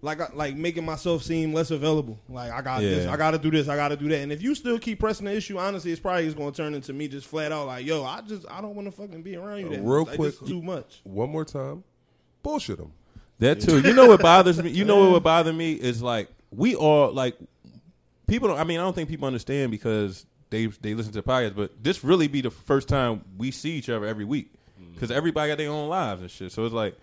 like 0.00 0.34
like 0.34 0.54
making 0.54 0.84
myself 0.84 1.22
seem 1.22 1.52
less 1.52 1.70
available. 1.70 2.18
Like 2.28 2.52
I 2.52 2.62
got 2.62 2.80
this, 2.80 3.06
I 3.06 3.16
got 3.16 3.32
to 3.32 3.38
do 3.38 3.50
this, 3.50 3.68
I 3.68 3.76
got 3.76 3.88
to 3.88 3.96
do 3.96 4.08
that. 4.08 4.20
And 4.20 4.32
if 4.32 4.42
you 4.42 4.54
still 4.54 4.78
keep 4.78 5.00
pressing 5.00 5.26
the 5.26 5.34
issue, 5.34 5.58
honestly, 5.58 5.90
it's 5.90 6.00
probably 6.00 6.24
just 6.24 6.36
going 6.36 6.52
to 6.52 6.56
turn 6.56 6.74
into 6.74 6.92
me 6.92 7.08
just 7.08 7.26
flat 7.26 7.50
out 7.50 7.66
like, 7.66 7.84
yo, 7.84 8.04
I 8.04 8.20
just 8.20 8.46
I 8.50 8.60
don't 8.60 8.74
want 8.74 8.86
to 8.86 8.92
fucking 8.92 9.22
be 9.22 9.36
around 9.36 9.60
you. 9.60 9.66
Uh, 9.66 9.70
that 9.70 9.82
Real 9.82 10.00
much. 10.00 10.08
Like, 10.08 10.16
quick- 10.16 10.40
this 10.40 10.48
too 10.48 10.62
much. 10.62 11.00
One 11.04 11.30
more 11.30 11.44
time. 11.44 11.84
Bullshit 12.42 12.78
them. 12.78 12.92
That 13.40 13.60
too. 13.60 13.80
You 13.80 13.92
know 13.92 14.06
what 14.06 14.20
bothers 14.20 14.62
me? 14.62 14.70
You 14.70 14.84
know 14.84 15.00
what 15.00 15.12
would 15.12 15.22
bother 15.22 15.52
me 15.52 15.72
is 15.72 16.02
like 16.02 16.28
we 16.50 16.74
all 16.74 17.12
like 17.12 17.36
people. 18.26 18.48
Don't, 18.48 18.58
I 18.58 18.64
mean, 18.64 18.80
I 18.80 18.82
don't 18.82 18.94
think 18.94 19.08
people 19.08 19.26
understand 19.26 19.70
because 19.70 20.26
they 20.50 20.66
they 20.66 20.94
listen 20.94 21.12
to 21.12 21.22
podcasts, 21.22 21.56
but 21.56 21.82
this 21.82 22.02
really 22.02 22.28
be 22.28 22.40
the 22.40 22.50
first 22.50 22.88
time 22.88 23.22
we 23.36 23.50
see 23.50 23.72
each 23.72 23.88
other 23.88 24.06
every 24.06 24.24
week 24.24 24.52
mm. 24.80 24.92
because 24.94 25.10
everybody 25.10 25.50
got 25.50 25.58
their 25.58 25.70
own 25.70 25.88
lives 25.88 26.20
and 26.20 26.30
shit. 26.30 26.52
So 26.52 26.64
it's 26.64 26.74
like 26.74 26.96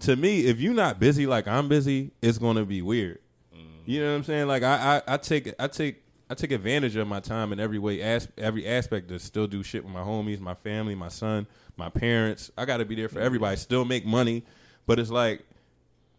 to 0.00 0.16
me, 0.16 0.46
if 0.46 0.60
you're 0.60 0.74
not 0.74 1.00
busy 1.00 1.26
like 1.26 1.48
I'm 1.48 1.68
busy, 1.68 2.10
it's 2.20 2.38
gonna 2.38 2.64
be 2.64 2.82
weird. 2.82 3.18
Mm-hmm. 3.54 3.90
You 3.90 4.00
know 4.00 4.10
what 4.10 4.16
I'm 4.16 4.24
saying? 4.24 4.48
Like 4.48 4.62
I, 4.62 5.02
I, 5.06 5.14
I 5.14 5.16
take 5.16 5.54
I 5.58 5.68
take 5.68 6.02
I 6.28 6.34
take 6.34 6.50
advantage 6.50 6.96
of 6.96 7.06
my 7.06 7.20
time 7.20 7.52
in 7.52 7.60
every 7.60 7.78
way, 7.78 8.02
as, 8.02 8.26
every 8.36 8.66
aspect 8.66 9.08
to 9.08 9.18
still 9.18 9.46
do 9.46 9.62
shit 9.62 9.84
with 9.84 9.92
my 9.92 10.00
homies, 10.00 10.40
my 10.40 10.54
family, 10.54 10.94
my 10.96 11.08
son, 11.08 11.46
my 11.76 11.88
parents. 11.88 12.50
I 12.58 12.64
got 12.64 12.78
to 12.78 12.84
be 12.84 12.96
there 12.96 13.08
for 13.08 13.16
mm-hmm. 13.16 13.26
everybody. 13.26 13.56
Still 13.56 13.84
make 13.84 14.04
money, 14.04 14.44
but 14.86 14.98
it's 14.98 15.10
like 15.10 15.44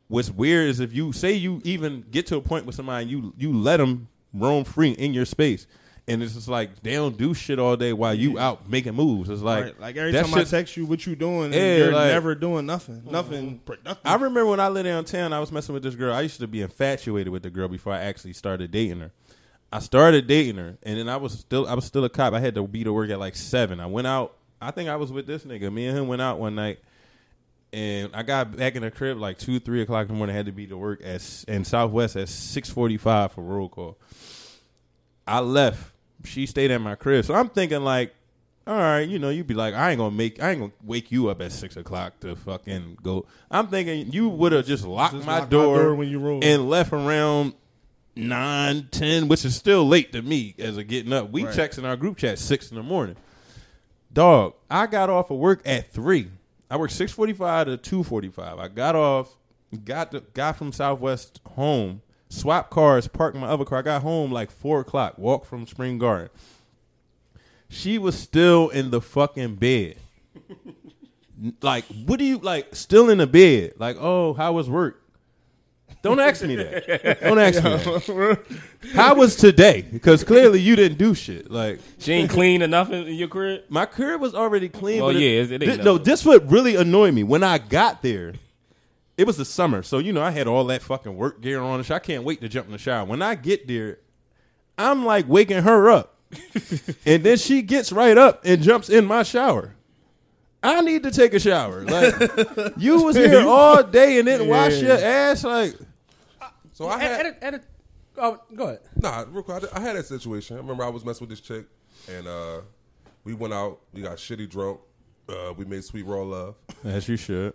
what's 0.08 0.32
weird 0.32 0.70
is 0.70 0.80
if 0.80 0.94
you 0.94 1.12
say 1.12 1.34
you 1.34 1.62
even 1.64 2.06
get 2.10 2.26
to 2.28 2.38
a 2.38 2.42
point 2.42 2.66
with 2.66 2.76
somebody, 2.76 3.04
and 3.04 3.12
you 3.12 3.34
you 3.38 3.54
let 3.54 3.78
them 3.78 4.08
roam 4.34 4.64
free 4.64 4.92
in 4.92 5.14
your 5.14 5.26
space, 5.26 5.68
And 6.10 6.24
it's 6.24 6.36
just 6.36 6.48
like 6.48 6.82
they 6.84 6.94
don't 6.94 7.18
do 7.18 7.34
shit 7.34 7.60
all 7.60 7.76
day 7.76 7.92
while 7.92 8.14
you 8.14 8.40
out 8.40 8.70
making 8.70 8.94
moves. 8.96 9.30
It's 9.30 9.42
like 9.42 9.64
Right. 9.66 9.80
Like 9.80 9.98
every 9.98 10.14
time 10.14 10.28
shit- 10.28 10.38
I 10.38 10.44
text 10.46 10.78
you 10.78 10.86
what 10.86 11.06
you 11.06 11.16
doing, 11.18 11.52
Yeah, 11.52 11.78
you're 11.78 11.92
like- 11.92 12.12
never 12.12 12.34
doing 12.34 12.66
nothing. 12.66 13.02
Mm-hmm. 13.02 13.12
Nothing 13.12 13.60
productive. 13.66 14.06
I 14.06 14.14
remember 14.14 14.46
when 14.46 14.62
I 14.62 14.70
lived 14.70 14.86
downtown, 14.86 15.34
I 15.34 15.40
was 15.42 15.52
messing 15.52 15.74
with 15.74 15.84
this 15.84 15.96
girl. 15.96 16.14
I 16.14 16.22
used 16.22 16.40
to 16.40 16.48
be 16.48 16.62
infatuated 16.62 17.28
with 17.28 17.44
the 17.44 17.50
girl 17.50 17.68
before 17.68 17.92
I 17.94 18.00
actually 18.04 18.32
started 18.34 18.72
dating 18.72 19.02
her. 19.02 19.12
I 19.74 19.80
started 19.80 20.28
dating 20.28 20.56
her, 20.56 20.78
and 20.84 20.98
then 20.98 21.10
I 21.10 21.18
was 21.18 21.34
still 21.34 21.68
I 21.68 21.74
was 21.74 21.84
still 21.84 22.06
a 22.06 22.10
cop. 22.10 22.34
I 22.34 22.40
had 22.40 22.56
to 22.56 22.66
be 22.66 22.86
to 22.86 22.94
work 22.94 23.10
at 23.10 23.20
like 23.20 23.36
seven. 23.36 23.82
I 23.82 23.86
went 23.88 24.08
out. 24.08 24.34
I 24.62 24.72
think 24.72 24.88
I 24.90 24.96
was 24.96 25.12
with 25.12 25.28
this 25.28 25.44
nigga. 25.44 25.72
Me 25.74 25.88
and 25.88 25.98
him 25.98 26.08
went 26.08 26.22
out 26.22 26.40
one 26.40 26.56
night, 26.56 26.80
and 27.74 28.16
I 28.16 28.24
got 28.24 28.56
back 28.56 28.78
in 28.78 28.82
the 28.84 28.92
crib 28.92 29.18
like 29.18 29.38
two, 29.40 29.60
three 29.60 29.82
o'clock 29.82 30.04
in 30.04 30.08
the 30.08 30.14
morning. 30.14 30.34
I 30.34 30.38
had 30.38 30.46
to 30.46 30.54
be 30.54 30.68
to 30.68 30.78
work 30.78 31.02
at 31.04 31.44
in 31.50 31.66
Southwest 31.66 32.16
at 32.16 32.30
six 32.30 32.70
forty 32.70 32.96
five 32.96 33.34
for 33.34 33.42
roll 33.42 33.68
call. 33.68 33.98
I 35.28 35.42
left. 35.42 35.92
She 36.26 36.46
stayed 36.46 36.72
at 36.72 36.82
my 36.82 36.96
crib, 36.96 37.26
so 37.26 37.34
I'm 37.34 37.50
thinking 37.50 37.82
like, 37.84 38.14
all 38.66 38.76
right, 38.78 39.08
you 39.08 39.18
know, 39.18 39.30
you'd 39.30 39.48
be 39.48 39.54
like, 39.54 39.74
I 39.74 39.92
ain't 39.92 40.00
gonna 40.00 40.16
make, 40.16 40.42
I 40.44 40.52
ain't 40.52 40.60
gonna 40.60 40.72
wake 40.84 41.12
you 41.12 41.30
up 41.30 41.42
at 41.42 41.52
six 41.52 41.78
o'clock 41.78 42.20
to 42.22 42.36
fucking 42.36 42.98
go. 43.02 43.26
I'm 43.50 43.68
thinking 43.68 44.12
you 44.12 44.28
would 44.28 44.52
have 44.52 44.66
just 44.66 44.86
locked 44.86 45.14
Just 45.14 45.26
my, 45.26 45.40
lock 45.40 45.44
my 45.44 45.50
door 45.50 45.78
door 45.84 45.96
when 45.96 46.10
you 46.10 46.20
roll. 46.20 46.40
and 46.44 46.70
left 46.70 46.92
around 46.92 47.54
nine, 48.16 48.90
ten, 48.92 49.28
which 49.28 49.46
is 49.46 49.56
still 49.56 49.88
late 49.88 50.12
to 50.12 50.22
me 50.22 50.54
as 50.60 50.76
a 50.76 50.84
getting 50.84 51.14
up. 51.14 51.32
We 51.32 51.44
checks 51.44 51.78
in 51.78 51.86
our 51.86 51.96
group 51.96 52.18
chat 52.18 52.40
six 52.40 52.70
in 52.70 52.76
the 52.76 52.84
morning. 52.84 53.16
Dog, 54.12 54.56
I 54.70 54.88
got 54.88 55.10
off 55.10 55.30
of 55.32 55.38
work 55.38 55.62
at 55.66 55.92
three. 55.92 56.30
I 56.70 56.78
worked 56.78 56.94
six 56.94 57.12
forty 57.12 57.34
five 57.34 57.68
to 57.68 57.78
two 57.78 58.04
forty 58.04 58.30
five. 58.30 58.60
I 58.60 58.68
got 58.68 58.96
off, 58.96 59.38
got 59.86 60.12
the 60.12 60.22
got 60.34 60.58
from 60.58 60.74
Southwest 60.74 61.40
home, 61.56 62.02
swapped 62.30 62.70
cars, 62.70 63.08
parked 63.08 63.38
my 63.38 63.48
other 63.48 63.66
car. 63.66 63.80
I 63.80 63.82
got 63.84 64.02
home 64.02 64.32
like 64.32 64.52
four 64.52 64.80
o'clock. 64.82 65.18
Walked 65.18 65.46
from 65.48 65.66
Spring 65.68 65.98
Garden. 65.98 66.30
She 67.70 67.98
was 67.98 68.18
still 68.18 68.70
in 68.70 68.92
the 68.92 69.02
fucking 69.02 69.56
bed. 69.56 69.98
like, 71.62 71.86
what 72.06 72.18
do 72.20 72.26
you 72.26 72.38
like? 72.38 72.76
Still 72.76 73.10
in 73.10 73.18
the 73.18 73.28
bed? 73.28 73.74
Like, 73.78 73.98
oh, 74.00 74.34
how 74.34 74.54
was 74.54 74.70
work? 74.70 75.04
Don't 76.04 76.20
ask 76.20 76.44
me 76.44 76.56
that. 76.56 77.20
Don't 77.22 77.40
ask 77.40 77.62
me 77.62 77.70
that. 77.72 78.40
How 78.94 79.16
was 79.16 79.36
today? 79.36 79.82
Because 79.82 80.24
clearly 80.24 80.62
you 80.62 80.76
didn't 80.76 81.00
do 81.00 81.14
shit. 81.16 81.50
Like 81.52 81.80
She 81.98 82.14
ain't 82.14 82.30
clean 82.30 82.62
enough 82.62 82.92
in, 82.92 83.08
in 83.08 83.16
your 83.16 83.28
crib. 83.28 83.64
my 83.68 83.86
crib 83.88 84.22
was 84.22 84.36
already 84.36 84.70
clean. 84.70 85.02
Well, 85.02 85.12
but 85.12 85.20
yeah, 85.20 85.42
it- 85.42 85.52
it 85.52 85.64
ain't 85.64 85.78
thi- 85.80 85.84
no, 85.84 85.98
this 85.98 86.24
what 86.24 86.50
really 86.50 86.76
annoyed 86.76 87.14
me 87.16 87.24
when 87.24 87.44
I 87.44 87.58
got 87.58 88.04
there. 88.04 88.34
It 89.18 89.26
was 89.26 89.38
the 89.38 89.46
summer, 89.46 89.82
so 89.82 89.98
you 89.98 90.14
know 90.14 90.22
I 90.22 90.30
had 90.32 90.48
all 90.48 90.64
that 90.66 90.84
fucking 90.84 91.18
work 91.18 91.42
gear 91.42 91.60
on. 91.60 91.80
and. 91.80 91.92
I 91.92 92.00
can't 92.00 92.24
wait 92.24 92.40
to 92.42 92.50
jump 92.50 92.68
in 92.68 92.74
the 92.74 92.78
shower. 92.78 93.04
When 93.06 93.22
I 93.24 93.34
get 93.36 93.68
there, 93.68 93.98
I'm 94.78 95.06
like 95.06 95.28
waking 95.28 95.64
her 95.64 95.90
up, 95.90 96.16
and 97.06 97.24
then 97.24 97.38
she 97.38 97.64
gets 97.64 97.92
right 97.92 98.18
up 98.18 98.42
and 98.46 98.62
jumps 98.62 98.90
in 98.90 99.06
my 99.06 99.24
shower. 99.24 99.74
I 100.62 100.82
need 100.82 101.04
to 101.04 101.12
take 101.12 101.34
a 101.34 101.40
shower. 101.40 101.84
Like 101.84 102.14
you 102.78 103.02
was 103.04 103.16
here 103.16 103.48
all 103.48 103.82
day 103.84 104.18
and 104.20 104.28
didn't 104.28 104.48
wash 104.48 104.80
your 104.82 104.98
ass. 104.98 105.44
Like 105.44 105.76
So 106.74 106.88
I 106.88 107.00
had 107.00 107.26
at 107.26 107.26
a, 107.26 107.44
at 107.44 107.54
a, 107.56 107.62
oh, 108.18 108.42
go 108.54 108.66
ahead. 108.66 108.80
Nah, 108.98 109.26
real 109.30 109.44
quick. 109.44 109.64
I, 109.74 109.78
I 109.78 109.80
had 109.82 109.96
that 109.96 110.06
situation. 110.06 110.58
I 110.58 110.60
remember 110.60 110.84
I 110.84 110.90
was 110.90 111.06
messing 111.06 111.28
with 111.28 111.30
this 111.32 111.42
chick, 111.42 111.66
and 112.08 112.28
uh, 112.28 112.62
we 113.24 113.34
went 113.34 113.54
out. 113.54 113.80
We 113.94 114.02
got 114.02 114.18
shitty 114.18 114.50
drunk. 114.50 114.80
Uh, 115.30 115.54
we 115.58 115.66
made 115.66 115.84
sweet 115.84 116.06
raw 116.06 116.22
love. 116.22 116.56
as 116.84 117.08
you 117.10 117.18
should. 117.18 117.54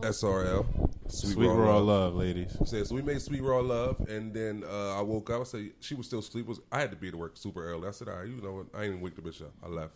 SRL. 0.00 0.66
Sweet 1.08 1.46
raw 1.46 1.78
love, 1.78 2.14
ladies. 2.14 2.56
Said, 2.64 2.86
so 2.86 2.94
we 2.94 3.02
made 3.02 3.20
sweet 3.20 3.42
raw 3.42 3.60
love, 3.60 3.98
and 4.08 4.32
then 4.32 4.62
uh, 4.68 4.98
I 4.98 5.00
woke 5.00 5.30
up. 5.30 5.40
I 5.40 5.44
said 5.44 5.70
she 5.80 5.94
was 5.94 6.06
still 6.06 6.18
asleep. 6.18 6.46
Was 6.46 6.60
I 6.70 6.80
had 6.80 6.90
to 6.90 6.96
be 6.96 7.10
to 7.10 7.16
work 7.16 7.36
super 7.36 7.64
early. 7.64 7.88
I 7.88 7.90
said, 7.92 8.08
all 8.08 8.16
right, 8.16 8.28
you 8.28 8.40
know 8.40 8.52
what? 8.52 8.66
I 8.74 8.84
ain't 8.84 8.90
even 8.90 9.00
wake 9.00 9.16
the 9.16 9.22
bitch 9.22 9.40
up. 9.40 9.52
I 9.64 9.68
left. 9.68 9.92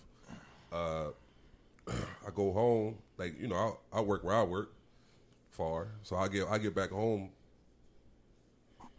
Uh, 0.73 1.05
I 2.27 2.31
go 2.35 2.53
home, 2.53 2.97
like 3.19 3.39
you 3.41 3.49
know, 3.49 3.79
I, 3.93 3.99
I 3.99 4.01
work 4.01 4.25
where 4.25 4.35
I 4.35 4.43
work, 4.43 4.73
far. 5.51 5.89
So 6.03 6.17
I 6.17 6.29
get 6.29 6.49
I 6.49 6.59
get 6.59 6.75
back 6.75 6.91
home 6.91 7.31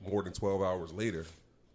more 0.08 0.24
than 0.24 0.34
twelve 0.34 0.62
hours 0.62 0.94
later. 0.94 1.26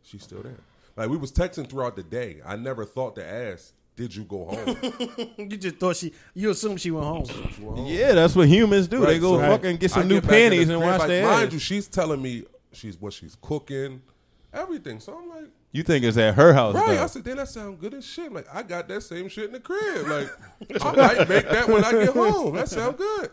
She's 0.03 0.23
still 0.23 0.43
there. 0.43 0.59
Like 0.97 1.11
we 1.11 1.17
was 1.17 1.33
texting 1.33 1.69
throughout 1.69 1.97
the 1.97 2.03
day. 2.03 2.41
I 2.47 2.57
never 2.57 2.85
thought 2.85 3.17
to 3.17 3.25
ask, 3.25 3.73
"Did 3.99 4.15
you 4.15 4.23
go 4.25 4.45
home?" 4.47 5.35
You 5.51 5.57
just 5.57 5.77
thought 5.77 5.97
she, 5.97 6.13
you 6.33 6.51
assumed 6.51 6.81
she 6.81 6.93
went 6.93 7.05
home. 7.05 7.25
You 7.59 7.67
went 7.67 7.79
home? 7.81 7.87
Yeah, 7.87 8.13
that's 8.13 8.37
what 8.37 8.47
humans 8.49 8.87
do. 8.87 9.05
they 9.05 9.19
go 9.19 9.39
so 9.39 9.47
fucking 9.47 9.77
get 9.79 9.91
some 9.91 10.05
I 10.05 10.07
new 10.07 10.21
back 10.21 10.25
in 10.25 10.29
the 10.29 10.37
panties 10.37 10.69
and 10.69 10.79
crib, 10.79 10.91
wash 10.91 10.99
like, 11.01 11.09
their 11.09 11.27
Mind 11.27 11.47
ass. 11.49 11.53
you, 11.53 11.59
she's 11.59 11.89
telling 11.89 12.23
me 12.23 12.45
she's 12.73 13.01
what 13.01 13.13
she's 13.13 13.37
cooking, 13.41 14.01
everything. 14.53 15.01
So 15.01 15.19
I'm 15.19 15.29
like, 15.29 15.49
You 15.73 15.83
think 15.83 16.05
it's 16.05 16.17
at 16.17 16.35
her 16.35 16.53
house? 16.55 16.75
right. 16.77 16.95
though. 16.97 17.03
I 17.03 17.07
said, 17.07 17.25
then 17.25 17.39
that 17.39 17.49
sound 17.49 17.81
good 17.81 17.95
as 17.95 18.07
shit. 18.07 18.33
Like 18.33 18.47
I 18.55 18.63
got 18.63 18.87
that 18.89 19.03
same 19.03 19.29
shit 19.29 19.47
in 19.47 19.53
the 19.53 19.61
crib. 19.61 20.07
Like 20.07 20.29
I 20.81 20.93
might 20.97 21.29
make 21.29 21.49
that 21.49 21.69
when 21.69 21.85
I 21.85 21.91
get 21.91 22.11
home. 22.11 22.55
That 22.55 22.69
sound 22.69 22.97
good. 22.99 23.31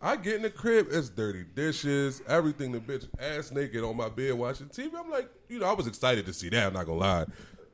I 0.00 0.16
get 0.16 0.36
in 0.36 0.42
the 0.42 0.50
crib, 0.50 0.88
it's 0.90 1.08
dirty 1.08 1.44
dishes, 1.54 2.22
everything. 2.28 2.70
The 2.72 2.80
bitch 2.80 3.06
ass 3.18 3.50
naked 3.50 3.82
on 3.82 3.96
my 3.96 4.08
bed 4.08 4.34
watching 4.34 4.68
TV. 4.68 4.90
I'm 4.96 5.10
like, 5.10 5.28
you 5.48 5.58
know, 5.58 5.66
I 5.66 5.72
was 5.72 5.86
excited 5.86 6.26
to 6.26 6.32
see 6.32 6.48
that. 6.50 6.66
I'm 6.66 6.72
not 6.74 6.86
gonna 6.86 6.98
lie. 6.98 7.24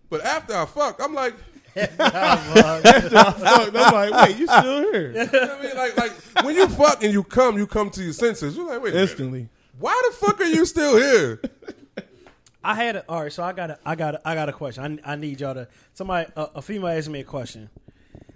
But 0.08 0.24
after 0.24 0.54
I 0.54 0.66
fuck, 0.66 1.00
I'm 1.02 1.14
like, 1.14 1.34
Fuck, 1.74 2.04
I'm 2.04 3.72
like, 3.72 4.28
wait, 4.28 4.38
you 4.38 4.46
still 4.46 4.80
here? 4.92 5.08
you 5.12 5.14
know 5.14 5.24
what 5.24 5.50
I 5.50 5.62
mean, 5.62 5.76
like, 5.76 5.96
like 5.96 6.12
when 6.44 6.54
you 6.54 6.68
fuck 6.68 7.02
and 7.02 7.12
you 7.12 7.22
come, 7.22 7.56
you 7.56 7.66
come 7.66 7.90
to 7.90 8.02
your 8.02 8.12
senses. 8.12 8.56
You're 8.56 8.66
like, 8.66 8.82
wait, 8.82 8.90
a 8.90 8.94
minute. 8.94 9.10
Instantly. 9.10 9.48
Why 9.78 10.00
the 10.10 10.16
fuck 10.16 10.40
are 10.40 10.44
you 10.44 10.64
still 10.66 10.96
here? 10.96 11.40
I 12.64 12.74
had 12.74 12.96
a, 12.96 13.04
all 13.08 13.22
right, 13.22 13.32
so 13.32 13.42
I 13.42 13.52
got 13.52 13.70
a, 13.70 13.78
I 13.84 13.94
got 13.96 14.14
a, 14.16 14.28
I 14.28 14.34
got 14.34 14.48
a 14.48 14.52
question. 14.52 15.00
I, 15.04 15.12
I 15.12 15.16
need 15.16 15.40
y'all 15.40 15.54
to 15.54 15.68
somebody 15.94 16.30
a, 16.36 16.42
a 16.56 16.62
female 16.62 16.88
asked 16.88 17.08
me 17.08 17.20
a 17.20 17.24
question. 17.24 17.70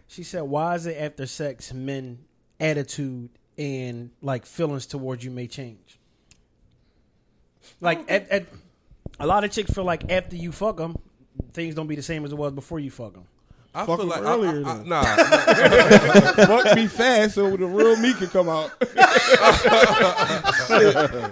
She 0.08 0.22
said, 0.24 0.42
"Why 0.42 0.74
is 0.74 0.86
it 0.86 0.96
after 1.00 1.26
sex 1.26 1.72
men 1.72 2.18
attitude 2.58 3.30
and 3.56 4.10
like 4.22 4.46
feelings 4.46 4.86
towards 4.86 5.24
you 5.24 5.30
may 5.30 5.46
change?" 5.46 6.00
Like 7.80 8.10
at, 8.10 8.28
at 8.30 8.46
a 9.20 9.26
lot 9.26 9.44
of 9.44 9.52
chicks 9.52 9.72
feel 9.72 9.84
like 9.84 10.10
after 10.10 10.34
you 10.34 10.50
fuck 10.50 10.78
them, 10.78 10.96
things 11.52 11.74
don't 11.74 11.86
be 11.86 11.96
the 11.96 12.02
same 12.02 12.24
as 12.24 12.32
it 12.32 12.38
was 12.38 12.52
before 12.52 12.80
you 12.80 12.90
fuck 12.90 13.12
them. 13.14 13.24
I 13.74 13.84
Fuck 13.84 13.98
feel 13.98 14.06
like 14.06 14.22
earlier 14.22 14.64
I, 14.64 14.68
I, 14.68 14.72
I, 14.72 14.76
then. 14.78 14.88
nah, 14.88 15.02
Fuck 16.46 16.76
me 16.76 16.86
fast 16.86 17.34
so 17.34 17.54
the 17.56 17.66
real 17.66 17.96
me 17.96 18.14
can 18.14 18.28
come 18.28 18.48
out. 18.48 18.70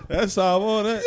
That's 0.09 0.36
all 0.36 0.61
I 0.61 0.64
want. 0.64 0.86
That. 0.86 1.02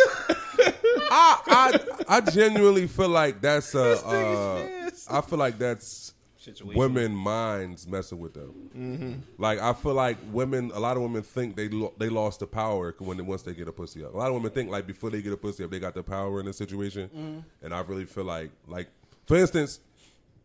I, 1.12 1.40
I 1.48 1.80
I 2.18 2.22
genuinely 2.22 2.88
feel 2.88 3.10
like 3.10 3.40
that's 3.40 3.76
a. 3.76 4.04
Uh, 4.06 4.90
I 5.10 5.22
feel 5.22 5.38
like 5.40 5.58
that's 5.60 6.14
women 6.64 7.16
minds 7.16 7.88
messing 7.88 8.20
with 8.20 8.34
them. 8.34 8.54
Mm-hmm. 8.76 9.14
Like 9.42 9.60
I 9.60 9.74
feel 9.74 9.94
like 9.94 10.18
women, 10.32 10.72
a 10.74 10.80
lot 10.80 10.98
of 10.98 11.04
women 11.04 11.22
think 11.22 11.56
they 11.56 11.70
lo- 11.70 11.94
they 11.98 12.10
lost 12.10 12.40
the 12.40 12.48
power 12.48 12.96
when 13.00 13.18
they, 13.18 13.24
once 13.24 13.44
they 13.44 13.54
get 13.54 13.68
a 13.68 13.72
pussy 13.72 14.04
up. 14.04 14.14
A 14.14 14.18
lot 14.18 14.28
of 14.28 14.34
women 14.34 14.52
think 14.52 14.70
like 14.70 14.88
before 14.88 15.10
they 15.10 15.22
get 15.22 15.34
a 15.34 15.38
pussy 15.38 15.64
up, 15.64 15.72
they 15.72 15.80
got 15.80 15.94
the 15.94 16.04
power 16.04 16.40
in 16.40 16.46
the 16.46 16.54
situation. 16.54 17.10
Mm-hmm. 17.10 17.40
And 17.66 17.74
I 17.74 17.82
really 17.82 18.06
feel 18.06 18.26
like 18.26 18.52
like 18.68 18.90
for 19.26 19.38
instance. 19.38 19.80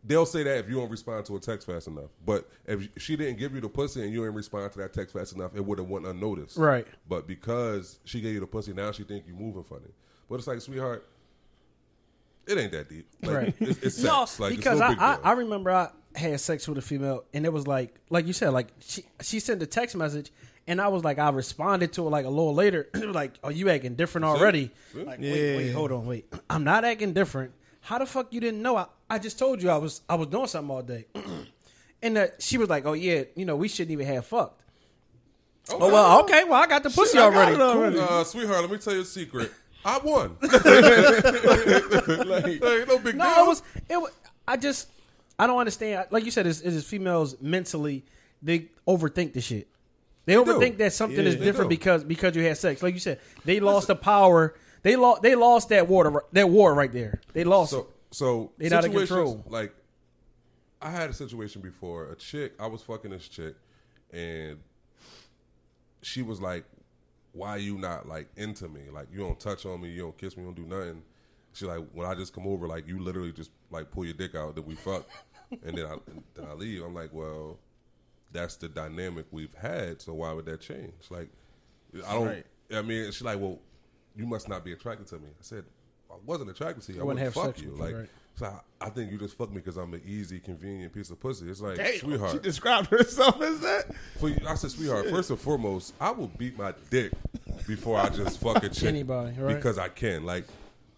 They'll 0.05 0.25
say 0.25 0.43
that 0.43 0.57
if 0.57 0.67
you 0.67 0.75
don't 0.75 0.91
respond 0.91 1.25
to 1.27 1.37
a 1.37 1.39
text 1.39 1.65
fast 1.65 1.87
enough, 1.87 2.09
but 2.25 2.49
if 2.65 2.89
she 2.97 3.15
didn't 3.15 3.37
give 3.37 3.55
you 3.55 3.61
the 3.61 3.69
pussy 3.69 4.03
and 4.03 4.11
you 4.11 4.19
didn't 4.19 4.35
respond 4.35 4.69
to 4.73 4.79
that 4.79 4.91
text 4.91 5.13
fast 5.13 5.33
enough, 5.33 5.55
it 5.55 5.63
would 5.63 5.77
have 5.77 5.87
went 5.87 6.05
unnoticed. 6.05 6.57
Right. 6.57 6.85
But 7.07 7.25
because 7.25 7.99
she 8.03 8.19
gave 8.19 8.33
you 8.33 8.41
the 8.41 8.45
pussy, 8.45 8.73
now 8.73 8.91
she 8.91 9.03
think 9.03 9.25
you 9.25 9.33
moving 9.33 9.63
funny. 9.63 9.93
But 10.29 10.39
it's 10.39 10.47
like, 10.47 10.59
sweetheart, 10.59 11.07
it 12.47 12.57
ain't 12.57 12.71
that 12.71 12.89
deep. 12.89 13.07
Like, 13.21 13.35
Right. 13.35 13.55
It's, 13.59 13.79
it's 13.79 14.03
No. 14.03 14.25
Like, 14.39 14.55
because 14.55 14.79
it's 14.79 14.97
no 14.97 15.03
I, 15.03 15.13
I. 15.13 15.19
I 15.23 15.31
remember 15.33 15.71
I 15.71 15.89
had 16.15 16.39
sex 16.39 16.67
with 16.67 16.77
a 16.77 16.81
female 16.81 17.23
and 17.33 17.43
it 17.45 17.51
was 17.51 17.65
like 17.65 17.95
like 18.11 18.27
you 18.27 18.33
said 18.33 18.49
like 18.49 18.67
she 18.79 19.03
she 19.21 19.39
sent 19.39 19.63
a 19.63 19.65
text 19.65 19.95
message 19.95 20.31
and 20.67 20.79
I 20.79 20.87
was 20.89 21.03
like 21.03 21.17
I 21.17 21.29
responded 21.31 21.91
to 21.93 22.05
it 22.05 22.09
like 22.11 22.25
a 22.25 22.29
little 22.29 22.53
later 22.53 22.87
it 22.93 23.05
was 23.05 23.15
like 23.15 23.33
oh 23.43 23.49
you 23.49 23.67
acting 23.69 23.95
different 23.95 24.25
already 24.25 24.69
like 24.93 25.19
wait 25.19 25.57
wait 25.57 25.71
hold 25.71 25.91
on 25.91 26.05
wait 26.05 26.31
I'm 26.51 26.63
not 26.63 26.85
acting 26.85 27.13
different 27.13 27.53
how 27.81 27.97
the 27.97 28.05
fuck 28.05 28.31
you 28.31 28.39
didn't 28.39 28.61
know 28.61 28.77
I, 28.77 28.85
I 29.09 29.17
just 29.17 29.39
told 29.39 29.63
you 29.63 29.71
I 29.71 29.77
was 29.77 30.01
I 30.07 30.13
was 30.13 30.27
doing 30.27 30.45
something 30.45 30.69
all 30.75 30.83
day 30.83 31.07
and 32.03 32.15
that 32.15 32.41
she 32.43 32.59
was 32.59 32.69
like 32.69 32.85
oh 32.85 32.93
yeah 32.93 33.23
you 33.35 33.45
know 33.45 33.55
we 33.55 33.67
shouldn't 33.67 33.91
even 33.91 34.05
have 34.05 34.25
fucked 34.27 34.61
oh 35.71 35.77
well 35.91 36.19
okay 36.21 36.43
well 36.43 36.61
I 36.61 36.67
got 36.67 36.83
the 36.83 36.91
pussy 36.91 37.17
I 37.17 37.21
got 37.31 37.33
already 37.33 37.51
it 37.53 37.57
Cool. 37.57 37.67
already. 37.67 37.99
Uh, 37.99 38.23
sweetheart, 38.23 38.61
let 38.61 38.69
me 38.71 38.77
tell 38.77 38.93
you 38.93 39.01
a 39.01 39.05
secret. 39.05 39.51
I 39.85 39.97
won. 39.99 40.37
like, 40.41 40.57
no 42.87 42.99
big 42.99 43.15
No, 43.15 43.25
deal. 43.25 43.43
it 43.43 43.47
was 43.47 43.63
it. 43.89 43.97
Was, 43.97 44.11
I 44.47 44.57
just 44.57 44.87
I 45.37 45.47
don't 45.47 45.59
understand. 45.59 46.07
Like 46.11 46.25
you 46.25 46.31
said, 46.31 46.47
it's, 46.47 46.61
it's 46.61 46.85
females 46.87 47.35
mentally 47.41 48.03
they 48.41 48.67
overthink 48.87 49.33
the 49.33 49.41
shit. 49.41 49.67
They, 50.25 50.33
do. 50.35 50.43
overthink 50.43 50.77
that 50.77 50.93
something 50.93 51.19
Yeah, 51.19 51.31
is 51.31 51.35
different 51.35 51.69
do. 51.69 51.75
because 51.77 52.03
because 52.03 52.35
you 52.35 52.43
had 52.43 52.57
sex. 52.57 52.81
Like 52.83 52.93
you 52.93 52.99
said, 52.99 53.19
they 53.45 53.59
lost 53.59 53.87
the 53.87 53.95
power. 53.95 54.55
They 54.83 54.95
lost 54.95 55.21
they 55.21 55.35
lost 55.35 55.69
that 55.69 55.87
water 55.87 56.23
that 56.33 56.49
war 56.49 56.73
right 56.73 56.91
there. 56.91 57.21
They 57.33 57.43
lost. 57.43 57.71
So, 57.71 57.87
so 58.11 58.51
They 58.57 58.69
not 58.69 58.85
in 58.85 58.91
control. 58.93 59.43
Like, 59.47 59.73
I 60.81 60.89
had 60.91 61.09
a 61.09 61.13
situation 61.13 61.61
before. 61.61 62.11
A 62.11 62.15
chick, 62.15 62.53
I 62.59 62.67
was 62.67 62.81
fucking 62.81 63.11
this 63.11 63.27
chick, 63.27 63.55
and 64.11 64.59
she 66.01 66.21
was 66.21 66.41
like, 66.41 66.65
"Why 67.33 67.57
you 67.57 67.77
not 67.77 68.07
like 68.07 68.29
into 68.37 68.67
me? 68.69 68.81
Like, 68.91 69.07
you 69.11 69.19
don't 69.19 69.39
touch 69.39 69.65
on 69.65 69.81
me, 69.81 69.89
you 69.89 70.01
don't 70.03 70.17
kiss 70.17 70.37
me, 70.37 70.43
you 70.43 70.53
don't 70.53 70.69
do 70.69 70.75
nothing." 70.75 71.03
She 71.53 71.65
like 71.65 71.81
when 71.93 72.07
I 72.07 72.15
just 72.15 72.33
come 72.33 72.47
over, 72.47 72.67
like 72.67 72.87
you 72.87 72.99
literally 72.99 73.31
just 73.31 73.51
like 73.69 73.91
pull 73.91 74.05
your 74.05 74.15
dick 74.15 74.33
out, 74.33 74.55
then 74.55 74.65
we 74.65 74.75
fuck, 74.75 75.07
and 75.63 75.77
then 75.77 75.85
I 75.85 75.97
then 76.33 76.45
I 76.49 76.53
leave. 76.53 76.81
I'm 76.83 76.95
like, 76.95 77.13
well, 77.13 77.59
that's 78.31 78.55
the 78.55 78.67
dynamic 78.67 79.25
we've 79.31 79.53
had. 79.53 80.01
So 80.01 80.13
why 80.13 80.33
would 80.33 80.45
that 80.45 80.61
change? 80.61 80.93
Like, 81.09 81.29
I 82.07 82.13
don't. 82.13 82.27
Right. 82.27 82.45
I 82.73 82.81
mean, 82.81 83.05
she's 83.11 83.21
like, 83.21 83.39
well, 83.39 83.59
you 84.15 84.25
must 84.25 84.49
not 84.49 84.65
be 84.65 84.73
attracted 84.73 85.07
to 85.07 85.15
me. 85.15 85.27
I 85.27 85.41
said, 85.41 85.63
I 86.11 86.15
wasn't 86.25 86.49
attracted 86.49 86.83
to 86.85 86.93
you. 86.93 86.99
I, 86.99 87.01
I 87.01 87.05
wouldn't 87.05 87.23
have 87.23 87.33
fuck 87.33 87.45
sex 87.45 87.61
you. 87.61 87.69
with 87.69 87.77
you, 87.77 87.85
Like, 87.85 87.95
right. 87.95 88.09
So 88.35 88.45
I, 88.47 88.85
I 88.85 88.89
think 88.89 89.11
you 89.11 89.17
just 89.17 89.37
fucked 89.37 89.51
me 89.51 89.57
because 89.57 89.77
I'm 89.77 89.93
an 89.93 90.01
easy, 90.05 90.39
convenient 90.39 90.93
piece 90.93 91.09
of 91.11 91.19
pussy. 91.19 91.49
It's 91.49 91.61
like, 91.61 91.77
Damn, 91.77 91.99
sweetheart. 91.99 92.31
She 92.31 92.39
described 92.39 92.87
herself 92.87 93.41
as 93.41 93.59
that. 93.59 93.85
For 94.19 94.29
you, 94.29 94.39
I 94.47 94.55
said, 94.55 94.71
sweetheart, 94.71 95.09
first 95.09 95.29
and 95.29 95.39
foremost, 95.39 95.93
I 95.99 96.11
will 96.11 96.27
beat 96.27 96.57
my 96.57 96.73
dick 96.89 97.11
before 97.67 97.99
I 97.99 98.09
just 98.09 98.39
fuck 98.39 98.63
a 98.63 98.69
chick. 98.69 98.89
Anybody, 98.89 99.39
right? 99.39 99.55
Because 99.55 99.77
I 99.77 99.89
can. 99.89 100.25
Like, 100.25 100.45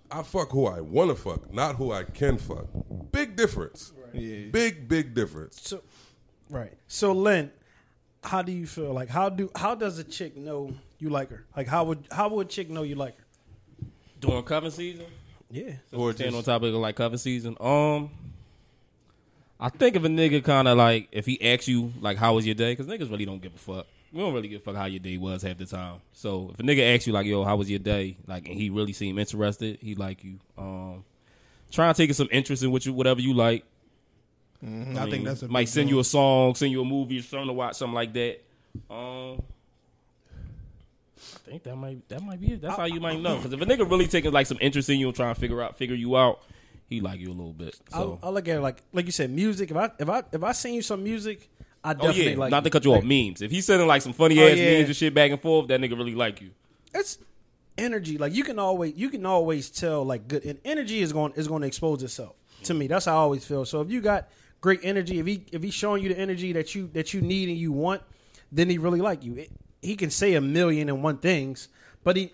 I 0.09 0.23
fuck 0.23 0.51
who 0.51 0.67
I 0.67 0.81
want 0.81 1.09
to 1.09 1.15
fuck, 1.15 1.53
not 1.53 1.75
who 1.75 1.91
I 1.91 2.03
can 2.03 2.37
fuck. 2.37 2.67
Big 3.11 3.35
difference. 3.35 3.91
Yeah. 4.13 4.45
Big, 4.51 4.87
big 4.87 5.13
difference. 5.13 5.59
So, 5.61 5.81
right. 6.49 6.73
So, 6.87 7.11
Lynn, 7.11 7.51
how 8.23 8.41
do 8.41 8.51
you 8.51 8.65
feel? 8.65 8.93
Like, 8.93 9.09
how 9.09 9.29
do 9.29 9.51
how 9.55 9.75
does 9.75 9.99
a 9.99 10.03
chick 10.03 10.37
know 10.37 10.73
you 10.99 11.09
like 11.09 11.29
her? 11.29 11.45
Like, 11.55 11.67
how 11.67 11.83
would 11.85 12.07
how 12.11 12.29
would 12.29 12.47
a 12.47 12.49
chick 12.49 12.69
know 12.69 12.83
you 12.83 12.95
like 12.95 13.17
her? 13.17 13.25
During 14.21 14.43
cuffing 14.43 14.71
season, 14.71 15.05
Yeah. 15.55 15.73
Or 15.93 16.11
staying 16.11 16.31
just- 16.31 16.47
on 16.49 16.53
topic 16.53 16.73
of 16.73 16.81
like 16.81 16.95
cuffing 16.95 17.17
season. 17.17 17.55
Um, 17.59 18.09
I 19.57 19.69
think 19.69 19.95
if 19.95 20.03
a 20.03 20.07
nigga 20.07 20.43
kind 20.43 20.67
of 20.67 20.77
like 20.77 21.07
if 21.13 21.25
he 21.25 21.41
asks 21.41 21.67
you 21.69 21.93
like 22.01 22.17
how 22.17 22.33
was 22.35 22.45
your 22.45 22.55
day, 22.55 22.73
because 22.73 22.87
niggas 22.87 23.09
really 23.09 23.25
don't 23.25 23.41
give 23.41 23.55
a 23.55 23.57
fuck. 23.57 23.87
We 24.11 24.19
don't 24.19 24.33
really 24.33 24.49
give 24.49 24.61
a 24.61 24.63
fuck 24.63 24.75
how 24.75 24.85
your 24.85 24.99
day 24.99 25.17
was 25.17 25.43
half 25.43 25.57
the 25.57 25.65
time. 25.65 26.01
So 26.13 26.51
if 26.53 26.59
a 26.59 26.63
nigga 26.63 26.93
asks 26.93 27.07
you 27.07 27.13
like, 27.13 27.25
"Yo, 27.25 27.43
how 27.45 27.55
was 27.55 27.69
your 27.69 27.79
day?" 27.79 28.17
Like, 28.27 28.47
and 28.49 28.59
he 28.59 28.69
really 28.69 28.91
seem 28.91 29.17
interested, 29.17 29.77
he 29.81 29.95
like 29.95 30.23
you. 30.25 30.39
Um, 30.57 31.05
try 31.71 31.87
and 31.87 31.95
take 31.95 32.13
some 32.13 32.27
interest 32.31 32.63
in 32.63 32.71
what 32.71 32.85
you 32.85 32.91
whatever 32.93 33.21
you 33.21 33.33
like. 33.33 33.63
Mm-hmm. 34.63 34.97
I, 34.97 35.09
think 35.09 35.25
that's 35.25 35.41
a 35.41 35.47
might 35.47 35.69
send 35.69 35.87
deal. 35.87 35.97
you 35.97 36.01
a 36.01 36.03
song, 36.03 36.55
send 36.55 36.71
you 36.71 36.81
a 36.81 36.85
movie, 36.85 37.21
something 37.21 37.47
to 37.47 37.53
watch, 37.53 37.75
something 37.75 37.93
like 37.93 38.13
that. 38.13 38.41
Um, 38.89 39.41
I 39.41 39.54
think 41.45 41.63
that 41.63 41.75
might 41.75 42.07
that 42.09 42.21
might 42.23 42.39
be 42.41 42.53
it. 42.53 42.61
That's 42.61 42.75
how 42.75 42.85
you 42.85 42.99
might 42.99 43.19
know. 43.19 43.37
Because 43.37 43.53
if 43.53 43.61
a 43.61 43.65
nigga 43.65 43.89
really 43.89 44.07
taking 44.07 44.31
like 44.31 44.47
some 44.47 44.57
interest 44.61 44.89
in 44.89 44.99
you 44.99 45.07
and 45.07 45.15
trying 45.15 45.33
to 45.33 45.39
figure 45.39 45.61
out 45.61 45.77
figure 45.77 45.95
you 45.95 46.15
out, 46.17 46.41
he 46.87 47.01
like 47.01 47.19
you 47.19 47.29
a 47.29 47.33
little 47.33 47.53
bit. 47.53 47.75
So 47.91 48.19
I, 48.21 48.27
I 48.27 48.29
look 48.29 48.47
at 48.47 48.57
it 48.57 48.61
like 48.61 48.81
like 48.93 49.05
you 49.05 49.11
said, 49.11 49.29
music. 49.29 49.71
If 49.71 49.77
I 49.77 49.91
if 49.99 50.09
I 50.09 50.23
if 50.31 50.43
I 50.43 50.51
send 50.51 50.75
you 50.75 50.81
some 50.81 51.03
music, 51.03 51.49
I 51.83 51.91
oh 51.91 51.93
definitely 51.93 52.31
yeah, 52.31 52.37
like. 52.37 52.51
not 52.51 52.63
to 52.63 52.69
cut 52.69 52.83
you 52.85 52.93
off. 52.93 53.03
Memes. 53.03 53.41
If 53.41 53.51
he's 53.51 53.65
sending 53.65 53.87
like 53.87 54.01
some 54.01 54.13
funny 54.13 54.39
Oh, 54.41 54.47
ass 54.47 54.57
yeah. 54.57 54.77
memes 54.77 54.87
and 54.89 54.95
shit 54.95 55.13
back 55.13 55.31
and 55.31 55.41
forth, 55.41 55.67
that 55.69 55.79
nigga 55.79 55.97
really 55.97 56.15
like 56.15 56.41
you. 56.41 56.51
It's 56.93 57.17
energy. 57.77 58.17
Like 58.17 58.33
you 58.33 58.43
can 58.43 58.59
always 58.59 58.95
you 58.95 59.09
can 59.09 59.25
always 59.25 59.69
tell 59.69 60.03
like 60.03 60.27
good 60.27 60.45
and 60.45 60.59
energy 60.65 60.99
is 61.01 61.13
going 61.13 61.33
is 61.35 61.47
going 61.47 61.61
to 61.61 61.67
expose 61.67 62.01
itself. 62.03 62.35
To 62.63 62.73
me, 62.73 62.87
that's 62.87 63.05
how 63.05 63.13
I 63.13 63.19
always 63.19 63.45
feel. 63.45 63.65
So 63.65 63.81
if 63.81 63.91
you 63.91 64.01
got 64.01 64.29
great 64.61 64.79
energy, 64.83 65.19
if 65.19 65.25
he 65.27 65.43
if 65.51 65.61
he's 65.61 65.73
showing 65.73 66.01
you 66.01 66.09
the 66.09 66.17
energy 66.17 66.53
that 66.53 66.73
you 66.73 66.89
that 66.93 67.13
you 67.13 67.21
need 67.21 67.49
and 67.49 67.57
you 67.57 67.71
want, 67.71 68.01
then 68.51 68.69
he 68.69 68.77
really 68.77 69.01
like 69.01 69.23
you. 69.23 69.35
It- 69.35 69.51
he 69.85 69.95
can 69.95 70.09
say 70.09 70.33
a 70.33 70.41
million 70.41 70.89
and 70.89 71.03
one 71.03 71.17
things, 71.17 71.69
but 72.03 72.15
he 72.15 72.31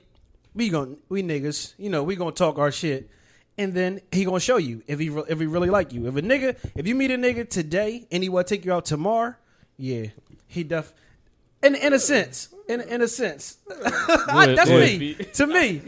we 0.54 0.70
going 0.70 0.97
we 1.10 1.24
niggas, 1.24 1.74
you 1.78 1.89
know, 1.89 2.04
we 2.04 2.16
gonna 2.16 2.32
talk 2.32 2.58
our 2.58 2.72
shit. 2.72 3.10
And 3.58 3.74
then 3.74 4.02
he 4.12 4.26
gonna 4.26 4.39
show 4.39 4.58
you 4.58 4.82
if 4.88 4.97
he 4.97 5.10
re- 5.10 5.24
if 5.28 5.39
he 5.39 5.45
really 5.45 5.70
like 5.70 5.93
you. 5.93 6.08
If 6.08 6.16
a 6.16 6.22
nigga, 6.22 6.56
if 6.74 6.88
you 6.88 6.95
meet 6.95 7.12
a 7.12 7.18
nigga 7.18 7.47
today 7.47 8.08
and 8.12 8.24
he 8.24 8.30
want 8.30 8.47
to 8.47 8.56
take 8.56 8.66
you 8.66 8.74
out 8.74 8.86
tomorrow, 8.86 9.36
yeah, 9.78 10.08
he 10.47 10.64
def. 10.64 10.93
In 11.62 11.76
in 11.76 11.93
a 11.93 11.99
sense, 11.99 12.49
in 12.68 12.82
in 12.82 13.02
a 13.02 13.08
sense, 13.08 13.58
that's 13.68 14.70
me. 14.70 15.14
To 15.14 15.47
me, 15.47 15.82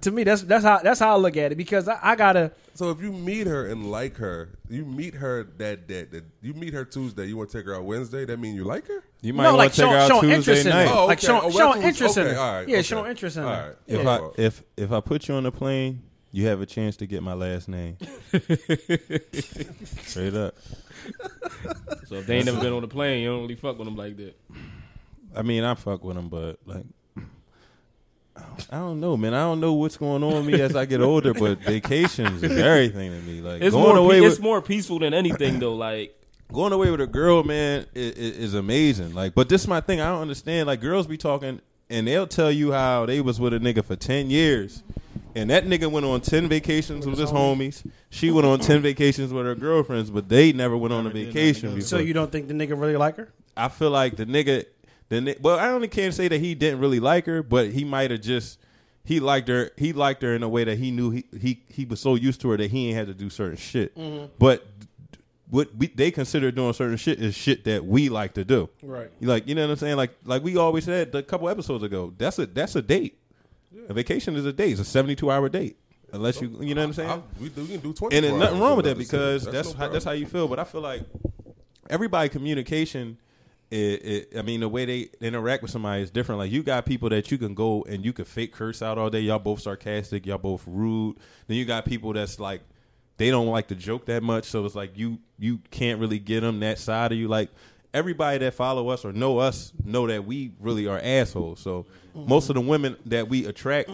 to 0.00 0.10
me, 0.10 0.24
that's 0.24 0.42
that's 0.42 0.64
how 0.64 0.78
that's 0.78 1.00
how 1.00 1.14
I 1.14 1.18
look 1.18 1.36
at 1.36 1.52
it 1.52 1.56
because 1.56 1.88
I, 1.88 1.98
I 2.00 2.16
gotta. 2.16 2.52
So 2.80 2.88
if 2.88 3.02
you 3.02 3.12
meet 3.12 3.46
her 3.46 3.66
and 3.66 3.90
like 3.90 4.16
her, 4.16 4.58
you 4.70 4.86
meet 4.86 5.12
her 5.16 5.44
that 5.58 5.86
that, 5.88 6.12
that 6.12 6.24
you 6.40 6.54
meet 6.54 6.72
her 6.72 6.86
Tuesday, 6.86 7.26
you 7.26 7.36
want 7.36 7.50
to 7.50 7.58
take 7.58 7.66
her 7.66 7.74
out 7.76 7.84
Wednesday. 7.84 8.24
That 8.24 8.38
mean 8.40 8.54
you 8.54 8.64
like 8.64 8.86
her? 8.86 9.04
You 9.20 9.34
might 9.34 9.42
no, 9.42 9.48
want 9.50 9.58
like 9.58 9.72
to 9.72 9.76
take 9.76 9.84
showing, 9.84 9.92
her 9.92 9.98
out 10.00 10.08
showing 10.08 10.20
Tuesday 10.22 10.34
interest 10.36 10.64
in 10.64 10.70
night. 10.70 10.88
her. 10.88 10.94
Oh, 10.94 11.04
like 11.06 11.18
okay. 11.18 11.26
showing, 11.26 11.42
Oh, 11.44 11.50
showing 11.50 11.82
that's 11.82 12.00
what- 12.00 12.06
interest 12.08 12.16
in 12.16 12.26
her. 12.28 12.38
all 12.40 12.52
right, 12.54 12.68
yeah, 12.68 12.76
okay. 12.76 12.82
showing 12.82 13.10
interest 13.10 13.36
in 13.36 13.42
All 13.42 13.54
her. 13.54 13.66
right. 13.66 13.76
Yeah. 13.86 13.98
If 13.98 14.06
I 14.06 14.20
if 14.38 14.62
if 14.78 14.92
I 14.92 15.00
put 15.00 15.28
you 15.28 15.34
on 15.34 15.44
a 15.44 15.52
plane, 15.52 16.04
you 16.32 16.46
have 16.46 16.62
a 16.62 16.66
chance 16.66 16.96
to 16.96 17.06
get 17.06 17.22
my 17.22 17.34
last 17.34 17.68
name. 17.68 17.98
Straight 20.06 20.32
up. 20.32 20.54
So 22.06 22.14
if 22.14 22.26
they 22.26 22.36
ain't 22.38 22.46
never 22.46 22.62
been 22.62 22.72
on 22.72 22.82
a 22.82 22.88
plane, 22.88 23.22
you 23.22 23.28
don't 23.28 23.42
really 23.42 23.56
fuck 23.56 23.76
with 23.76 23.88
them 23.88 23.96
like 23.96 24.16
that. 24.16 24.34
I 25.36 25.42
mean, 25.42 25.64
I 25.64 25.74
fuck 25.74 26.02
with 26.02 26.16
them, 26.16 26.30
but 26.30 26.56
like, 26.64 26.86
I 28.70 28.76
don't 28.76 29.00
know, 29.00 29.16
man. 29.16 29.34
I 29.34 29.40
don't 29.40 29.60
know 29.60 29.72
what's 29.72 29.96
going 29.96 30.22
on 30.22 30.34
with 30.34 30.46
me 30.46 30.60
as 30.60 30.76
I 30.76 30.84
get 30.84 31.00
older, 31.00 31.34
but 31.34 31.58
vacations 31.62 32.42
is 32.42 32.56
everything 32.56 33.10
to 33.12 33.20
me. 33.26 33.40
Like 33.40 33.62
It's 33.62 33.74
going 33.74 33.88
more 33.88 33.96
away 33.96 34.16
pe- 34.16 34.20
with 34.20 34.32
it's 34.32 34.40
more 34.40 34.62
peaceful 34.62 34.98
than 34.98 35.12
anything 35.14 35.58
though. 35.58 35.74
Like 35.74 36.16
going 36.52 36.72
away 36.72 36.90
with 36.90 37.00
a 37.00 37.06
girl, 37.06 37.42
man, 37.42 37.86
is, 37.94 38.36
is 38.36 38.54
amazing. 38.54 39.14
Like, 39.14 39.34
but 39.34 39.48
this 39.48 39.62
is 39.62 39.68
my 39.68 39.80
thing. 39.80 40.00
I 40.00 40.10
don't 40.10 40.22
understand. 40.22 40.66
Like, 40.66 40.80
girls 40.80 41.06
be 41.06 41.16
talking, 41.16 41.60
and 41.88 42.06
they'll 42.06 42.26
tell 42.26 42.50
you 42.50 42.72
how 42.72 43.06
they 43.06 43.20
was 43.20 43.40
with 43.40 43.54
a 43.54 43.58
nigga 43.58 43.84
for 43.84 43.96
ten 43.96 44.30
years, 44.30 44.82
and 45.34 45.50
that 45.50 45.64
nigga 45.66 45.90
went 45.90 46.06
on 46.06 46.20
ten 46.20 46.48
vacations 46.48 47.06
with 47.06 47.18
his 47.18 47.30
homies. 47.30 47.84
She 48.10 48.30
went 48.30 48.46
on 48.46 48.60
ten 48.60 48.82
vacations 48.82 49.32
with 49.32 49.46
her 49.46 49.54
girlfriends, 49.54 50.10
but 50.10 50.28
they 50.28 50.52
never 50.52 50.76
went 50.76 50.92
on 50.92 51.06
a 51.06 51.10
vacation. 51.10 51.74
Before. 51.74 51.86
So 51.86 51.98
you 51.98 52.12
don't 52.14 52.30
think 52.30 52.48
the 52.48 52.54
nigga 52.54 52.80
really 52.80 52.96
like 52.96 53.16
her? 53.16 53.28
I 53.56 53.68
feel 53.68 53.90
like 53.90 54.16
the 54.16 54.26
nigga, 54.26 54.64
the 55.10 55.20
ni- 55.20 55.36
well, 55.42 55.58
I 55.58 55.68
only 55.68 55.88
can't 55.88 56.14
say 56.14 56.28
that 56.28 56.40
he 56.40 56.54
didn't 56.54 56.80
really 56.80 57.00
like 57.00 57.26
her, 57.26 57.42
but 57.42 57.68
he 57.68 57.84
might 57.84 58.10
have 58.10 58.22
just 58.22 58.58
he 59.04 59.20
liked 59.20 59.48
her. 59.48 59.70
He 59.76 59.92
liked 59.92 60.22
her 60.22 60.34
in 60.34 60.42
a 60.42 60.48
way 60.48 60.64
that 60.64 60.78
he 60.78 60.90
knew 60.90 61.10
he 61.10 61.24
he 61.38 61.62
he 61.68 61.84
was 61.84 62.00
so 62.00 62.14
used 62.14 62.40
to 62.42 62.50
her 62.50 62.56
that 62.56 62.70
he 62.70 62.88
ain't 62.88 62.96
had 62.96 63.06
to 63.08 63.14
do 63.14 63.28
certain 63.28 63.56
shit. 63.58 63.94
Mm-hmm. 63.96 64.26
But 64.38 64.66
what 65.50 65.74
we, 65.76 65.88
they 65.88 66.10
consider 66.10 66.50
doing 66.52 66.72
certain 66.72 66.96
shit 66.96 67.20
is 67.20 67.34
shit 67.34 67.64
that 67.64 67.84
we 67.84 68.08
like 68.08 68.34
to 68.34 68.44
do. 68.44 68.70
Right. 68.82 69.10
Like 69.20 69.46
you 69.48 69.54
know 69.54 69.62
what 69.62 69.72
I'm 69.72 69.76
saying? 69.76 69.96
Like 69.96 70.16
like 70.24 70.42
we 70.42 70.56
always 70.56 70.84
said 70.84 71.14
a 71.14 71.22
couple 71.22 71.48
episodes 71.48 71.82
ago. 71.84 72.14
That's 72.16 72.38
a 72.38 72.46
that's 72.46 72.76
a 72.76 72.82
date. 72.82 73.18
A 73.88 73.92
vacation 73.92 74.36
is 74.36 74.46
a 74.46 74.52
date. 74.52 74.72
It's 74.72 74.80
a 74.80 74.84
72 74.84 75.30
hour 75.30 75.48
date. 75.48 75.76
Unless 76.12 76.40
you 76.40 76.56
you 76.60 76.74
know 76.74 76.82
what 76.82 76.88
I'm 76.88 76.92
saying? 76.92 77.10
I, 77.10 77.20
we, 77.40 77.48
do- 77.48 77.62
we 77.62 77.68
can 77.68 77.80
do 77.80 77.92
twenty. 77.92 78.16
and 78.16 78.24
there's 78.24 78.36
nothing 78.36 78.58
wrong 78.60 78.76
with 78.76 78.84
that 78.86 78.98
because 78.98 79.46
no 79.46 79.52
that's 79.52 79.72
how, 79.72 79.88
that's 79.88 80.04
how 80.04 80.10
you 80.12 80.26
feel. 80.26 80.48
But 80.48 80.58
I 80.58 80.64
feel 80.64 80.80
like 80.80 81.02
everybody 81.88 82.28
communication. 82.28 83.18
It, 83.70 83.76
it, 84.04 84.32
I 84.36 84.42
mean, 84.42 84.60
the 84.60 84.68
way 84.68 84.84
they 84.84 85.10
interact 85.20 85.62
with 85.62 85.70
somebody 85.70 86.02
is 86.02 86.10
different. 86.10 86.40
Like 86.40 86.50
you 86.50 86.62
got 86.62 86.86
people 86.86 87.08
that 87.10 87.30
you 87.30 87.38
can 87.38 87.54
go 87.54 87.84
and 87.88 88.04
you 88.04 88.12
can 88.12 88.24
fake 88.24 88.52
curse 88.52 88.82
out 88.82 88.98
all 88.98 89.10
day. 89.10 89.20
Y'all 89.20 89.38
both 89.38 89.60
sarcastic. 89.60 90.26
Y'all 90.26 90.38
both 90.38 90.64
rude. 90.66 91.16
Then 91.46 91.56
you 91.56 91.64
got 91.64 91.84
people 91.84 92.12
that's 92.12 92.40
like 92.40 92.62
they 93.16 93.30
don't 93.30 93.46
like 93.46 93.68
to 93.68 93.76
joke 93.76 94.06
that 94.06 94.22
much. 94.22 94.44
So 94.46 94.64
it's 94.64 94.74
like 94.74 94.98
you 94.98 95.18
you 95.38 95.60
can't 95.70 96.00
really 96.00 96.18
get 96.18 96.40
them 96.40 96.60
that 96.60 96.78
side 96.78 97.12
of 97.12 97.18
you. 97.18 97.28
Like 97.28 97.50
everybody 97.94 98.38
that 98.38 98.54
follow 98.54 98.88
us 98.88 99.04
or 99.04 99.12
know 99.12 99.38
us 99.38 99.72
know 99.84 100.06
that 100.06 100.24
we 100.24 100.52
really 100.58 100.86
are 100.86 100.98
assholes. 101.02 101.60
So 101.60 101.86
most 102.14 102.48
of 102.48 102.54
the 102.54 102.60
women 102.60 102.96
that 103.06 103.28
we 103.28 103.46
attract 103.46 103.90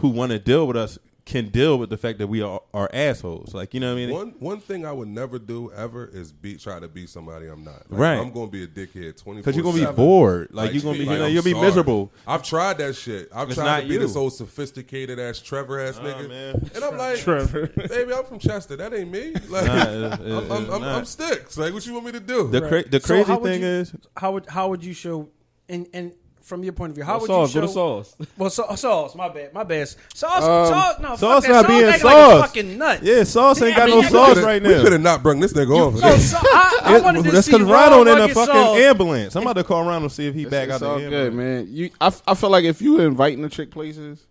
who 0.00 0.08
want 0.08 0.32
to 0.32 0.38
deal 0.38 0.66
with 0.66 0.76
us 0.76 0.98
can 1.26 1.48
deal 1.48 1.78
with 1.78 1.88
the 1.88 1.96
fact 1.96 2.18
that 2.18 2.26
we 2.26 2.42
are, 2.42 2.60
are 2.74 2.90
assholes. 2.92 3.54
Like 3.54 3.72
you 3.72 3.80
know 3.80 3.94
what 3.94 4.02
I 4.02 4.06
mean? 4.06 4.14
One 4.14 4.34
one 4.40 4.60
thing 4.60 4.84
I 4.84 4.92
would 4.92 5.08
never 5.08 5.38
do 5.38 5.72
ever 5.72 6.04
is 6.06 6.32
be 6.32 6.56
try 6.56 6.78
to 6.78 6.86
be 6.86 7.06
somebody 7.06 7.46
I'm 7.46 7.64
not. 7.64 7.90
Like, 7.90 7.98
Right. 8.00 8.18
I'm 8.18 8.30
gonna 8.30 8.48
be 8.50 8.62
a 8.64 8.66
dickhead 8.66 9.22
twenty. 9.22 9.40
Because 9.40 9.56
you're 9.56 9.64
gonna 9.64 9.86
be 9.90 9.96
bored. 9.96 10.48
Like, 10.52 10.74
you're 10.74 10.82
gonna 10.82 10.98
be, 10.98 11.04
you 11.04 11.10
know, 11.18 11.26
you'll 11.26 11.42
be 11.42 11.54
miserable. 11.54 12.12
I've 12.26 12.42
tried 12.42 12.76
that 12.78 12.94
shit. 12.94 13.30
I've 13.34 13.48
It's 13.48 13.56
tried 13.56 13.64
not 13.64 13.80
to 13.80 13.86
be 13.88 13.94
you. 13.94 14.00
this 14.00 14.16
old 14.16 14.34
sophisticated 14.34 15.18
ass 15.18 15.40
Trevor 15.40 15.80
ass 15.80 15.98
nigga, 15.98 16.28
man. 16.28 16.70
and 16.74 16.84
I'm 16.84 16.98
like, 16.98 17.18
Trevor. 17.20 17.68
baby, 17.68 18.12
I'm 18.12 18.24
from 18.24 18.38
Chester. 18.38 18.76
That 18.76 18.92
ain't 18.92 19.10
me. 19.10 19.32
Like, 19.48 19.66
Nah, 19.66 19.82
it- 19.82 20.20
it- 20.20 20.32
I'm, 20.32 20.52
I'm, 20.52 20.70
I'm. 20.72 20.82
I'm 20.84 21.04
sticks. 21.06 21.56
Like, 21.56 21.72
what 21.72 21.86
you 21.86 21.94
want 21.94 22.04
me 22.04 22.12
to 22.12 22.20
do? 22.20 22.48
The 22.48 22.60
cra- 22.60 22.88
the 22.88 23.00
crazy 23.00 23.24
how 23.32 23.38
would 23.38 23.50
thing 23.50 23.62
you- 23.62 23.66
is, 23.66 23.94
How 24.16 24.32
would 24.32 24.46
how 24.46 24.68
would 24.68 24.84
you 24.84 24.92
show 24.92 25.30
and 25.70 25.86
and 25.94 26.12
from 26.44 26.62
your 26.62 26.72
point 26.74 26.90
of 26.90 26.94
view, 26.96 27.04
how 27.04 27.18
would 27.18 27.26
sauce, 27.26 27.54
you 27.54 27.60
go 27.62 27.66
show 27.66 27.68
to 27.68 27.72
sauce. 27.72 28.16
Well, 28.36 28.50
sa- 28.50 28.74
sauce. 28.74 29.14
My 29.14 29.28
bad. 29.30 29.52
My 29.54 29.64
bad. 29.64 29.88
Sauce. 29.88 30.42
Um, 30.42 30.66
sauce. 30.66 31.00
No, 31.00 31.16
sauce 31.16 31.44
fuck 31.46 31.52
that. 31.52 31.62
not 31.62 31.66
being 31.66 31.84
acting 31.84 32.00
sauce. 32.02 32.12
Like 32.12 32.36
a 32.38 32.40
fucking 32.48 32.78
nut. 32.78 33.02
yeah, 33.02 33.24
sauce 33.24 33.62
ain't 33.62 33.76
got 33.76 33.84
I 33.88 33.90
no 33.90 33.94
mean, 33.96 34.04
you 34.04 34.10
sauce 34.10 34.26
Coulda- 34.34 34.46
right 34.46 34.62
We 34.62 34.68
now. 34.68 34.82
could 34.82 34.92
have 34.92 35.00
not 35.00 35.22
brung 35.22 35.40
this 35.40 35.52
nigga 35.54 35.86
on 35.86 35.94
for 35.96 36.00
No, 36.02 36.16
so, 36.18 36.36
I, 36.40 36.80
I 36.84 37.00
wanted 37.00 37.24
to 37.24 37.30
That's 37.30 37.46
see 37.46 37.52
because 37.52 37.66
Ronald 37.68 38.08
in 38.08 38.18
a 38.18 38.28
fucking 38.28 38.44
sauce. 38.54 38.78
ambulance. 38.78 39.34
I'm 39.36 39.42
about 39.42 39.54
to 39.54 39.64
call 39.64 39.84
Ronald 39.84 40.12
see 40.12 40.26
if 40.26 40.34
he 40.34 40.44
back 40.44 40.68
it's 40.68 40.74
out 40.74 40.80
the 40.80 40.86
all 40.88 40.98
ambulance. 40.98 41.30
good, 41.30 41.34
man. 41.34 41.66
You, 41.70 41.90
I, 42.00 42.06
f- 42.08 42.22
I 42.26 42.34
feel 42.34 42.50
like 42.50 42.64
if 42.64 42.82
you 42.82 43.00
inviting 43.00 43.42
the 43.42 43.48
chick 43.48 43.70
places, 43.70 44.26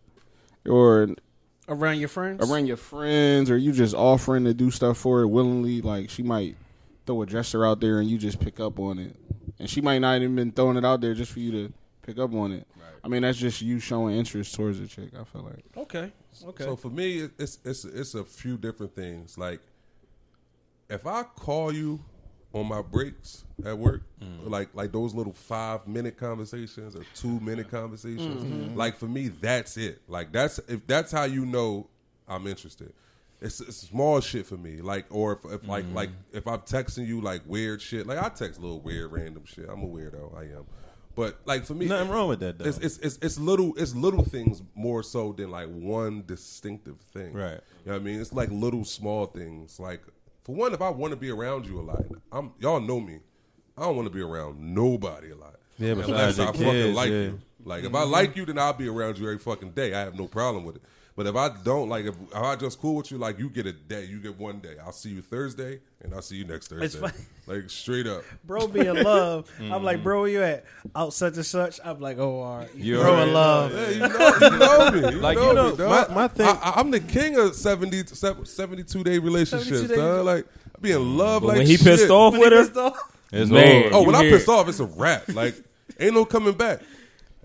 or 0.69 1.09
around 1.67 1.99
your 1.99 2.09
friends. 2.09 2.47
around 2.49 2.67
your 2.67 2.77
friends, 2.77 3.49
or 3.49 3.57
you 3.57 3.71
just 3.71 3.95
offering 3.95 4.43
to 4.45 4.53
do 4.53 4.69
stuff 4.71 4.97
for 4.99 5.19
her 5.19 5.27
willingly, 5.27 5.81
like 5.81 6.09
she 6.09 6.21
might 6.23 6.55
throw 7.05 7.21
a 7.21 7.25
dresser 7.25 7.65
out 7.65 7.79
there 7.81 7.99
and 7.99 8.09
you 8.09 8.17
just 8.17 8.39
pick 8.39 8.59
up 8.59 8.79
on 8.79 8.99
it, 8.99 9.15
and 9.59 9.69
she 9.69 9.81
might 9.81 9.99
not 9.99 10.17
even 10.17 10.35
been 10.35 10.51
throwing 10.51 10.77
it 10.77 10.85
out 10.85 11.01
there 11.01 11.13
just 11.13 11.31
for 11.31 11.39
you 11.39 11.51
to 11.51 11.73
pick 12.03 12.19
up 12.19 12.33
on 12.33 12.51
it. 12.51 12.67
I 13.03 13.09
mean, 13.09 13.23
that's 13.23 13.37
just 13.37 13.61
you 13.61 13.79
showing 13.79 14.15
interest 14.15 14.55
towards 14.55 14.79
the 14.79 14.87
chick. 14.87 15.09
I 15.19 15.23
feel 15.25 15.43
like. 15.43 15.65
Okay. 15.75 16.11
Okay. 16.45 16.63
So 16.63 16.75
for 16.75 16.89
me, 16.89 17.29
it's 17.37 17.59
it's 17.65 17.83
it's 17.85 18.15
a 18.15 18.23
few 18.23 18.57
different 18.57 18.95
things. 18.95 19.37
Like 19.37 19.59
if 20.89 21.05
I 21.05 21.23
call 21.23 21.73
you 21.73 21.99
on 22.53 22.67
my 22.67 22.81
breaks 22.81 23.43
at 23.65 23.77
work, 23.77 24.03
mm. 24.21 24.49
like 24.49 24.69
like 24.73 24.91
those 24.91 25.13
little 25.13 25.33
five 25.33 25.87
minute 25.87 26.17
conversations 26.17 26.95
or 26.95 27.03
two 27.15 27.39
minute 27.39 27.69
conversations, 27.69 28.43
mm-hmm. 28.43 28.77
like 28.77 28.97
for 28.97 29.07
me, 29.07 29.29
that's 29.29 29.75
it. 29.75 30.01
Like 30.07 30.31
that's 30.31 30.59
if 30.67 30.85
that's 30.87 31.11
how 31.11 31.23
you 31.23 31.45
know 31.45 31.87
I'm 32.27 32.47
interested. 32.47 32.93
It's, 33.41 33.59
it's 33.59 33.75
small 33.75 34.21
shit 34.21 34.45
for 34.45 34.55
me, 34.55 34.77
like 34.77 35.05
or 35.09 35.33
if, 35.33 35.51
if 35.51 35.67
like 35.67 35.83
mm. 35.83 35.93
like 35.93 36.09
if 36.31 36.47
I'm 36.47 36.59
texting 36.59 37.05
you 37.05 37.19
like 37.19 37.41
weird 37.45 37.81
shit, 37.81 38.07
like 38.07 38.17
I 38.17 38.29
text 38.29 38.61
little 38.61 38.79
weird 38.79 39.11
random 39.11 39.43
shit. 39.45 39.67
I'm 39.69 39.83
a 39.83 39.87
weirdo, 39.87 40.37
I 40.37 40.43
am. 40.43 40.65
But 41.15 41.41
like 41.45 41.65
for 41.65 41.73
me, 41.75 41.85
Nothing 41.85 42.09
wrong 42.09 42.27
with 42.27 42.39
that, 42.39 42.57
though. 42.57 42.65
It's, 42.65 42.77
it's 42.79 42.97
it's 42.97 43.19
it's 43.21 43.39
little 43.39 43.73
it's 43.75 43.93
little 43.95 44.23
things 44.23 44.63
more 44.73 45.03
so 45.03 45.31
than 45.31 45.51
like 45.51 45.67
one 45.69 46.23
distinctive 46.25 46.99
thing. 47.13 47.33
Right. 47.33 47.59
You 47.85 47.91
know 47.91 47.93
what 47.93 47.95
I 47.95 47.99
mean? 47.99 48.19
It's 48.19 48.33
like 48.33 48.49
little 48.49 48.83
small 48.83 49.27
things. 49.27 49.79
Like 49.79 50.01
for 50.43 50.55
one, 50.55 50.73
if 50.73 50.81
I 50.81 50.89
want 50.89 51.11
to 51.11 51.17
be 51.17 51.29
around 51.29 51.67
you 51.67 51.79
a 51.79 51.83
lot, 51.83 52.03
I'm 52.31 52.53
y'all 52.59 52.79
know 52.79 52.99
me. 52.99 53.19
I 53.77 53.83
don't 53.83 53.95
want 53.95 54.07
to 54.07 54.13
be 54.13 54.21
around 54.21 54.59
nobody 54.59 55.31
a 55.31 55.35
lot. 55.35 55.55
Yeah, 55.77 55.91
unless 55.91 56.39
I 56.39 56.47
fucking 56.47 56.61
kids, 56.61 56.95
like 56.95 57.09
yeah. 57.09 57.15
you. 57.15 57.41
Like 57.65 57.83
if 57.83 57.93
I 57.93 58.01
mm-hmm. 58.01 58.11
like 58.11 58.35
you, 58.35 58.45
then 58.45 58.57
I'll 58.57 58.73
be 58.73 58.87
around 58.87 59.17
you 59.17 59.25
every 59.25 59.39
fucking 59.39 59.71
day. 59.71 59.93
I 59.93 59.99
have 59.99 60.17
no 60.17 60.27
problem 60.27 60.63
with 60.63 60.77
it. 60.77 60.83
But 61.15 61.27
if 61.27 61.35
I 61.35 61.49
don't 61.63 61.89
like, 61.89 62.05
if, 62.05 62.15
if 62.19 62.35
I 62.35 62.55
just 62.55 62.79
cool 62.81 62.95
with 62.95 63.11
you, 63.11 63.19
like 63.19 63.37
you 63.37 63.47
get 63.47 63.67
a 63.67 63.71
day, 63.71 64.05
you 64.05 64.17
get 64.19 64.39
one 64.39 64.59
day. 64.59 64.77
I'll 64.83 64.91
see 64.91 65.09
you 65.09 65.21
Thursday, 65.21 65.79
and 66.01 66.11
I'll 66.11 66.23
see 66.23 66.37
you 66.37 66.45
next 66.45 66.69
Thursday. 66.69 66.99
funny. 66.99 67.13
Like 67.45 67.69
straight 67.69 68.07
up. 68.07 68.23
Bro 68.45 68.67
be 68.69 68.79
in 68.87 69.03
love. 69.03 69.51
I'm 69.59 69.83
like, 69.83 69.97
mm-hmm. 69.97 70.03
bro, 70.03 70.21
where 70.21 70.29
you 70.29 70.41
at? 70.41 70.63
Out 70.95 71.13
such 71.13 71.35
and 71.35 71.45
such. 71.45 71.77
I'm 71.83 71.99
like, 71.99 72.17
oh, 72.17 72.39
all 72.39 72.57
right. 72.59 72.73
You 72.73 72.99
bro 72.99 73.11
already 73.11 73.27
in 73.29 73.33
love. 73.33 73.73
Yeah, 73.73 73.89
you 73.89 73.99
know, 73.99 74.37
you 74.41 74.57
know 74.57 74.91
me. 74.91 75.15
You 75.15 75.21
Like, 75.21 75.37
know, 75.37 75.47
you 75.49 75.53
know, 75.53 75.71
me, 75.71 75.77
dog. 75.77 76.09
my- 76.09 76.15
my 76.15 76.27
thing- 76.29 76.47
I, 76.47 76.73
I'm 76.77 76.89
the 76.89 77.01
king 77.01 77.37
of 77.37 77.53
70, 77.53 78.03
72 78.45 79.03
day 79.03 79.19
relationships, 79.19 79.67
72 79.69 79.87
days. 79.89 79.97
dog. 79.97 80.25
Like 80.25 80.45
I 80.75 80.79
be 80.79 80.91
in 80.93 81.17
love. 81.17 81.41
But 81.41 81.47
like 81.49 81.57
when 81.57 81.67
he 81.67 81.75
shit. 81.77 81.85
pissed 81.85 82.09
off 82.09 82.31
When 82.31 82.41
with 82.41 82.51
he 82.53 82.57
her, 82.57 82.63
pissed 82.63 82.77
off, 82.77 83.17
It's 83.33 83.51
Man. 83.51 83.85
over. 83.87 83.95
Oh, 83.95 84.03
when 84.03 84.15
I 84.15 84.21
pissed 84.29 84.47
off, 84.47 84.69
it's 84.69 84.79
a 84.79 84.85
wrap. 84.85 85.27
Like 85.27 85.55
ain't 85.99 86.13
no 86.13 86.23
coming 86.25 86.53
back. 86.53 86.79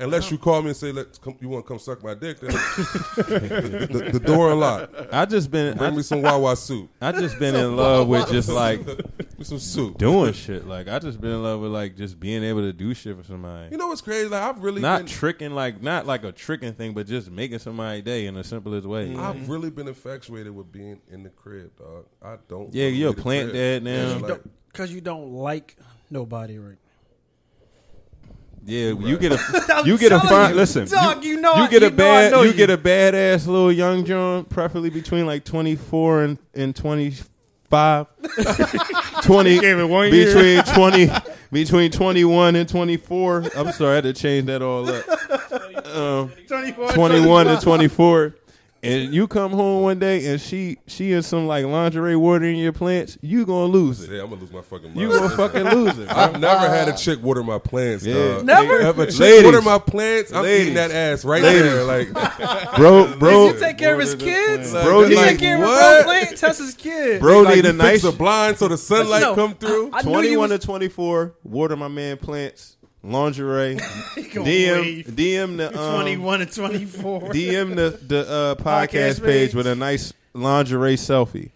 Unless 0.00 0.30
you 0.30 0.38
call 0.38 0.62
me 0.62 0.68
and 0.68 0.76
say, 0.76 0.92
"Let's 0.92 1.18
come, 1.18 1.36
you 1.40 1.48
want 1.48 1.64
to 1.64 1.68
come 1.68 1.78
suck 1.78 2.02
my 2.04 2.14
dick?" 2.14 2.38
Then 2.40 2.50
the, 3.16 4.10
the 4.12 4.20
door 4.20 4.52
unlocked. 4.52 4.94
I 5.12 5.24
just 5.26 5.50
been 5.50 5.76
Bring 5.76 5.92
I, 5.92 5.96
me 5.96 6.02
some 6.02 6.22
Wawa 6.22 6.56
soup. 6.56 6.90
I 7.00 7.12
just 7.12 7.38
been 7.38 7.54
in 7.54 7.76
love 7.76 8.06
with 8.08 8.28
just 8.30 8.48
like 8.48 8.84
With 8.86 9.46
some 9.46 9.58
soup. 9.58 9.98
doing 9.98 10.32
shit. 10.32 10.66
Like 10.66 10.88
I 10.88 10.98
just 10.98 11.20
been 11.20 11.30
in 11.32 11.42
love 11.42 11.60
with 11.60 11.72
like 11.72 11.96
just 11.96 12.20
being 12.20 12.44
able 12.44 12.60
to 12.62 12.72
do 12.72 12.94
shit 12.94 13.16
for 13.16 13.24
somebody. 13.24 13.70
You 13.72 13.76
know 13.76 13.88
what's 13.88 14.00
crazy? 14.00 14.28
Like 14.28 14.42
I've 14.42 14.62
really 14.62 14.80
Not 14.80 15.00
been, 15.00 15.06
tricking, 15.08 15.50
like 15.52 15.82
not 15.82 16.06
like 16.06 16.24
a 16.24 16.32
tricking 16.32 16.74
thing, 16.74 16.94
but 16.94 17.06
just 17.06 17.30
making 17.30 17.58
somebody 17.58 18.00
day 18.02 18.26
in 18.26 18.34
the 18.34 18.44
simplest 18.44 18.86
way. 18.86 19.08
Mm-hmm. 19.08 19.20
I've 19.20 19.48
really 19.48 19.70
been 19.70 19.88
infatuated 19.88 20.54
with 20.54 20.70
being 20.70 21.00
in 21.10 21.22
the 21.24 21.30
crib, 21.30 21.76
dog. 21.76 22.06
I 22.22 22.36
don't. 22.48 22.72
Yeah, 22.72 22.86
you're 22.86 23.10
a 23.10 23.14
plant 23.14 23.50
crib. 23.50 23.82
dad 23.82 23.82
now. 23.84 24.12
It's 24.18 24.22
like- 24.22 24.42
because 24.72 24.92
you 24.92 25.00
don't 25.00 25.32
like 25.32 25.76
nobody, 26.10 26.58
right? 26.58 26.76
Yeah, 28.68 28.92
you 29.00 29.16
get 29.16 29.32
a 29.32 29.82
you 29.86 29.96
get 29.96 30.12
a 30.12 30.20
fine. 30.20 30.50
you, 30.50 30.56
Listen, 30.56 30.86
dog, 30.86 31.24
you 31.24 31.40
know 31.40 31.56
you 31.56 31.68
get 31.70 31.82
a 31.82 31.86
you 31.86 31.90
know 31.90 31.96
bad 31.96 32.32
you 32.32 32.42
you. 32.48 32.52
get 32.52 32.68
a 32.68 32.76
badass 32.76 33.46
little 33.46 33.72
young 33.72 34.04
John, 34.04 34.44
preferably 34.44 34.90
between 34.90 35.24
like 35.24 35.44
twenty 35.44 35.74
four 35.74 36.22
and 36.22 36.38
and 36.54 36.76
twenty 36.84 37.14
five. 37.70 38.06
Twenty 39.22 39.58
Gave 39.58 39.78
it 39.78 39.84
one 39.84 40.12
year. 40.12 40.26
between 40.26 40.62
twenty 40.74 41.10
between 41.50 41.90
twenty 41.90 42.24
one 42.26 42.56
and 42.56 42.68
twenty 42.68 42.98
four. 42.98 43.44
I'm 43.56 43.72
sorry, 43.72 43.92
I 43.92 43.94
had 43.96 44.04
to 44.04 44.12
change 44.12 44.46
that 44.46 44.60
all 44.62 44.88
up. 44.88 45.04
Um, 45.88 46.30
21 46.46 47.46
to 47.46 47.58
24 47.62 48.34
and 48.82 49.12
you 49.12 49.26
come 49.26 49.50
home 49.50 49.82
one 49.82 49.98
day 49.98 50.24
and 50.26 50.40
she 50.40 50.78
she 50.86 51.12
in 51.12 51.22
some 51.22 51.46
like 51.48 51.64
lingerie 51.66 52.14
watering 52.14 52.56
your 52.56 52.72
plants 52.72 53.18
you 53.22 53.44
gonna 53.44 53.64
lose 53.72 54.02
it 54.02 54.10
Yeah, 54.10 54.22
I'm 54.22 54.30
gonna 54.30 54.40
lose 54.40 54.52
my 54.52 54.60
fucking 54.62 54.94
mind. 54.94 55.00
you 55.00 55.08
gonna 55.08 55.30
fucking 55.36 55.64
lose 55.64 55.98
it. 55.98 56.08
I've 56.16 56.38
never 56.40 56.68
had 56.68 56.88
a 56.88 56.96
chick 56.96 57.20
water 57.22 57.42
my 57.42 57.58
plants, 57.58 58.04
Yeah. 58.06 58.14
dog. 58.36 58.44
Never? 58.44 58.78
If 58.80 58.98
a 58.98 59.06
chick 59.10 59.20
Ladies. 59.20 59.44
water 59.44 59.62
my 59.62 59.78
plants, 59.78 60.32
I'm 60.32 60.44
Ladies. 60.44 60.60
eating 60.62 60.74
that 60.74 60.90
ass 60.92 61.24
right 61.24 61.42
Ladies. 61.42 61.62
there. 61.62 61.84
Like, 61.84 62.12
bro 62.76 63.16
bro 63.18 63.50
Does 63.52 63.60
he 63.60 63.66
take 63.66 63.78
care 63.78 63.94
of 63.94 64.00
his 64.00 64.14
kids? 64.14 64.70
Bro, 64.72 65.00
Does 65.02 65.10
he 65.10 65.16
like, 65.16 65.28
take 65.30 65.38
care 65.40 65.54
of 65.56 65.60
what? 65.62 65.96
his 65.96 66.04
plant? 66.04 66.38
Test 66.38 66.58
his 66.60 66.74
kid. 66.74 67.20
bro 67.20 67.40
like 67.42 67.56
need 67.56 67.64
a 67.66 67.72
you 67.72 67.78
fix 67.80 68.02
nice 68.02 68.04
a 68.04 68.12
blind 68.16 68.58
so 68.58 68.68
the 68.68 68.78
sunlight 68.78 69.22
No, 69.22 69.34
come 69.34 69.54
through. 69.54 69.90
I 69.92 70.02
knew 70.02 70.10
21 70.12 70.50
you 70.50 70.58
to 70.58 70.64
24 70.66 71.34
water 71.42 71.76
my 71.76 71.88
man 71.88 72.16
plants 72.16 72.76
lingerie 73.02 73.76
dm 74.16 75.04
dm 75.04 75.56
the 75.56 75.68
um, 75.78 75.94
21 75.94 76.40
and 76.42 76.52
24. 76.52 77.20
dm 77.30 77.76
the 77.76 77.90
the 78.06 78.20
uh, 78.28 78.54
podcast, 78.56 78.86
Podcast 78.88 79.20
page 79.20 79.22
page. 79.22 79.54
with 79.54 79.66
a 79.66 79.74
nice 79.74 80.12
lingerie 80.34 80.96
selfie 80.96 81.50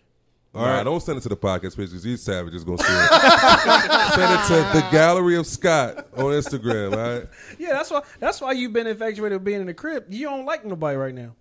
All 0.55 0.65
right, 0.65 0.85
don't 0.85 1.03
send 1.03 1.19
it 1.19 1.23
to 1.23 1.29
the 1.29 1.37
podcast 1.37 1.77
page 1.77 1.89
because 1.89 2.03
these 2.03 2.23
savages 2.23 2.63
gonna 2.65 2.79
see 2.79 2.85
it. 2.87 4.13
send 4.15 4.33
it 4.33 4.47
to 4.49 4.79
the 4.81 4.89
Gallery 4.93 5.37
of 5.37 5.47
Scott 5.47 6.07
on 6.17 6.25
Instagram. 6.27 6.93
All 6.97 7.19
right. 7.21 7.29
yeah, 7.59 7.71
that's 7.73 7.91
why. 7.91 8.03
That's 8.21 8.39
why 8.41 8.53
you've 8.53 8.73
been 8.75 8.87
infatuated 8.87 9.37
with 9.39 9.45
being 9.45 9.61
in 9.63 9.67
the 9.67 9.73
crib. 9.75 10.05
You 10.11 10.27
don't 10.29 10.45
like 10.45 10.65
nobody 10.65 10.97
right 10.97 11.15
now. 11.15 11.35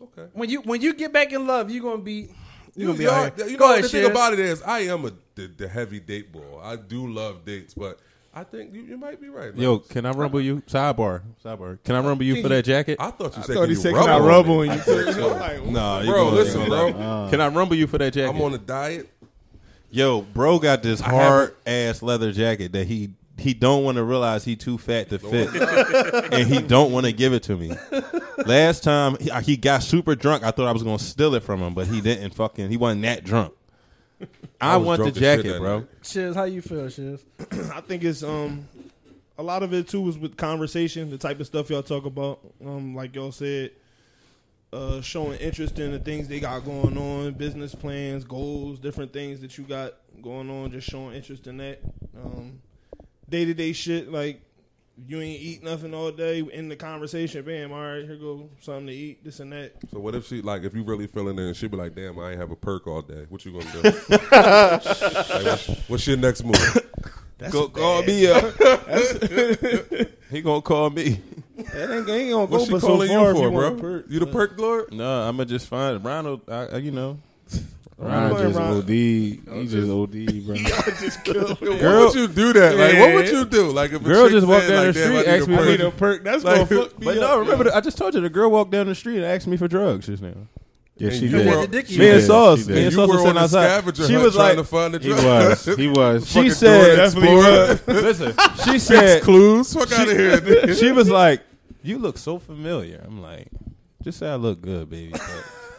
Okay. 0.00 0.28
When 0.32 0.48
you 0.48 0.60
when 0.62 0.80
you 0.80 0.94
get 0.94 1.12
back 1.12 1.32
in 1.32 1.46
love, 1.46 1.70
you're 1.70 1.82
gonna 1.82 2.02
be 2.02 2.28
You're 2.76 2.86
gonna 2.88 2.98
be. 2.98 3.04
y'all- 3.04 3.14
out 3.14 3.36
here. 3.36 3.48
you 3.48 3.56
Go 3.56 3.66
know, 3.66 3.72
ahead, 3.72 3.84
the 3.84 3.88
thing 3.88 4.10
about 4.10 4.32
it 4.32 4.38
is, 4.38 4.62
I 4.62 4.80
am 4.80 5.04
a 5.06 5.12
the, 5.34 5.46
the 5.48 5.68
heavy 5.68 5.98
date 6.00 6.32
boy. 6.32 6.60
I 6.62 6.76
do 6.76 7.12
love 7.12 7.44
dates, 7.44 7.74
but 7.74 7.98
I 8.34 8.42
think 8.44 8.74
you, 8.74 8.82
you 8.82 8.96
might 8.96 9.20
be 9.20 9.28
right. 9.28 9.52
Like, 9.52 9.60
yo 9.60 9.78
can 9.78 10.04
i 10.06 10.10
rumble 10.10 10.40
you 10.40 10.60
sidebar 10.66 11.22
sidebar 11.44 11.78
can 11.84 11.94
i 11.94 11.98
uh, 11.98 12.02
rumble 12.02 12.24
you 12.24 12.42
for 12.42 12.48
that 12.48 12.64
jacket 12.64 12.96
I 13.00 13.10
thought 13.10 13.36
you 13.36 13.42
said 13.44 13.54
thought 13.54 13.60
can 13.60 13.70
he 13.70 13.76
you 13.76 13.80
said, 13.80 13.92
rub 13.94 14.04
"Can 14.06 14.10
I 14.12 14.18
on 14.18 14.24
rub 14.26 14.46
me?" 14.48 14.52
on 14.70 14.76
you?" 14.76 14.82
too? 14.84 15.70
Nah, 15.70 16.00
you 16.00 16.10
Bro, 16.10 16.24
gonna- 16.24 16.36
listen, 16.36 16.66
bro. 16.68 16.92
gonna- 16.92 17.30
Can 17.30 17.40
I 17.40 17.48
rumble 17.48 17.76
you 17.76 17.86
for 17.86 17.98
that 17.98 18.12
jacket? 18.12 18.34
I'm 18.34 18.42
on 18.42 18.54
a 18.54 18.58
diet. 18.58 19.08
Yo, 19.90 20.22
bro 20.22 20.58
got 20.58 20.82
this 20.82 20.98
hard 21.00 21.54
ass 21.66 22.02
leather 22.02 22.32
jacket 22.32 22.72
that 22.72 22.86
he 22.88 23.10
he 23.38 23.52
don't 23.54 23.82
want 23.84 23.96
to 23.96 24.04
realize 24.04 24.44
he 24.44 24.54
too 24.56 24.78
fat 24.78 25.08
to 25.10 25.18
fit, 25.18 25.48
and 26.32 26.48
he 26.48 26.60
don't 26.60 26.92
want 26.92 27.04
to 27.06 27.12
give 27.12 27.32
it 27.32 27.42
to 27.44 27.56
me. 27.56 27.72
Last 28.46 28.84
time 28.84 29.16
he, 29.20 29.30
he 29.42 29.56
got 29.56 29.82
super 29.82 30.14
drunk, 30.14 30.42
I 30.44 30.50
thought 30.52 30.66
I 30.68 30.72
was 30.72 30.82
gonna 30.84 30.98
steal 31.00 31.34
it 31.34 31.42
from 31.42 31.60
him, 31.60 31.74
but 31.74 31.86
he 31.88 32.00
didn't. 32.00 32.34
Fucking, 32.34 32.68
he 32.70 32.76
wasn't 32.76 33.02
that 33.02 33.24
drunk. 33.24 33.52
I, 34.60 34.76
was 34.76 34.86
want 34.86 34.98
the 34.98 35.04
drunk 35.04 35.16
as 35.16 35.20
shit 35.20 35.36
jacket, 35.36 35.52
that 35.52 35.60
bro. 35.60 35.78
night. 35.78 35.88
Shiz, 36.02 36.34
how 36.34 36.44
you 36.44 36.62
feel, 36.62 36.88
Shiz? 36.88 37.24
I 37.72 37.80
think 37.80 38.04
it's 38.04 38.22
um 38.22 38.68
a 39.36 39.42
lot 39.42 39.62
of 39.62 39.72
it 39.74 39.88
too 39.88 40.08
is 40.08 40.18
with 40.18 40.36
conversation, 40.36 41.10
the 41.10 41.18
type 41.18 41.40
of 41.40 41.46
stuff 41.46 41.70
y'all 41.70 41.82
talk 41.82 42.06
about. 42.06 42.40
Um, 42.64 42.94
like 42.94 43.14
y'all 43.14 43.32
said, 43.32 43.72
uh, 44.72 45.00
showing 45.00 45.38
interest 45.38 45.78
in 45.78 45.92
the 45.92 45.98
things 45.98 46.28
they 46.28 46.40
got 46.40 46.64
going 46.64 46.96
on, 46.96 47.32
business 47.34 47.74
plans, 47.74 48.24
goals, 48.24 48.78
different 48.78 49.12
things 49.12 49.40
that 49.40 49.58
you 49.58 49.64
got 49.64 49.94
going 50.22 50.50
on. 50.50 50.70
Just 50.70 50.88
showing 50.88 51.14
interest 51.14 51.46
in 51.46 51.56
that. 51.58 51.80
Um, 52.16 52.60
day 53.28 53.44
to 53.44 53.54
day 53.54 53.72
shit 53.72 54.10
like. 54.10 54.40
You 55.08 55.20
ain't 55.20 55.40
eat 55.42 55.62
nothing 55.64 55.92
all 55.92 56.12
day 56.12 56.38
in 56.40 56.68
the 56.68 56.76
conversation. 56.76 57.44
Bam, 57.44 57.72
all 57.72 57.80
right, 57.80 58.04
here 58.04 58.16
go 58.16 58.48
something 58.60 58.86
to 58.86 58.92
eat, 58.92 59.24
this 59.24 59.40
and 59.40 59.52
that. 59.52 59.72
So 59.90 59.98
what 59.98 60.14
if 60.14 60.26
she 60.28 60.40
like 60.40 60.62
if 60.62 60.72
you 60.74 60.84
really 60.84 61.08
feeling 61.08 61.36
it 61.38 61.42
and 61.42 61.56
she 61.56 61.66
be 61.66 61.76
like, 61.76 61.94
damn, 61.96 62.16
I 62.20 62.30
ain't 62.30 62.40
have 62.40 62.52
a 62.52 62.56
perk 62.56 62.86
all 62.86 63.02
day. 63.02 63.26
What 63.28 63.44
you 63.44 63.52
gonna 63.52 63.72
do? 63.72 63.82
like, 64.30 64.84
what's, 65.44 65.66
what's 65.88 66.06
your 66.06 66.16
next 66.16 66.44
move? 66.44 66.90
Go 67.50 67.68
call 67.68 68.02
me 68.04 68.26
up. 68.30 68.54
he 70.30 70.40
gonna 70.40 70.62
call 70.62 70.90
me. 70.90 71.20
That 71.56 71.90
ain't, 71.90 72.08
ain't 72.08 72.30
gonna 72.32 72.44
What's 72.46 72.64
go 72.64 72.64
she 72.66 72.70
but 72.72 72.80
so 72.80 72.86
calling 72.86 73.08
far 73.08 73.18
you 73.24 73.30
if 73.30 73.36
for, 73.36 73.50
want 73.50 73.66
a 73.66 73.70
bro? 73.72 73.80
perk. 73.80 74.06
You 74.08 74.20
the 74.20 74.26
perk 74.26 74.58
lord? 74.58 74.92
No, 74.92 75.22
I'm 75.22 75.36
gonna 75.36 75.46
just 75.46 75.66
find 75.66 76.04
Ronald. 76.04 76.42
I, 76.48 76.66
I- 76.66 76.76
you 76.78 76.92
know, 76.92 77.18
Ron 77.96 78.32
Ron- 78.32 78.42
just 78.42 78.58
Ron- 78.58 78.76
OD. 78.78 78.88
He 78.88 79.40
just 79.66 79.90
OD, 79.90 80.46
bro. 80.46 80.56
Why 81.78 82.04
would 82.04 82.14
you 82.14 82.28
do 82.28 82.52
that? 82.54 82.76
Like, 82.76 82.98
what 82.98 83.14
would 83.14 83.28
you 83.28 83.44
do? 83.44 83.70
Like, 83.70 83.92
if 83.92 84.00
a 84.00 84.04
Girl 84.04 84.28
just 84.28 84.46
walked 84.46 84.66
down 84.68 84.86
like, 84.86 84.94
the 84.94 85.00
I 85.00 85.04
street, 85.04 85.16
need 85.16 85.26
asked 85.26 85.48
me 85.48 85.56
perk. 85.56 85.64
for 85.64 85.70
Need 85.70 85.80
a 85.80 85.90
perk. 85.92 86.24
That's 86.24 86.44
Like, 86.44 86.68
gonna 86.68 86.82
fuck 86.82 86.98
me 86.98 87.04
but 87.06 87.16
up. 87.18 87.20
no, 87.22 87.38
remember, 87.38 87.64
the, 87.64 87.76
I 87.76 87.80
just 87.80 87.96
told 87.96 88.14
you 88.14 88.20
the 88.20 88.28
girl 88.30 88.50
walked 88.50 88.72
down 88.72 88.86
the 88.86 88.94
street 88.96 89.16
and 89.16 89.24
asked 89.24 89.46
me 89.46 89.56
for 89.56 89.68
drugs 89.68 90.06
just 90.06 90.22
now. 90.22 90.32
Yeah, 90.96 91.10
she 91.10 91.28
did. 91.28 91.46
were- 91.46 91.66
the 91.66 91.84
She 91.86 91.98
Me 91.98 92.10
and 92.10 92.20
did. 92.20 92.26
Sauce, 92.26 92.60
She 92.62 92.68
me 92.68 92.74
did. 92.74 92.84
and 92.86 92.92
Sauce 92.94 93.08
were 93.08 93.14
was 93.14 93.22
sitting 93.22 93.38
outside. 93.42 93.96
She 93.96 94.12
hunt 94.12 94.24
was 94.24 94.34
trying 94.34 94.48
like, 94.48 94.56
to 94.58 94.64
find 94.64 94.94
the 94.94 94.98
He 95.00 95.08
drugs. 95.08 95.66
was. 95.66 95.76
He 95.76 95.88
was. 95.88 96.30
she 96.30 96.50
said, 96.50 96.96
Definitely 96.96 97.36
was. 97.36 97.86
listen, 97.88 98.34
she 98.64 98.78
said, 98.78 99.22
Clues? 99.22 99.72
Fuck 99.72 99.92
out 99.92 100.08
of 100.08 100.16
here. 100.16 100.74
she 100.74 100.92
was 100.92 101.08
like, 101.10 101.42
"You 101.82 101.98
look 101.98 102.16
so 102.18 102.38
familiar." 102.38 103.02
I'm 103.04 103.20
like, 103.22 103.48
"Just 104.02 104.18
say 104.20 104.28
I 104.28 104.36
look 104.36 104.60
good, 104.62 104.88
baby." 104.90 105.14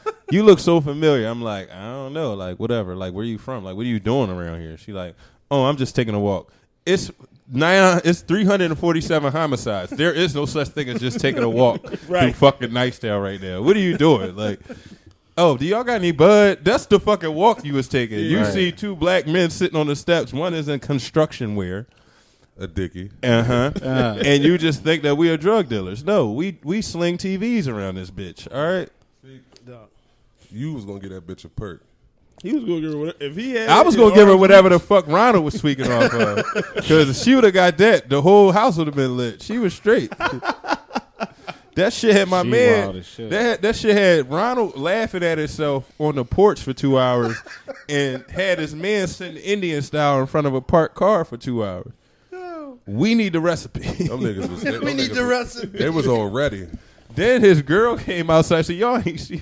But 0.06 0.15
you 0.32 0.44
look 0.44 0.60
so 0.60 0.80
familiar. 0.82 1.27
I'm 1.27 1.41
like, 1.41 1.69
I 1.72 1.84
don't 1.84 2.14
know, 2.14 2.34
like 2.34 2.57
whatever. 2.60 2.95
Like, 2.95 3.14
where 3.14 3.23
are 3.23 3.27
you 3.27 3.38
from? 3.38 3.64
Like, 3.65 3.76
what 3.76 3.84
are 3.86 3.90
you 3.90 3.99
doing 3.99 4.30
around 4.30 4.61
here? 4.61 4.77
She 4.77 4.94
like, 4.94 5.15
oh, 5.52 5.65
I'm 5.65 5.76
just 5.77 5.95
taking 5.95 6.14
a 6.15 6.19
walk. 6.19 6.52
It's 6.86 7.11
nine. 7.52 8.02
It's 8.06 8.22
347 8.22 9.32
homicides. 9.32 9.91
There 9.91 10.14
is 10.14 10.34
no 10.36 10.45
such 10.45 10.69
thing 10.69 10.90
as 10.90 10.99
just 11.02 11.19
taking 11.19 11.44
a 11.44 11.49
walk 11.49 11.86
through 11.88 12.15
Right. 12.15 12.36
fucking 12.36 12.69
Nightdale 12.69 13.22
right 13.22 13.41
now. 13.41 13.61
What 13.61 13.76
are 13.76 13.80
you 13.82 13.98
doing? 13.98 14.36
Like. 14.36 14.60
Oh, 15.38 15.57
do 15.57 15.65
y'all 15.65 15.84
got 15.84 15.95
any 15.95 16.14
bud? 16.14 16.60
That's 16.64 16.86
the 16.86 16.98
fucking 16.98 17.34
walk 17.34 17.65
you 17.65 17.73
was 17.73 17.90
taking. 17.90 18.19
You 18.19 18.38
Right. 18.40 18.53
see 18.53 18.72
two 18.72 18.95
black 18.95 19.27
men 19.27 19.49
sitting 19.49 19.77
on 19.77 19.86
the 19.88 19.95
steps. 19.98 20.32
One 20.32 20.53
is 20.53 20.69
in 20.69 20.80
construction 20.80 21.56
wear. 21.57 21.88
A 22.57 22.68
dickie. 22.68 23.11
Uh 23.22 23.44
huh. 23.44 23.72
Ah. 23.84 24.15
and 24.23 24.41
you 24.45 24.57
just 24.57 24.82
think 24.82 25.03
that 25.03 25.18
we 25.18 25.30
are 25.30 25.36
drug 25.36 25.68
dealers. 25.68 26.06
No, 26.06 26.32
we 26.32 26.57
we 26.64 26.82
sling 26.82 27.18
TVs 27.18 27.68
around 27.68 27.95
this 27.95 28.10
bitch. 28.11 28.48
All 28.49 28.65
right. 28.80 28.88
You 30.56 30.73
was 30.73 30.86
gonna 30.86 30.99
get 30.99 31.10
that 31.10 31.27
bitch 31.27 31.44
a 31.44 31.49
perk. 31.49 31.84
He 32.41 32.53
was 32.53 32.64
gonna 32.64 32.80
give 32.82 32.91
her 32.94 32.98
whatever. 32.98 33.18
If 33.19 33.36
he 33.36 33.52
had, 33.52 33.69
I 33.69 33.82
was 33.82 33.95
gonna 33.95 34.15
give 34.15 34.27
her 34.27 34.38
whatever 34.38 34.69
the 34.69 34.80
fuck 34.80 35.06
Ronald 35.07 35.44
was 35.44 35.60
tweaking 35.60 35.91
off 35.91 36.14
of, 36.14 36.45
because 36.76 37.10
if 37.10 37.15
she 37.18 37.36
would 37.36 37.44
have 37.44 37.53
got 37.53 37.77
that. 37.80 38.07
The 38.10 38.22
whole 38.22 38.52
house 38.52 38.77
would 38.77 38.88
have 38.88 38.95
been 38.95 39.18
lit. 39.18 39.41
She 39.41 39.57
was 39.60 39.73
straight. 39.73 40.11
That 41.76 41.91
shit 41.91 42.15
had 42.15 42.30
my 42.30 42.44
She 42.44 42.48
man. 42.49 42.95
as 42.95 43.06
shit. 43.06 43.30
That 43.32 43.61
that 43.61 43.76
shit 43.76 43.98
had 43.98 44.32
Ronald 44.32 44.77
laughing 44.77 45.23
at 45.23 45.38
himself 45.38 45.91
on 45.99 46.15
the 46.15 46.23
porch 46.23 46.61
for 46.61 46.72
two 46.72 46.98
hours, 46.98 47.36
and 47.90 48.23
had 48.30 48.60
his 48.60 48.73
man 48.73 49.07
sitting 49.07 49.36
Indian 49.36 49.82
style 49.82 50.22
in 50.22 50.26
front 50.27 50.48
of 50.48 50.53
a 50.53 50.61
parked 50.61 50.95
car 50.95 51.26
for 51.26 51.36
two 51.36 51.65
hours. 51.65 51.91
Oh. 52.32 52.80
We 52.88 53.14
need 53.14 53.34
the 53.34 53.41
recipe. 53.41 53.82
Them 53.82 54.22
niggas 54.22 54.49
was. 54.49 54.61
them 54.64 54.86
We 54.86 54.94
need 54.94 55.10
niggas 55.10 55.15
the 55.15 55.22
was- 55.23 55.30
recipe. 55.30 55.77
They 55.80 55.90
was 55.90 56.07
already. 56.07 56.68
Then 57.16 57.42
his 57.42 57.62
girl 57.62 57.98
came 57.98 58.30
outside. 58.30 58.64
So 58.66 58.74
y'all 58.74 59.02
ain't 59.06 59.20
see. 59.20 59.42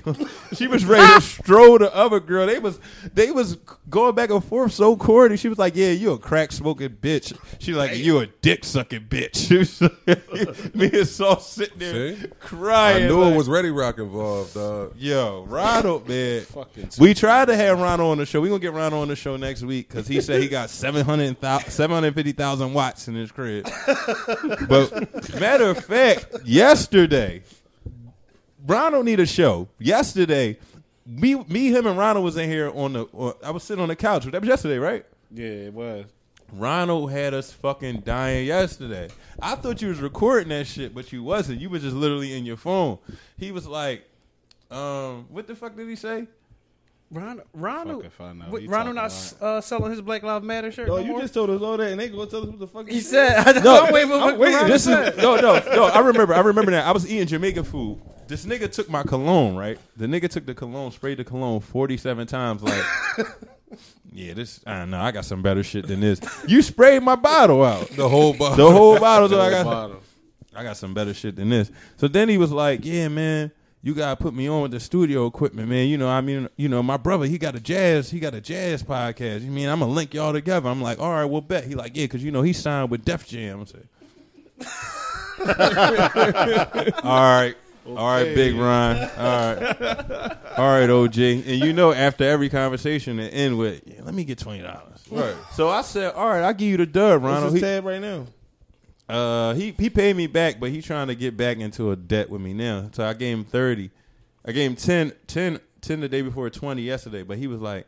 She 0.54 0.66
was 0.66 0.84
ready 0.84 1.14
to 1.14 1.20
stroll 1.20 1.78
the 1.78 1.94
other 1.94 2.20
girl. 2.20 2.46
They 2.46 2.58
was 2.58 2.78
they 3.12 3.30
was 3.30 3.56
going 3.90 4.14
back 4.14 4.30
and 4.30 4.42
forth 4.44 4.72
so 4.72 4.96
corny. 4.96 5.36
She 5.36 5.48
was 5.48 5.58
like, 5.58 5.74
"Yeah, 5.76 5.90
you 5.90 6.12
a 6.12 6.18
crack 6.18 6.52
smoking 6.52 6.90
bitch." 7.00 7.36
She 7.58 7.72
like, 7.74 7.96
"You 7.96 8.18
a 8.20 8.26
dick 8.26 8.64
sucking 8.64 9.06
bitch." 9.08 9.34
She 9.44 9.58
was 9.58 9.80
like- 9.80 10.74
Me 10.74 10.90
and 10.92 11.06
Saul 11.06 11.38
sitting 11.40 11.78
there 11.78 12.16
See? 12.16 12.26
crying. 12.40 13.04
I 13.04 13.08
knew 13.08 13.22
like, 13.22 13.34
it 13.34 13.36
was 13.36 13.48
Ready 13.48 13.70
Rock 13.70 13.98
involved, 13.98 14.54
dog. 14.54 14.94
Yo, 14.96 15.44
Ronald, 15.48 16.08
man. 16.08 16.42
Fucking 16.42 16.90
We 16.98 17.14
tried 17.14 17.46
to 17.46 17.56
have 17.56 17.78
Ronald 17.80 18.12
on 18.12 18.18
the 18.18 18.26
show. 18.26 18.40
We 18.40 18.48
gonna 18.48 18.60
get 18.60 18.72
Ronald 18.72 19.02
on 19.02 19.08
the 19.08 19.16
show 19.16 19.36
next 19.36 19.62
week 19.62 19.88
because 19.88 20.06
he 20.06 20.20
said 20.20 20.40
he 20.40 20.48
got 20.48 20.70
700,000 20.70 21.70
750,000 21.70 22.72
watts 22.74 23.08
in 23.08 23.14
his 23.14 23.30
crib. 23.32 23.68
but 24.68 25.38
matter 25.40 25.70
of 25.70 25.84
fact, 25.84 26.26
yesterday, 26.44 27.42
Ronald 28.66 29.04
need 29.04 29.20
a 29.20 29.26
show. 29.26 29.68
Yesterday, 29.78 30.58
me, 31.06 31.34
me, 31.44 31.68
him, 31.68 31.86
and 31.86 31.98
Ronald 31.98 32.24
was 32.24 32.36
in 32.36 32.48
here 32.48 32.70
on 32.74 32.94
the. 32.94 33.04
On, 33.12 33.34
I 33.42 33.50
was 33.50 33.62
sitting 33.62 33.82
on 33.82 33.88
the 33.88 33.96
couch. 33.96 34.24
That 34.24 34.40
was 34.40 34.48
yesterday, 34.48 34.78
right? 34.78 35.04
Yeah, 35.30 35.46
it 35.46 35.74
was. 35.74 36.06
Ronald 36.52 37.10
had 37.10 37.34
us 37.34 37.52
fucking 37.52 38.00
dying 38.00 38.46
yesterday. 38.46 39.08
I 39.40 39.56
thought 39.56 39.82
you 39.82 39.88
was 39.88 40.00
recording 40.00 40.50
that 40.50 40.66
shit, 40.66 40.94
but 40.94 41.12
you 41.12 41.22
wasn't. 41.22 41.60
You 41.60 41.68
was 41.68 41.82
just 41.82 41.96
literally 41.96 42.36
in 42.36 42.44
your 42.44 42.56
phone. 42.56 42.98
He 43.36 43.50
was 43.50 43.66
like, 43.66 44.04
um, 44.70 45.26
what 45.30 45.46
the 45.46 45.56
fuck 45.56 45.76
did 45.76 45.88
he 45.88 45.96
say? 45.96 46.26
Ronald, 47.14 47.46
Ronald, 47.54 48.02
Fuck 48.02 48.12
if 48.12 48.20
I 48.20 48.32
know. 48.32 48.44
what, 48.46 48.62
He 48.62 48.68
Ronald 48.68 48.96
talking 48.96 49.38
not 49.40 49.42
uh, 49.48 49.60
selling 49.60 49.90
his 49.92 50.00
Black 50.00 50.22
Lives 50.22 50.44
Matter 50.44 50.72
shirt. 50.72 50.88
Yo, 50.88 50.96
no 50.96 51.02
you 51.02 51.12
more? 51.12 51.20
just 51.20 51.32
told 51.34 51.50
us 51.50 51.62
all 51.62 51.76
that, 51.76 51.90
and 51.92 52.00
they 52.00 52.08
go 52.08 52.24
tell 52.26 52.42
us 52.42 52.46
what 52.48 52.58
the 52.58 52.66
fuck 52.66 52.88
he 52.88 53.00
said. 53.00 53.56
I'm 53.66 53.92
waiting 53.92 54.10
for 54.10 54.18
what 54.18 54.38
Ronald 54.38 54.70
This 54.70 54.84
said. 54.84 55.14
is 55.14 55.22
no, 55.22 55.36
no, 55.36 55.62
no. 55.74 55.84
I 55.86 56.00
remember. 56.00 56.34
I 56.34 56.40
remember 56.40 56.72
that. 56.72 56.86
I 56.86 56.90
was 56.92 57.10
eating 57.10 57.26
Jamaican 57.26 57.64
food. 57.64 58.00
This 58.26 58.44
nigga 58.46 58.72
took 58.72 58.88
my 58.88 59.02
cologne, 59.02 59.54
right? 59.54 59.78
The 59.96 60.06
nigga 60.06 60.28
took 60.30 60.46
the 60.46 60.54
cologne, 60.54 60.90
sprayed 60.92 61.18
the 61.18 61.24
cologne 61.24 61.60
forty-seven 61.60 62.26
times. 62.26 62.62
Like, 62.62 62.82
yeah, 64.12 64.34
this. 64.34 64.60
I 64.66 64.78
don't 64.78 64.90
know. 64.90 65.00
I 65.00 65.10
got 65.10 65.24
some 65.24 65.42
better 65.42 65.62
shit 65.62 65.86
than 65.86 66.00
this. 66.00 66.20
You 66.46 66.62
sprayed 66.62 67.02
my 67.02 67.16
bottle 67.16 67.62
out. 67.62 67.88
The 67.90 68.08
whole 68.08 68.32
bottle. 68.32 68.56
The 68.56 68.70
whole 68.72 68.98
bottle. 68.98 69.28
So 69.28 69.40
I 69.40 69.50
got. 69.50 69.64
Bottom. 69.64 69.98
I 70.56 70.62
got 70.62 70.76
some 70.76 70.94
better 70.94 71.12
shit 71.12 71.36
than 71.36 71.50
this. 71.50 71.70
So 71.96 72.06
then 72.08 72.28
he 72.28 72.38
was 72.38 72.52
like, 72.52 72.84
"Yeah, 72.84 73.08
man, 73.08 73.50
you 73.84 73.94
gotta 73.94 74.16
put 74.16 74.34
me 74.34 74.48
on 74.48 74.62
with 74.62 74.70
the 74.72 74.80
studio 74.80 75.26
equipment, 75.26 75.68
man. 75.68 75.86
You 75.88 75.98
know, 75.98 76.08
I 76.08 76.20
mean, 76.22 76.48
you 76.56 76.68
know, 76.68 76.82
my 76.82 76.96
brother, 76.96 77.26
he 77.26 77.36
got 77.38 77.54
a 77.54 77.60
jazz, 77.60 78.10
he 78.10 78.18
got 78.18 78.34
a 78.34 78.40
jazz 78.40 78.82
podcast. 78.82 79.44
You 79.44 79.50
mean 79.50 79.68
I'm 79.68 79.78
gonna 79.78 79.92
link 79.92 80.14
y'all 80.14 80.32
together? 80.32 80.68
I'm 80.68 80.80
like, 80.82 80.98
all 80.98 81.10
right, 81.12 81.26
well, 81.26 81.42
bet. 81.42 81.64
He 81.64 81.74
like, 81.76 81.94
yeah, 81.96 82.04
because 82.04 82.24
you 82.24 82.32
know 82.32 82.42
he 82.42 82.52
signed 82.54 82.90
with 82.90 83.04
Def 83.04 83.28
Jam. 83.28 83.64
All 85.38 85.44
right. 87.02 87.54
All 87.86 87.94
right, 87.96 88.34
Big 88.34 88.54
Ron. 88.54 88.96
All 88.96 89.54
right, 89.56 90.36
all 90.56 90.68
right, 90.70 90.88
OG. 90.88 91.18
And 91.18 91.46
you 91.62 91.74
know, 91.74 91.92
after 91.92 92.24
every 92.24 92.48
conversation, 92.48 93.18
it 93.20 93.28
end 93.34 93.58
with, 93.58 93.82
yeah, 93.84 94.00
"Let 94.02 94.14
me 94.14 94.24
get 94.24 94.38
twenty 94.38 94.62
dollars." 94.62 95.02
Right. 95.10 95.34
So 95.52 95.68
I 95.68 95.82
said, 95.82 96.14
"All 96.14 96.26
right, 96.26 96.42
I'll 96.42 96.54
give 96.54 96.68
you 96.68 96.78
the 96.78 96.86
dub, 96.86 97.20
What's 97.22 97.34
Ronald." 97.34 97.52
his 97.52 97.60
He- 97.60 97.68
tab 97.68 97.84
right 97.84 98.00
now? 98.00 98.24
Uh, 99.08 99.54
he 99.54 99.72
he 99.72 99.90
paid 99.90 100.16
me 100.16 100.26
back, 100.26 100.58
but 100.58 100.70
he's 100.70 100.84
trying 100.84 101.08
to 101.08 101.14
get 101.14 101.36
back 101.36 101.58
into 101.58 101.90
a 101.90 101.96
debt 101.96 102.30
with 102.30 102.40
me 102.40 102.54
now. 102.54 102.90
So 102.92 103.04
I 103.04 103.14
gave 103.14 103.36
him 103.36 103.44
thirty. 103.44 103.90
I 104.46 104.52
gave 104.52 104.70
him 104.70 104.76
10, 104.76 105.12
10, 105.26 105.58
10 105.80 106.00
the 106.00 106.08
day 106.08 106.20
before, 106.20 106.50
twenty 106.50 106.82
yesterday. 106.82 107.22
But 107.22 107.38
he 107.38 107.46
was 107.46 107.60
like, 107.60 107.86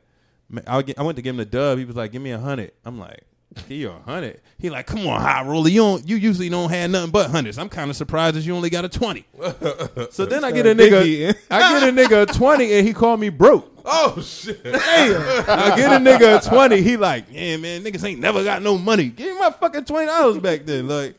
I, 0.67 0.83
I 0.97 1.03
went 1.03 1.17
to 1.17 1.23
give 1.23 1.35
him 1.35 1.37
the 1.37 1.45
dub. 1.45 1.79
He 1.79 1.85
was 1.85 1.97
like, 1.97 2.13
give 2.13 2.23
me 2.23 2.31
a 2.31 2.39
hundred. 2.39 2.73
I'm 2.85 2.99
like, 2.99 3.25
give 3.69 3.79
you 3.79 3.91
a 3.91 3.99
hundred. 3.99 4.41
He 4.59 4.71
like, 4.71 4.87
come 4.87 5.07
on, 5.07 5.21
high 5.21 5.45
roller. 5.45 5.69
You 5.69 5.81
don't. 5.81 6.09
You 6.09 6.17
usually 6.17 6.49
don't 6.49 6.71
have 6.71 6.91
nothing 6.91 7.11
but 7.11 7.31
hundreds. 7.31 7.59
I'm 7.59 7.69
kind 7.69 7.91
of 7.91 7.97
surprised 7.97 8.37
that 8.37 8.43
you 8.43 8.55
only 8.55 8.71
got 8.71 8.85
a 8.85 8.89
twenty. 8.89 9.27
so 10.11 10.25
then 10.25 10.45
I 10.45 10.53
get 10.53 10.67
a 10.67 10.75
nigga, 10.75 11.37
I 11.51 11.81
get 11.81 11.89
a 11.89 11.93
nigga 11.93 12.23
a 12.23 12.27
twenty, 12.27 12.73
and 12.73 12.87
he 12.87 12.93
called 12.95 13.21
me 13.21 13.29
broke. 13.29 13.76
Oh 13.89 14.21
shit. 14.21 14.63
Damn. 14.65 14.75
I 14.77 15.77
get 15.77 15.93
a 15.93 15.97
nigga 16.05 16.45
a 16.45 16.49
twenty. 16.49 16.83
He 16.83 16.97
like, 16.97 17.27
yeah, 17.31 17.57
man, 17.57 17.85
niggas 17.85 18.05
ain't 18.05 18.21
never 18.21 18.43
got 18.43 18.61
no 18.63 18.77
money. 18.77 19.07
Give 19.11 19.33
me 19.33 19.39
my 19.39 19.51
fucking 19.51 19.85
twenty 19.85 20.07
dollars 20.07 20.39
back 20.39 20.65
then. 20.67 20.89
Like. 20.89 21.17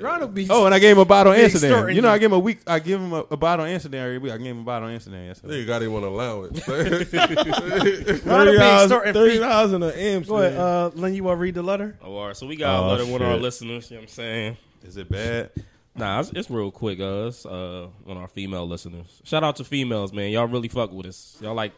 Ronald 0.00 0.32
be. 0.34 0.46
Oh, 0.50 0.64
and 0.66 0.74
I 0.74 0.78
gave 0.78 0.96
him 0.96 1.00
a 1.00 1.04
bottle 1.04 1.32
of 1.32 1.36
Big 1.36 1.44
Amsterdam. 1.52 1.90
You 1.90 2.00
know, 2.00 2.08
I 2.08 2.18
give 2.18 2.30
him 2.32 2.36
a 2.36 2.38
week. 2.38 2.60
I 2.66 2.78
give 2.78 3.00
him 3.00 3.12
a, 3.12 3.20
a 3.30 3.36
bottle 3.36 3.64
of 3.66 3.70
Amsterdam 3.70 4.04
every 4.06 4.18
week. 4.18 4.32
I 4.32 4.38
gave 4.38 4.46
him 4.46 4.60
a 4.60 4.64
bottle 4.64 4.88
of 4.88 4.94
Amsterdam 4.94 5.26
yesterday. 5.26 5.62
Nigga 5.62 5.66
got 5.66 5.82
him 5.82 5.94
on 5.94 6.04
allowance. 6.04 6.66
Ronald 6.68 7.06
Thirty 7.08 8.50
be 8.52 8.58
dollars. 8.58 8.86
starting 8.86 9.12
Thirty 9.14 9.30
free. 9.32 9.38
dollars 9.38 9.72
in 9.72 9.80
the 9.82 10.00
Amps. 10.02 10.28
Go 10.28 10.38
ahead, 10.38 10.58
uh, 10.58 10.90
Len. 10.94 11.14
You 11.14 11.24
want 11.24 11.36
to 11.36 11.40
read 11.40 11.54
the 11.54 11.62
letter? 11.62 11.98
Oh, 12.02 12.16
all 12.16 12.26
right. 12.28 12.36
So 12.36 12.46
we 12.46 12.56
got 12.56 12.80
Oh, 12.82 12.86
a 12.86 12.88
letter 12.92 13.12
with 13.12 13.22
our 13.22 13.34
shit. 13.34 13.42
listeners. 13.42 13.90
You 13.90 13.96
know 13.96 14.00
what 14.00 14.08
I'm 14.10 14.14
saying? 14.14 14.56
Is 14.84 14.96
it 14.96 15.08
bad? 15.10 15.50
Nah, 15.96 16.20
it's, 16.20 16.30
it's 16.30 16.50
real 16.50 16.70
quick, 16.70 16.98
us. 17.00 17.44
Uh, 17.46 17.88
on 18.06 18.16
our 18.16 18.28
female 18.28 18.66
listeners. 18.66 19.20
Shout 19.24 19.44
out 19.44 19.56
to 19.56 19.64
females, 19.64 20.12
man. 20.12 20.30
Y'all 20.30 20.46
really 20.48 20.68
fuck 20.68 20.92
with 20.92 21.06
us. 21.06 21.36
Y'all 21.40 21.54
like 21.54 21.72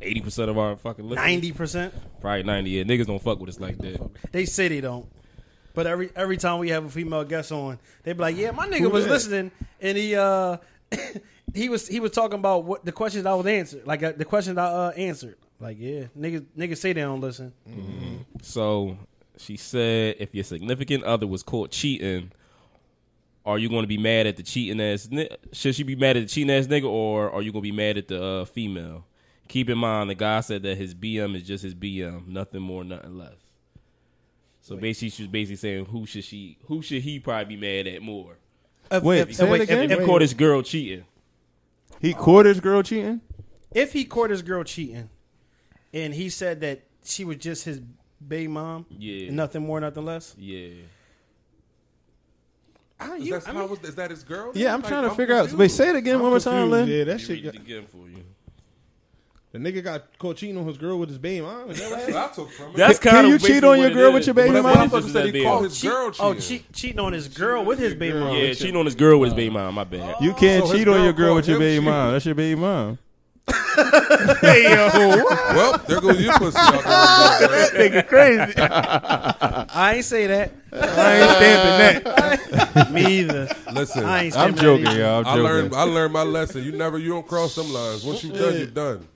eighty 0.00 0.20
percent 0.20 0.50
of 0.50 0.58
our 0.58 0.76
fucking 0.76 1.04
listeners. 1.04 1.24
Ninety 1.24 1.52
percent. 1.52 1.94
probably 2.20 2.42
ninety. 2.42 2.70
Yeah, 2.70 2.84
niggas 2.84 3.06
don't 3.06 3.22
fuck 3.22 3.40
with 3.40 3.50
us 3.50 3.60
like 3.60 3.78
that. 3.78 4.10
They 4.32 4.44
say 4.44 4.68
they 4.68 4.80
don't. 4.80 5.06
But 5.74 5.86
every 5.86 6.10
every 6.14 6.36
time 6.36 6.58
we 6.58 6.70
have 6.70 6.84
a 6.84 6.88
female 6.88 7.24
guest 7.24 7.50
on, 7.52 7.78
they 8.02 8.12
be 8.12 8.20
like, 8.20 8.36
"Yeah, 8.36 8.50
my 8.50 8.68
nigga 8.68 8.90
was 8.90 9.04
that? 9.04 9.10
listening, 9.10 9.50
and 9.80 9.96
he 9.96 10.14
uh 10.14 10.58
he 11.54 11.68
was 11.68 11.88
he 11.88 12.00
was 12.00 12.10
talking 12.10 12.38
about 12.38 12.64
what 12.64 12.84
the 12.84 12.92
questions 12.92 13.26
I 13.26 13.34
was 13.34 13.46
answered, 13.46 13.86
like 13.86 14.02
uh, 14.02 14.12
the 14.12 14.24
questions 14.24 14.58
I 14.58 14.64
uh, 14.64 14.90
answered. 14.90 15.36
Like, 15.60 15.76
yeah, 15.78 16.04
niggas 16.18 16.44
niggas 16.58 16.78
say 16.78 16.92
they 16.92 17.02
don't 17.02 17.20
listen. 17.20 17.52
So 18.42 18.98
she 19.38 19.56
said, 19.56 20.16
if 20.18 20.34
your 20.34 20.44
significant 20.44 21.04
other 21.04 21.26
was 21.26 21.42
caught 21.42 21.70
cheating, 21.70 22.32
are 23.46 23.58
you 23.58 23.68
going 23.68 23.82
to 23.82 23.88
be 23.88 23.98
mad 23.98 24.26
at 24.26 24.36
the 24.36 24.42
cheating 24.42 24.80
ass? 24.80 25.08
Ni- 25.10 25.28
should 25.52 25.74
she 25.74 25.84
be 25.84 25.96
mad 25.96 26.16
at 26.16 26.24
the 26.24 26.28
cheating 26.28 26.50
ass 26.50 26.66
nigga, 26.66 26.88
or 26.88 27.30
are 27.30 27.42
you 27.42 27.52
going 27.52 27.62
to 27.62 27.70
be 27.70 27.76
mad 27.76 27.96
at 27.96 28.08
the 28.08 28.22
uh, 28.22 28.44
female? 28.44 29.04
Keep 29.52 29.68
in 29.68 29.76
mind, 29.76 30.08
the 30.08 30.14
guy 30.14 30.40
said 30.40 30.62
that 30.62 30.78
his 30.78 30.94
BM 30.94 31.36
is 31.36 31.42
just 31.42 31.62
his 31.62 31.74
BM, 31.74 32.26
nothing 32.26 32.62
more, 32.62 32.82
nothing 32.84 33.18
less. 33.18 33.34
So 34.62 34.78
basically, 34.78 35.10
she 35.10 35.24
was 35.24 35.30
basically 35.30 35.56
saying 35.56 35.84
who 35.84 36.06
should 36.06 36.24
she, 36.24 36.56
who 36.68 36.80
should 36.80 37.02
he 37.02 37.18
probably 37.20 37.56
be 37.56 37.60
mad 37.60 37.86
at 37.86 38.00
more? 38.00 38.38
If, 38.90 39.02
Wait, 39.02 39.20
if, 39.28 39.34
say 39.36 39.50
wait, 39.50 39.60
if, 39.60 39.70
If 39.70 39.90
if, 39.90 40.06
caught 40.06 40.22
his 40.22 40.32
girl 40.32 40.62
cheating, 40.62 41.04
He 42.00 42.14
caught 42.14 42.46
his 42.46 42.60
girl 42.60 42.82
cheating. 42.82 43.20
if 43.72 43.92
he 43.92 44.06
caught 44.06 44.30
his 44.30 44.40
girl 44.40 44.64
cheating, 44.64 45.10
and 45.92 46.14
he 46.14 46.30
said 46.30 46.62
that 46.62 46.84
she 47.04 47.26
was 47.26 47.36
just 47.36 47.66
his 47.66 47.78
baby 48.26 48.48
mom, 48.48 48.86
Yeah. 48.88 49.26
and 49.26 49.36
nothing 49.36 49.66
more, 49.66 49.78
nothing 49.80 50.06
less. 50.06 50.34
yeah. 50.38 50.68
Ah, 52.98 53.16
Is, 53.16 53.26
you- 53.26 53.32
that 53.38 53.48
I 53.48 53.52
mean, 53.52 53.68
was, 53.68 53.80
is 53.82 53.96
that 53.96 54.10
his 54.10 54.22
girl? 54.22 54.52
Yeah, 54.54 54.72
I'm 54.72 54.80
Like, 54.80 54.88
trying 54.90 55.08
to 55.10 55.14
figure 55.14 55.34
out. 55.34 55.40
confused. 55.48 55.58
Wait, 55.58 55.70
say 55.72 55.90
it 55.90 55.96
again 55.96 56.20
one 56.20 56.30
more 56.30 56.40
time, 56.40 56.70
Confused. 56.70 56.88
Lynn. 56.88 56.98
Yeah, 56.98 57.04
that 57.04 57.10
Let 57.10 57.16
me 57.16 57.22
shit. 57.22 57.44
read 57.44 57.54
it 57.54 57.60
again 57.60 57.86
for 57.90 58.08
you. 58.08 58.24
The 59.52 59.58
nigga 59.58 59.84
got 59.84 60.18
caught 60.18 60.38
cheating 60.38 60.56
on 60.56 60.66
his 60.66 60.78
girl 60.78 60.98
with 60.98 61.10
his 61.10 61.18
baby 61.18 61.44
mom. 61.44 61.70
Is 61.70 61.78
that 61.78 61.90
That's 61.90 62.06
what 62.12 62.16
I 62.16 62.28
took 62.34 62.50
from 62.52 62.66
it. 62.70 62.76
That's 62.76 62.98
Can 62.98 63.12
kind 63.12 63.28
you 63.28 63.34
of 63.34 63.42
cheat 63.42 63.62
on 63.62 63.78
your 63.78 63.90
girl 63.90 64.12
with 64.12 64.26
your 64.26 64.32
baby 64.34 64.54
But 64.54 64.62
mom? 64.62 64.72
that 64.74 64.90
motherfucker 64.90 65.12
said 65.12 65.34
he 65.34 65.42
called 65.42 65.64
his 65.64 65.78
cheat- 65.78 65.90
girl 65.90 66.10
oh, 66.20 66.32
cheating. 66.34 66.40
cheat, 66.58 66.72
cheating 66.72 67.00
on 67.00 67.12
his 67.12 67.28
girl 67.28 67.62
with 67.64 67.78
his 67.78 67.94
baby 67.94 68.18
mom. 68.18 68.34
Yeah, 68.34 68.54
cheating 68.54 68.76
on 68.76 68.86
his 68.86 68.94
girl 68.94 69.20
with 69.20 69.28
his 69.28 69.34
baby 69.34 69.50
mom. 69.50 69.74
My 69.74 69.84
bad. 69.84 70.16
You 70.22 70.32
can't 70.34 70.66
cheat 70.70 70.88
on 70.88 71.04
your 71.04 71.12
girl 71.12 71.34
with 71.34 71.46
your 71.46 71.58
baby 71.58 71.84
mom. 71.84 72.12
That's 72.12 72.24
your 72.24 72.34
baby 72.34 72.58
mom. 72.58 72.98
Hey 74.40 74.62
yo! 74.64 74.88
well, 75.54 75.78
there 75.88 76.00
goes 76.00 76.20
your 76.20 76.32
pussy 76.38 76.58
out 76.58 76.82
there. 77.40 77.68
nigga 77.90 78.06
crazy. 78.06 78.52
I 78.58 79.94
ain't 79.96 80.04
say 80.04 80.26
that. 80.28 80.52
I 80.72 81.16
ain't 81.16 81.30
stamping 82.04 82.74
that. 82.74 82.92
Me 82.92 83.20
either. 83.20 83.48
Listen, 83.72 84.04
I 84.04 84.24
ain't 84.24 84.36
I'm 84.36 84.54
joking, 84.54 84.86
y'all. 84.86 85.20
I'm 85.20 85.26
I 85.26 85.30
joking. 85.30 85.42
learned. 85.42 85.74
I 85.74 85.82
learned 85.82 86.12
my 86.12 86.22
lesson. 86.22 86.62
You 86.62 86.72
never. 86.72 86.98
You 86.98 87.10
don't 87.10 87.26
cross 87.26 87.54
them 87.56 87.72
lines. 87.72 88.04
Once 88.04 88.22
you 88.22 88.32
done, 88.32 88.56
you're 88.56 88.66
done. 88.66 89.08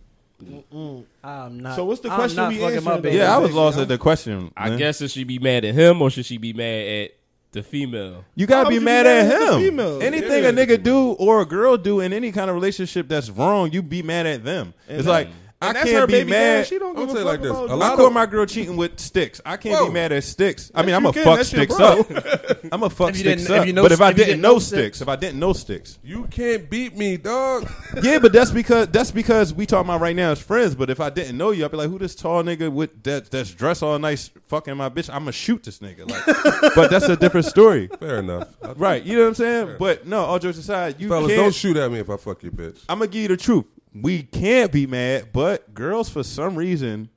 I'm 1.25 1.61
not. 1.61 1.77
So 1.77 1.85
what's 1.85 2.01
the 2.01 2.11
I'm 2.11 2.17
question 2.17 2.37
not 2.37 2.49
we 2.51 2.59
fucking 2.59 2.85
my 2.85 2.93
answering, 2.93 3.03
baby. 3.03 3.17
yeah, 3.17 3.35
I 3.35 3.39
was 3.39 3.47
Exactly, 3.51 3.61
lost 3.65 3.77
huh? 3.77 3.83
at 3.83 3.89
the 3.89 3.99
question. 3.99 4.53
I 4.57 4.69
Lynn. 4.69 4.79
guess 4.79 4.99
should 4.99 5.11
she 5.11 5.25
be 5.25 5.39
mad 5.39 5.65
at 5.65 5.75
him 5.75 6.03
or 6.03 6.11
should 6.11 6.27
she 6.27 6.37
be 6.39 6.53
mad 6.53 6.87
at 6.87 7.11
the 7.53 7.63
female? 7.63 8.25
You 8.35 8.47
gotta 8.47 8.65
How 8.65 8.69
be 8.69 8.75
would 8.77 8.81
you 8.83 8.85
mad, 8.85 9.03
be 9.05 9.09
at, 9.09 9.27
mad 9.29 9.33
at 9.33 9.39
the 9.39 9.53
him. 9.55 9.61
female? 9.61 10.03
Anything 10.03 10.43
Yeah. 10.43 10.49
a 10.51 10.53
nigga 10.53 10.83
do 10.83 11.13
or 11.13 11.41
a 11.41 11.47
girl 11.47 11.77
do 11.79 12.01
in 12.01 12.13
any 12.13 12.33
kind 12.33 12.51
of 12.51 12.55
relationship 12.55 13.09
that's 13.09 13.31
wrong, 13.31 13.73
you 13.73 13.83
be 13.83 14.03
mad 14.03 14.27
at 14.27 14.45
them. 14.45 14.75
it's 14.89 15.07
like 15.09 15.29
I 15.63 15.73
that's 15.73 15.85
can't 15.87 15.97
her 16.01 16.07
be 16.07 16.13
baby 16.13 16.31
mad. 16.33 16.39
dad. 16.59 16.67
She 16.67 16.79
don't 16.79 16.97
I'm 16.99 17.07
give 17.07 17.09
gonna 17.09 17.13
a 17.13 17.23
say 17.23 17.25
fuck 17.25 17.33
like 17.33 17.43
this. 17.43 17.51
about 17.51 17.69
A 17.71 17.73
I 17.73 17.75
lot 17.77 17.97
caught 17.97 18.07
of- 18.09 18.13
my 18.13 18.27
girl 18.27 18.45
cheating 18.45 18.77
with 18.77 19.01
sticks. 19.01 19.41
I 19.45 19.57
can't 19.57 19.75
Whoa. 19.81 19.87
be 19.87 19.93
mad 19.95 20.13
at 20.13 20.23
sticks. 20.25 20.71
I 20.75 20.83
mean, 20.85 20.95
I'm 20.95 21.07
a 21.07 21.13
can. 21.15 21.25
fuck 21.25 21.37
That's 21.39 21.53
your 21.53 21.63
sticks 21.65 21.77
bro. 21.77 22.01
up. 22.01 22.59
I'm 22.73 22.83
a 22.83 22.91
fuck 22.91 23.11
If 23.11 23.17
you 23.17 23.21
sticks 23.23 23.43
didn't- 23.43 23.55
if 23.57 23.61
up. 23.63 23.67
you 23.67 23.73
know- 23.73 23.83
but 23.83 23.93
if 23.93 24.01
I 24.03 24.11
if 24.11 24.19
you 24.19 24.25
didn't 24.25 24.29
didn't 24.33 24.43
know 24.43 24.53
know 24.53 24.59
sticks, 24.59 24.79
sticks. 24.99 25.01
if 25.01 25.09
I 25.09 25.17
didn't 25.17 25.41
know 25.41 25.53
sticks, 25.55 25.99
You 26.05 26.25
can't 26.31 26.69
beat 26.69 26.95
me, 26.97 27.17
dog. 27.17 27.71
yeah, 28.03 28.19
but 28.19 28.33
that's 28.35 28.51
because 28.51 28.89
that's 28.89 29.11
because 29.11 29.55
we 29.55 29.65
talking 29.65 29.89
about 29.89 30.03
right 30.03 30.15
now 30.15 30.33
as 30.33 30.41
friends. 30.43 30.75
But 30.75 30.91
if 30.91 31.01
I 31.01 31.09
didn't 31.09 31.39
know 31.39 31.53
you, 31.53 31.65
I'd 31.65 31.71
be 31.71 31.79
like, 31.79 31.89
who 31.89 31.99
this 31.99 32.15
tall 32.15 32.43
nigga 32.43 32.71
with 32.71 33.03
that 33.05 33.31
that's 33.31 33.51
dressed 33.51 33.83
all 33.83 33.99
nice, 33.99 34.31
fucking 34.49 34.77
my 34.77 34.91
bitch? 34.91 35.09
I'ma 35.13 35.31
shoot 35.31 35.63
this 35.63 35.79
nigga. 35.79 36.09
Like, 36.11 36.75
but 36.75 36.91
that's 36.91 37.07
a 37.09 37.17
different 37.17 37.47
story, 37.47 37.89
Fair 37.99 38.19
enough. 38.19 38.49
Right? 38.77 39.03
You 39.03 39.17
know 39.17 39.23
what 39.23 39.29
I'm 39.29 39.35
saying? 39.37 39.77
But 39.79 40.07
no, 40.07 40.19
all 40.19 40.39
jokes 40.39 40.59
aside, 40.59 41.01
you 41.01 41.09
Fellas, 41.09 41.29
can't. 41.29 41.41
don't 41.41 41.55
shoot 41.55 41.77
at 41.79 41.91
me 41.91 42.01
if 42.01 42.11
I 42.11 42.19
fuck 42.19 42.43
your 42.43 42.53
bitch. 42.53 42.79
I'm 42.91 42.99
gonna 42.99 43.11
give 43.11 43.23
you 43.23 43.29
the 43.29 43.37
truth. 43.39 43.65
We 44.03 44.23
can't 44.23 44.73
be 44.73 44.87
mad, 44.87 45.29
but 45.33 45.73
girls 45.75 46.09
for 46.09 46.23
some 46.23 46.57
reason, 46.57 47.09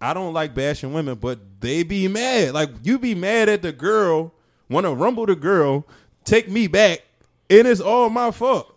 I 0.00 0.14
don't 0.14 0.32
like 0.32 0.54
bashing 0.54 0.92
women, 0.92 1.16
but 1.16 1.38
they 1.60 1.82
be 1.82 2.08
mad. 2.08 2.54
Like 2.54 2.70
you 2.82 2.98
be 2.98 3.14
mad 3.14 3.48
at 3.48 3.62
the 3.62 3.72
girl, 3.72 4.32
want 4.68 4.84
to 4.86 4.92
rumble 4.94 5.26
the 5.26 5.36
girl, 5.36 5.86
take 6.24 6.48
me 6.48 6.66
back, 6.66 7.02
and 7.48 7.66
it's 7.68 7.80
all 7.80 8.10
my 8.10 8.30
fault. 8.30 8.74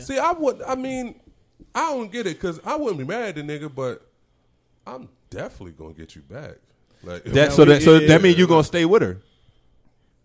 See, 0.00 0.18
I 0.18 0.32
would. 0.32 0.62
I 0.62 0.74
mean, 0.74 1.20
I 1.74 1.92
don't 1.92 2.10
get 2.10 2.26
it 2.26 2.34
because 2.40 2.60
I 2.64 2.76
wouldn't 2.76 2.98
be 2.98 3.04
mad 3.04 3.28
at 3.28 3.34
the 3.36 3.42
nigga, 3.42 3.72
but 3.72 4.06
I'm 4.86 5.08
definitely 5.30 5.72
gonna 5.72 5.94
get 5.94 6.16
you 6.16 6.22
back. 6.22 6.56
Like 7.02 7.24
That 7.24 7.52
so 7.54 7.64
that 7.64 7.82
so 7.82 7.98
that 8.00 8.22
means 8.22 8.38
you 8.38 8.46
gonna 8.46 8.64
stay 8.64 8.84
with 8.84 9.02
her. 9.02 9.18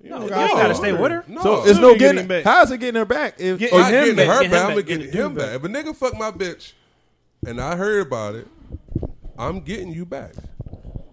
No, 0.03 0.18
you 0.28 0.34
ain't 0.34 0.52
gotta 0.52 0.76
stay 0.76 0.94
with 0.94 1.11
her. 1.11 1.23
No, 1.28 1.41
So 1.41 1.64
it's 1.65 1.78
no 1.80 1.91
getting 1.95 2.15
getting. 2.15 2.28
back. 2.28 2.44
How's 2.44 2.72
it 2.72 2.80
getting 2.80 2.98
her 2.99 3.06
back? 3.06 3.36
If, 3.40 3.60
Get- 3.60 3.72
or 3.73 3.80
not 3.80 3.91
him 3.94 4.02
getting 4.02 4.15
back, 4.15 4.28
her 4.28 4.41
get 4.41 4.52
back. 4.52 4.61
I'm 4.61 4.68
back, 4.68 4.76
gonna 4.76 4.82
get 4.82 4.88
get 4.99 5.06
the 5.06 5.11
dude 5.18 5.26
him 5.26 5.34
back. 5.36 5.56
If 5.56 5.64
a 5.64 5.68
nigga 5.68 5.95
fuck 5.95 6.18
my 6.18 6.32
bitch, 6.32 6.73
and 7.45 7.61
I 7.61 7.76
heard 7.76 8.06
about 8.07 8.36
it, 8.36 8.48
I'm 9.38 9.61
getting 9.61 9.91
you 9.94 10.06
back. 10.06 10.34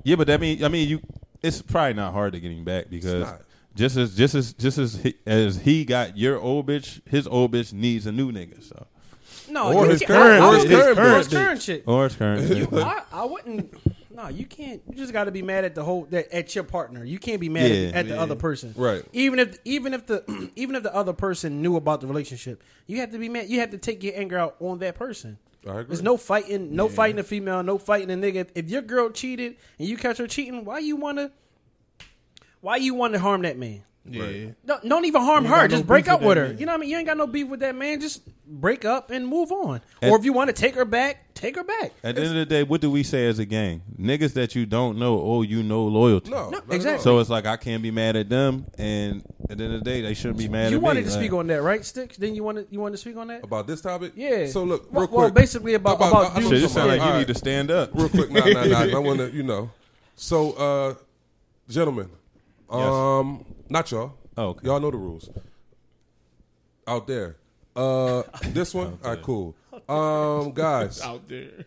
yeah, 0.04 0.16
but 0.16 0.26
that 0.28 0.40
mean 0.40 0.64
I 0.64 0.68
mean 0.68 0.88
you. 0.88 1.00
It's 1.42 1.62
probably 1.62 1.94
not 1.94 2.12
hard 2.12 2.32
to 2.32 2.40
get 2.40 2.50
him 2.50 2.64
back 2.64 2.90
because 2.90 3.28
just 3.76 3.96
as 3.96 4.16
just 4.16 4.34
as 4.34 4.52
just 4.54 4.78
as 4.78 4.96
he, 4.96 5.14
as 5.26 5.58
he 5.60 5.84
got 5.84 6.16
your 6.18 6.38
old 6.40 6.66
bitch, 6.66 7.00
his 7.08 7.26
old 7.28 7.52
bitch 7.52 7.72
needs 7.72 8.06
a 8.06 8.12
new 8.12 8.32
nigga. 8.32 8.62
So 8.62 8.86
No, 9.48 9.72
Or 9.72 9.86
his 9.86 10.00
can't- 10.00 10.08
current- 10.10 10.42
I- 10.42 10.46
I 10.46 10.48
or 10.48 10.54
his 10.54 10.64
wouldn't- 10.64 10.82
current 10.96 10.98
or 10.98 11.18
his 11.18 11.28
current 11.28 11.62
shit. 11.62 11.84
or 11.86 12.04
his 12.04 12.16
current. 12.16 12.72
I, 12.74 13.02
I 13.12 13.24
wouldn't. 13.24 13.72
No, 14.18 14.26
you 14.26 14.46
can't. 14.46 14.82
You 14.90 14.96
just 14.96 15.12
got 15.12 15.24
to 15.24 15.30
be 15.30 15.42
mad 15.42 15.64
at 15.64 15.76
the 15.76 15.84
whole 15.84 16.06
that 16.06 16.32
at 16.34 16.52
your 16.52 16.64
partner. 16.64 17.04
You 17.04 17.20
can't 17.20 17.40
be 17.40 17.48
mad 17.48 17.70
Yeah. 17.70 17.88
at, 17.90 17.94
at 17.94 18.08
the 18.08 18.20
other 18.20 18.34
person, 18.34 18.74
Right. 18.76 19.04
Even 19.12 19.38
if 19.38 19.58
even 19.64 19.94
if 19.94 20.06
the 20.06 20.50
even 20.56 20.74
if 20.74 20.82
the 20.82 20.92
other 20.92 21.12
person 21.12 21.62
knew 21.62 21.76
about 21.76 22.00
the 22.00 22.08
relationship, 22.08 22.64
you 22.88 22.98
have 22.98 23.12
to 23.12 23.18
be 23.18 23.28
mad. 23.28 23.48
You 23.48 23.60
have 23.60 23.70
to 23.70 23.78
take 23.78 24.02
your 24.02 24.14
anger 24.16 24.36
out 24.36 24.56
on 24.58 24.80
that 24.80 24.96
person. 24.96 25.38
I 25.64 25.70
agree. 25.70 25.84
There's 25.84 26.02
no 26.02 26.16
fighting, 26.16 26.74
no 26.74 26.88
fighting 26.88 27.20
a 27.20 27.22
female, 27.22 27.62
no 27.62 27.78
fighting 27.78 28.10
a 28.10 28.14
nigga. 28.14 28.36
If, 28.36 28.48
if 28.56 28.68
your 28.68 28.82
girl 28.82 29.10
cheated 29.10 29.56
and 29.78 29.86
you 29.86 29.96
catch 29.96 30.18
her 30.18 30.26
cheating, 30.26 30.64
why 30.64 30.80
you 30.80 30.96
wanna? 30.96 31.30
Why 32.60 32.74
you 32.76 32.94
want 32.94 33.12
to 33.12 33.20
harm 33.20 33.42
that 33.42 33.56
man? 33.56 33.84
Yeah. 34.04 34.50
Don't, 34.66 34.88
don't 34.88 35.04
even 35.04 35.20
harm 35.22 35.44
her. 35.44 35.50
got 35.54 35.62
no 35.70 35.76
Just 35.76 35.86
break 35.86 36.08
up 36.08 36.20
with 36.20 36.28
with 36.28 36.38
her. 36.38 36.48
man. 36.48 36.58
You 36.58 36.66
know 36.66 36.72
what 36.72 36.78
I 36.78 36.80
mean? 36.80 36.90
You 36.90 36.96
ain't 36.96 37.06
got 37.06 37.16
no 37.16 37.26
beef 37.28 37.46
with 37.46 37.60
that 37.60 37.76
man. 37.76 38.00
Just 38.00 38.22
break 38.50 38.84
up 38.84 39.10
and 39.10 39.26
move 39.26 39.52
on. 39.52 39.80
And- 40.02 40.10
or 40.12 40.18
if 40.18 40.24
you 40.24 40.32
want 40.32 40.48
to 40.48 40.52
take 40.54 40.74
her 40.74 40.84
back, 40.84 41.34
take 41.34 41.56
her 41.56 41.64
back. 41.64 41.92
At 42.02 42.14
the 42.16 42.22
end 42.22 42.30
of 42.30 42.36
the 42.36 42.46
day, 42.46 42.62
what 42.62 42.80
do 42.80 42.90
we 42.90 43.02
say 43.02 43.26
as 43.26 43.38
a 43.38 43.44
gang? 43.44 43.82
Niggas 44.00 44.32
that 44.32 44.54
you 44.54 44.64
don't 44.66 44.98
know 44.98 45.20
oh, 45.20 45.42
you 45.42 45.62
know 45.62 45.84
loyalty. 45.84 46.30
no, 46.30 46.44
No, 46.44 46.50
not 46.50 46.62
at 46.64 46.68
all. 46.70 46.74
exactly. 46.76 47.02
So 47.04 47.18
it's 47.18 47.30
like 47.30 47.46
I 47.46 47.56
can't 47.56 47.82
be 47.82 47.90
mad 47.90 48.16
at 48.16 48.28
them, 48.28 48.66
and 48.78 49.22
at 49.50 49.58
the 49.58 49.64
end 49.64 49.74
of 49.74 49.80
the 49.84 49.84
day, 49.84 50.00
they 50.00 50.14
shouldn't 50.14 50.38
be 50.38 50.48
mad 50.48 50.70
you 50.70 50.78
at 50.78 50.82
wanted 50.82 51.00
me. 51.00 51.04
to 51.04 51.10
Like, 51.10 51.20
speak 51.20 51.32
on 51.32 51.46
that, 51.48 51.62
right, 51.62 51.84
Sticks? 51.84 52.16
Then 52.16 52.34
you 52.34 52.42
wanted 52.42 52.66
you 52.70 52.80
wanted 52.80 52.92
to 52.92 52.98
speak 52.98 53.16
on 53.16 53.28
that? 53.28 53.44
about 53.44 53.66
this 53.66 53.80
topic. 53.80 54.12
Yeah. 54.16 54.46
So 54.46 54.64
look, 54.64 54.92
Well- 54.92 55.06
real 55.06 55.16
well, 55.16 55.26
quick. 55.30 55.34
basically 55.34 55.74
about- 55.74 55.96
about 55.96 56.32
I 56.36 56.40
know 56.40 56.48
Shit, 56.48 56.50
dudes 56.50 56.62
it 56.64 56.68
sound 56.70 56.88
like 56.88 57.00
you 57.00 57.06
All 57.06 57.18
need 57.18 57.28
to 57.28 57.34
stand 57.34 57.70
up. 57.70 57.90
real 57.94 58.08
quick. 58.08 58.30
Nah, 58.30 58.44
nah, 58.46 58.64
nah. 58.64 58.78
I 58.96 58.98
want 58.98 59.18
to, 59.20 59.30
you 59.30 59.42
know. 59.42 59.70
So, 60.16 60.52
uh, 60.52 60.94
gentlemen, 61.68 62.08
um, 62.70 63.44
not 63.68 63.90
y'all. 63.90 64.14
Oh, 64.36 64.48
okay. 64.48 64.66
Y'all 64.66 64.80
know 64.80 64.90
the 64.90 64.96
rules. 64.96 65.28
Out 66.86 67.06
there. 67.06 67.36
Uh, 67.78 68.22
this 68.48 68.74
one. 68.74 68.98
All 69.04 69.10
right, 69.14 69.22
cool. 69.22 69.54
Um, 69.88 70.50
guys, 70.54 71.00
Out 71.00 71.28
there. 71.28 71.64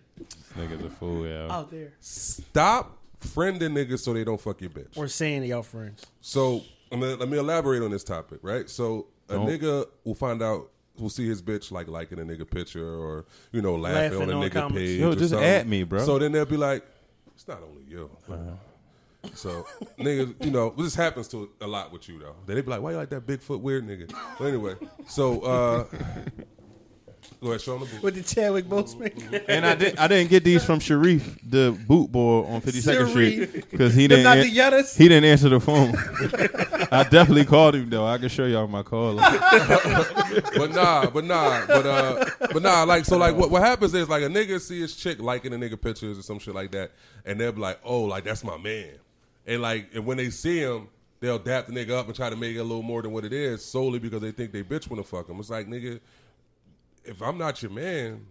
Niggas 0.58 0.86
a 0.86 0.90
fool, 0.90 1.26
yeah. 1.26 1.48
Out 1.52 1.72
there. 1.72 1.94
stop 2.02 2.98
friending 3.22 3.72
niggas 3.72 4.00
so 4.00 4.14
they 4.14 4.24
don't 4.24 4.40
fuck 4.42 4.60
your 4.62 4.70
bitch. 4.70 4.98
Or 4.98 5.08
saying 5.08 5.42
to 5.42 5.48
y'all 5.48 5.64
friends. 5.64 6.06
So 6.20 6.62
I'm 6.92 7.00
gonna, 7.00 7.16
let 7.16 7.30
me 7.30 7.38
elaborate 7.38 7.82
on 7.82 7.92
this 7.92 8.04
topic, 8.04 8.40
right? 8.42 8.70
So 8.70 9.08
a 9.30 9.36
Don't. 9.36 9.48
nigga 9.48 9.86
will 10.04 10.16
find 10.16 10.42
out, 10.42 10.70
will 11.00 11.10
see 11.10 11.26
his 11.28 11.42
bitch 11.42 11.72
like 11.72 11.88
liking 11.88 12.20
a 12.20 12.24
nigga 12.24 12.50
picture 12.50 12.86
or 12.86 13.26
you 13.54 13.62
know 13.62 13.76
laughing, 13.76 14.20
Laughing 14.20 14.22
on 14.24 14.30
a 14.30 14.36
on 14.42 14.50
nigga 14.50 14.54
comments. 14.54 14.78
page. 14.78 15.00
Yo, 15.00 15.12
or 15.12 15.16
just 15.16 15.30
something. 15.30 15.48
add 15.48 15.68
me, 15.70 15.84
bro. 15.84 16.04
So 16.06 16.20
then 16.20 16.34
they'll 16.34 16.46
be 16.46 16.58
like, 16.58 16.86
it's 17.34 17.48
not 17.48 17.64
only 17.64 17.84
you. 17.88 18.10
So 19.36 19.66
niggas, 20.00 20.44
you 20.44 20.52
know, 20.52 20.74
this 20.78 20.96
happens 20.96 21.28
to 21.30 21.50
a 21.62 21.68
lot 21.68 21.92
with 21.92 22.10
you 22.10 22.20
though. 22.20 22.36
They'd 22.46 22.62
be 22.62 22.72
like, 22.72 22.82
why 22.82 22.92
you 22.92 22.98
like 22.98 23.10
that 23.10 23.26
Bigfoot 23.26 23.62
weird 23.62 23.88
nigga? 23.88 24.14
But 24.38 24.46
anyway, 24.46 24.76
so 25.08 25.42
uh, 25.42 25.86
go 27.40 27.50
ahead, 27.50 27.62
show 27.62 27.78
them 27.78 27.88
the 27.88 27.96
boot. 27.96 28.04
With 28.04 28.16
the 28.16 28.24
Chadwick 28.24 28.66
Boseman. 28.66 29.46
And 29.48 29.66
I 29.66 29.76
did. 29.76 29.98
I 29.98 30.08
didn't 30.08 30.30
get 30.30 30.44
these 30.44 30.64
from 30.64 30.80
Sharif, 30.80 31.38
the 31.44 31.78
boot 31.88 32.12
boy 32.12 32.44
on 32.46 32.62
52nd 32.62 33.10
Street, 33.10 33.70
because 33.70 33.94
he 33.94 34.08
didn't. 34.08 34.24
not 34.24 34.38
an- 34.38 34.44
the 34.44 34.96
he 34.98 35.08
didn't 35.08 35.26
answer 35.26 35.50
the 35.50 35.60
phone. 35.60 35.94
I 36.92 37.04
definitely 37.04 37.46
called 37.46 37.76
him 37.76 37.90
though. 37.90 38.06
I 38.06 38.18
can 38.18 38.30
show 38.30 38.46
y'all 38.46 38.68
my 38.68 38.84
call. 38.84 39.16
but 39.16 40.72
nah, 40.72 41.10
but 41.10 41.24
nah, 41.24 41.66
but 41.68 41.86
uh, 41.86 42.26
but 42.40 42.62
nah. 42.62 42.84
Like 42.84 43.06
so, 43.06 43.18
like 43.18 43.36
what 43.36 43.50
what 43.50 43.62
happens 43.62 43.94
is 43.94 44.10
like 44.10 44.24
a 44.24 44.28
nigga 44.28 44.60
see 44.60 44.82
his 44.82 44.96
chick 44.96 45.22
liking 45.22 45.54
a 45.54 45.58
nigga 45.58 45.80
pictures 45.80 46.20
or 46.20 46.22
some 46.22 46.40
shit 46.40 46.54
like 46.56 46.72
that, 46.72 46.92
and 47.26 47.40
they'll 47.40 47.52
be 47.52 47.62
like, 47.62 47.80
oh, 47.84 48.02
like 48.02 48.24
that's 48.24 48.44
my 48.44 48.58
man, 48.58 48.90
and 49.48 49.62
like 49.62 49.90
and 49.94 50.06
when 50.06 50.18
they 50.18 50.30
see 50.30 50.60
him, 50.60 50.88
they'll 51.20 51.40
dap 51.40 51.68
the 51.68 51.74
nigga 51.74 51.92
up 51.92 52.08
and 52.08 52.16
try 52.16 52.30
to 52.30 52.36
make 52.36 52.56
it 52.56 52.60
a 52.60 52.64
little 52.64 52.82
more 52.84 53.02
than 53.02 53.12
what 53.12 53.26
it 53.26 53.34
is 53.34 53.64
solely 53.64 54.00
because 54.00 54.22
they 54.22 54.32
think 54.32 54.52
they 54.52 54.64
bitch 54.64 54.90
wanna 54.90 55.04
fuck 55.04 55.30
him. 55.30 55.40
It's 55.40 55.50
like 55.50 55.68
nigga, 55.68 56.00
if 57.06 57.22
I'm 57.22 57.38
not 57.38 57.62
your 57.62 57.72
man. 57.72 58.26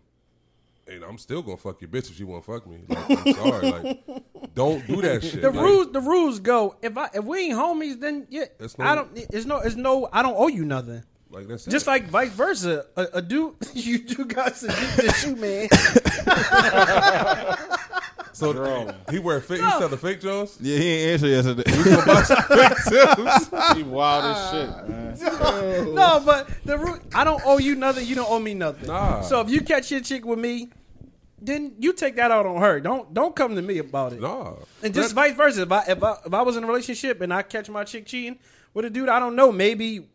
And 0.89 1.05
I'm 1.05 1.19
still 1.19 1.41
gonna 1.43 1.57
fuck 1.57 1.81
your 1.81 1.89
bitch 1.91 2.11
if 2.11 2.17
she 2.17 2.25
wanna 2.25 2.43
fuck 2.43 2.67
me. 2.67 2.79
Like, 2.89 3.11
I'm 3.11 3.33
sorry, 3.35 3.71
like, 3.71 4.55
don't 4.57 4.85
do 4.89 5.01
that 5.03 5.23
shit. 5.23 5.41
The 5.41 5.51
Like, 5.53 5.61
rules, 5.61 5.93
the 5.93 6.01
rules 6.01 6.41
go. 6.41 6.75
If 6.83 6.99
I 6.99 7.09
if 7.15 7.23
we 7.25 7.39
ain't 7.45 7.55
homies, 7.55 8.01
then 8.01 8.27
yeah, 8.29 8.47
It's 8.59 8.77
no- 8.77 8.85
I 8.87 8.95
don't. 8.97 9.11
It's 9.15 9.47
no, 9.47 9.59
it's 9.61 9.77
no. 9.77 10.09
I 10.13 10.23
don't 10.23 10.35
owe 10.37 10.49
you 10.49 10.65
nothing. 10.65 11.05
like 11.31 11.47
that's 11.47 11.65
Just 11.67 11.87
it. 11.87 11.91
like 11.91 12.07
vice 12.09 12.31
versa, 12.33 12.87
a, 12.97 13.07
a 13.15 13.23
dude, 13.23 13.55
you 13.75 13.99
do 13.99 14.25
got 14.25 14.57
to 14.57 14.67
do 14.67 15.03
the 15.03 15.13
shoe, 15.17 15.37
man. 15.37 15.69
so 18.41 18.95
he 19.11 19.19
wear 19.19 19.41
fake. 19.41 19.61
He 19.61 19.71
sell 19.71 19.89
the 19.89 19.97
fake 19.97 20.21
Jones. 20.21 20.57
yeah, 20.61 20.79
he 20.79 20.89
ain't 20.89 21.13
answer 21.23 21.29
yesterday. 21.29 21.65
He 23.77 23.83
wild 23.83 24.25
as 24.25 24.51
shit, 24.51 24.89
man. 24.89 25.19
no, 25.95 26.23
but 26.25 26.49
the 26.65 26.79
root, 26.79 27.03
I 27.15 27.25
don't 27.25 27.43
owe 27.45 27.59
you 27.59 27.75
nothing. 27.75 28.07
You 28.07 28.15
don't 28.15 28.31
owe 28.31 28.39
me 28.39 28.55
nothing. 28.55 28.89
Nah. 28.89 29.23
So 29.23 29.41
if 29.41 29.51
you 29.51 29.61
catch 29.61 29.91
your 29.91 30.01
chick 30.01 30.25
with 30.25 30.39
me, 30.39 30.71
then 31.41 31.75
you 31.79 31.93
take 31.93 32.17
that 32.17 32.31
out 32.31 32.47
on 32.47 32.61
her. 32.61 32.81
Don't 32.81 33.13
don't 33.15 33.35
come 33.37 33.55
to 33.57 33.63
me 33.63 33.79
about 33.79 34.13
it. 34.13 34.21
Nah, 34.21 34.55
And 34.83 34.95
just 34.95 35.11
That- 35.11 35.15
vice 35.15 35.37
versa. 35.37 35.63
If 35.63 35.73
I, 35.73 35.85
if 35.89 36.03
I 36.03 36.17
if 36.27 36.35
I 36.35 36.43
was 36.43 36.57
in 36.57 36.65
a 36.65 36.67
relationship 36.67 37.21
and 37.21 37.33
I 37.33 37.43
catch 37.43 37.69
my 37.71 37.85
chick 37.85 38.07
cheating 38.07 38.39
with 38.75 38.85
a 38.85 38.91
dude 38.91 39.09
I 39.09 39.19
don't 39.19 39.37
know, 39.37 39.53
maybe 39.53 40.09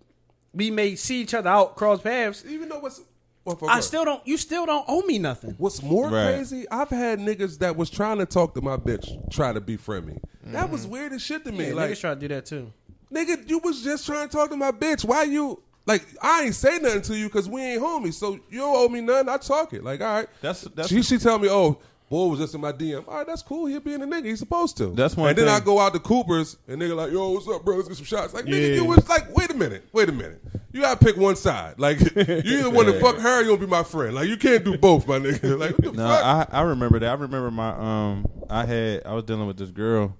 we 0.53 0.71
may 0.71 0.95
see 0.95 1.21
each 1.21 1.33
other 1.33 1.49
out, 1.49 1.75
cross 1.75 2.01
paths. 2.01 2.43
even 2.47 2.69
though 2.69 2.79
what's 2.79 3.01
well, 3.45 3.55
fuck 3.55 3.69
I 3.69 3.77
up. 3.77 3.83
still 3.83 4.03
don't. 4.03 4.25
You 4.27 4.37
still 4.37 4.65
don't 4.65 4.83
owe 4.87 5.01
me 5.03 5.19
nothing. 5.19 5.55
What's 5.57 5.81
more 5.81 6.09
Right. 6.09 6.33
crazy? 6.33 6.65
I've 6.69 6.89
had 6.89 7.19
niggas 7.19 7.59
that 7.59 7.77
was 7.77 7.89
trying 7.89 8.17
to 8.17 8.25
talk 8.25 8.53
to 8.55 8.61
my 8.61 8.75
bitch, 8.77 9.29
try 9.31 9.53
to 9.53 9.61
befriend 9.61 10.07
me. 10.07 10.17
That 10.47 10.69
was 10.69 10.81
mm-hmm. 10.81 10.91
weird 10.91 11.13
as 11.13 11.21
shit 11.21 11.45
to 11.45 11.51
me. 11.51 11.67
Yeah, 11.69 11.73
like, 11.75 11.91
niggas 11.91 11.99
try 12.01 12.13
to 12.15 12.19
do 12.19 12.27
that 12.29 12.45
too. 12.45 12.71
nigga, 13.13 13.47
you 13.49 13.59
was 13.59 13.83
just 13.83 14.05
trying 14.05 14.27
to 14.27 14.35
talk 14.35 14.49
to 14.49 14.57
my 14.57 14.71
bitch. 14.71 15.05
Why 15.05 15.23
you? 15.23 15.61
Like, 15.85 16.03
I 16.21 16.43
ain't 16.43 16.55
say 16.55 16.79
nothing 16.79 17.03
to 17.03 17.15
you 17.17 17.27
because 17.27 17.47
we 17.47 17.61
ain't 17.61 17.81
homies. 17.81 18.15
So 18.15 18.39
you 18.49 18.59
don't 18.59 18.75
owe 18.75 18.89
me 18.89 19.01
nothing. 19.01 19.29
I 19.29 19.37
talk 19.37 19.71
it. 19.73 19.83
Like, 19.83 20.01
all 20.01 20.07
right. 20.07 20.27
That's- 20.41 20.63
that's- 20.63 20.89
she. 20.89 21.03
She 21.03 21.17
tell 21.19 21.37
me, 21.37 21.47
oh. 21.49 21.77
Boy 22.15 22.27
was 22.27 22.39
just 22.39 22.55
in 22.55 22.61
my 22.61 22.71
DM. 22.71 23.05
All 23.09 23.17
right, 23.17 23.27
that's 23.27 23.41
cool. 23.41 23.65
He'll 23.65 23.81
be 23.81 23.93
in 23.93 23.99
the 23.99 24.05
nigga. 24.07 24.23
He's 24.27 24.39
supposed 24.39 24.77
to. 24.77 24.85
That's 24.91 25.17
one 25.17 25.27
And 25.27 25.37
then. 25.37 25.49
I 25.49 25.59
go 25.59 25.81
out 25.81 25.91
to 25.95 25.99
Cooper's 25.99 26.55
and 26.65 26.81
nigga 26.81 26.95
like, 26.95 27.11
yo, 27.11 27.31
what's 27.31 27.45
up, 27.49 27.65
bro? 27.65 27.75
Let's 27.75 27.89
get 27.89 27.97
some 27.97 28.05
shots. 28.05 28.33
Like, 28.33 28.45
nigga, 28.45 28.69
Yeah. 28.69 28.75
you 28.75 28.85
was 28.85 29.09
like, 29.09 29.35
wait 29.35 29.49
a 29.51 29.53
minute, 29.53 29.83
wait 29.91 30.07
a 30.07 30.13
minute. 30.13 30.41
You 30.71 30.79
gotta 30.79 31.03
pick 31.03 31.17
one 31.17 31.35
side. 31.35 31.77
Like, 31.77 31.99
you 32.15 32.23
either 32.59 32.69
want 32.69 32.87
to 32.87 33.01
fuck 33.01 33.17
her, 33.17 33.39
or 33.39 33.41
you 33.41 33.47
gonna 33.49 33.59
be 33.59 33.67
my 33.67 33.83
friend. 33.83 34.15
Like, 34.15 34.29
you 34.29 34.37
can't 34.37 34.63
do 34.63 34.77
both, 34.77 35.05
my 35.09 35.19
nigga. 35.19 35.59
Like, 35.59 35.71
what 35.77 35.83
the 35.83 35.91
No, 35.91 36.07
fuck? 36.07 36.23
I 36.53 36.57
I 36.57 36.61
remember 36.61 36.99
that. 36.99 37.09
I 37.09 37.13
remember 37.15 37.51
my 37.51 37.71
um. 37.71 38.25
I 38.49 38.65
had 38.65 39.05
I 39.05 39.13
was 39.13 39.25
dealing 39.25 39.47
with 39.47 39.57
this 39.57 39.71
girl, 39.71 40.15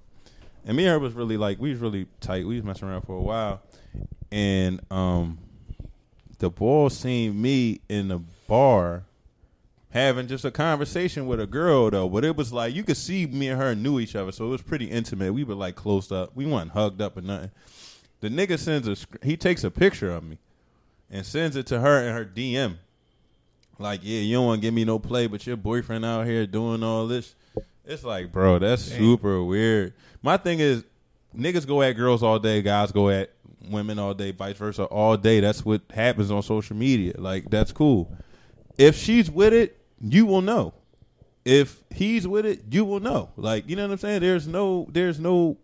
and 0.66 0.76
me 0.76 0.82
and 0.84 0.90
her 0.92 0.98
was 0.98 1.14
really 1.14 1.38
like 1.38 1.58
we 1.58 1.70
was 1.70 1.78
really 1.78 2.08
tight. 2.20 2.46
We 2.46 2.56
was 2.56 2.64
messing 2.64 2.88
around 2.88 3.06
for 3.06 3.16
a 3.16 3.22
while, 3.22 3.62
and 4.30 4.82
um, 4.90 5.38
the 6.40 6.50
boy 6.50 6.88
seen 6.88 7.40
me 7.40 7.80
in 7.88 8.08
the 8.08 8.20
bar 8.48 9.04
having 9.96 10.26
just 10.26 10.44
a 10.44 10.50
conversation 10.50 11.26
with 11.26 11.40
a 11.40 11.46
girl 11.46 11.90
though. 11.90 12.08
But 12.08 12.24
it 12.24 12.36
was 12.36 12.52
like 12.52 12.74
you 12.74 12.84
could 12.84 12.96
see 12.96 13.26
me 13.26 13.48
and 13.48 13.60
her 13.60 13.74
knew 13.74 13.98
each 13.98 14.14
other, 14.14 14.30
so 14.30 14.46
it 14.46 14.50
was 14.50 14.62
pretty 14.62 14.86
intimate. 14.86 15.32
We 15.32 15.42
were 15.42 15.54
like 15.54 15.74
close 15.74 16.12
up. 16.12 16.36
We 16.36 16.46
weren't 16.46 16.72
hugged 16.72 17.00
up 17.00 17.16
or 17.16 17.22
nothing. 17.22 17.50
The 18.20 18.28
nigga 18.28 18.58
sends 18.58 18.86
a 18.88 18.96
he 19.24 19.36
takes 19.36 19.64
a 19.64 19.70
picture 19.70 20.10
of 20.10 20.22
me 20.22 20.38
and 21.10 21.24
sends 21.24 21.56
it 21.56 21.66
to 21.68 21.80
her 21.80 22.02
in 22.06 22.14
her 22.14 22.24
DM. 22.24 22.76
like, 23.78 24.00
yeah, 24.02 24.20
you 24.20 24.36
don't 24.36 24.46
want 24.46 24.60
to 24.60 24.66
give 24.66 24.74
me 24.74 24.84
no 24.84 24.98
play, 24.98 25.26
but 25.26 25.46
your 25.46 25.56
boyfriend 25.56 26.04
out 26.04 26.26
here 26.26 26.46
doing 26.46 26.82
all 26.82 27.06
this. 27.06 27.34
It's 27.84 28.02
like, 28.04 28.32
bro, 28.32 28.58
that's 28.58 28.82
super 28.82 29.42
weird. 29.42 29.94
My 30.22 30.36
thing 30.36 30.58
is, 30.58 30.84
niggas 31.36 31.66
go 31.66 31.82
at 31.82 31.92
girls 31.92 32.22
all 32.22 32.38
day, 32.38 32.60
guys 32.62 32.90
go 32.90 33.08
at 33.10 33.30
women 33.70 33.98
all 33.98 34.14
day, 34.14 34.32
vice 34.32 34.56
versa, 34.56 34.84
all 34.84 35.16
day. 35.16 35.40
That's 35.40 35.64
what 35.64 35.82
happens 35.90 36.30
on 36.30 36.42
social 36.42 36.74
media. 36.76 37.14
Like, 37.16 37.48
that's 37.48 37.70
cool. 37.72 38.10
If 38.76 38.96
she's 38.96 39.30
with 39.30 39.52
it, 39.54 39.78
you 40.00 40.26
will 40.26 40.42
know. 40.42 40.74
If 41.44 41.84
he's 41.94 42.26
with 42.26 42.44
it, 42.44 42.62
you 42.70 42.84
will 42.84 43.00
know. 43.00 43.30
Like, 43.36 43.68
you 43.68 43.76
know 43.76 43.84
what 43.86 43.92
I'm 43.92 43.98
saying? 43.98 44.20
There's 44.20 44.48
no, 44.48 44.86
there's 44.90 45.20
no 45.20 45.58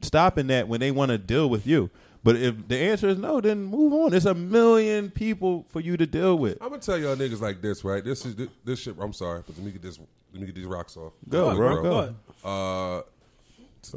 stopping 0.00 0.46
that 0.46 0.68
when 0.68 0.80
they 0.80 0.90
want 0.90 1.10
to 1.10 1.18
deal 1.18 1.50
with 1.50 1.66
you. 1.66 1.90
But 2.24 2.36
if 2.36 2.66
the 2.66 2.76
answer 2.76 3.08
is 3.08 3.18
no, 3.18 3.40
then 3.40 3.64
move 3.64 3.92
on. 3.92 4.10
There's 4.10 4.26
a 4.26 4.34
million 4.34 5.10
people 5.10 5.64
for 5.68 5.80
you 5.80 5.96
to 5.96 6.06
deal 6.06 6.36
with. 6.36 6.58
I'm 6.60 6.70
gonna 6.70 6.82
tell 6.82 6.98
y'all 6.98 7.14
niggas 7.16 7.40
like 7.40 7.62
this, 7.62 7.84
right? 7.84 8.04
This 8.04 8.26
is 8.26 8.34
this, 8.34 8.48
this 8.64 8.80
shit. 8.80 8.96
I'm 8.98 9.12
sorry, 9.12 9.42
but 9.46 9.56
let 9.56 9.64
me 9.64 9.70
get 9.70 9.82
this. 9.82 9.98
Let 10.32 10.40
me 10.40 10.46
get 10.46 10.56
these 10.56 10.66
rocks 10.66 10.96
off. 10.96 11.12
Go, 11.28 11.54
bro, 11.54 11.82
go. 11.82 12.14
Uh, 12.44 13.02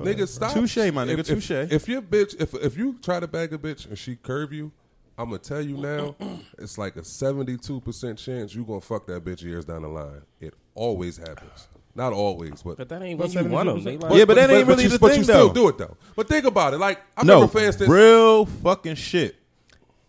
nigga, 0.01 0.27
stop. 0.27 0.53
Touche, 0.53 0.77
my 0.77 1.05
nigga, 1.05 1.19
If- 1.19 1.19
if- 1.19 1.27
touche. 1.27 1.51
If, 1.51 1.89
your 1.89 2.01
bitch, 2.01 2.39
if 2.39 2.53
if 2.53 2.77
you 2.77 2.97
try 3.01 3.19
to 3.19 3.27
bag 3.27 3.53
a 3.53 3.57
bitch 3.57 3.87
and 3.87 3.97
she 3.97 4.15
curve 4.15 4.53
you, 4.53 4.71
I'm 5.17 5.25
gonna 5.25 5.37
tell 5.39 5.61
you 5.61 5.77
now, 5.77 6.15
it's 6.57 6.77
like 6.77 6.95
a 6.95 7.03
72 7.03 7.81
percent 7.81 8.17
chance 8.17 8.55
you 8.55 8.63
gonna 8.65 8.81
fuck 8.81 9.05
that 9.07 9.23
bitch 9.23 9.43
years 9.43 9.65
down 9.65 9.83
the 9.83 9.87
line. 9.87 10.21
It 10.39 10.53
always 10.73 11.17
happens. 11.17 11.67
Not 11.93 12.13
always, 12.13 12.63
but 12.63 12.77
But 12.77 12.87
that 12.89 13.01
ain't 13.01 13.19
But 13.19 13.29
when 13.33 13.45
you 13.45 13.51
want 13.51 13.67
them. 13.67 13.81
72%. 13.81 14.01
Like, 14.01 14.13
Yeah, 14.17 14.25
but 14.25 14.35
that 14.35 14.49
ain't 14.49 14.67
really 14.67 14.83
you, 14.83 14.89
the 14.89 14.99
but 14.99 15.09
thing, 15.11 15.17
you 15.19 15.23
still 15.25 15.47
though. 15.49 15.53
do 15.53 15.67
it 15.67 15.77
though. 15.77 15.97
But 16.15 16.27
think 16.29 16.45
about 16.45 16.73
it. 16.73 16.77
Like 16.77 17.01
I 17.17 17.23
No, 17.23 17.33
remember, 17.35 17.51
for 17.59 17.65
instance, 17.65 17.89
real 17.89 18.45
fucking 18.45 18.95
shit. 18.95 19.35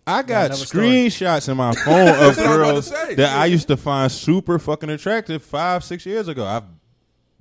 I 0.06 0.22
got 0.22 0.46
another 0.46 0.64
story. 0.64 0.86
screenshots 0.86 1.48
in 1.48 1.56
my 1.56 1.74
phone 1.74 2.08
of 2.08 2.14
what 2.16 2.20
I 2.20 2.26
was 2.26 2.38
about 2.38 2.52
to 2.52 2.56
girls 3.06 3.16
that 3.16 3.36
I 3.36 3.46
used 3.46 3.68
to 3.68 3.76
find 3.76 4.10
super 4.10 4.58
fucking 4.58 4.90
attractive 4.90 5.42
five, 5.42 5.84
six 5.84 6.06
years 6.06 6.28
ago. 6.28 6.44
I've 6.46 6.64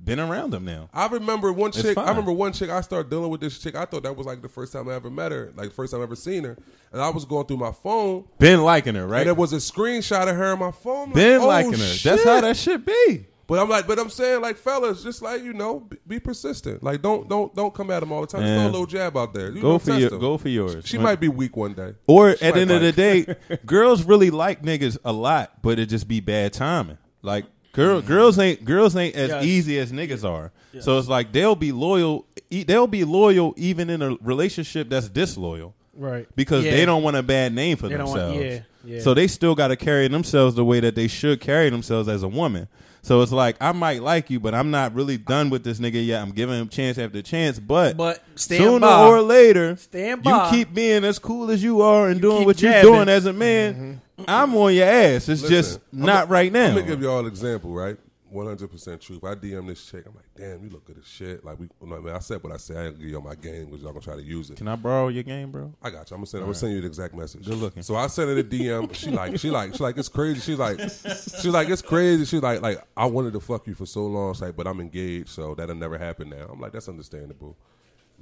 been 0.04 0.20
around 0.20 0.52
them 0.52 0.66
now. 0.66 0.90
I 0.94 1.08
remember 1.08 1.54
one 1.54 1.70
It's 1.70 1.82
chick. 1.82 1.96
fine. 1.96 2.06
I 2.06 2.10
remember 2.10 2.32
one 2.32 2.54
chick. 2.54 2.70
I 2.70 2.82
started 2.82 3.10
dealing 3.10 3.30
with 3.30 3.42
this 3.42 3.60
chick. 3.60 3.76
I 3.76 3.86
thought 3.86 4.04
that 4.04 4.16
was 4.16 4.26
like 4.26 4.42
the 4.42 4.50
first 4.50 4.74
time 4.74 4.90
I 4.90 4.94
ever 4.94 5.10
met 5.10 5.32
her, 5.32 5.52
like 5.56 5.70
the 5.70 5.76
first 5.76 5.92
time 5.92 6.02
I 6.02 6.04
ever 6.04 6.16
seen 6.16 6.44
her. 6.44 6.58
And 6.92 7.02
I 7.02 7.10
was 7.10 7.26
going 7.26 7.46
through 7.48 7.58
my 7.58 7.72
phone, 7.72 8.26
Been 8.40 8.64
liking 8.64 8.96
her, 8.96 9.08
right? 9.08 9.20
and 9.20 9.28
there 9.28 9.36
was 9.36 9.54
a 9.54 9.58
screenshot 9.58 10.30
of 10.30 10.36
her 10.36 10.54
on 10.54 10.60
my 10.60 10.72
phone. 10.72 11.08
Like, 11.08 11.16
Been 11.16 11.42
oh, 11.42 11.48
liking 11.48 11.74
her. 11.74 11.78
Shit. 11.78 12.04
That's 12.12 12.24
how 12.24 12.42
that 12.42 12.58
should 12.58 12.86
be. 12.86 13.28
But 13.48 13.60
I'm 13.60 13.68
like, 13.68 13.86
but 13.86 14.00
I'm 14.00 14.10
saying, 14.10 14.40
like, 14.40 14.56
fellas, 14.56 15.04
just 15.04 15.22
like 15.22 15.44
you 15.44 15.52
know, 15.52 15.82
be, 15.82 15.98
be 16.08 16.20
persistent. 16.22 16.82
Like, 16.82 17.02
don't 17.02 17.28
don't 17.28 17.54
don't 17.54 17.74
come 17.74 17.92
at 17.92 18.02
him 18.02 18.14
all 18.14 18.22
the 18.22 18.28
time. 18.28 18.44
Just 18.44 18.54
throw 18.54 18.64
a 18.64 18.72
little 18.72 18.86
jab 18.86 19.18
out 19.18 19.34
there. 19.34 19.52
You 19.52 19.62
Go 19.62 19.78
for 19.78 19.92
your, 19.94 20.10
go 20.12 20.38
for 20.38 20.48
yours. 20.48 20.88
She 20.88 20.98
might 20.98 21.20
be 21.20 21.28
weak 21.28 21.58
one 21.58 21.74
day. 21.74 21.96
Or 22.08 22.36
She 22.38 22.46
at 22.46 22.54
the 22.54 22.62
end 22.62 22.72
of 22.72 22.82
the 22.82 22.94
day, 22.94 23.36
girls 23.66 24.04
really 24.06 24.30
like 24.32 24.62
niggas 24.62 24.98
a 25.04 25.12
lot, 25.12 25.62
but 25.62 25.80
it 25.80 25.88
just 25.88 26.08
be 26.08 26.22
bad 26.22 26.54
timing. 26.54 26.98
Like 27.24 27.44
girl, 27.74 28.02
mm. 28.02 28.06
girls 28.06 28.38
ain't 28.40 28.64
girls 28.66 28.96
ain't 28.96 29.16
as 29.16 29.30
Yes. 29.30 29.44
easy 29.46 29.80
as 29.80 29.92
niggas 29.92 30.24
are. 30.28 30.52
So 30.80 30.98
it's 30.98 31.08
like 31.10 31.32
they'll 31.34 31.56
be 31.56 31.72
loyal. 31.72 32.26
They'll 32.50 32.88
be 32.88 33.04
loyal 33.04 33.54
even 33.58 33.90
in 33.90 34.02
a 34.02 34.16
relationship 34.22 34.90
that's 34.90 35.10
disloyal 35.10 35.74
Right. 35.96 36.28
because 36.36 36.64
Yeah. 36.66 36.72
they 36.72 36.86
don't 36.86 37.04
want 37.04 37.18
a 37.18 37.24
bad 37.24 37.54
name 37.54 37.76
for 37.78 37.90
They 37.90 37.98
themselves. 37.98 38.36
want- 38.36 38.46
yeah, 38.46 38.60
yeah. 38.86 39.00
So 39.02 39.14
they 39.14 39.28
still 39.28 39.54
got 39.56 39.68
to 39.68 39.76
carry 39.76 40.08
themselves 40.08 40.56
the 40.56 40.64
way 40.64 40.80
that 40.80 40.96
they 40.96 41.08
should 41.08 41.42
carry 41.42 41.70
themselves 41.70 42.08
as 42.08 42.24
a 42.24 42.28
woman. 42.30 42.68
So 43.04 43.22
it's 43.22 43.32
like 43.32 43.56
I 43.60 43.72
might 43.72 44.04
like 44.04 44.30
you, 44.30 44.40
but 44.40 44.54
I'm 44.54 44.70
not 44.72 44.94
really 44.94 45.18
done 45.18 45.50
with 45.50 45.64
this 45.64 45.80
nigga 45.80 46.06
yet. 46.06 46.22
I'm 46.22 46.32
giving 46.32 46.60
him 46.60 46.70
chance 46.70 46.98
after 46.98 47.22
chance, 47.22 47.60
but 47.60 47.98
But 47.98 48.24
stand 48.36 48.64
sooner 48.64 48.80
by. 48.80 49.08
or 49.08 49.22
later, 49.22 49.76
Stand 49.76 50.22
by. 50.24 50.46
you 50.46 50.52
keep 50.52 50.74
being 50.74 51.04
as 51.04 51.18
cool 51.18 51.50
as 51.50 51.64
you 51.64 51.82
are 51.82 52.10
and 52.10 52.22
doing 52.22 52.40
keep 52.40 52.46
what 52.48 52.62
you're 52.62 52.82
doing 52.82 53.10
as 53.10 53.26
a 53.26 53.34
man. 53.34 53.74
Mm-hmm. 53.74 54.24
I'm 54.28 54.56
on 54.56 54.74
your 54.76 54.86
ass. 54.86 55.28
It's 55.30 55.42
just 55.42 55.52
Listen, 55.52 55.82
I'm 55.94 56.06
not 56.06 56.30
right 56.30 56.52
now. 56.52 56.68
I'm 56.68 56.76
gonna 56.76 56.86
give 56.88 57.02
y'all 57.02 57.20
an 57.22 57.26
example, 57.26 57.72
right? 57.74 57.98
100 58.32 58.72
percent 58.72 59.02
truth. 59.02 59.24
I 59.24 59.36
DM 59.36 59.68
this 59.68 59.86
chick. 59.86 60.06
I'm 60.08 60.16
like, 60.16 60.26
damn, 60.36 60.64
you 60.64 60.70
look 60.70 60.86
good 60.86 60.98
as 60.98 61.06
shit. 61.08 61.44
Like 61.44 61.60
we, 61.60 61.68
no, 61.82 62.00
man, 62.02 62.16
I 62.16 62.20
said 62.20 62.42
what 62.44 62.54
I 62.54 62.58
said. 62.58 62.78
I 62.78 62.86
ain't 62.86 62.94
gonna 62.96 63.04
give 63.04 63.12
y'all 63.14 63.22
my 63.22 63.36
game 63.36 63.66
because 63.66 63.82
y'all 63.82 63.92
gonna 63.92 64.04
try 64.04 64.16
to 64.16 64.22
use 64.24 64.50
it. 64.50 64.58
Can 64.58 64.68
I 64.68 64.76
borrow 64.76 65.10
your 65.10 65.24
game, 65.24 65.52
bro? 65.52 65.74
I 65.82 65.90
got 65.90 66.10
you. 66.10 66.16
I'm 66.16 66.20
gonna 66.22 66.26
send. 66.28 66.42
I'm 66.44 66.48
gonna 66.48 66.56
send 66.56 66.74
you 66.74 66.82
the 66.82 66.88
exact 66.88 67.14
message. 67.14 67.46
Good 67.46 67.58
looking. 67.58 67.84
So 67.84 67.96
I 67.96 68.08
sent 68.08 68.30
her 68.30 68.42
the 68.42 68.44
DM. 68.44 68.94
She 68.96 69.12
like. 69.12 69.38
She 69.40 69.50
like. 69.50 69.74
She 69.76 69.84
like. 69.84 69.98
It's 69.98 70.10
crazy. 70.10 70.40
She's 70.40 70.60
like. 70.60 70.80
She's 70.80 71.46
like. 71.48 71.70
It's 71.70 71.82
crazy. 71.82 72.26
She's 72.26 72.42
like. 72.42 72.62
Like 72.62 72.82
I 72.96 73.06
wanted 73.06 73.34
to 73.34 73.40
fuck 73.40 73.68
you 73.68 73.74
for 73.76 73.86
so 73.86 74.06
long. 74.08 74.32
It's 74.32 74.42
like, 74.42 74.56
but 74.56 74.68
I'm 74.68 74.80
engaged, 74.80 75.30
so 75.30 75.54
that'll 75.56 75.76
never 75.76 75.98
happen 75.98 76.30
now. 76.30 76.48
I'm 76.52 76.60
like, 76.60 76.72
that's 76.72 76.88
understandable. 76.90 77.58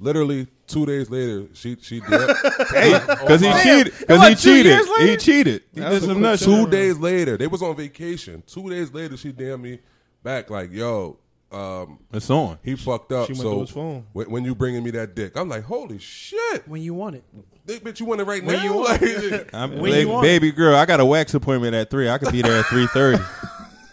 Literally 0.02 0.46
two 0.66 0.86
days 0.86 1.10
later, 1.10 1.46
she 1.52 1.76
she 1.80 2.00
did. 2.00 2.10
Because 2.70 3.42
oh 3.42 3.44
he 3.44 3.46
Oh, 3.46 3.50
my- 3.50 3.62
cheated. 3.62 3.92
Because 3.98 4.18
What, 4.18 4.28
he 4.30 4.34
two 4.34 4.62
cheated. 4.62 4.86
He 5.10 5.16
cheated. 5.18 5.62
He 5.74 5.80
did 5.80 6.02
some 6.02 6.22
nuts. 6.22 6.42
Two 6.44 6.66
days 6.68 6.96
later, 6.98 7.36
they 7.36 7.46
was 7.46 7.62
on 7.62 7.76
vacation. 7.76 8.42
Two 8.46 8.70
days 8.70 8.92
later, 8.94 9.16
she 9.18 9.30
damn 9.32 9.60
me 9.60 9.78
back 10.22 10.50
like, 10.50 10.72
yo, 10.72 11.18
um, 11.52 11.98
It's 12.12 12.30
on. 12.30 12.58
he 12.62 12.76
fucked 12.76 13.12
up. 13.12 13.26
She 13.26 13.32
went 13.32 13.42
so 13.42 13.50
through 13.50 13.60
his 13.60 13.70
phone. 13.70 14.06
When, 14.12 14.30
when 14.30 14.44
you 14.44 14.54
bringing 14.54 14.82
me 14.84 14.90
that 14.92 15.14
dick, 15.14 15.36
I'm 15.36 15.48
like, 15.48 15.64
holy 15.64 15.98
shit, 15.98 16.66
When 16.68 16.82
you 16.82 16.94
want 16.94 17.16
it. 17.16 17.24
Dick, 17.66 17.84
bitch, 17.84 18.00
you 18.00 18.06
want 18.06 18.20
it 18.20 18.24
right 18.24 18.44
When 18.44 18.56
now? 18.56 18.64
you 18.64 18.74
want 18.74 19.02
Like, 19.02 19.54
I'm, 19.54 19.78
When 19.78 19.92
ba- 19.92 20.00
you 20.00 20.08
want 20.08 20.22
baby 20.24 20.52
girl, 20.52 20.74
I 20.76 20.86
got 20.86 21.00
a 21.00 21.04
wax 21.04 21.34
appointment 21.34 21.74
at 21.74 21.90
three. 21.90 22.08
I 22.08 22.18
could 22.18 22.32
be 22.32 22.42
there 22.42 22.58
at 22.60 22.66
three 22.66 22.86
thirty. 22.88 23.22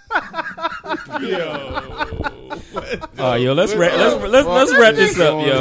Oh, 3.20 3.34
yo, 3.34 3.54
let's 3.54 3.74
wrap, 3.74 3.94
let's 3.98 4.16
let's 4.24 4.48
let's 4.48 4.78
wrap 4.78 4.94
this 4.94 5.20
up, 5.20 5.44
yo. 5.44 5.58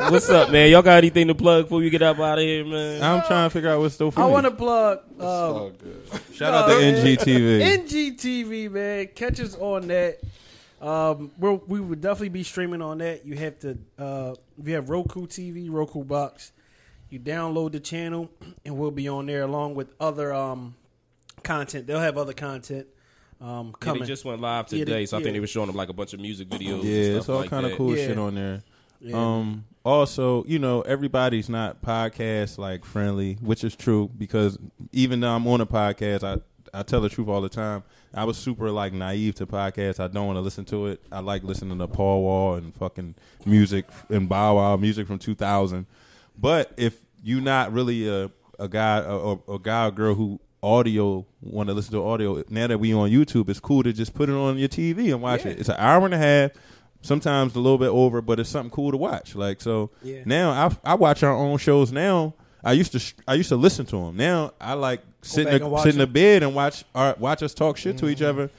What's 0.10 0.28
up, 0.28 0.50
man? 0.50 0.70
Y'all 0.70 0.82
got 0.82 0.98
anything 0.98 1.28
to 1.28 1.34
plug 1.34 1.66
before 1.66 1.78
we 1.78 1.90
get 1.90 2.02
up 2.02 2.18
out 2.18 2.38
of 2.38 2.44
here, 2.44 2.64
man? 2.64 3.02
I'm 3.02 3.22
trying 3.22 3.48
to 3.48 3.52
figure 3.52 3.70
out 3.70 3.78
what's 3.80 3.94
still 3.94 4.10
for 4.10 4.20
I 4.20 4.24
want 4.26 4.46
to 4.46 4.50
plug 4.50 5.00
uh, 5.18 5.70
Shout 6.32 6.54
out 6.54 6.66
to 6.68 6.74
NGTV. 6.74 7.60
NGTV, 7.86 8.70
man. 8.70 9.08
Catch 9.14 9.40
us 9.40 9.56
on 9.56 9.86
that. 9.88 10.18
Um, 10.80 11.30
we're, 11.38 11.52
we 11.52 11.80
would 11.80 12.00
definitely 12.00 12.30
be 12.30 12.42
streaming 12.42 12.82
on 12.82 12.98
that. 12.98 13.24
You 13.24 13.36
have 13.36 13.58
to, 13.60 13.78
uh, 13.98 14.34
we 14.56 14.72
have 14.72 14.90
Roku 14.90 15.26
TV, 15.26 15.70
Roku 15.70 16.02
Box. 16.04 16.52
You 17.10 17.20
download 17.20 17.72
the 17.72 17.80
channel, 17.80 18.30
and 18.64 18.76
we'll 18.76 18.90
be 18.90 19.08
on 19.08 19.26
there 19.26 19.42
along 19.42 19.76
with 19.76 19.92
other 20.00 20.32
um, 20.32 20.74
content. 21.44 21.86
They'll 21.86 22.00
have 22.00 22.18
other 22.18 22.32
content 22.32 22.86
um, 23.40 23.66
Yeah, 23.68 23.72
coming. 23.80 24.00
they 24.02 24.06
just 24.06 24.24
went 24.24 24.40
live 24.40 24.66
Yeah, 24.70 24.80
today, 24.80 24.92
they- 24.92 25.06
so 25.06 25.16
I 25.16 25.20
yeah. 25.20 25.24
think 25.24 25.34
they 25.34 25.40
were 25.40 25.46
showing 25.46 25.66
them 25.68 25.76
like 25.76 25.88
a 25.88 25.92
bunch 25.94 26.12
of 26.12 26.20
music 26.20 26.48
videos. 26.48 26.82
Yeah, 26.84 27.06
and 27.06 27.16
it's 27.16 27.28
all 27.28 27.40
like 27.40 27.50
kind 27.50 27.66
of 27.66 27.76
cool 27.76 27.96
Yeah. 27.96 28.06
shit 28.08 28.18
on 28.18 28.34
there. 28.34 28.62
Yeah. 29.00 29.16
Um, 29.16 29.64
also, 29.84 30.44
you 30.44 30.58
know, 30.58 30.82
everybody's 30.82 31.48
not 31.48 31.80
podcast 31.82 32.58
like 32.58 32.84
friendly, 32.84 33.34
which 33.40 33.64
is 33.64 33.74
true 33.74 34.10
because 34.18 34.58
even 34.92 35.20
though 35.20 35.30
I'm 35.34 35.46
on 35.46 35.60
a 35.60 35.66
podcast, 35.66 36.22
I 36.22 36.40
I 36.72 36.84
tell 36.84 37.00
the 37.00 37.08
truth 37.08 37.26
all 37.26 37.40
the 37.40 37.48
time. 37.48 37.82
I 38.14 38.22
was 38.24 38.36
super 38.36 38.70
like 38.70 38.92
naive 38.92 39.34
to 39.36 39.46
podcasts. 39.46 39.98
I 39.98 40.06
don't 40.06 40.26
want 40.26 40.36
to 40.36 40.40
listen 40.40 40.64
to 40.66 40.86
it. 40.86 41.00
I 41.10 41.18
like 41.20 41.42
listening 41.42 41.78
to 41.78 41.88
Paul 41.88 42.22
Wall 42.22 42.54
and 42.54 42.72
fucking 42.76 43.16
music 43.44 43.86
and 44.08 44.28
Bow 44.28 44.56
Wow 44.56 44.76
music 44.76 45.06
from 45.08 45.18
2000. 45.18 45.86
But 46.38 46.72
if 46.76 47.00
you're 47.24 47.40
not 47.40 47.72
really 47.72 48.06
a 48.08 48.30
a 48.58 48.68
guy 48.68 48.98
a, 48.98 49.32
a 49.52 49.58
guy 49.58 49.86
or 49.86 49.90
girl 49.90 50.14
who 50.14 50.38
audio 50.62 51.26
want 51.40 51.68
to 51.68 51.74
listen 51.74 51.92
to 51.92 52.04
audio, 52.04 52.42
now 52.48 52.66
that 52.66 52.78
we 52.78 52.92
on 52.92 53.10
YouTube, 53.10 53.48
it's 53.48 53.60
cool 53.60 53.82
to 53.82 53.92
just 53.92 54.14
put 54.14 54.28
it 54.28 54.34
on 54.34 54.58
your 54.58 54.68
TV 54.68 55.12
and 55.12 55.22
watch 55.22 55.46
it. 55.46 55.58
It's 55.58 55.68
an 55.68 55.76
hour 55.78 56.04
and 56.04 56.14
a 56.14 56.18
half 56.18 56.50
sometimes 57.02 57.54
a 57.54 57.60
little 57.60 57.78
bit 57.78 57.88
over, 57.88 58.20
but 58.20 58.38
it's 58.38 58.50
something 58.50 58.70
cool 58.70 58.90
to 58.90 58.96
watch. 58.96 59.34
Like 59.34 59.60
so, 59.60 59.90
Yeah. 60.02 60.22
now 60.24 60.50
I 60.50 60.92
I 60.92 60.94
watch 60.94 61.22
our 61.22 61.34
own 61.34 61.58
shows 61.58 61.92
now. 61.92 62.34
I 62.62 62.72
used 62.72 62.92
to 62.92 62.98
sh- 62.98 63.14
I 63.26 63.34
used 63.34 63.48
to 63.48 63.56
listen 63.56 63.86
to 63.86 63.96
them. 63.96 64.16
Now 64.16 64.52
I 64.60 64.74
like 64.74 65.00
sit 65.22 65.46
in, 65.46 65.78
sit 65.78 65.94
in 65.94 65.98
the 65.98 66.06
bed 66.06 66.42
and 66.42 66.54
watch 66.54 66.84
our, 66.94 67.14
watch 67.18 67.42
us 67.42 67.54
talk 67.54 67.76
shit 67.76 67.98
to 67.98 68.08
each 68.08 68.18
mm-hmm. 68.18 68.40
other 68.40 68.50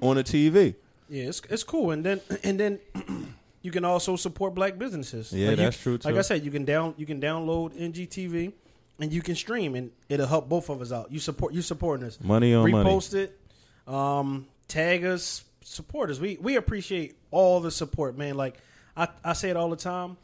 on 0.00 0.16
the 0.16 0.24
TV. 0.24 0.74
Yeah, 1.08 1.24
it's 1.24 1.40
it's 1.48 1.64
cool, 1.64 1.90
and 1.90 2.04
then 2.04 2.20
and 2.44 2.60
then 2.60 2.78
you 3.62 3.70
can 3.70 3.84
also 3.84 4.16
support 4.16 4.54
black 4.54 4.78
businesses. 4.78 5.32
Yeah, 5.32 5.50
you- 5.50 5.56
that's 5.56 5.80
true, 5.80 5.98
Like. 6.04 6.16
I 6.16 6.20
said, 6.22 6.44
you 6.44 6.50
can 6.50 6.64
down 6.64 6.94
you 6.96 7.06
can 7.06 7.20
download 7.20 7.74
NGTV, 7.78 8.52
and 9.00 9.12
you 9.12 9.22
can 9.22 9.34
stream, 9.34 9.74
and 9.74 9.90
it'll 10.08 10.26
help 10.26 10.48
both 10.48 10.68
of 10.68 10.80
us 10.80 10.92
out. 10.92 11.12
You 11.12 11.18
support 11.18 11.52
you 11.54 11.62
supporting 11.62 12.06
us. 12.06 12.18
Money 12.22 12.54
on 12.54 12.70
money. 12.70 12.88
Repost 12.88 13.14
it, 13.14 13.38
um, 13.86 14.46
tag 14.68 15.04
us, 15.04 15.44
support 15.62 16.10
us. 16.10 16.18
We 16.18 16.38
we 16.40 16.56
appreciate 16.56 17.16
all 17.30 17.60
the 17.60 17.70
support, 17.70 18.16
man. 18.16 18.36
Like 18.36 18.56
I 18.96 19.08
I 19.24 19.32
say 19.34 19.50
it 19.50 19.56
all 19.56 19.70
the 19.70 19.76
time. 19.76 20.16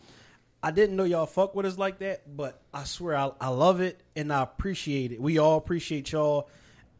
I 0.64 0.70
didn't 0.70 0.94
know 0.94 1.02
y'all 1.02 1.26
fuck 1.26 1.56
with 1.56 1.66
us 1.66 1.76
like 1.76 1.98
that, 1.98 2.36
but 2.36 2.60
I 2.72 2.84
swear 2.84 3.16
I, 3.16 3.32
I 3.40 3.48
love 3.48 3.80
it 3.80 4.00
and 4.14 4.32
I 4.32 4.42
appreciate 4.42 5.10
it. 5.10 5.20
We 5.20 5.38
all 5.38 5.56
appreciate 5.58 6.12
y'all. 6.12 6.48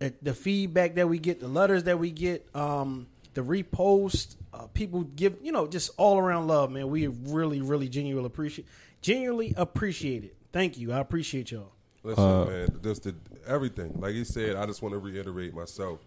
Uh, 0.00 0.10
The 0.20 0.34
feedback 0.34 0.96
that 0.96 1.08
we 1.08 1.20
get, 1.20 1.38
the 1.38 1.46
letters 1.46 1.84
that 1.84 2.00
we 2.00 2.10
get, 2.10 2.44
um, 2.56 3.06
the 3.34 3.40
repost, 3.42 4.34
uh, 4.52 4.66
people 4.74 5.02
give, 5.02 5.36
you 5.42 5.52
know, 5.52 5.68
just 5.68 5.92
all 5.96 6.18
around 6.18 6.48
love, 6.48 6.72
man. 6.72 6.88
We 6.90 7.06
really, 7.06 7.60
really 7.62 7.88
genuinely 7.88 8.26
appreciate, 8.26 8.66
genuinely 9.00 9.54
appreciate 9.56 10.24
it. 10.24 10.34
Thank 10.52 10.78
you. 10.78 10.92
I 10.92 10.98
appreciate 10.98 11.50
y'all. 11.50 11.72
Listen, 12.04 12.24
Uh, 12.24 12.44
man, 12.44 12.68
just 12.82 13.04
the, 13.04 13.14
everything. 13.46 13.92
Like 14.00 14.12
he 14.14 14.24
said, 14.24 14.56
I 14.56 14.66
just 14.66 14.82
want 14.82 14.92
to 14.94 14.98
reiterate 14.98 15.54
myself. 15.54 16.00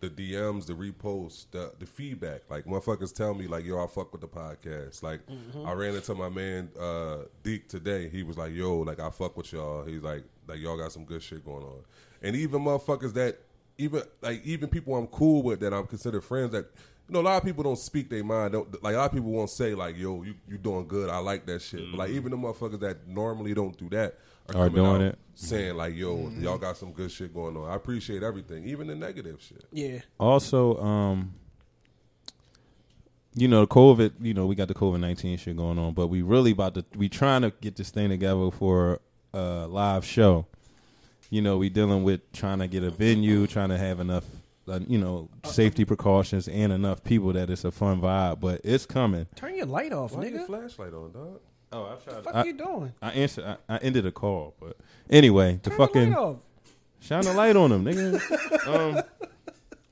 the 0.00 0.10
DMs, 0.10 0.66
the 0.66 0.74
reposts, 0.74 1.46
the 1.50 1.72
the 1.78 1.86
feedback. 1.86 2.42
Like 2.50 2.66
motherfuckers 2.66 3.14
tell 3.14 3.32
me 3.32 3.46
like, 3.46 3.64
yo, 3.64 3.82
I 3.82 3.86
fuck 3.86 4.12
with 4.12 4.20
the 4.20 4.28
podcast. 4.28 5.02
Like 5.02 5.20
I 5.64 5.72
ran 5.72 5.94
into 5.94 6.14
my 6.14 6.28
man 6.28 6.68
uh 6.78 7.18
Deke 7.42 7.66
today. 7.68 8.08
He 8.10 8.22
was 8.22 8.36
like, 8.36 8.52
yo, 8.52 8.78
like 8.80 9.00
I 9.00 9.08
fuck 9.10 9.34
with 9.36 9.50
y'all. 9.52 9.82
He's 9.84 10.02
like, 10.02 10.24
like 10.46 10.58
y'all 10.60 10.76
got 10.76 10.92
some 10.92 11.04
good 11.04 11.22
shit 11.22 11.42
going 11.44 11.62
on. 11.64 11.80
And 12.22 12.36
even 12.36 12.60
motherfuckers 12.62 13.14
that 13.14 13.38
even 13.78 14.02
like 14.20 14.44
even 14.44 14.68
people 14.68 14.94
I'm 14.94 15.06
cool 15.06 15.42
with 15.42 15.60
that 15.60 15.72
I'm 15.72 15.86
considered 15.86 16.22
friends 16.22 16.52
that 16.52 16.66
you 17.08 17.12
know, 17.12 17.20
a 17.20 17.22
lot 17.22 17.36
of 17.36 17.44
people 17.44 17.62
don't 17.62 17.78
speak 17.78 18.08
their 18.08 18.24
mind. 18.24 18.52
Don't, 18.52 18.82
like 18.82 18.94
a 18.94 18.98
lot 18.98 19.06
of 19.06 19.12
people 19.12 19.30
won't 19.30 19.50
say 19.50 19.74
like, 19.74 19.96
"Yo, 19.96 20.22
you 20.22 20.34
you 20.48 20.56
doing 20.58 20.86
good. 20.88 21.10
I 21.10 21.18
like 21.18 21.44
that 21.46 21.60
shit." 21.62 21.80
But 21.90 21.98
like 21.98 22.10
even 22.10 22.30
the 22.30 22.36
motherfuckers 22.36 22.80
that 22.80 23.06
normally 23.06 23.52
don't 23.54 23.76
do 23.76 23.88
that 23.90 24.18
Are 24.48 24.52
coming 24.54 24.74
doing 24.74 25.02
it. 25.02 25.18
saying 25.34 25.76
like, 25.76 25.94
"Yo, 25.94 26.30
y'all 26.38 26.58
got 26.58 26.76
some 26.76 26.92
good 26.92 27.10
shit 27.10 27.34
going 27.34 27.56
on." 27.56 27.68
I 27.70 27.74
appreciate 27.74 28.22
everything, 28.22 28.64
even 28.66 28.86
the 28.86 28.94
negative 28.94 29.42
shit. 29.42 29.64
Yeah. 29.70 29.98
Also, 30.18 30.78
um, 30.82 31.34
you 33.34 33.48
know, 33.48 33.66
COVID. 33.66 34.12
You 34.20 34.32
know, 34.32 34.46
we 34.46 34.54
got 34.54 34.68
the 34.68 34.74
COVID 34.74 35.00
nineteen 35.00 35.36
shit 35.36 35.56
going 35.56 35.78
on, 35.78 35.92
but 35.92 36.06
we 36.06 36.22
really 36.22 36.52
about 36.52 36.74
to. 36.74 36.84
We 36.96 37.08
trying 37.08 37.42
to 37.42 37.52
get 37.60 37.76
this 37.76 37.90
thing 37.90 38.08
together 38.08 38.50
for 38.50 39.00
a 39.34 39.66
live 39.66 40.04
show. 40.04 40.46
You 41.30 41.42
know, 41.42 41.58
we 41.58 41.68
dealing 41.68 42.04
with 42.04 42.20
trying 42.32 42.60
to 42.60 42.68
get 42.68 42.82
a 42.84 42.90
venue, 42.90 43.46
trying 43.46 43.70
to 43.70 43.78
have 43.78 43.98
enough, 43.98 44.24
uh, 44.68 44.80
you 44.88 44.98
know, 44.98 45.28
safety 45.44 45.84
precautions 45.84 46.48
and 46.48 46.72
enough 46.72 47.02
people 47.04 47.32
that 47.32 47.50
it's 47.50 47.64
a 47.64 47.70
fun 47.70 48.00
vibe. 48.00 48.40
But 48.40 48.60
it's 48.64 48.86
coming. 48.86 49.26
Turn 49.34 49.54
your 49.56 49.66
light 49.66 49.92
off, 49.92 50.12
Why 50.12 50.26
your 50.26 50.40
nigga. 50.40 50.46
flashlight 50.46 50.92
on, 50.94 51.12
dog? 51.12 51.40
Oh, 51.72 51.84
I 51.86 51.94
tried. 51.96 52.14
What 52.14 52.16
the 52.16 52.22
fuck 52.22 52.34
I, 52.36 52.44
you 52.44 52.52
doing? 52.52 52.92
I 53.02 53.10
answered. 53.10 53.44
I, 53.44 53.74
I 53.74 53.78
ended 53.78 54.06
a 54.06 54.12
call, 54.12 54.54
but 54.60 54.76
anyway, 55.10 55.58
the 55.62 55.70
Turn 55.70 55.78
fucking. 55.78 56.10
the 56.10 56.16
light 56.16 56.24
off. 56.24 56.36
Shine 57.00 57.26
a 57.26 57.32
light 57.34 57.56
on 57.56 57.70
them, 57.70 57.84
nigga. 57.84 58.66
um, 58.96 59.02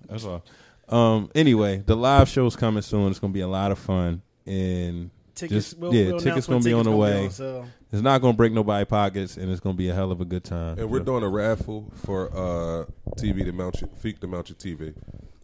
that's 0.08 0.24
all. 0.24 0.42
Um, 0.88 1.30
anyway, 1.34 1.78
the 1.84 1.96
live 1.96 2.28
show's 2.28 2.56
coming 2.56 2.82
soon. 2.82 3.10
It's 3.10 3.18
gonna 3.18 3.32
be 3.32 3.40
a 3.40 3.48
lot 3.48 3.70
of 3.72 3.78
fun, 3.78 4.22
and 4.46 5.10
Tickets, 5.34 5.70
just 5.70 5.78
we'll, 5.78 5.94
yeah, 5.94 6.10
we'll 6.10 6.20
tickets 6.20 6.46
gonna 6.46 6.58
when 6.58 6.64
be 6.64 6.72
on 6.72 6.84
the 6.84 6.90
way. 6.90 7.24
on 7.24 7.30
sale. 7.30 7.66
It's 7.90 8.02
not 8.02 8.20
gonna 8.20 8.36
break 8.36 8.52
nobody 8.52 8.84
pockets, 8.84 9.36
and 9.36 9.50
it's 9.50 9.60
gonna 9.60 9.76
be 9.76 9.88
a 9.88 9.94
hell 9.94 10.12
of 10.12 10.20
a 10.20 10.24
good 10.24 10.44
time. 10.44 10.78
And 10.78 10.90
we're 10.90 11.00
doing 11.00 11.22
a 11.22 11.28
raffle 11.28 11.90
for 12.04 12.30
uh, 12.30 12.84
TV 13.16 13.44
to 13.44 13.52
mount 13.52 13.80
your 13.80 13.90
feet 13.90 14.20
to 14.20 14.26
mount 14.26 14.48
your 14.50 14.56
TV. 14.56 14.94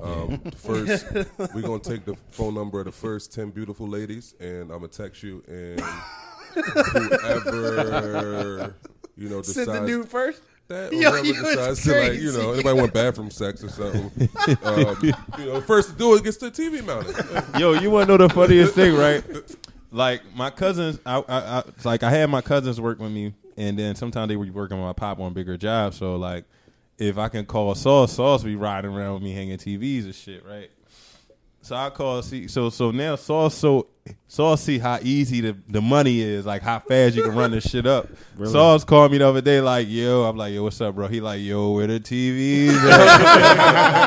Um, 0.01 0.39
first, 0.57 1.11
we're 1.55 1.63
gonna 1.63 1.79
take 1.79 2.05
the 2.05 2.15
phone 2.31 2.55
number 2.55 2.81
of 2.81 2.87
the 2.87 2.93
first 2.93 3.33
ten 3.33 3.51
beautiful 3.51 3.89
ladies, 3.89 4.35
and 4.41 4.71
I'm 4.71 4.81
gonna 4.81 4.89
text 4.89 5.23
you, 5.23 5.43
and 5.49 5.81
whoever 7.45 8.75
you 9.17 9.29
know 9.29 9.41
decides 9.41 9.67
Send 9.67 9.69
the 9.69 9.81
nude 9.81 10.09
first. 10.09 10.43
that, 10.69 10.93
or 10.93 10.97
Yo, 10.97 11.11
whoever 11.11 11.27
you 11.27 11.35
decides 11.35 11.83
to 11.85 12.01
like, 12.01 12.21
you 12.21 12.33
know, 12.33 12.53
anybody 12.53 12.79
want 12.79 12.93
bathroom 12.93 13.31
sex 13.31 13.65
or 13.65 13.69
something, 13.69 14.29
um, 14.63 14.97
you 15.39 15.47
know, 15.47 15.61
first 15.61 15.91
to 15.91 15.97
do 15.97 16.15
it 16.15 16.25
gets 16.25 16.37
the 16.37 16.51
TV 16.51 16.85
mounted. 16.85 17.61
Yo, 17.61 17.73
you 17.73 17.91
want 17.91 18.07
to 18.07 18.17
know 18.17 18.27
the 18.27 18.33
funniest 18.33 18.75
thing, 18.75 18.95
right? 18.95 19.25
Like 19.91 20.23
my 20.35 20.51
cousins, 20.51 20.99
I, 21.07 21.19
I, 21.19 21.39
I 21.59 21.63
like 21.85 22.03
I 22.03 22.11
had 22.11 22.29
my 22.29 22.43
cousins 22.43 22.81
work 22.81 22.99
with 22.99 23.11
me, 23.11 23.35
and 23.57 23.79
then 23.79 23.95
sometimes 23.95 24.29
they 24.29 24.37
were 24.37 24.51
working 24.53 24.79
on 24.79 24.85
my 24.85 24.93
pop 24.93 25.19
on 25.19 25.33
bigger 25.33 25.57
jobs. 25.57 25.97
So 25.97 26.17
like, 26.17 26.45
if 26.99 27.17
I 27.17 27.29
can 27.29 27.47
call 27.47 27.75
Sauce, 27.75 28.13
Sauce 28.13 28.43
be 28.43 28.57
riding 28.57 28.91
around 28.93 29.15
with 29.15 29.23
me 29.23 29.33
hanging 29.33 29.57
TVs 29.57 30.05
and 30.05 30.15
shit, 30.15 30.45
right? 30.45 30.71
So 31.63 31.77
I 31.77 31.91
call 31.91 32.23
see 32.23 32.49
so 32.49 32.71
so 32.71 32.91
now 32.91 33.17
Sauce 33.17 33.55
so 33.55 33.89
Sauce 34.29 34.63
see 34.63 34.79
how 34.79 34.99
easy 35.03 35.41
the, 35.41 35.57
the 35.69 35.81
money 35.81 36.21
is, 36.21 36.45
like 36.45 36.63
how 36.63 36.79
fast 36.81 37.17
you 37.17 37.23
can 37.23 37.35
run 37.35 37.51
this 37.51 37.69
shit 37.69 37.87
up. 37.87 38.09
Sauce 38.45 38.85
called 38.85 39.11
me 39.13 39.19
the 39.19 39.27
other 39.29 39.41
day, 39.41 39.61
like, 39.61 39.87
yo, 39.89 40.25
I'm 40.25 40.37
like, 40.37 40.53
yo, 40.53 40.63
what's 40.65 40.81
up, 40.81 40.95
bro? 40.95 41.09
He 41.09 41.21
like, 41.21 41.41
yo, 41.41 41.73
where 41.73 41.87
the 41.87 41.99
TVs? 41.99 42.75
at?" 42.91 43.99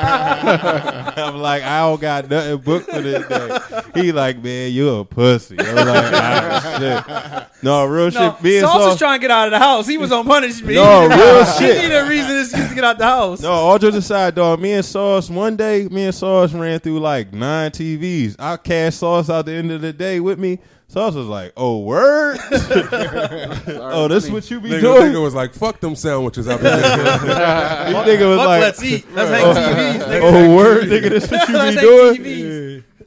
I'm 1.18 1.38
like, 1.38 1.64
I 1.64 1.80
don't 1.82 2.00
got 2.02 2.30
nothing 2.30 2.58
booked 2.60 2.90
for 2.90 3.02
this 3.02 3.28
day. 3.28 3.60
He 3.96 4.12
like, 4.12 4.42
man, 4.44 4.72
you 4.72 4.90
a 4.96 5.06
pussy. 5.06 5.58
I'm 5.60 5.76
like, 5.76 6.14
ah, 6.14 6.78
shit. 6.80 7.64
No, 7.64 7.86
real 7.86 8.12
No, 8.12 8.34
shit. 8.34 8.44
Me 8.44 8.58
and 8.58 8.66
Sauce 8.68 8.76
was 8.78 8.86
Sauce, 8.92 9.00
trying 9.00 9.20
to 9.20 9.22
get 9.22 9.32
out 9.32 9.48
of 9.48 9.52
the 9.52 9.60
house. 9.60 9.88
He 9.88 9.98
was 9.98 10.12
on 10.12 10.26
punishment. 10.26 10.76
No, 10.76 11.02
He 11.04 11.08
needed- 11.10 11.24
real 11.24 11.46
he 11.46 11.52
shit. 11.60 11.82
needed 11.84 11.98
a 11.98 12.06
reason 12.08 12.36
to 12.38 12.46
to 12.72 12.76
get 12.76 12.84
out 12.84 12.98
the 12.98 13.06
house. 13.06 13.42
No, 13.42 13.52
all 13.52 13.78
jokes 13.78 13.96
aside, 13.98 14.36
dog. 14.36 14.60
Me 14.60 14.74
and 14.74 14.86
Sauce, 14.86 15.30
one 15.30 15.56
day, 15.56 15.88
me 15.90 16.06
and 16.06 16.16
Sauce 16.16 16.54
ran 16.54 16.80
through 16.80 17.00
like 17.00 17.34
nine 17.34 17.72
TVs. 17.72 18.36
I 18.40 18.58
cashed 18.58 19.00
Sauce 19.00 19.30
out 19.30 19.46
the 19.46 19.54
end 19.54 19.72
of 19.72 19.82
the 19.82 19.94
day 19.94 20.20
with 20.20 20.40
me. 20.40 20.60
Sauce 20.88 21.16
was 21.16 21.28
like, 21.28 21.54
"Oh, 21.56 21.80
word! 21.80 22.38
oh, 22.52 24.10
this 24.10 24.30
what 24.30 24.52
you 24.52 24.60
be 24.60 24.72
Nigga, 24.72 24.82
doing?" 24.82 25.14
nigga 25.14 25.24
was 25.24 25.34
like, 25.34 25.54
"Fuck 25.54 25.80
them 25.80 25.96
sandwiches." 25.96 26.50
I've 26.50 26.62
been 26.62 26.82
making." 26.82 27.00
You 27.00 27.06
nigga 27.06 28.28
was 28.28 28.38
Fuck, 28.40 28.48
like, 28.48 28.62
let's 28.62 28.84
eat. 28.84 29.06
Let's 29.14 29.30
hang 29.32 29.56
TVs. 29.56 30.04
Nigga. 30.04 30.22
"Oh, 30.22 30.56
word, 30.58 30.84
nigga, 30.90 31.10
this 31.10 31.32
what 31.32 31.48
you 31.48 31.54
Let's 31.56 31.76
be 31.76 31.82
hang 31.82 31.86
doing?" 31.86 32.16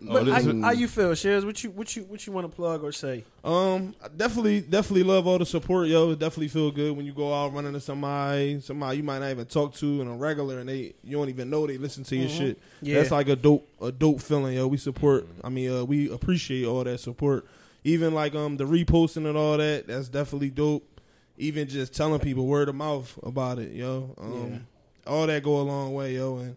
Oh, 0.08 0.12
But 0.12 0.24
this 0.26 0.62
how 0.62 0.70
you 0.72 0.88
feel, 0.88 1.14
Shares? 1.14 1.44
What 1.44 1.62
you 1.62 1.70
what 1.70 1.94
you 1.96 2.02
what 2.04 2.26
you 2.26 2.32
want 2.32 2.50
to 2.50 2.54
plug 2.54 2.82
or 2.82 2.92
say? 2.92 3.24
Um, 3.42 3.94
I 4.02 4.08
definitely, 4.08 4.60
definitely 4.60 5.02
love 5.04 5.26
all 5.26 5.38
the 5.38 5.46
support, 5.46 5.88
yo. 5.88 6.10
It 6.10 6.18
definitely 6.18 6.48
feel 6.48 6.70
good 6.70 6.96
when 6.96 7.06
you 7.06 7.12
go 7.12 7.32
out 7.32 7.52
running 7.54 7.72
to 7.72 7.80
somebody, 7.80 8.60
somebody 8.60 8.98
you 8.98 9.02
might 9.02 9.20
not 9.20 9.30
even 9.30 9.46
talk 9.46 9.74
to 9.74 10.00
in 10.00 10.08
a 10.08 10.14
regular, 10.16 10.58
and 10.58 10.68
they 10.68 10.94
you 11.02 11.16
don't 11.16 11.28
even 11.28 11.50
know 11.50 11.66
they 11.66 11.78
listen 11.78 12.04
to 12.04 12.16
your 12.16 12.28
shit. 12.28 12.58
Yeah. 12.82 12.96
That's 12.96 13.10
like 13.10 13.28
a 13.28 13.36
dope, 13.36 13.68
a 13.80 13.90
dope 13.92 14.20
feeling, 14.20 14.54
yo. 14.54 14.66
We 14.66 14.76
support. 14.76 15.26
I 15.42 15.48
mean, 15.48 15.70
uh, 15.70 15.84
we 15.84 16.10
appreciate 16.10 16.64
all 16.66 16.84
that 16.84 16.98
support. 17.00 17.46
Even 17.84 18.14
like 18.14 18.34
um 18.34 18.56
the 18.56 18.64
reposting 18.64 19.26
and 19.28 19.36
all 19.36 19.56
that. 19.58 19.86
That's 19.86 20.08
definitely 20.08 20.50
dope. 20.50 20.88
Even 21.36 21.68
just 21.68 21.94
telling 21.94 22.20
people 22.20 22.46
word 22.46 22.68
of 22.68 22.74
mouth 22.74 23.18
about 23.22 23.58
it, 23.58 23.72
yo. 23.72 24.14
Um, 24.18 24.66
all 25.06 25.26
that 25.26 25.42
go 25.42 25.60
a 25.60 25.62
long 25.62 25.92
way, 25.92 26.14
yo. 26.14 26.36
And 26.38 26.56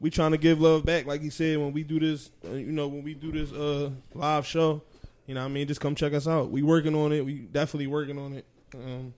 we 0.00 0.10
trying 0.10 0.32
to 0.32 0.38
give 0.38 0.60
love 0.60 0.84
back, 0.84 1.06
like 1.06 1.20
he 1.22 1.30
said 1.30 1.58
when 1.58 1.72
we 1.72 1.82
do 1.82 1.98
this. 2.00 2.30
Uh, 2.44 2.52
you 2.52 2.72
know, 2.72 2.88
when 2.88 3.02
we 3.02 3.14
do 3.14 3.32
this 3.32 3.52
uh 3.52 3.90
live 4.14 4.46
show. 4.46 4.82
You 5.26 5.34
know 5.34 5.40
what 5.42 5.46
I 5.50 5.52
mean? 5.52 5.68
Just 5.68 5.80
come 5.80 5.94
check 5.94 6.14
us 6.14 6.26
out. 6.26 6.50
We 6.50 6.62
working 6.62 6.94
on 6.94 7.12
it. 7.12 7.22
We 7.24 7.40
definitely 7.40 7.86
working 7.88 8.18
on 8.18 8.32
it. 8.32 8.46
Um, 8.74 9.12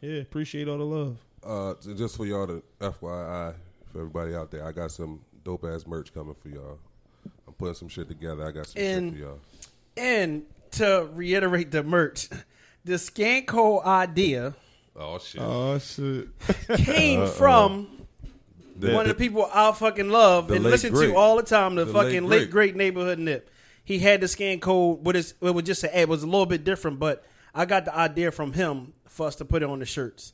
yeah, 0.00 0.20
appreciate 0.20 0.66
all 0.68 0.78
the 0.78 0.84
love. 0.84 1.16
Uh, 1.44 1.74
just 1.94 2.16
for 2.16 2.26
y'all 2.26 2.46
to 2.48 2.62
FYI 2.80 3.54
for 3.92 3.98
everybody 4.00 4.34
out 4.34 4.50
there, 4.50 4.66
I 4.66 4.72
got 4.72 4.90
some 4.90 5.20
dope 5.44 5.64
ass 5.64 5.86
merch 5.86 6.12
coming 6.12 6.34
for 6.34 6.48
y'all. 6.48 6.78
I'm 7.46 7.54
putting 7.54 7.74
some 7.74 7.88
shit 7.88 8.08
together. 8.08 8.44
I 8.44 8.50
got 8.50 8.66
some 8.66 8.82
And- 8.82 9.12
shit 9.12 9.20
for 9.22 9.24
y'all. 9.28 9.38
And 9.96 10.42
to 10.72 11.08
reiterate 11.14 11.70
the 11.70 11.84
merch, 11.84 12.28
the 12.84 12.98
scan 12.98 13.44
code 13.46 13.84
idea 13.84 14.54
Oh 14.98 15.18
shit! 15.18 15.40
Oh 15.42 15.78
shit! 15.78 16.28
came 16.78 17.26
from 17.28 17.86
The- 18.78 18.92
one 18.94 19.04
the- 19.04 19.10
of 19.12 19.18
the 19.18 19.24
people 19.24 19.48
I 19.52 19.72
fucking 19.72 20.08
love 20.10 20.50
and 20.50 20.62
listen 20.64 20.92
great. 20.92 21.08
to 21.08 21.16
all 21.16 21.36
the 21.36 21.42
time. 21.42 21.74
The, 21.74 21.84
The 21.84 21.92
fucking 21.92 22.24
late 22.24 22.30
late 22.30 22.38
great. 22.38 22.50
great 22.50 22.76
neighborhood 22.76 23.18
nip. 23.18 23.50
He 23.84 23.98
had 24.00 24.20
the 24.20 24.28
scan 24.28 24.58
code, 24.60 25.04
but 25.04 25.14
it's, 25.16 25.34
it 25.40 25.50
was 25.54 25.64
just 25.64 25.84
a, 25.84 26.00
it 26.00 26.08
was 26.08 26.22
a 26.22 26.26
little 26.26 26.46
bit 26.46 26.64
different. 26.64 26.98
But 26.98 27.24
I 27.54 27.64
got 27.66 27.84
the 27.84 27.96
idea 27.96 28.32
from 28.32 28.52
him 28.52 28.92
for 29.08 29.26
us 29.28 29.36
to 29.36 29.44
put 29.44 29.62
it 29.62 29.68
on 29.68 29.78
the 29.78 29.86
shirts. 29.86 30.32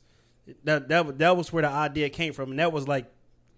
That 0.65 0.89
that 0.89 1.19
that 1.19 1.37
was 1.37 1.53
where 1.53 1.61
the 1.61 1.69
idea 1.69 2.09
came 2.09 2.33
from, 2.33 2.49
and 2.51 2.59
that 2.59 2.73
was 2.73 2.87
like 2.87 3.05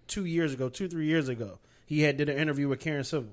two 0.06 0.24
years 0.24 0.52
ago, 0.54 0.68
two 0.68 0.86
three 0.88 1.06
years 1.06 1.28
ago. 1.28 1.58
He 1.84 2.02
had 2.02 2.16
did 2.16 2.28
an 2.28 2.36
interview 2.38 2.68
with 2.68 2.78
Karen 2.80 3.02
Civil, 3.04 3.30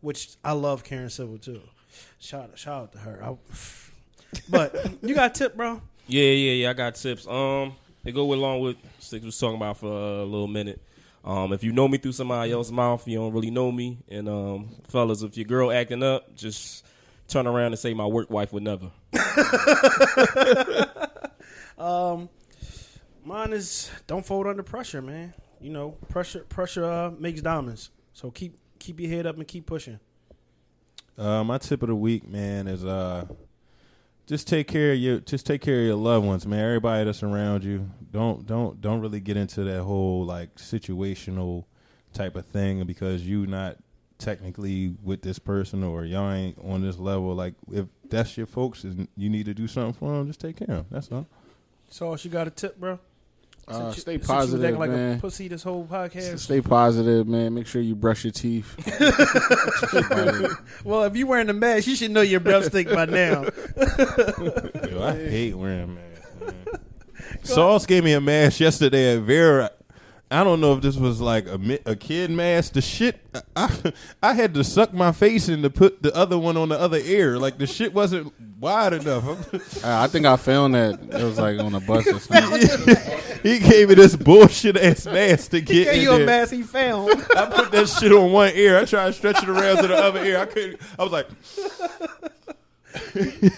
which 0.00 0.30
I 0.44 0.52
love 0.52 0.82
Karen 0.84 1.10
Civil 1.10 1.38
too. 1.38 1.60
Shout 2.18 2.50
shout 2.58 2.82
out 2.82 2.92
to 2.92 2.98
her. 2.98 3.22
I, 3.22 3.36
but 4.48 4.74
you 5.02 5.14
got 5.14 5.30
a 5.30 5.34
tip, 5.38 5.56
bro. 5.56 5.80
Yeah, 6.08 6.22
yeah, 6.24 6.52
yeah. 6.52 6.70
I 6.70 6.72
got 6.72 6.94
tips. 6.94 7.26
Um, 7.26 7.74
they 8.04 8.12
go 8.12 8.32
along 8.32 8.60
with 8.60 8.76
Six 8.98 9.24
was 9.24 9.38
talking 9.38 9.56
about 9.56 9.76
for 9.78 9.86
a 9.92 10.24
little 10.24 10.46
minute. 10.48 10.80
Um, 11.26 11.52
if 11.52 11.64
you 11.64 11.72
know 11.72 11.88
me 11.88 11.98
through 11.98 12.12
somebody 12.12 12.52
else's 12.52 12.72
mouth, 12.72 13.06
you 13.08 13.18
don't 13.18 13.32
really 13.32 13.50
know 13.50 13.72
me. 13.72 13.98
And 14.08 14.28
um, 14.28 14.68
fellas, 14.88 15.22
if 15.22 15.36
your 15.36 15.46
girl 15.46 15.72
acting 15.72 16.02
up, 16.02 16.34
just 16.36 16.86
turn 17.28 17.46
around 17.46 17.72
and 17.72 17.78
say 17.78 17.92
my 17.92 18.06
work 18.06 18.30
wife 18.30 18.52
would 18.52 18.62
never. 18.62 18.90
Mine 23.26 23.52
is 23.52 23.90
don't 24.06 24.24
fold 24.24 24.46
under 24.46 24.62
pressure, 24.62 25.02
man. 25.02 25.34
You 25.60 25.70
know, 25.70 25.90
pressure 26.08 26.44
pressure 26.48 26.84
uh, 26.84 27.10
makes 27.18 27.40
diamonds. 27.40 27.90
So 28.12 28.30
keep 28.30 28.56
keep 28.78 29.00
your 29.00 29.10
head 29.10 29.26
up 29.26 29.36
and 29.36 29.48
keep 29.48 29.66
pushing. 29.66 29.98
Uh, 31.18 31.42
my 31.42 31.58
tip 31.58 31.82
of 31.82 31.88
the 31.88 31.96
week, 31.96 32.28
man, 32.28 32.68
is 32.68 32.84
uh, 32.84 33.24
just 34.26 34.48
take 34.48 34.66
care 34.66 34.92
of 34.92 34.98
your 34.98 35.20
just 35.20 35.46
take 35.46 35.60
care 35.60 35.80
of 35.80 35.86
your 35.86 35.96
loved 35.96 36.26
ones, 36.26 36.46
man. 36.46 36.64
Everybody 36.64 37.04
that's 37.04 37.22
around 37.22 37.64
you. 37.64 37.88
Don't 38.12 38.46
don't 38.46 38.80
don't 38.80 39.00
really 39.00 39.20
get 39.20 39.36
into 39.36 39.64
that 39.64 39.82
whole 39.82 40.24
like 40.24 40.56
situational 40.56 41.64
type 42.12 42.34
of 42.34 42.46
thing 42.46 42.84
because 42.84 43.26
you 43.26 43.46
not 43.46 43.76
technically 44.18 44.94
with 45.02 45.22
this 45.22 45.38
person 45.38 45.84
or 45.84 46.04
y'all 46.04 46.32
ain't 46.32 46.58
on 46.64 46.82
this 46.82 46.98
level. 46.98 47.34
Like 47.34 47.54
if 47.70 47.86
that's 48.08 48.36
your 48.36 48.46
folks 48.46 48.84
and 48.84 49.08
you 49.16 49.28
need 49.28 49.46
to 49.46 49.54
do 49.54 49.68
something 49.68 49.92
for 49.92 50.16
them, 50.16 50.26
just 50.26 50.40
take 50.40 50.56
care 50.56 50.76
of 50.76 50.76
them. 50.76 50.86
That's 50.90 51.12
all. 51.12 51.26
So 51.88 52.16
she 52.16 52.28
got 52.28 52.48
a 52.48 52.50
tip, 52.50 52.78
bro. 52.78 52.98
Uh, 53.68 53.92
you- 53.94 54.00
stay 54.00 54.00
since 54.00 54.06
you 54.06 54.18
was 54.18 54.26
positive, 54.26 54.78
like 54.78 54.90
man. 54.90 55.16
a 55.16 55.20
pussy 55.20 55.48
this 55.48 55.62
whole 55.64 55.84
podcast. 55.84 56.38
Stay 56.38 56.60
positive, 56.60 57.26
man. 57.26 57.52
Make 57.54 57.66
sure 57.66 57.82
you 57.82 57.96
brush 57.96 58.24
your 58.24 58.32
teeth. 58.32 58.74
Well, 60.84 61.02
if 61.04 61.16
you 61.16 61.26
wearing 61.26 61.48
a 61.48 61.52
mask, 61.52 61.86
you 61.88 61.96
should 61.96 62.10
know 62.12 62.20
your 62.20 62.40
breath 62.40 62.66
stink 62.66 62.88
by 62.90 63.06
now. 63.06 63.42
Yo, 64.88 65.02
I 65.02 65.14
hate 65.28 65.54
wearing 65.54 65.94
masks. 65.96 66.26
Man. 66.40 66.54
Sauce 67.42 67.86
gave 67.86 68.04
me 68.04 68.12
a 68.12 68.20
mask 68.20 68.60
yesterday 68.60 69.16
at 69.16 69.22
Vera. 69.22 69.70
I 70.28 70.42
don't 70.42 70.60
know 70.60 70.72
if 70.74 70.82
this 70.82 70.96
was 70.96 71.20
like 71.20 71.46
a 71.46 71.78
a 71.86 71.94
kid 71.94 72.30
mask. 72.30 72.72
The 72.72 72.80
shit, 72.80 73.20
I, 73.54 73.92
I 74.22 74.32
had 74.34 74.54
to 74.54 74.64
suck 74.64 74.92
my 74.92 75.12
face 75.12 75.48
in 75.48 75.62
to 75.62 75.70
put 75.70 76.02
the 76.02 76.14
other 76.16 76.36
one 76.36 76.56
on 76.56 76.68
the 76.68 76.78
other 76.78 76.98
ear. 76.98 77.38
Like 77.38 77.58
the 77.58 77.66
shit 77.66 77.94
wasn't 77.94 78.32
wide 78.60 78.92
enough. 78.92 79.84
I 79.84 80.04
I 80.04 80.06
think 80.08 80.26
I 80.26 80.36
found 80.36 80.74
that 80.74 80.94
it 81.00 81.22
was 81.22 81.38
like 81.38 81.60
on 81.60 81.74
a 81.74 81.80
bus 81.80 82.08
or 82.08 82.18
something. 82.18 82.96
he 83.44 83.60
gave 83.60 83.88
me 83.88 83.94
this 83.94 84.16
bullshit 84.16 84.76
ass 84.76 85.06
mask 85.06 85.52
to 85.52 85.60
get 85.60 85.84
Gave 85.84 85.94
in 85.94 86.00
you 86.00 86.12
a 86.12 86.26
mask 86.26 86.52
he 86.52 86.62
found. 86.62 87.10
I 87.36 87.46
put 87.46 87.70
that 87.70 87.88
shit 87.88 88.10
on 88.10 88.32
one 88.32 88.50
ear. 88.54 88.78
I 88.78 88.84
tried 88.84 89.06
to 89.06 89.12
stretch 89.12 89.42
it 89.42 89.48
around 89.48 89.76
to 89.76 89.86
the 89.86 89.96
other 89.96 90.24
ear. 90.24 90.38
I 90.38 90.46
couldn't. 90.46 90.80
I 90.98 91.02
was 91.04 91.12
like, 91.12 91.28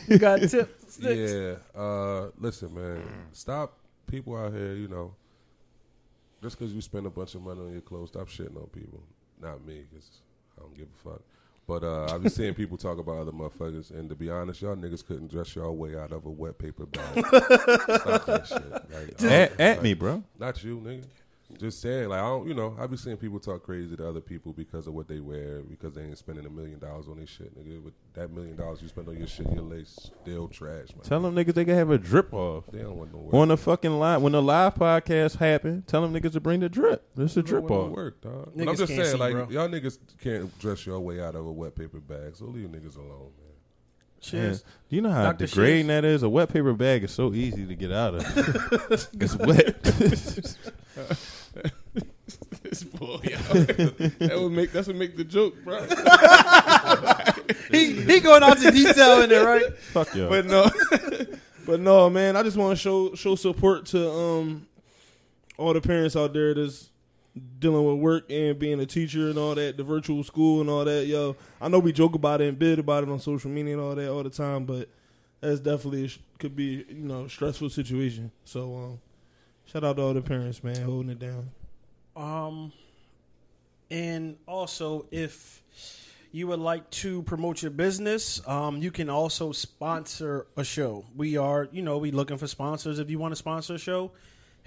you 0.08 0.18
got 0.18 0.40
tips. 0.40 0.74
Yeah. 1.00 1.54
Uh, 1.76 2.30
listen, 2.40 2.74
man. 2.74 3.00
Stop 3.32 3.78
people 4.10 4.34
out 4.36 4.52
here. 4.52 4.74
You 4.74 4.88
know, 4.88 5.14
just 6.42 6.58
because 6.58 6.72
you 6.72 6.80
spend 6.80 7.06
a 7.06 7.10
bunch 7.10 7.34
of 7.34 7.42
money 7.42 7.60
on 7.60 7.72
your 7.72 7.80
clothes, 7.80 8.10
stop 8.10 8.28
shitting 8.28 8.56
on 8.56 8.68
people. 8.68 9.02
Not 9.40 9.64
me, 9.64 9.84
because 9.90 10.08
I 10.56 10.62
don't 10.62 10.76
give 10.76 10.88
a 10.88 11.10
fuck. 11.10 11.22
But 11.66 11.84
uh, 11.84 12.06
I've 12.06 12.22
been 12.22 12.30
seeing 12.30 12.54
people 12.54 12.78
talk 12.78 12.98
about 12.98 13.18
other 13.18 13.32
motherfuckers, 13.32 13.90
and 13.90 14.08
to 14.08 14.14
be 14.14 14.30
honest, 14.30 14.62
y'all 14.62 14.74
niggas 14.74 15.06
couldn't 15.06 15.30
dress 15.30 15.54
y'all 15.54 15.76
way 15.76 15.96
out 15.98 16.12
of 16.12 16.24
a 16.24 16.30
wet 16.30 16.58
paper 16.58 16.86
bag. 16.86 17.26
Stop 17.26 18.26
that 18.26 18.46
shit. 18.46 18.72
Like, 18.72 19.30
at, 19.30 19.60
at 19.60 19.76
like, 19.76 19.82
me, 19.82 19.92
bro. 19.92 20.24
Not 20.38 20.64
you, 20.64 20.78
nigga. 20.78 21.04
Just 21.56 21.80
saying, 21.80 22.10
like 22.10 22.20
I 22.20 22.24
don't, 22.26 22.46
you 22.46 22.54
know, 22.54 22.76
I 22.78 22.86
be 22.86 22.96
seeing 22.96 23.16
people 23.16 23.40
talk 23.40 23.62
crazy 23.62 23.96
to 23.96 24.06
other 24.08 24.20
people 24.20 24.52
because 24.52 24.86
of 24.86 24.92
what 24.92 25.08
they 25.08 25.18
wear, 25.20 25.62
because 25.62 25.94
they 25.94 26.02
ain't 26.02 26.18
spending 26.18 26.44
a 26.44 26.50
million 26.50 26.78
dollars 26.78 27.08
on 27.08 27.16
their 27.16 27.26
shit, 27.26 27.56
nigga. 27.58 27.82
But 27.82 27.94
that 28.14 28.30
million 28.30 28.54
dollars 28.54 28.82
you 28.82 28.88
spend 28.88 29.08
on 29.08 29.16
your 29.16 29.26
shit, 29.26 29.50
your 29.50 29.62
lace 29.62 30.10
still 30.22 30.48
trash, 30.48 30.88
man. 30.94 31.04
Tell 31.04 31.20
them 31.20 31.34
niggas 31.34 31.54
they 31.54 31.64
can 31.64 31.74
have 31.74 31.90
a 31.90 31.98
drip 31.98 32.34
off. 32.34 32.64
They 32.70 32.80
don't 32.80 32.96
want 32.96 33.12
no 33.12 33.20
work. 33.20 33.34
On 33.34 33.48
the 33.48 33.56
fucking 33.56 33.98
live, 33.98 34.20
when 34.20 34.32
the 34.32 34.42
live 34.42 34.74
podcast 34.74 35.38
happened, 35.38 35.86
tell 35.86 36.02
them 36.02 36.12
niggas 36.12 36.32
to 36.32 36.40
bring 36.40 36.60
the 36.60 36.68
drip. 36.68 37.08
This 37.14 37.36
a 37.36 37.42
drip 37.42 37.70
off. 37.70 37.90
work, 37.92 38.20
dog. 38.20 38.52
But 38.54 38.68
I'm 38.68 38.76
just 38.76 38.92
can't 38.92 39.06
saying, 39.06 39.12
see, 39.12 39.18
like 39.18 39.32
bro. 39.32 39.48
y'all 39.48 39.68
niggas 39.68 39.98
can't 40.22 40.58
dress 40.58 40.84
your 40.84 41.00
way 41.00 41.20
out 41.20 41.34
of 41.34 41.46
a 41.46 41.52
wet 41.52 41.74
paper 41.74 41.98
bag, 41.98 42.36
so 42.36 42.44
leave 42.44 42.68
niggas 42.68 42.96
alone, 42.96 43.32
man. 43.38 43.47
Man, 44.32 44.42
Cheers. 44.42 44.64
do 44.90 44.96
you 44.96 45.02
know 45.02 45.10
how 45.10 45.24
Dr. 45.24 45.46
degrading 45.46 45.82
Shiz? 45.82 45.88
that 45.88 46.04
is? 46.04 46.22
A 46.22 46.28
wet 46.28 46.48
paper 46.52 46.72
bag 46.74 47.04
is 47.04 47.12
so 47.12 47.32
easy 47.32 47.66
to 47.66 47.74
get 47.74 47.92
out 47.92 48.16
of. 48.16 48.90
it's 49.14 49.36
wet. 49.36 50.56
This 52.62 52.84
boy, 52.84 53.18
that 53.22 54.38
would 54.38 54.52
make 54.52 54.72
that's 54.72 54.86
what 54.86 54.96
make 54.96 55.16
the 55.16 55.24
joke, 55.24 55.54
bro. 55.64 55.78
He 57.70 58.02
he 58.02 58.20
going 58.20 58.42
out 58.42 58.58
to 58.58 58.70
detail 58.70 59.22
in 59.22 59.30
there, 59.30 59.46
right? 59.46 59.76
Fuck 59.78 60.14
yo. 60.14 60.28
But 60.28 60.44
no, 60.46 60.70
but 61.66 61.80
no, 61.80 62.10
man. 62.10 62.36
I 62.36 62.42
just 62.42 62.56
want 62.58 62.76
to 62.76 62.82
show 62.82 63.14
show 63.14 63.34
support 63.36 63.86
to 63.86 64.10
um 64.10 64.66
all 65.56 65.72
the 65.72 65.80
parents 65.80 66.16
out 66.16 66.34
there 66.34 66.52
that's 66.52 66.90
dealing 67.58 67.84
with 67.84 67.96
work 67.96 68.30
and 68.30 68.58
being 68.58 68.80
a 68.80 68.86
teacher 68.86 69.28
and 69.28 69.38
all 69.38 69.54
that, 69.54 69.76
the 69.76 69.84
virtual 69.84 70.22
school 70.24 70.60
and 70.60 70.70
all 70.70 70.84
that. 70.84 71.06
Yo, 71.06 71.36
I 71.60 71.68
know 71.68 71.78
we 71.78 71.92
joke 71.92 72.14
about 72.14 72.40
it 72.40 72.48
and 72.48 72.58
bid 72.58 72.78
about 72.78 73.02
it 73.02 73.08
on 73.08 73.20
social 73.20 73.50
media 73.50 73.74
and 73.74 73.82
all 73.82 73.94
that 73.94 74.10
all 74.10 74.22
the 74.22 74.30
time, 74.30 74.64
but 74.64 74.88
that's 75.40 75.60
definitely 75.60 76.06
a 76.06 76.08
could 76.38 76.54
be 76.54 76.84
you 76.88 77.04
know 77.04 77.26
stressful 77.28 77.70
situation. 77.70 78.30
So 78.44 78.74
um, 78.76 79.00
shout 79.66 79.84
out 79.84 79.96
to 79.96 80.02
all 80.02 80.14
the 80.14 80.22
parents, 80.22 80.62
man, 80.62 80.80
holding 80.82 81.10
it 81.10 81.18
down. 81.18 81.50
Um, 82.16 82.72
and 83.90 84.36
also, 84.46 85.06
if 85.10 85.62
you 86.30 86.46
would 86.46 86.60
like 86.60 86.88
to 86.90 87.22
promote 87.22 87.62
your 87.62 87.70
business, 87.70 88.46
um, 88.46 88.78
you 88.78 88.90
can 88.90 89.08
also 89.08 89.52
sponsor 89.52 90.46
a 90.56 90.64
show. 90.64 91.06
We 91.16 91.36
are, 91.36 91.68
you 91.72 91.82
know, 91.82 91.98
we 91.98 92.10
looking 92.10 92.36
for 92.36 92.46
sponsors. 92.46 92.98
If 92.98 93.08
you 93.08 93.18
want 93.18 93.32
to 93.32 93.36
sponsor 93.36 93.74
a 93.74 93.78
show, 93.78 94.10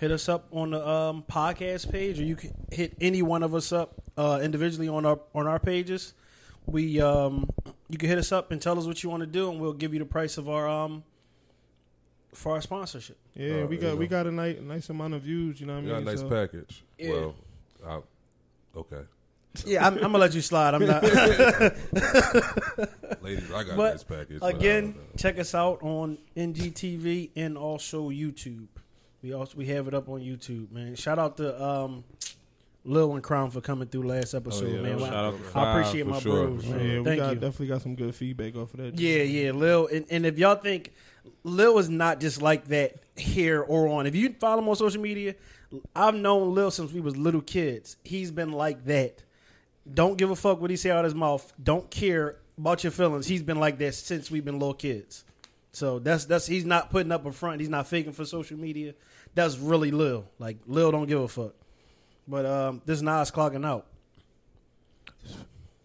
hit 0.01 0.11
us 0.11 0.27
up 0.27 0.47
on 0.51 0.71
the 0.71 0.85
um, 0.85 1.23
podcast 1.31 1.89
page, 1.91 2.19
or 2.19 2.23
you 2.23 2.35
can 2.35 2.51
hit 2.71 2.97
any 2.99 3.21
one 3.21 3.43
of 3.43 3.53
us 3.55 3.71
up 3.71 3.93
uh, 4.17 4.39
individually 4.43 4.89
on 4.89 5.05
our 5.05 5.19
on 5.33 5.47
our 5.47 5.59
pages. 5.59 6.13
We 6.65 6.99
um, 6.99 7.49
you 7.87 7.97
can 7.97 8.09
hit 8.09 8.17
us 8.17 8.31
up 8.31 8.51
and 8.51 8.61
tell 8.61 8.77
us 8.77 8.85
what 8.85 9.01
you 9.03 9.09
want 9.09 9.21
to 9.21 9.27
do, 9.27 9.49
and 9.51 9.59
we'll 9.61 9.73
give 9.73 9.93
you 9.93 9.99
the 9.99 10.05
price 10.05 10.37
of 10.37 10.49
our 10.49 10.67
um 10.67 11.03
for 12.33 12.53
our 12.53 12.61
sponsorship. 12.61 13.17
Yeah, 13.35 13.61
Uh, 13.63 13.67
we 13.67 13.75
you 13.75 13.81
got 13.81 13.87
know. 13.89 13.95
we 13.95 14.07
got 14.07 14.27
a 14.27 14.31
nice 14.31 14.57
nice 14.61 14.89
amount 14.89 15.13
of 15.13 15.21
views. 15.21 15.61
You 15.61 15.67
know 15.67 15.75
what 15.75 15.79
I 15.79 15.83
You 15.83 15.89
got 15.89 15.95
a 15.95 15.99
mean? 15.99 16.05
nice 16.07 16.19
So- 16.19 16.29
package. 16.29 16.83
Yeah. 16.97 17.11
Well, 17.11 17.35
I, 17.87 17.99
okay, 18.79 19.01
Yeah, 19.65 19.87
I'm, 19.87 19.95
I'm 19.95 20.01
gonna 20.01 20.17
let 20.19 20.33
you 20.35 20.41
slide. 20.41 20.73
I'm 20.75 20.85
not. 20.85 21.03
ladies, 23.21 23.51
I 23.51 23.63
got 23.63 23.73
a 23.73 23.75
But, 23.75 23.91
nice 23.91 24.03
package. 24.03 24.39
Again, 24.41 24.95
check 25.17 25.37
us 25.39 25.53
out 25.55 25.81
on 25.83 26.17
NGTV 26.37 27.31
and 27.35 27.57
also 27.57 28.09
YouTube. 28.09 28.67
We 29.21 29.33
also 29.33 29.57
we 29.57 29.65
have 29.67 29.87
it 29.87 29.93
up 29.93 30.09
on 30.09 30.19
YouTube, 30.21 30.71
man. 30.71 30.95
Shout 30.95 31.19
out 31.19 31.37
to 31.37 31.63
um, 31.63 32.03
Lil 32.83 33.13
and 33.13 33.23
Crown 33.23 33.51
for 33.51 33.61
coming 33.61 33.87
through 33.87 34.07
last 34.07 34.33
episode, 34.33 34.65
Oh, 34.69 34.75
yeah, 34.75 34.81
man. 34.81 34.99
shout 34.99 35.13
out 35.13 35.51
to 35.51 35.57
I 35.59 35.71
appreciate 35.79 36.07
my 36.07 36.19
sure, 36.19 36.47
bros, 36.47 36.65
man. 36.65 36.79
sure. 36.79 36.87
Yeah, 36.87 36.97
we 36.99 37.05
Thank 37.05 37.19
got 37.19 37.29
you. 37.29 37.35
definitely 37.35 37.67
got 37.67 37.81
some 37.83 37.95
good 37.95 38.15
feedback 38.15 38.55
off 38.55 38.73
of 38.73 38.79
that. 38.79 38.99
Yeah, 38.99 39.21
yeah, 39.23 39.51
Lil, 39.51 39.87
and, 39.87 40.05
and 40.09 40.25
if 40.25 40.39
y'all 40.39 40.55
think 40.55 40.91
Lil 41.43 41.77
is 41.77 41.89
not 41.89 42.19
just 42.19 42.41
like 42.41 42.65
that 42.69 42.95
here 43.15 43.61
or 43.61 43.87
on, 43.89 44.07
if 44.07 44.15
you 44.15 44.33
follow 44.39 44.59
him 44.63 44.69
on 44.69 44.75
social 44.75 45.01
media, 45.01 45.35
I've 45.95 46.15
known 46.15 46.55
Lil 46.55 46.71
since 46.71 46.91
we 46.91 46.99
was 47.01 47.15
little 47.15 47.41
kids. 47.41 47.97
He's 48.03 48.31
been 48.31 48.51
like 48.51 48.85
that. 48.85 49.21
Don't 49.93 50.17
give 50.17 50.31
a 50.31 50.35
fuck 50.35 50.59
what 50.59 50.69
he 50.71 50.75
say 50.75 50.89
out 50.89 50.99
of 50.99 51.05
his 51.05 51.15
mouth. 51.15 51.53
Don't 51.63 51.89
care 51.91 52.37
about 52.57 52.83
your 52.83 52.91
feelings. 52.91 53.27
He's 53.27 53.41
been 53.43 53.59
like 53.59 53.77
that 53.79 53.93
since 53.95 54.29
we've 54.31 54.43
been 54.45 54.57
little 54.59 54.73
kids. 54.73 55.23
So 55.71 55.99
that's 55.99 56.25
that's 56.25 56.45
he's 56.45 56.65
not 56.65 56.89
putting 56.89 57.11
up 57.11 57.25
a 57.25 57.31
front. 57.31 57.61
He's 57.61 57.69
not 57.69 57.87
faking 57.87 58.13
for 58.13 58.25
social 58.25 58.57
media. 58.57 58.93
That's 59.33 59.57
really 59.57 59.91
Lil. 59.91 60.25
Like 60.37 60.57
Lil 60.67 60.91
don't 60.91 61.07
give 61.07 61.21
a 61.21 61.27
fuck. 61.27 61.53
But 62.27 62.45
um, 62.45 62.81
this 62.85 63.01
Nas 63.01 63.31
clocking 63.31 63.65
out. 63.65 63.87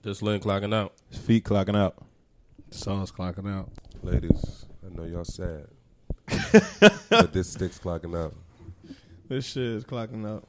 Just 0.02 0.22
Lynn 0.22 0.40
clocking 0.40 0.74
out. 0.74 0.92
His 1.10 1.18
feet 1.18 1.44
clocking 1.44 1.76
out. 1.76 1.96
Sun's 2.70 3.12
clocking 3.12 3.48
out. 3.48 3.70
ladies, 4.02 4.66
I 4.84 4.94
know 4.94 5.04
y'all 5.04 5.24
sad, 5.24 5.66
but 7.08 7.32
this 7.32 7.48
stick's 7.50 7.78
clocking 7.78 8.16
out. 8.16 8.34
This 9.28 9.46
shit 9.46 9.62
is 9.62 9.84
clocking 9.84 10.26
out. 10.28 10.46